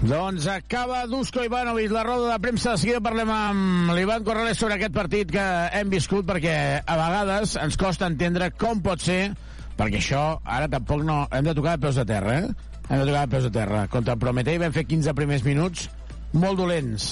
[0.00, 2.72] Doncs acaba Dusko Ivanovic la roda de premsa.
[2.72, 5.44] De seguida parlem amb l'Ivan Corrales sobre aquest partit que
[5.76, 9.34] hem viscut perquè a vegades ens costa entendre com pot ser
[9.76, 11.22] perquè això ara tampoc no...
[11.30, 12.48] Hem de tocar de peus de terra, eh?
[12.88, 13.86] Hem de tocar de peus de terra.
[13.92, 15.90] Contra el Prometei vam fer 15 primers minuts
[16.32, 17.10] molt dolents.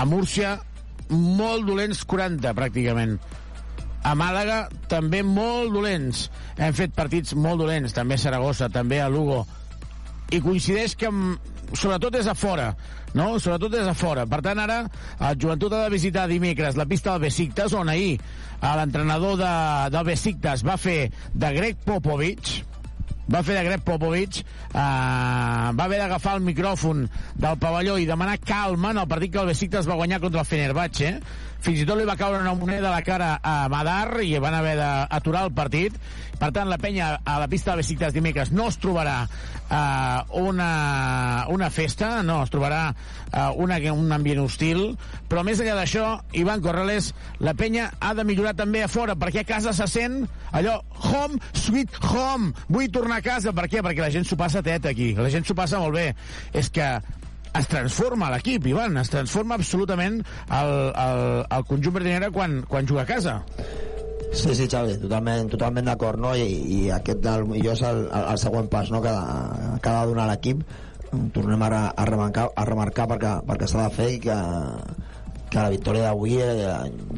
[0.00, 0.54] A Múrcia,
[1.12, 3.18] molt dolents 40, pràcticament.
[4.08, 6.22] A Màlaga, també molt dolents.
[6.56, 9.42] Hem fet partits molt dolents, també a Saragossa, també a Lugo.
[10.32, 12.70] I coincideix que, amb, sobretot és a fora,
[13.12, 13.34] no?
[13.36, 14.24] Sobretot és a fora.
[14.30, 14.80] Per tant, ara
[15.28, 18.16] el Joventut ha de visitar dimecres la pista del Besiktas, on ahir
[18.62, 19.52] l'entrenador de,
[19.92, 22.62] del Besiktas va fer de Greg Popovich,
[23.30, 28.40] va fer de Greg Popovich, eh, va haver d'agafar el micròfon del pavelló i demanar
[28.42, 31.14] calma en el partit que el Besiktas va guanyar contra el Fenerbahce.
[31.60, 34.56] Fins i tot li va caure una moneda a la cara a Madar i van
[34.56, 35.96] haver d'aturar el partit.
[36.40, 40.70] Per tant, la penya a la pista de Besiktas dimecres no es trobarà eh, una,
[41.52, 44.94] una festa, no, es trobarà eh, una, un ambient hostil,
[45.28, 46.06] però més enllà d'això,
[46.40, 47.12] Ivan Corrales,
[47.44, 50.22] la penya ha de millorar també a fora, perquè a casa se sent
[50.56, 50.78] allò,
[51.12, 53.84] home, sweet home, vull tornar a casa, per què?
[53.84, 56.08] Perquè la gent s'ho passa teta aquí, la gent s'ho passa molt bé.
[56.56, 56.94] És que
[57.58, 61.22] es transforma l'equip, Ivan, es transforma absolutament el, el,
[61.56, 63.40] el conjunt verdinera quan, quan juga a casa.
[64.30, 66.36] Sí, sí, Xavi, totalment, totalment d'acord, no?
[66.38, 69.00] I, i aquest del, jo és el, el, el següent pas no?
[69.02, 69.10] que,
[69.82, 70.62] que ha de donar l'equip
[71.34, 74.36] tornem a, re- a, remarcar, a remarcar perquè, perquè s'ha de fer i que,
[75.50, 76.68] que la victòria d'avui eh,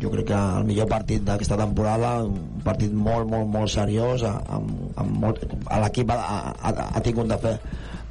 [0.00, 4.72] jo crec que el millor partit d'aquesta temporada un partit molt, molt, molt seriós amb,
[4.96, 5.44] amb molt,
[5.84, 6.16] l'equip ha,
[6.56, 7.52] ha, ha tingut de fer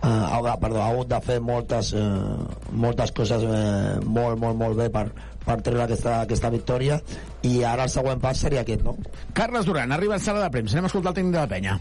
[0.04, 4.78] eh, ha, perdó, ha hagut de fer moltes, eh, moltes coses eh, molt, molt, molt
[4.78, 5.08] bé per,
[5.46, 7.00] per treure aquesta, aquesta victòria
[7.48, 8.98] i ara el següent pas seria aquest, no?
[9.38, 10.78] Carles Duran, arriba a sala de premsa.
[10.78, 11.80] Anem a escoltar el tècnic de la penya.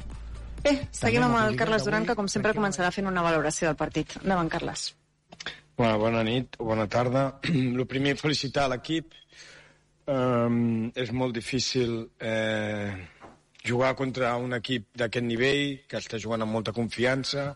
[0.60, 4.18] Bé, seguim amb el Carles Duran, que com sempre començarà fent una valoració del partit.
[4.20, 4.90] Endavant, Carles.
[5.80, 7.22] Bona, bona nit, o bona tarda.
[7.48, 9.16] El primer, felicitar l'equip.
[10.10, 12.90] Um, és molt difícil eh,
[13.66, 17.54] jugar contra un equip d'aquest nivell, que està jugant amb molta confiança.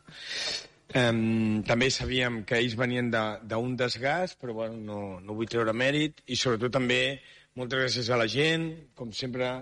[0.94, 5.49] Um, també sabíem que ells venien de- d'un de, desgast, però bueno, no, no vull
[5.49, 6.20] treure mèrit.
[6.26, 7.20] I sobretot també
[7.57, 9.52] moltes gràcies a la gent, com sempre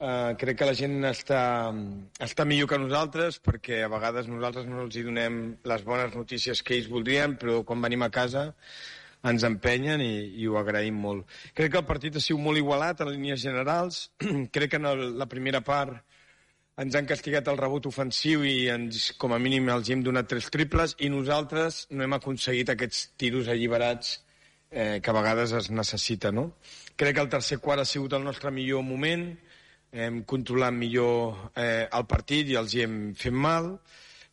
[0.00, 1.38] Uh, crec que la gent està,
[2.24, 5.34] està millor que nosaltres perquè a vegades nosaltres no els hi donem
[5.68, 8.46] les bones notícies que ells voldrien però quan venim a casa
[9.26, 11.26] ens empenyen i, i ho agraïm molt.
[11.56, 14.06] Crec que el partit ha sigut molt igualat en línies generals.
[14.54, 16.00] crec que en el, la primera part
[16.80, 20.48] ens han castigat el rebot ofensiu i ens, com a mínim els hem donat tres
[20.52, 24.14] triples i nosaltres no hem aconseguit aquests tiros alliberats
[24.70, 26.54] eh, que a vegades es necessita, no?
[26.96, 29.26] Crec que el tercer quart ha sigut el nostre millor moment,
[29.92, 33.74] hem controlat millor eh, el partit i els hi hem fet mal,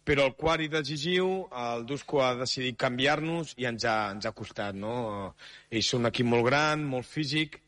[0.07, 4.31] però el quart i decisiu, el Dusko ha decidit canviar-nos i ens ha, ens ha
[4.35, 5.33] costat, no?
[5.67, 7.59] Ells són un equip molt gran, molt físic,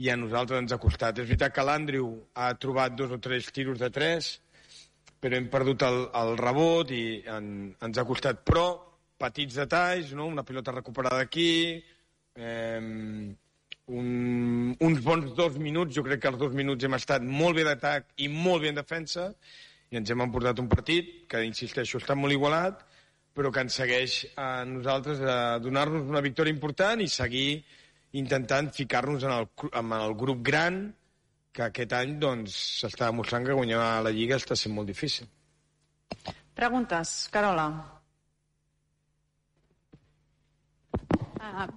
[0.00, 1.18] i a nosaltres ens ha costat.
[1.20, 4.34] És veritat que l'Andrew ha trobat dos o tres tiros de tres,
[5.20, 7.50] però hem perdut el, el rebot i en,
[7.88, 8.44] ens ha costat.
[8.44, 8.66] Però
[9.20, 10.28] petits detalls, no?
[10.28, 11.80] una pilota recuperada aquí,
[12.36, 12.80] eh,
[14.00, 17.66] un, uns bons dos minuts, jo crec que els dos minuts hem estat molt bé
[17.68, 19.30] d'atac i molt bé en defensa,
[19.90, 22.84] i ens hem emportat un partit que, insisteixo, està molt igualat,
[23.34, 27.62] però que ens segueix a nosaltres a donar-nos una victòria important i seguir
[28.18, 30.82] intentant ficar-nos en, el, en el grup gran
[31.54, 35.26] que aquest any doncs, s'està demostrant que guanyar la Lliga està sent molt difícil.
[36.54, 37.99] Preguntes, Carola.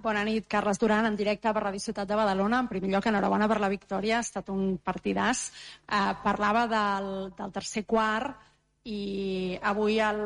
[0.02, 2.62] Bona nit, Carles Duran, en directe per Ràdio Ciutat de Badalona.
[2.64, 5.46] En primer lloc, enhorabona per la victòria, ha estat un partidàs.
[5.84, 8.52] Uh, parlava del, del tercer quart
[8.84, 10.18] i avui el,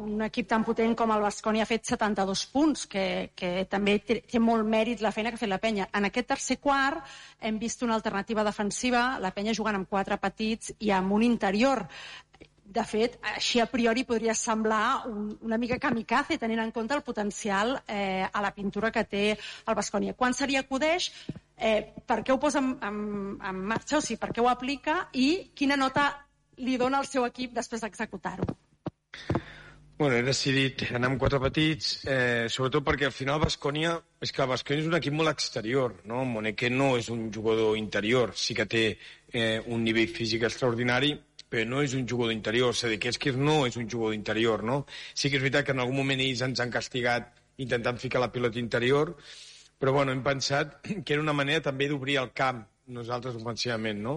[0.00, 3.04] un equip tan potent com el Basconi ha fet 72 punts, que,
[3.36, 5.90] que també té molt mèrit la feina que ha fet la penya.
[5.92, 7.04] En aquest tercer quart
[7.44, 11.84] hem vist una alternativa defensiva, la penya jugant amb quatre petits i amb un interior
[12.70, 17.02] de fet, així a priori podria semblar un, una mica kamikaze, tenint en compte el
[17.02, 20.14] potencial eh, a la pintura que té el Bascònia.
[20.14, 21.10] Quan se li acudeix,
[21.58, 23.02] eh, per què ho posa en, en,
[23.50, 26.12] en marxa, o sigui, per què ho aplica i quina nota
[26.62, 28.46] li dona al seu equip després d'executar-ho?
[30.00, 34.46] Bueno, he decidit anar amb quatre petits, eh, sobretot perquè al final Bascònia, és que
[34.48, 36.22] Bascònia és un equip molt exterior, no?
[36.24, 41.12] Moneque no és un jugador interior, sí que té eh, un nivell físic extraordinari,
[41.50, 42.76] però no és un jugador d'interior.
[42.78, 44.84] Sadikeskis no és un jugador d'interior, no?
[45.12, 48.32] Sí que és veritat que en algun moment ells ens han castigat intentant ficar la
[48.32, 49.16] pilota interior,
[49.80, 54.16] però bueno, hem pensat que era una manera també d'obrir el camp nosaltres ofensivament, no?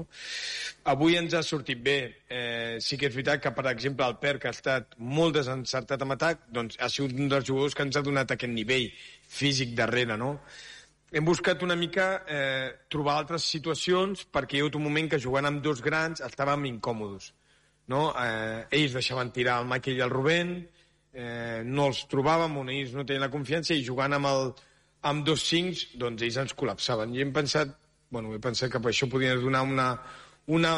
[0.89, 1.97] Avui ens ha sortit bé.
[2.25, 6.01] Eh, sí que és veritat que, per exemple, el Per, que ha estat molt desencertat
[6.01, 8.89] amb atac, doncs ha sigut un dels jugadors que ens ha donat aquest nivell
[9.29, 10.39] físic darrere, no?
[11.13, 15.21] Hem buscat una mica eh, trobar altres situacions perquè hi ha hagut un moment que
[15.21, 17.27] jugant amb dos grans estàvem incòmodes.
[17.93, 18.07] No?
[18.17, 20.55] Eh, ells deixaven tirar el Michael i el Rubén,
[21.13, 24.49] eh, no els trobàvem, on ells no tenien la confiança, i jugant amb, el,
[25.11, 27.13] amb dos cincs, doncs ells ens col·lapsaven.
[27.13, 27.75] I hem pensat,
[28.09, 29.87] bueno, he pensat que per això podia donar una,
[30.47, 30.73] una,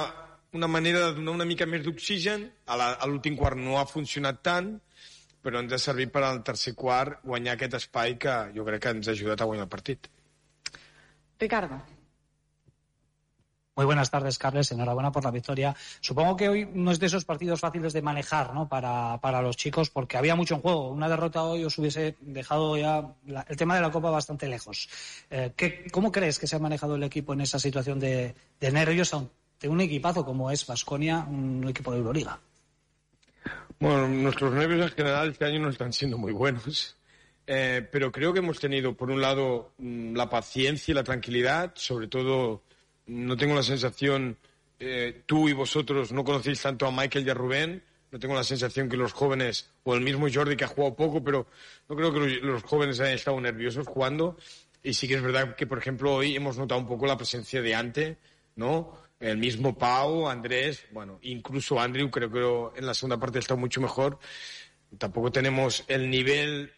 [0.51, 2.43] una manera de donar una mica més d'oxigen.
[2.67, 4.73] A l'últim quart no ha funcionat tant,
[5.45, 8.95] però ens ha servit per al tercer quart guanyar aquest espai que jo crec que
[8.97, 10.11] ens ha ajudat a guanyar el partit.
[11.39, 11.81] Ricardo.
[13.77, 14.71] Muy buenas tardes, Carles.
[14.71, 15.75] Enhorabuena por la victoria.
[15.99, 18.69] Supongo que hoy no es de esos partidos fáciles de manejar ¿no?
[18.69, 20.89] para, para los chicos, porque había mucho en juego.
[20.89, 24.87] Una derrota hoy os hubiese dejado ya la, el tema de la Copa bastante lejos.
[25.29, 28.71] Eh, ¿qué, ¿Cómo crees que se ha manejado el equipo en esa situación de, de
[28.71, 32.39] nervios ante un equipazo como es Vasconia, un equipo de Euroliga?
[33.77, 36.95] Bueno, nuestros nervios en general este año no están siendo muy buenos.
[37.47, 41.73] Eh, pero creo que hemos tenido, por un lado, mm, la paciencia y la tranquilidad,
[41.75, 42.63] sobre todo,
[43.05, 44.37] no tengo la sensación,
[44.79, 48.43] eh, tú y vosotros no conocéis tanto a Michael y a Rubén, no tengo la
[48.43, 51.47] sensación que los jóvenes, o el mismo Jordi que ha jugado poco, pero
[51.89, 54.37] no creo que los, jóvenes hayan estado nerviosos jugando.
[54.81, 57.61] Y sí que es verdad que, por ejemplo, hoy hemos notado un poco la presencia
[57.61, 58.17] de Ante,
[58.55, 58.93] ¿no?
[59.19, 63.81] El mismo Pau, Andrés, bueno, incluso Andrew, creo que en la segunda parte está mucho
[63.81, 64.19] mejor.
[64.97, 66.71] Tampoco tenemos el nivel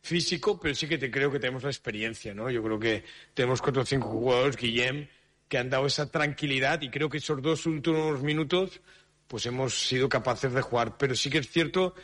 [0.00, 2.50] físico, pero sí que te creo que tenemos la experiencia, ¿no?
[2.50, 5.08] Yo creo que tenemos cuatro o cinco jugadores, Guillem,
[5.48, 8.80] que han dado esa tranquilidad y creo que esos dos últimos minutos
[9.26, 10.96] pues hemos sido capaces de jugar.
[10.96, 11.94] Pero sí que es cierto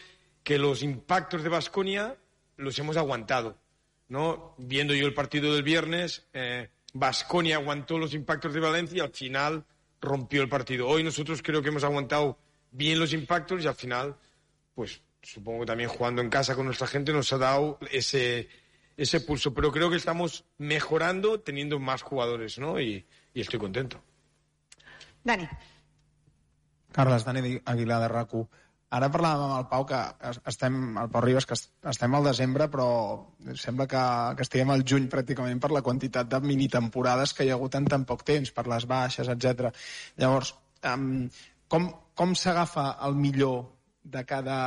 [0.42, 2.16] que los impactos de Basconia
[2.56, 3.58] los hemos aguantado,
[4.08, 4.54] ¿no?
[4.58, 6.26] Viendo yo el partido del viernes,
[6.92, 9.64] Basconia eh, aguantó los impactos de Valencia y al final
[10.00, 10.88] rompió el partido.
[10.88, 12.38] Hoy nosotros creo que hemos aguantado
[12.72, 14.16] bien los impactos y al final,
[14.74, 18.49] pues supongo que también jugando en casa con nuestra gente nos ha dado ese,
[18.97, 19.55] ese pulso.
[19.55, 22.81] Pero creo que estamos mejorando teniendo más jugadores, ¿no?
[22.81, 24.02] Y, y estoy contento.
[25.25, 25.49] Dani.
[26.92, 28.31] Carles, Dani Aguilar de rac
[28.92, 29.99] Ara parlàvem amb el Pau que
[30.51, 32.89] estem, el Pau Ribas, que estem al desembre, però
[33.57, 34.02] sembla que,
[34.36, 37.89] que estiguem al juny pràcticament per la quantitat de minitemporades que hi ha hagut en
[37.89, 39.70] tan poc temps, per les baixes, etc.
[40.20, 40.52] Llavors,
[40.92, 41.07] um,
[41.73, 41.89] com,
[42.20, 43.62] com s'agafa el millor
[44.05, 44.59] de cada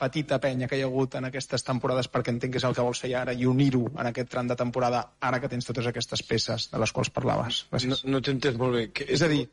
[0.00, 2.84] petita penya que hi ha hagut en aquestes temporades perquè entenc que és el que
[2.86, 6.22] vols fer ara i unir-ho en aquest tram de temporada ara que tens totes aquestes
[6.26, 7.64] peces de les quals parlaves.
[7.72, 8.04] Gràcies.
[8.04, 8.86] No, no t'he entès molt bé.
[8.94, 9.08] Que...
[9.12, 9.44] És a dir,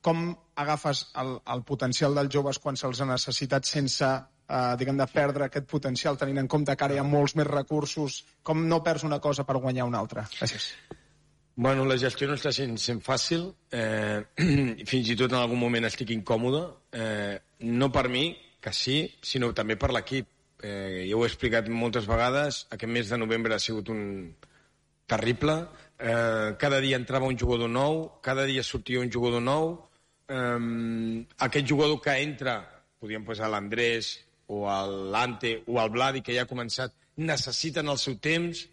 [0.00, 0.30] com
[0.60, 5.48] agafes el, el potencial dels joves quan se'ls ha necessitat sense eh, diguem, de perdre
[5.48, 9.04] aquest potencial tenint en compte que ara hi ha molts més recursos com no perds
[9.08, 10.72] una cosa per guanyar una altra gràcies
[11.60, 13.42] Bueno, la gestió no està sent, sent fàcil,
[13.76, 14.22] eh,
[14.90, 16.62] fins i tot en algun moment estic incòmode,
[16.96, 17.34] eh,
[17.68, 18.22] no per mi,
[18.60, 20.28] que sí, sinó també per l'equip.
[20.60, 24.02] Eh, ja ho he explicat moltes vegades, aquest mes de novembre ha sigut un
[25.08, 25.54] terrible,
[25.98, 29.72] eh, cada dia entrava un jugador nou, cada dia sortia un jugador nou,
[30.28, 32.60] eh, aquest jugador que entra,
[33.00, 34.18] podríem posar l'Andrés
[34.52, 34.66] o
[35.12, 38.66] l'Ante o el Vladi, que ja ha començat, necessiten el seu temps,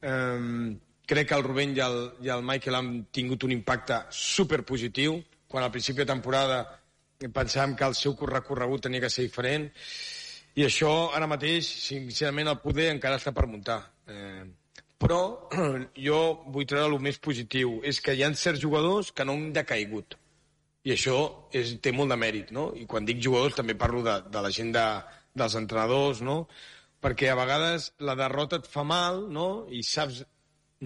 [0.00, 5.20] eh, crec que el Rubén i el, i el Michael han tingut un impacte superpositiu,
[5.46, 6.64] quan al principi de temporada
[7.24, 9.70] pensàvem que el seu recorregut tenia que ser diferent,
[10.56, 13.80] i això ara mateix, sincerament, el poder encara està per muntar.
[14.08, 14.44] Eh,
[14.96, 15.48] però
[16.08, 16.20] jo
[16.52, 20.16] vull treure el més positiu, és que hi ha certs jugadors que no han decaigut.
[20.86, 21.18] I això
[21.56, 22.70] és, té molt de mèrit, no?
[22.78, 24.86] I quan dic jugadors també parlo de, de la gent de,
[25.36, 26.38] dels entrenadors, no?
[27.02, 29.66] Perquè a vegades la derrota et fa mal, no?
[29.68, 30.22] I saps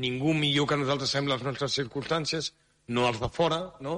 [0.01, 2.53] ningú millor que nosaltres sabem les nostres circumstàncies,
[2.91, 3.97] no els de fora, no?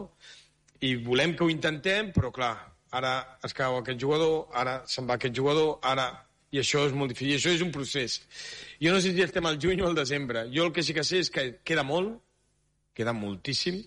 [0.82, 2.52] I volem que ho intentem, però clar,
[2.98, 3.12] ara
[3.46, 6.10] es cau aquest jugador, ara se'n va aquest jugador, ara...
[6.52, 8.18] I això és molt difícil, i això és un procés.
[8.76, 10.42] Jo no sé si estem al juny o al desembre.
[10.52, 12.18] Jo el que sí que sé és que queda molt,
[12.92, 13.78] queda moltíssim,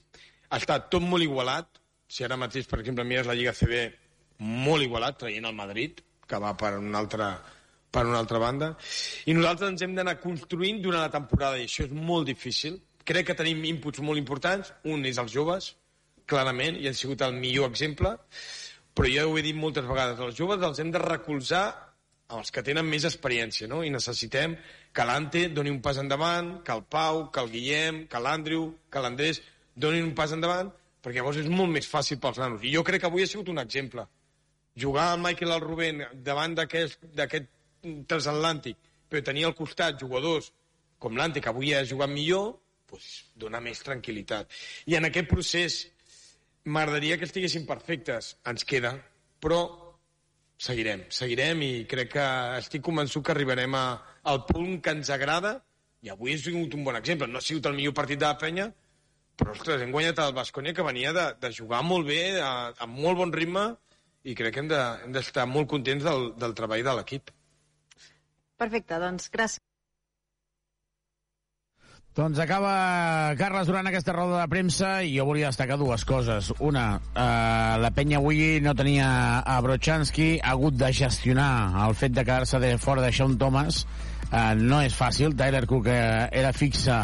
[0.58, 1.70] està tot molt igualat,
[2.10, 3.84] si ara mateix, per exemple, mires la Lliga CB,
[4.66, 7.30] molt igualat, traient el Madrid, que va per una altra,
[7.94, 8.74] per una altra banda,
[9.30, 12.82] i nosaltres ens hem d'anar construint durant la temporada, i això és molt difícil.
[13.06, 15.76] Crec que tenim inputs molt importants, un és els joves,
[16.30, 18.16] clarament, i han sigut el millor exemple,
[18.96, 21.66] però ja ho he dit moltes vegades, els joves els hem de recolzar
[22.36, 23.84] els que tenen més experiència, no?
[23.86, 24.56] I necessitem
[24.96, 29.04] que l'Ante doni un pas endavant, que el Pau, que el Guillem, que l'Andrew, que
[29.04, 29.42] l'Andrés
[29.76, 30.72] donin un pas endavant,
[31.04, 32.64] perquè llavors és molt més fàcil pels nanos.
[32.66, 34.08] I jo crec que avui ha sigut un exemple.
[34.76, 37.52] Jugar amb Michael el Rubén davant d'aquest
[38.10, 38.80] transatlàntic,
[39.10, 40.50] però tenir al costat jugadors
[40.98, 42.56] com l'Ante, que avui ha jugat millor,
[42.90, 44.50] doncs dona més tranquil·litat.
[44.90, 45.78] I en aquest procés
[46.66, 48.36] m'agradaria que estiguessin perfectes.
[48.50, 48.96] Ens queda,
[49.42, 49.62] però
[50.58, 52.26] seguirem, seguirem i crec que
[52.62, 53.86] estic convençut que arribarem a,
[54.32, 55.58] al punt que ens agrada
[56.06, 57.28] i avui ha sigut un bon exemple.
[57.30, 58.70] No ha sigut el millor partit de la penya,
[59.36, 63.02] però, ostres, hem guanyat el Bascònia que venia de, de jugar molt bé, a, amb
[63.06, 63.66] molt bon ritme,
[64.26, 67.34] i crec que hem d'estar de, molt contents del, del treball de l'equip.
[68.62, 69.62] Perfecte, doncs gràcies.
[72.16, 76.48] Doncs acaba Carles durant aquesta roda de premsa i jo volia destacar dues coses.
[76.64, 79.08] Una, eh, la penya avui no tenia
[79.44, 83.82] a Brochanski, ha hagut de gestionar el fet de quedar-se de fora de Sean Thomas.
[84.32, 87.02] Eh, no és fàcil, Tyler Cook eh, era fixa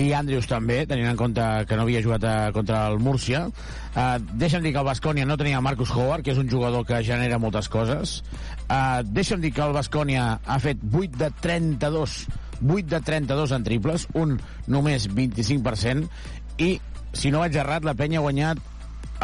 [0.00, 3.42] i Andrews també, tenint en compte que no havia jugat a, contra el Múrcia.
[3.92, 7.02] Eh, deixa'm dir que el Bascònia no tenia Marcus Howard, que és un jugador que
[7.04, 8.16] genera moltes coses.
[8.64, 12.16] Eh, deixa'm dir que el Bascònia ha fet 8 de 32
[12.64, 14.38] 8 de 32 en triples, un
[14.70, 16.08] només 25%,
[16.64, 16.78] i,
[17.14, 18.60] si no vaig errat, la penya ha guanyat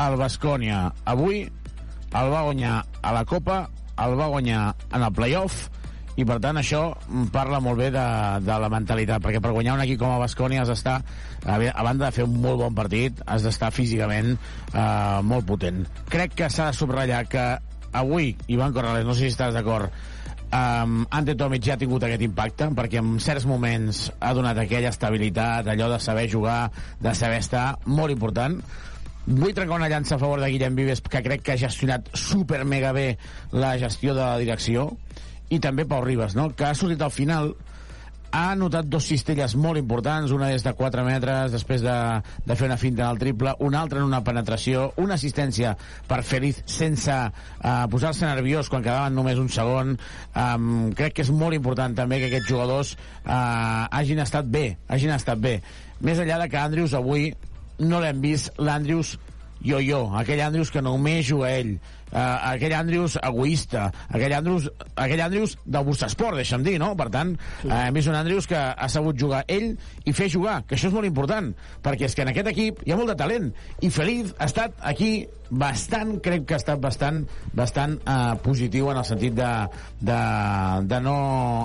[0.01, 0.87] el Bascònia.
[1.09, 3.63] Avui el va guanyar a la Copa,
[4.01, 5.69] el va guanyar en el playoff,
[6.19, 6.83] i per tant això
[7.33, 8.05] parla molt bé de,
[8.45, 10.99] de la mentalitat, perquè per guanyar un equip com a Bascònia has d'estar,
[11.47, 15.85] a, banda de fer un molt bon partit, has d'estar físicament eh, molt potent.
[16.13, 17.47] Crec que s'ha de subratllar que
[17.97, 19.95] avui, Ivan Corrales, no sé si estàs d'acord,
[20.51, 24.91] Um, Ante Tomic ja ha tingut aquest impacte perquè en certs moments ha donat aquella
[24.91, 28.59] estabilitat, allò de saber jugar, de saber estar, molt important.
[29.29, 32.65] Vull trencar una llança a favor de Guillem Vives, que crec que ha gestionat super
[32.65, 33.13] mega bé
[33.53, 34.89] la gestió de la direcció,
[35.51, 36.51] i també Pau Ribas, no?
[36.57, 37.55] que ha sortit al final
[38.31, 41.97] ha anotat dos cistelles molt importants, una és de 4 metres, després de,
[42.47, 45.75] de fer una finta en el triple, una altra en una penetració, una assistència
[46.09, 49.97] per Feliz sense uh, posar-se nerviós quan quedaven només un segon.
[50.35, 55.15] Um, crec que és molt important també que aquests jugadors uh, hagin estat bé, hagin
[55.17, 55.59] estat bé.
[56.01, 57.33] Més enllà de que Andrews avui
[57.81, 59.17] no l'hem vist l'Andrews
[59.61, 61.75] jo-jo, aquell Andrews que només juga ell,
[62.13, 66.93] uh, aquell Andrews egoista, aquell Andrews, aquell Andrews del Bustasport, deixa'm dir, no?
[66.99, 67.69] Per tant, sí.
[67.69, 69.73] uh, hem vist un Andrews que ha sabut jugar ell
[70.05, 71.53] i fer jugar, que això és molt important,
[71.85, 74.77] perquè és que en aquest equip hi ha molt de talent, i Feliz ha estat
[74.93, 75.13] aquí
[75.51, 77.25] bastant, crec que ha estat bastant,
[77.57, 79.51] bastant uh, positiu en el sentit de,
[79.99, 80.19] de,
[80.91, 81.17] de no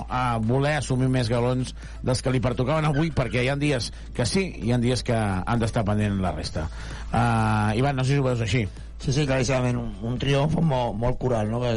[0.02, 4.26] uh, voler assumir més galons dels que li pertocaven avui, perquè hi ha dies que
[4.26, 6.66] sí, hi ha dies que han d'estar pendent la resta.
[7.12, 8.66] Uh, Ivan, no sé si ho veus així.
[9.02, 11.60] Sí, sí, claríssimament, un, un triomf molt, molt coral, no?
[11.60, 11.72] que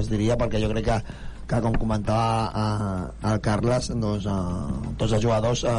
[0.00, 0.96] es diria, perquè jo crec que,
[1.46, 5.76] que com comentava eh, el Carles, doncs, eh, tots els jugadors eh,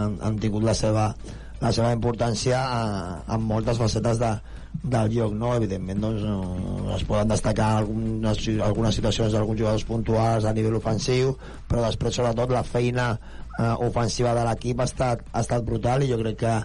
[0.00, 1.12] han, han tingut la seva,
[1.62, 4.32] la seva importància eh, en moltes facetes de,
[4.82, 5.54] del joc, no?
[5.54, 11.36] Evidentment, doncs, eh, es poden destacar algunes, algunes situacions d'alguns jugadors puntuals a nivell ofensiu,
[11.70, 16.10] però després, sobretot, la feina eh, ofensiva de l'equip ha, estat, ha estat brutal i
[16.10, 16.58] jo crec que,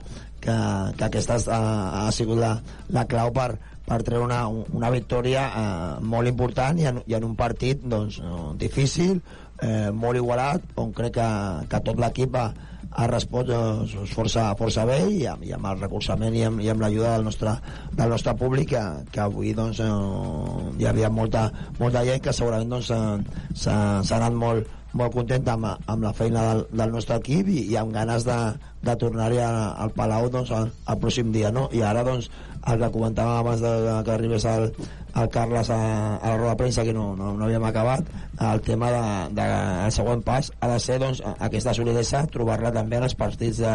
[0.43, 0.55] que,
[0.97, 1.59] que aquesta ha,
[2.05, 2.53] ha sigut la,
[2.95, 3.51] la clau per,
[3.89, 5.67] per treure una, una victòria eh,
[6.05, 9.21] molt important i en, i en un partit doncs, eh, difícil,
[9.61, 11.29] eh, molt igualat, on crec que,
[11.71, 12.47] que tot l'equip ha,
[12.89, 16.85] ha respost eh, força, força bé i amb, i amb el recolzament i amb, amb
[16.85, 17.55] l'ajuda del, nostre,
[17.97, 21.47] del nostre públic que, que avui doncs, eh, hi havia molta,
[21.79, 26.65] molta gent que segurament doncs, eh, anat molt, molt content amb, amb la feina del,
[26.81, 28.39] del nostre equip i, i amb ganes de,
[28.81, 31.67] de tornar-hi al Palau doncs, el, el pròxim dia no?
[31.75, 32.29] i ara doncs,
[32.67, 34.69] el que comentàvem abans de, de que arribés el,
[35.15, 35.79] el Carles a,
[36.17, 38.05] a la roda de premsa que no, no, no havíem acabat
[38.39, 39.03] el tema de,
[39.35, 39.45] de,
[39.85, 43.73] el següent pas ha de ser doncs, aquesta solidesa trobar-la també en els partits de,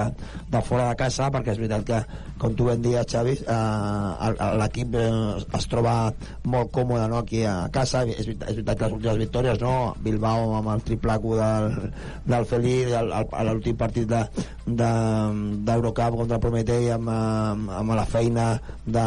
[0.52, 2.00] de fora de casa perquè és veritat que
[2.40, 5.10] com tu ben dies Xavi eh, l'equip eh,
[5.58, 5.96] es troba
[6.48, 9.74] molt còmode no, aquí a casa és veritat, és veritat que les últimes victòries no?
[10.04, 11.70] Bilbao amb el triple Q del,
[12.30, 12.76] del Felí
[13.50, 14.22] l'últim partit de,
[14.66, 14.93] de,
[15.66, 18.48] d'Eurocup contra el Prometei amb, amb, amb la feina
[18.86, 19.06] de,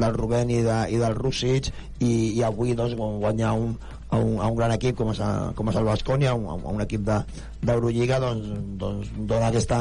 [0.00, 3.74] del Rubén i, de, i del Norwich i, i avui doncs, guanyar un,
[4.10, 5.20] a un, a un gran equip com és,
[5.56, 9.78] com és el Bascònia, un, a un equip d'Eurolliga, de, doncs, doncs dona aquesta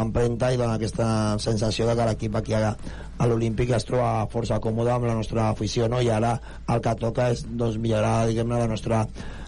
[0.00, 1.08] empremta i dona aquesta
[1.42, 5.50] sensació de que l'equip aquí a, a l'Olímpic es troba força còmode amb la nostra
[5.52, 6.00] afició, no?
[6.00, 9.04] i ara el que toca és doncs, millorar diguem-ne la nostra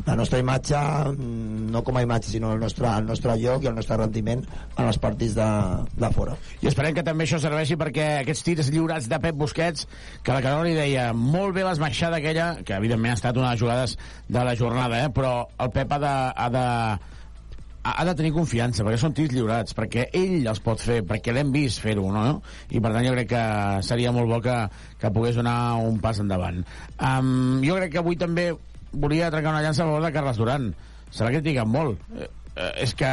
[0.06, 3.70] la nostra imatge, mm, no com a imatge, sinó el nostre, el nostre lloc i
[3.70, 4.44] el nostre rendiment
[4.76, 5.50] en els partits de,
[5.96, 6.36] de fora.
[6.62, 9.86] I esperem que també això serveixi perquè aquests tirs lliurats de Pep Busquets,
[10.22, 13.56] que la Carola li deia molt bé l'esmaixada aquella, que evidentment ha estat una de
[13.56, 13.96] les jugades
[14.28, 15.14] de la jornada, eh?
[15.14, 16.68] però el Pep ha de, ha de
[17.82, 21.52] ha de tenir confiança, perquè són tirs lliurats, perquè ell els pot fer, perquè l'hem
[21.54, 22.42] vist fer-ho, no?
[22.68, 23.44] I per tant jo crec que
[23.86, 24.56] seria molt bo que,
[25.00, 26.60] que pogués donar un pas endavant.
[26.98, 28.50] Um, jo crec que avui també
[28.92, 30.70] volia trencar una llança a favor de Carles Duran.
[31.10, 32.00] Se l'ha criticat molt.
[32.14, 33.10] Eh, eh, és que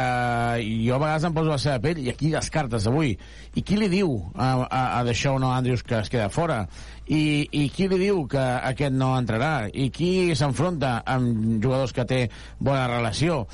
[0.84, 3.14] jo a vegades em poso la seva pell i aquí descartes avui
[3.54, 6.64] i qui li diu a, a, a Deixón o Andrius que es queda fora
[7.06, 12.06] i, i qui li diu que aquest no entrarà i qui s'enfronta amb jugadors que
[12.08, 12.20] té
[12.58, 13.44] bona relació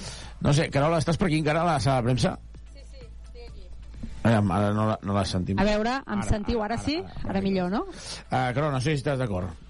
[0.45, 2.35] no sé, Carola, estàs per aquí encara a la sala de premsa?
[4.25, 5.59] Aviam, ara no la, no la sentim.
[5.61, 6.97] A veure, em ara, sentiu ara, ara, ara sí?
[7.01, 7.83] Ara, ara, ara millor, no?
[7.91, 9.64] Uh, Carola, no sé si estàs d'acord.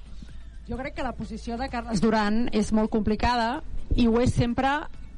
[0.69, 3.59] Jo crec que la posició de Carles Duran és molt complicada
[4.01, 4.71] i ho és sempre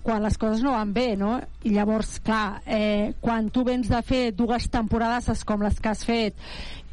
[0.06, 1.36] quan les coses no van bé, no?
[1.66, 6.04] I llavors, clar, eh, quan tu vens de fer dues temporades com les que has
[6.06, 6.38] fet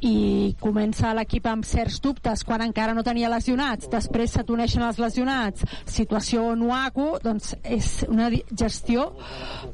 [0.04, 5.00] i comença l'equip amb certs dubtes quan encara no tenia lesionats, després se t'uneixen els
[5.00, 9.12] lesionats, situació nuaco, doncs és una gestió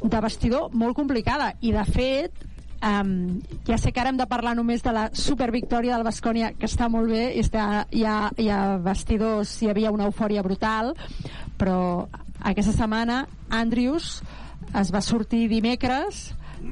[0.04, 2.49] de vestidor molt complicada i de fet
[2.80, 6.64] Um, ja sé que ara hem de parlar només de la supervictòria del Bascònia que
[6.70, 10.94] està molt bé i està, hi, ha, hi ha vestidors, hi havia una eufòria brutal
[11.60, 12.08] però
[12.40, 14.22] aquesta setmana Andrius
[14.80, 16.30] es va sortir dimecres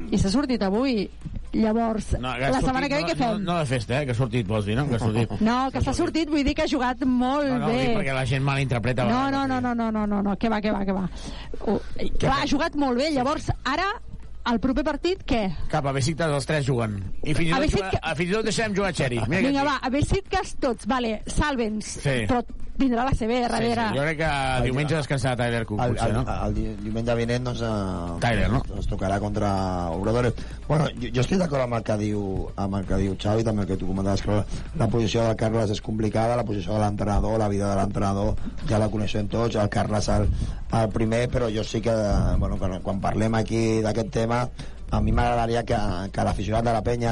[0.07, 1.09] i s'ha sortit avui
[1.57, 3.37] llavors, no, la sortit, setmana que ve no, què fem?
[3.43, 4.87] No, no de festa, eh, que ha sortit, vols dir, no?
[4.87, 5.31] Que ha sortit.
[5.43, 7.85] No, que s'ha sortit, vull dir que ha jugat molt no, no, bé.
[7.87, 9.07] No, perquè la gent malinterpreta.
[9.09, 11.07] No, no, no, no, no, no, no, no, que va, que va, que va.
[11.63, 11.79] Uh,
[12.19, 13.87] clar, ha jugat molt bé, llavors ara
[14.51, 15.41] el proper partit, què?
[15.71, 16.99] Cap, a Besiktas els tres juguen.
[17.23, 17.97] I fins i tot, Besiktas...
[17.97, 18.15] que...
[18.21, 19.19] fins i tot deixem jugar Xeri.
[19.27, 21.97] Mira Vinga, va, a Besiktas tots, vale, salvens.
[22.03, 22.17] Sí.
[22.29, 22.43] Però
[22.77, 23.73] vindrà la CB darrere.
[23.73, 23.97] Sí, sí.
[23.97, 26.23] Jo crec que el diumenge descansarà Tyler Cook, el, potser, el, no?
[26.33, 28.61] El, el diumenge vinent, doncs, eh, Tyler, no?
[28.77, 29.51] Ens tocarà contra
[29.95, 30.37] Obradores.
[30.67, 32.21] Bueno, jo, jo estic d'acord amb el que diu
[32.55, 34.45] amb el que diu Xavi, també el que tu comentaves, que la,
[34.83, 38.37] la posició de Carles és complicada, la posició de l'entrenador, la vida de l'entrenador,
[38.69, 40.29] ja la coneixem tots, el Carles el,
[40.77, 41.93] el primer, però jo sí que,
[42.37, 44.45] bueno, quan, quan parlem aquí d'aquest tema,
[44.89, 45.77] a mi m'agradaria que,
[46.15, 47.11] que l'aficionat de la penya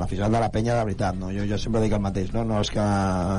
[0.00, 1.30] l'aficionat de la penya de veritat no?
[1.32, 2.44] jo, jo sempre dic el mateix no?
[2.44, 2.84] no els que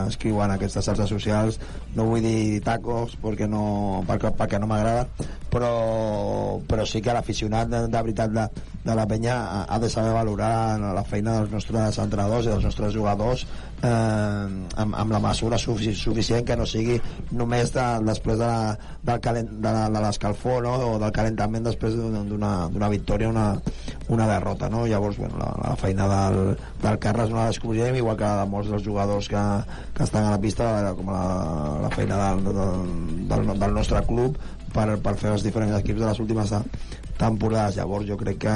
[0.09, 1.59] escriuen aquestes xarxes socials
[1.93, 5.05] no vull dir tacos perquè no, perquè, perquè no m'agrada
[5.53, 8.47] però, però sí que l'aficionat de, de veritat de,
[8.83, 12.65] de la penya ha, ha de saber valorar la feina dels nostres entrenadors i dels
[12.65, 13.45] nostres jugadors
[13.83, 14.45] eh,
[14.81, 16.97] amb, amb la mesura sufici, suficient que no sigui
[17.31, 18.51] només de, després de,
[19.09, 20.73] del calent, de, de l'escalfor no?
[20.87, 23.47] o del calentament després d'una victòria una,
[24.13, 24.85] una derrota no?
[24.87, 28.51] llavors bueno, la, la feina del, del Carles no la descobrirem igual que la de
[28.51, 29.45] molts dels jugadors que,
[29.93, 31.25] que estan a la pista com la,
[31.85, 34.37] la feina del, del, del, del nostre club
[34.73, 36.53] per, per fer els diferents equips de les últimes
[37.17, 37.77] temporades.
[37.77, 38.55] Llavors jo crec que,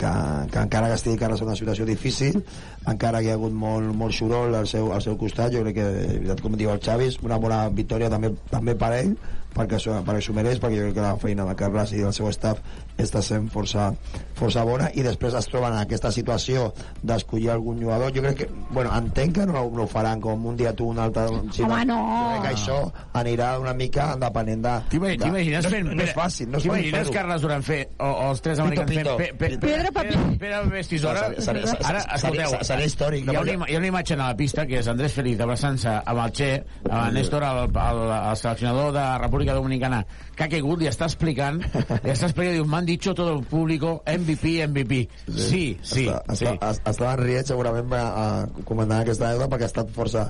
[0.00, 0.12] que,
[0.52, 2.42] que encara que estigui en una situació difícil,
[2.86, 5.80] encara que hi ha hagut molt, molt soroll al seu, al seu costat, jo crec
[5.80, 9.16] que, com diu el Xavi, una bona victòria també, també per ell,
[9.56, 12.30] perquè, perquè s'ho mereix, perquè jo crec que la feina de Carles i del seu
[12.34, 12.62] staff
[12.98, 13.90] està sent força,
[14.38, 16.70] força bona i després es troben en aquesta situació
[17.02, 20.56] d'escollir algun jugador jo crec que, bueno, entenc que no, no ho faran com un
[20.56, 21.98] dia tu, un altre sinó, Home, no.
[22.00, 22.78] jo crec que això
[23.20, 24.74] anirà una mica depenent de...
[24.92, 25.86] T'imagines de- fent...
[25.90, 27.14] no, no és fàcil, no és fàcil T'imagines fer-ho.
[27.18, 29.10] Carles Duran fer, o, o els tres americans fent...
[29.16, 30.24] Pe, pe, pe, Pedra, paper.
[30.40, 30.62] Pere,
[31.06, 33.26] Ara, escolteu, seria- seria històric?
[33.30, 35.92] Hi ha, una, hi ha una imatge a la pista que és Andrés Feliz abraçant-se
[36.02, 36.50] amb el Che,
[36.88, 40.02] amb el Néstor, el, el, el seleccionador de República Dominicana,
[40.36, 44.02] que ha caigut i està explicant, i està explicant, diu, m'han dicho todo el público,
[44.06, 44.98] MVP, MVP.
[45.32, 46.44] Sí, sí, està, sí.
[46.50, 50.26] Està, es- estaven rient segurament a, a comentar aquesta anècdota perquè ha estat força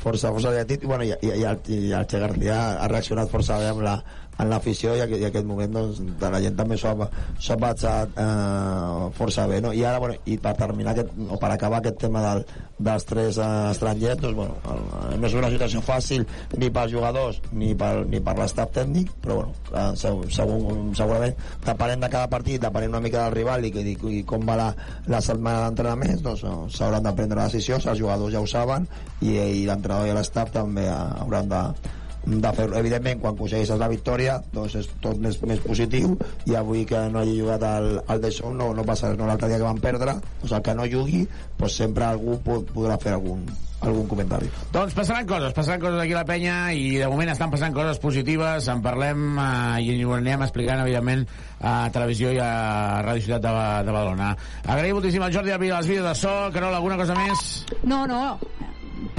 [0.00, 3.28] força, força divertit i, bueno, i, i, i, el, i el Che García ha reaccionat
[3.28, 3.98] força bé amb la,
[4.40, 7.08] en l'afició i, i aquest moment doncs, de la gent també s'ho ha,
[7.60, 9.72] passat eh, força bé no?
[9.76, 12.44] i ara bueno, i per terminar aquest, o per acabar aquest tema del,
[12.78, 17.40] dels tres eh, estrangers doncs, bueno, el, no és una situació fàcil ni pels jugadors
[17.52, 20.58] ni per, ni per l'estat tècnic però bueno, eh, segur, segur,
[20.98, 21.36] segurament
[21.66, 24.70] depenent de cada partit depenent una mica del rival i, i, i com va la,
[25.12, 28.88] la setmana d'entrenaments doncs eh, s'hauran de prendre decisions els jugadors ja ho saben
[29.20, 31.64] i, i l'entrenador i l'estaf també eh, hauran de
[32.26, 36.16] de fer evidentment quan aconsegueixes la victòria doncs és tot més, més positiu
[36.46, 39.26] i avui que no hagi jugat el, el de Son no, no passa res, no
[39.30, 41.24] l'altre dia que van perdre doncs el que no jugui
[41.58, 43.46] doncs sempre algú po- podrà fer algun,
[43.80, 47.50] algun comentari Doncs passaran coses, passaran coses aquí a la penya i de moment estan
[47.50, 51.24] passant coses positives, en parlem eh, i ho anem explicant, evidentment,
[51.64, 52.50] a televisió i a
[53.06, 53.54] Ràdio Ciutat de,
[53.88, 54.34] de Badalona.
[54.68, 56.36] Agraïm moltíssim al Jordi Albi dels vídeos de so.
[56.52, 57.64] Carol, alguna cosa més?
[57.82, 58.36] No, no.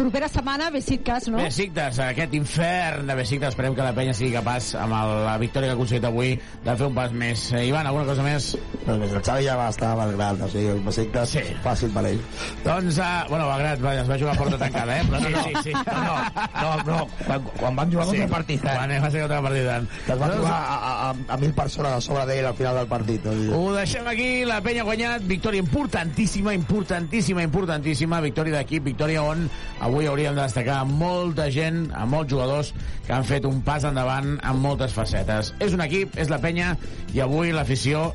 [0.01, 1.37] Propera setmana, Besiktas, no?
[1.37, 5.69] Besiktas, aquest infern de Besiktas, esperem que la penya sigui capaç, amb el, la victòria
[5.69, 6.31] que ha aconseguit avui,
[6.65, 7.43] de fer un pas més.
[7.53, 8.55] Eh, Ivan, alguna cosa més?
[8.81, 11.43] doncs més, el Xavi ja va estar malgrat o sigui, el Besiktas sí.
[11.61, 12.21] fàcil per ell
[12.63, 15.03] Doncs, uh, bueno, Bagrat, va, es va jugar a porta tancada, eh?
[15.05, 15.73] Però no, no, sí, sí.
[15.75, 16.15] no,
[16.55, 16.97] no, no,
[17.27, 19.87] quan, quan van jugar contra el Partizan Quan va ser contra el Partizan.
[20.07, 22.81] que es van jugar a, a, a, a mil persones a sobre d'ell al final
[22.81, 23.35] del partit no?
[23.59, 29.45] Ho deixem aquí, la penya ha guanyat, victòria importantíssima, importantíssima, importantíssima, victòria d'equip, victòria on
[29.79, 32.71] avui hauríem de destacar molta gent, a molts jugadors
[33.05, 35.51] que han fet un pas endavant en moltes facetes.
[35.59, 36.75] És un equip, és la penya,
[37.13, 38.11] i avui l'afició,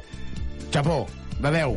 [0.72, 1.04] xapó,
[1.36, 1.76] de 10,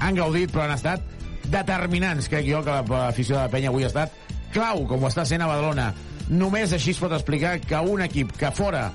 [0.00, 1.02] han gaudit, però han estat
[1.50, 4.14] determinants, crec jo, que l'afició de la penya avui ha estat
[4.54, 5.90] clau, com ho està sent a Badalona.
[6.30, 8.88] Només així es pot explicar que un equip que fora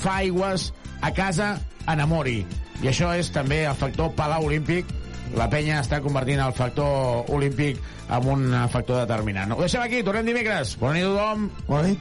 [0.00, 1.54] fa aigües, a casa
[1.88, 2.42] enamori.
[2.82, 4.88] I això és també el factor Palau Olímpic.
[5.36, 7.78] La penya està convertint el factor olímpic
[8.10, 9.52] en un factor determinant.
[9.54, 10.76] Ho deixem aquí, tornem dimecres.
[10.80, 11.50] Bona nit a tothom.
[11.68, 12.00] Bona nit.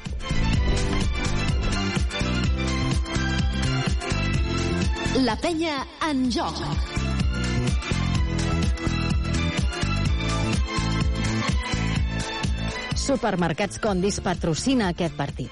[5.25, 5.75] La penya
[6.09, 6.57] en joc.
[12.95, 15.51] Supermercats Condis patrocina aquest partit.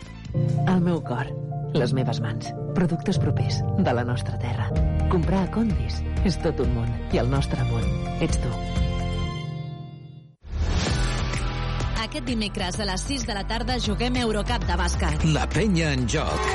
[0.67, 1.29] El meu cor,
[1.73, 4.69] les meves mans, productes propers de la nostra terra.
[5.11, 7.87] Comprar a Condis és tot un món i el nostre món
[8.21, 8.86] ets tu.
[12.07, 15.25] Aquest dimecres a les 6 de la tarda juguem Eurocup de bàsquet.
[15.35, 16.45] La penya en joc.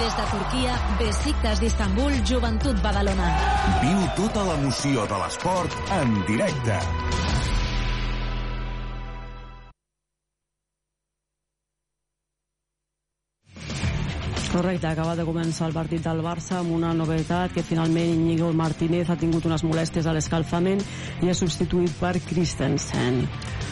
[0.00, 3.30] Des de Turquia, Besiktas d'Istanbul, Joventut Badalona.
[3.84, 6.80] Viu tota l'emoció de l'esport en directe.
[14.50, 19.06] Correcte, acaba de començar el partit del Barça amb una novetat que finalment Íñigo Martínez
[19.06, 20.82] ha tingut unes molèsties a l'escalfament
[21.22, 23.20] i ha substituït per Christensen.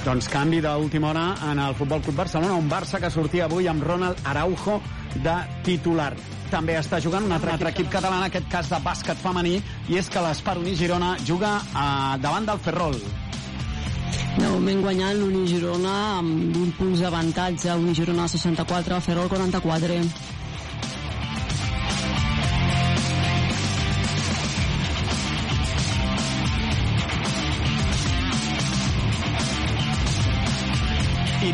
[0.04, 3.82] Doncs canvi d'última hora en el Futbol Club Barcelona, un Barça que sortia avui amb
[3.82, 4.78] Ronald Araujo
[5.18, 5.34] de
[5.66, 6.12] titular.
[6.52, 9.58] També està jugant un altre, altre equip català, en aquest cas de bàsquet femení,
[9.90, 12.94] i és que l'Esparoní Girona juga a, davant del Ferrol.
[14.38, 20.37] De moment guanyant l'Uni Girona amb 20 punts d'avantatge, Uni Girona 64, Ferrol 44.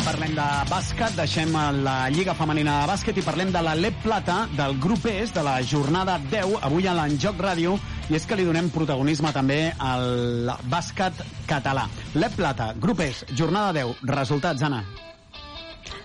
[0.05, 4.43] Parlem de bàsquet, deixem la Lliga Femenina de Bàsquet i parlem de la LEP Plata
[4.53, 7.79] del grup ES de la jornada 10, avui a l'Enjoc Ràdio,
[8.11, 11.87] i és que li donem protagonisme també al bàsquet català.
[12.15, 14.83] LEP Plata, grup ES, jornada 10, resultats, Anna.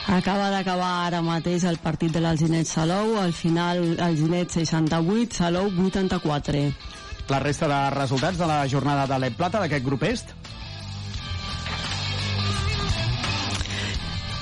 [0.07, 6.63] Acaba d'acabar ara mateix el partit de l'Alginet Salou, al final Alginet 68, Salou 84.
[7.29, 10.33] La resta de resultats de la jornada de l'EP Plata d'aquest grup est?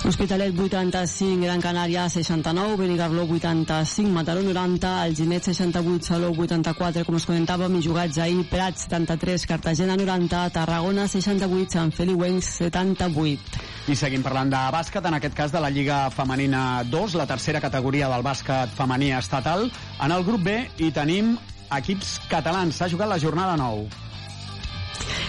[0.06, 7.26] Hospitalet 85, Gran Canària 69, Benicarló 85, Mataró 90, Alginet 68, Salou 84, com us
[7.26, 13.62] comentàvem, i jugats ahir, Prat 73, Cartagena 90, Tarragona 68, Sant Feliuencs 78.
[13.90, 17.62] I seguim parlant de bàsquet, en aquest cas de la Lliga Femenina 2, la tercera
[17.64, 19.66] categoria del bàsquet femení estatal.
[19.98, 21.40] En el grup B hi tenim
[21.74, 22.78] equips catalans.
[22.78, 24.07] S'ha jugat la jornada 9.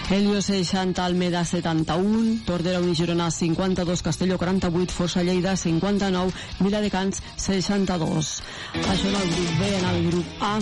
[0.09, 8.41] Helio 60, Almeda 71, Tordera Uni Girona 52, Castelló 48, Força Lleida 59, Viladecans 62.
[8.85, 10.55] Això en el grup B, en el grup A.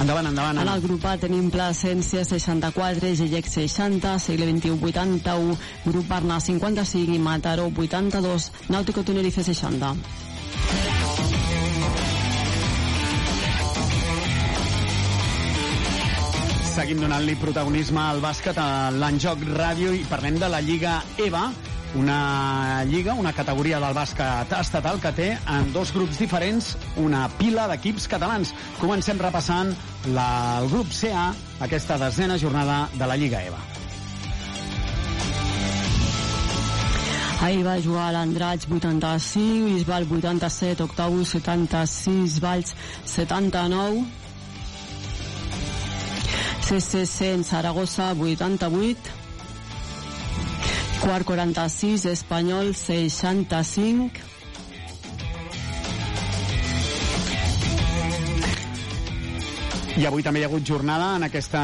[0.00, 0.58] Endavant, endavant.
[0.62, 7.12] En el grup A tenim Plasència 64, Gellec 60, Segle 21 81, Grup Barna 55
[7.12, 9.94] i Mataró 82, Nàutico Tenerife 60.
[16.70, 21.48] Seguim donant-li protagonisme al bàsquet a l'Enjoc Ràdio i parlem de la Lliga EVA,
[21.98, 27.66] una lliga, una categoria del bàsquet estatal que té en dos grups diferents una pila
[27.72, 28.54] d'equips catalans.
[28.78, 29.74] Comencem repassant
[30.14, 30.28] la,
[30.60, 31.32] el grup CA,
[31.66, 33.58] aquesta desena jornada de la Lliga EVA.
[37.40, 42.74] Ahir va jugar l'Andratx 85, Bisbal 87, Octavus 76, Valls
[43.08, 44.04] 79,
[46.62, 48.96] CC 100, Saragossa 88,
[51.02, 54.30] quart 46, Espanyol 65,
[60.00, 61.60] I avui també hi ha hagut jornada en aquesta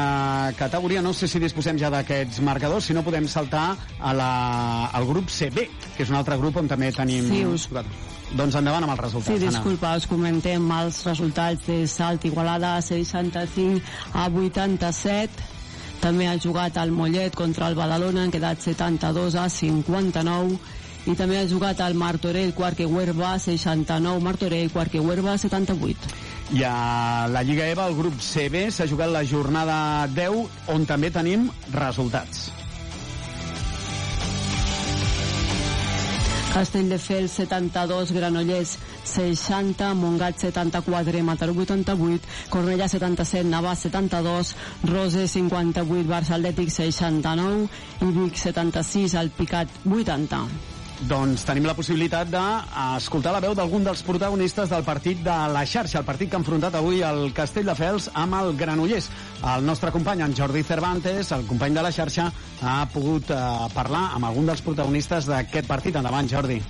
[0.59, 1.01] categoria.
[1.01, 4.27] No sé si disposem ja d'aquests marcadors, si no podem saltar a la,
[4.93, 5.63] al grup CB,
[5.95, 7.31] que és un altre grup on també tenim...
[7.31, 7.65] Sí, us...
[8.35, 13.79] Doncs endavant amb els resultats, Sí, disculpa, us comentem els resultats de Salt Igualada 65
[14.13, 15.53] a 87.
[16.01, 20.59] També ha jugat el Mollet contra el Badalona, han quedat 72 a 59
[21.07, 26.11] i també ha jugat el Martorell, Quarque Huerva 69, Martorell, Quarque Huerva 78.
[26.57, 29.79] I a la Lliga EVA, el grup CB, s'ha jugat la jornada
[30.11, 30.43] 10,
[30.75, 32.49] on també tenim resultats.
[36.57, 44.55] Castelldefels 72, Granollers 60, Montgat 74, Mataró 88, Cornellà 77, Navàs 72,
[44.89, 47.69] Rose 58, Barça Atlètic 69
[48.01, 54.71] i Vic 76, Alpicat 80 doncs tenim la possibilitat d'escoltar la veu d'algun dels protagonistes
[54.71, 58.55] del partit de la xarxa, el partit que ha enfrontat avui el Castelldefels amb el
[58.57, 59.11] Granollers.
[59.55, 63.39] El nostre company, en Jordi Cervantes, el company de la xarxa, ha pogut eh,
[63.75, 65.95] parlar amb algun dels protagonistes d'aquest partit.
[66.01, 66.61] Endavant, Jordi.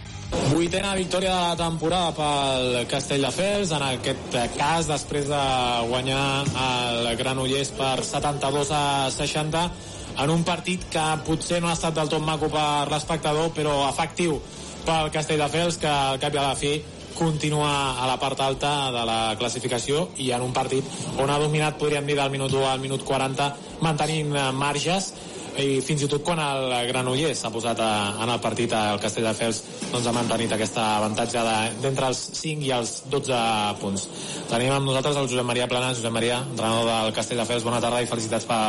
[0.52, 5.44] Vuitena victòria de la temporada pel Castelldefels, en aquest cas després de
[5.88, 6.24] guanyar
[6.66, 8.84] el Granollers per 72 a
[9.16, 9.70] 60
[10.18, 14.40] en un partit que potser no ha estat del tot maco per l'espectador, però efectiu
[14.88, 16.78] pel Castelldefels, que al cap i a la fi
[17.18, 20.86] continua a la part alta de la classificació i en un partit
[21.18, 23.50] on ha dominat, podríem dir, del minut 1 al minut 40,
[23.82, 25.14] mantenint marges
[25.62, 27.90] i fins i tot quan el Granollers s'ha posat a,
[28.24, 29.62] en el partit el Castelldefels
[29.92, 31.44] doncs ha mantenit aquest avantatge
[31.82, 33.40] d'entre els 5 i els 12
[33.82, 34.08] punts.
[34.52, 38.10] Tenim amb nosaltres el Josep Maria Planas Josep Maria, entrenador del Castelldefels bona tarda i
[38.10, 38.62] felicitats per,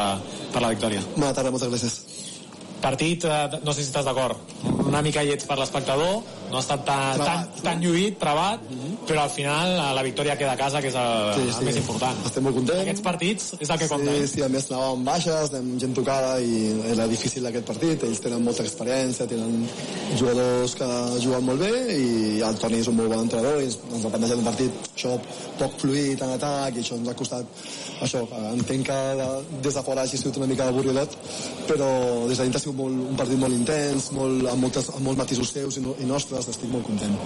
[0.55, 1.05] per la victòria.
[1.17, 2.01] Bona tarda, moltes gràcies.
[2.81, 4.39] Partit, eh, no sé si estàs d'acord
[4.89, 8.97] una mica lleig per l'espectador no ha estat tan, tan, tan lluït, trebat mm -hmm.
[9.09, 11.65] però al final la victòria queda a casa que és el, sí, el sí.
[11.65, 12.17] més important.
[12.27, 12.83] Estem molt contents.
[12.83, 16.41] Aquests partits és el que compta sí, sí, a més anàvem baixes anem gent tocada
[16.41, 16.55] i
[16.95, 18.03] era difícil aquest partit.
[18.03, 19.69] Ells tenen molta experiència tenen
[20.17, 20.89] jugadors que
[21.25, 24.13] juguen molt bé i el Toni és un molt bon entrenador i ens, ens ha
[24.13, 25.15] plantejat un partit això
[25.59, 27.45] poc fluid en atac i això ens ha costat
[28.07, 28.99] això, entenc que
[29.65, 31.17] des de fora hagi sigut una mica avorridot
[31.67, 31.89] però
[32.29, 35.19] des de dintre ha sigut molt, un partit molt intens molt, amb, moltes, amb molts
[35.19, 37.17] matisos seus i, no, i nostres estic molt content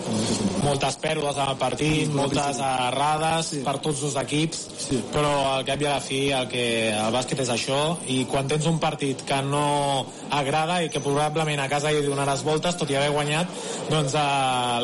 [0.63, 3.61] moltes pèrdues al partit, moltes errades sí.
[3.67, 5.01] per tots els equips, sí.
[5.13, 7.81] però al cap i a la fi el, que, el bàsquet és això,
[8.13, 12.45] i quan tens un partit que no agrada i que probablement a casa hi donaràs
[12.47, 13.51] voltes, tot i haver guanyat,
[13.91, 14.27] doncs eh,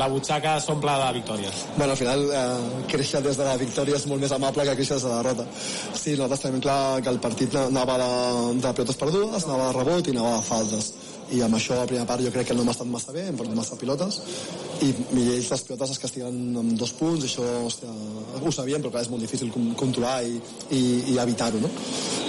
[0.03, 1.65] la butxaca s'omple de victòries.
[1.77, 4.99] Bueno, al final, eh, créixer des de la victòria és molt més amable que créixer
[4.99, 5.47] des de la derrota.
[5.93, 8.11] Sí, nosaltres tenim clar que el partit anava de,
[8.65, 10.93] de pilotes perdudes, anava de rebot i anava de faltes
[11.35, 13.27] i amb això a la primera part jo crec que no hem estat massa bé,
[13.29, 14.21] hem perdut massa pilotes
[14.85, 17.93] i, i ells les pilotes es castiguen amb dos punts i això hòstia,
[18.39, 20.39] ho sabíem però clar, és molt difícil controlar i,
[20.71, 20.83] i,
[21.13, 21.71] i evitar-ho no?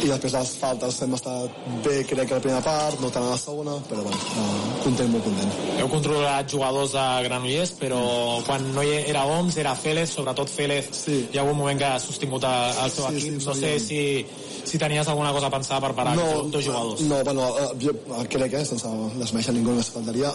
[0.03, 1.55] i després les faltes hem estat
[1.85, 4.83] bé crec que a la primera part, no tant a la segona però bueno, uh,
[4.83, 7.99] content, molt content Heu controlat jugadors de Granollers, però
[8.43, 11.21] quan no hi era Oms, era Félez, sobretot Félez, sí.
[11.31, 13.37] hi ha algun moment que ha sostingut el, seu Sí, equip.
[13.39, 14.01] sí, no sé si,
[14.67, 17.05] si tenies alguna cosa pensada per parar no, dos jugadors.
[17.07, 18.88] No, bueno, eh, jo eh, crec que, sense
[19.19, 20.29] desmereixer ningú més faltaria,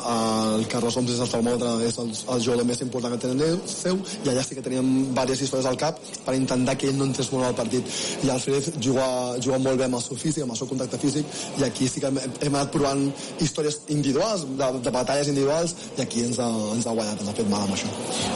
[0.57, 3.59] el Carlos Oms és el termòmetre, és el, el jugador més important que tenen ell,
[3.71, 7.09] seu, i allà sí que teníem diverses històries al cap per intentar que ell no
[7.09, 7.89] entrés molt al partit.
[8.25, 9.07] I el Fred juga,
[9.45, 11.27] juga molt bé amb el seu físic, amb el seu contacte físic,
[11.61, 13.05] i aquí sí que hem, hem anat provant
[13.41, 17.37] històries individuals, de, de batalles individuals, i aquí ens ha, ens ha guanyat, ens ha
[17.41, 17.91] fet mal amb això.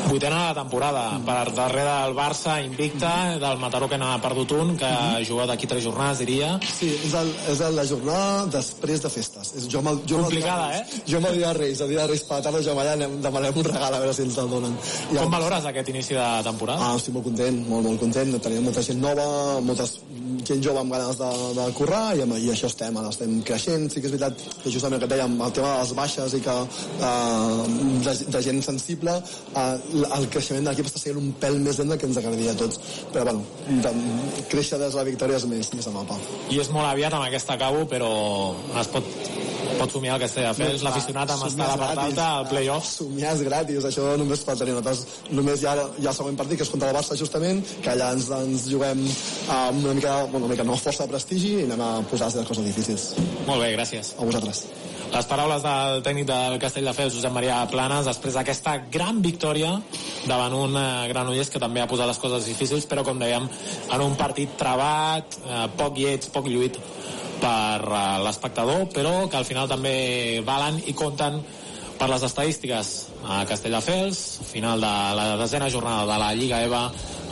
[0.08, 4.74] Vuitena de la temporada, per darrere del Barça, invicta, del Mataró que n'ha perdut un,
[4.80, 6.54] que ha jugat d'aquí tres jornades, diria.
[6.64, 9.52] Sí, és, el, és el, la jornada després de festes.
[9.58, 11.02] És, jo me'l- jo Complicada, dia, eh?
[11.12, 13.18] Jo me'l dia de Reis, el dia de Reis per la tarda, jo allà anem,
[13.22, 14.74] demanem un regal a veure si ens el donen.
[15.12, 16.80] I Com el- valores aquest inici de temporada?
[16.88, 18.34] Ah, estic molt content, molt, molt content.
[18.42, 19.26] Tenim molta gent nova,
[19.60, 19.98] moltes,
[20.48, 23.88] gent jove amb ganes de, de currar i, amb, i això estem, ara estem creixent.
[23.92, 26.40] Sí que és veritat que justament el que dèiem, el tema de les baixes i
[26.44, 26.56] que
[27.08, 27.62] eh,
[28.06, 29.14] de, de gent sensible,
[29.54, 29.76] eh,
[30.18, 32.80] el creixement de l'equip està sent un pèl més lent que ens agradaria a tots.
[33.12, 33.92] Però bueno, de,
[34.48, 36.16] créixer des de la victòria és més, més amable.
[36.50, 38.08] I és molt aviat amb aquesta acabo, però
[38.80, 39.04] es pot,
[39.78, 42.88] pot somiar el Castelldefels, l'aficionat amb estar a la part alta, al play-off.
[42.88, 44.76] Somiar és gratis, això només faltaria.
[44.78, 47.62] Nosaltres només hi ha, hi ha el següent partit, que és contra el Barça, justament,
[47.84, 49.02] que allà ens, ens juguem
[49.54, 52.46] amb una mica, bueno, una mica no, força de prestigi i anem a posar les
[52.48, 53.10] coses difícils.
[53.46, 54.14] Molt bé, gràcies.
[54.18, 54.64] A vosaltres.
[55.08, 59.70] Les paraules del tècnic del Castelldefels, Josep Maria Planes, després d'aquesta gran victòria
[60.28, 63.48] davant un eh, Granollers que també ha posat les coses difícils, però com dèiem,
[63.96, 66.76] en un partit trebat, eh, poc lleig, poc lluit
[67.42, 71.40] per eh, l'espectador, però que al final també valen i compten
[71.98, 72.90] per les estadístiques
[73.26, 76.82] a Castelldefels, final de la desena jornada de la Lliga EVA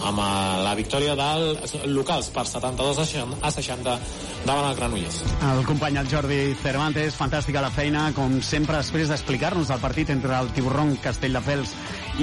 [0.08, 0.30] amb eh,
[0.66, 3.98] la victòria dels locals per 72 a 60 a 60
[4.46, 5.22] davant el Granollers.
[5.52, 10.34] El company el Jordi Cervantes, fantàstica la feina, com sempre, després d'explicar-nos el partit entre
[10.38, 11.74] el Tiburron Castelldefels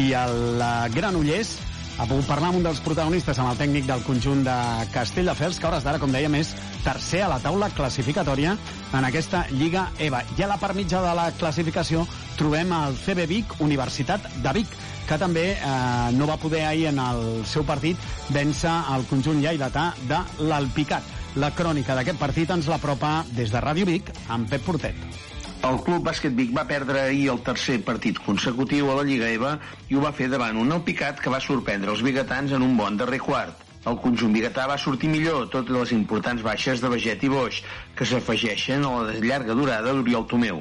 [0.03, 1.55] i el eh, Granollers,
[1.97, 4.55] ha pogut parlar amb un dels protagonistes, amb el tècnic del conjunt de
[4.93, 8.55] Castelldefels, que hores d'ara, com dèiem, és tercer a la taula classificatòria
[8.93, 10.23] en aquesta Lliga EVA.
[10.37, 12.05] I a la part mitja de la classificació
[12.39, 15.73] trobem el CB Vic, Universitat de Vic, que també eh,
[16.17, 17.99] no va poder ahir en el seu partit
[18.33, 21.11] vèncer el conjunt lleidatà de l'Alpicat.
[21.35, 25.22] La crònica d'aquest partit ens l'apropa des de Ràdio Vic amb Pep Portet.
[25.63, 29.51] El Club Bàsquet Vic va perdre ahir el tercer partit consecutiu a la Lliga EVA
[29.87, 32.97] i ho va fer davant un Alpicat que va sorprendre els biguetans en un bon
[32.99, 33.61] darrer quart.
[33.87, 37.61] El conjunt biguetà va sortir millor, tot i les importants baixes de Veget i Boix,
[37.95, 40.59] que s'afegeixen a la llarga durada d'Oriol Tomeu.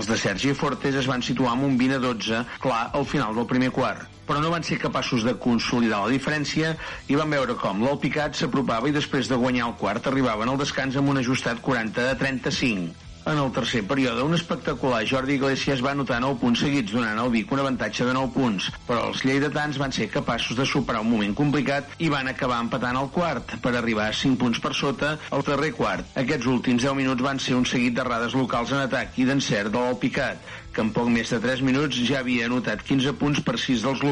[0.00, 3.36] Els de Sergi Fortes es van situar amb un 20 a 12, clar, al final
[3.36, 4.06] del primer quart.
[4.30, 6.72] Però no van ser capaços de consolidar la diferència
[7.08, 10.96] i van veure com l'Alpicat s'apropava i després de guanyar el quart arribaven al descans
[10.96, 13.07] amb un ajustat 40 a 35.
[13.26, 17.32] En el tercer període, un espectacular Jordi Iglesias va anotar 9 punts seguits, donant al
[17.34, 18.68] Vic un avantatge de 9 punts.
[18.86, 22.96] Però els lleidatans van ser capaços de superar un moment complicat i van acabar empatant
[22.96, 26.08] al quart, per arribar a 5 punts per sota al darrer quart.
[26.24, 29.82] Aquests últims 10 minuts van ser un seguit d'errades locals en atac i d'encert de
[29.82, 30.40] l'Alpicat,
[30.72, 34.00] que en poc més de 3 minuts ja havia anotat 15 punts per 6 dels
[34.00, 34.06] locals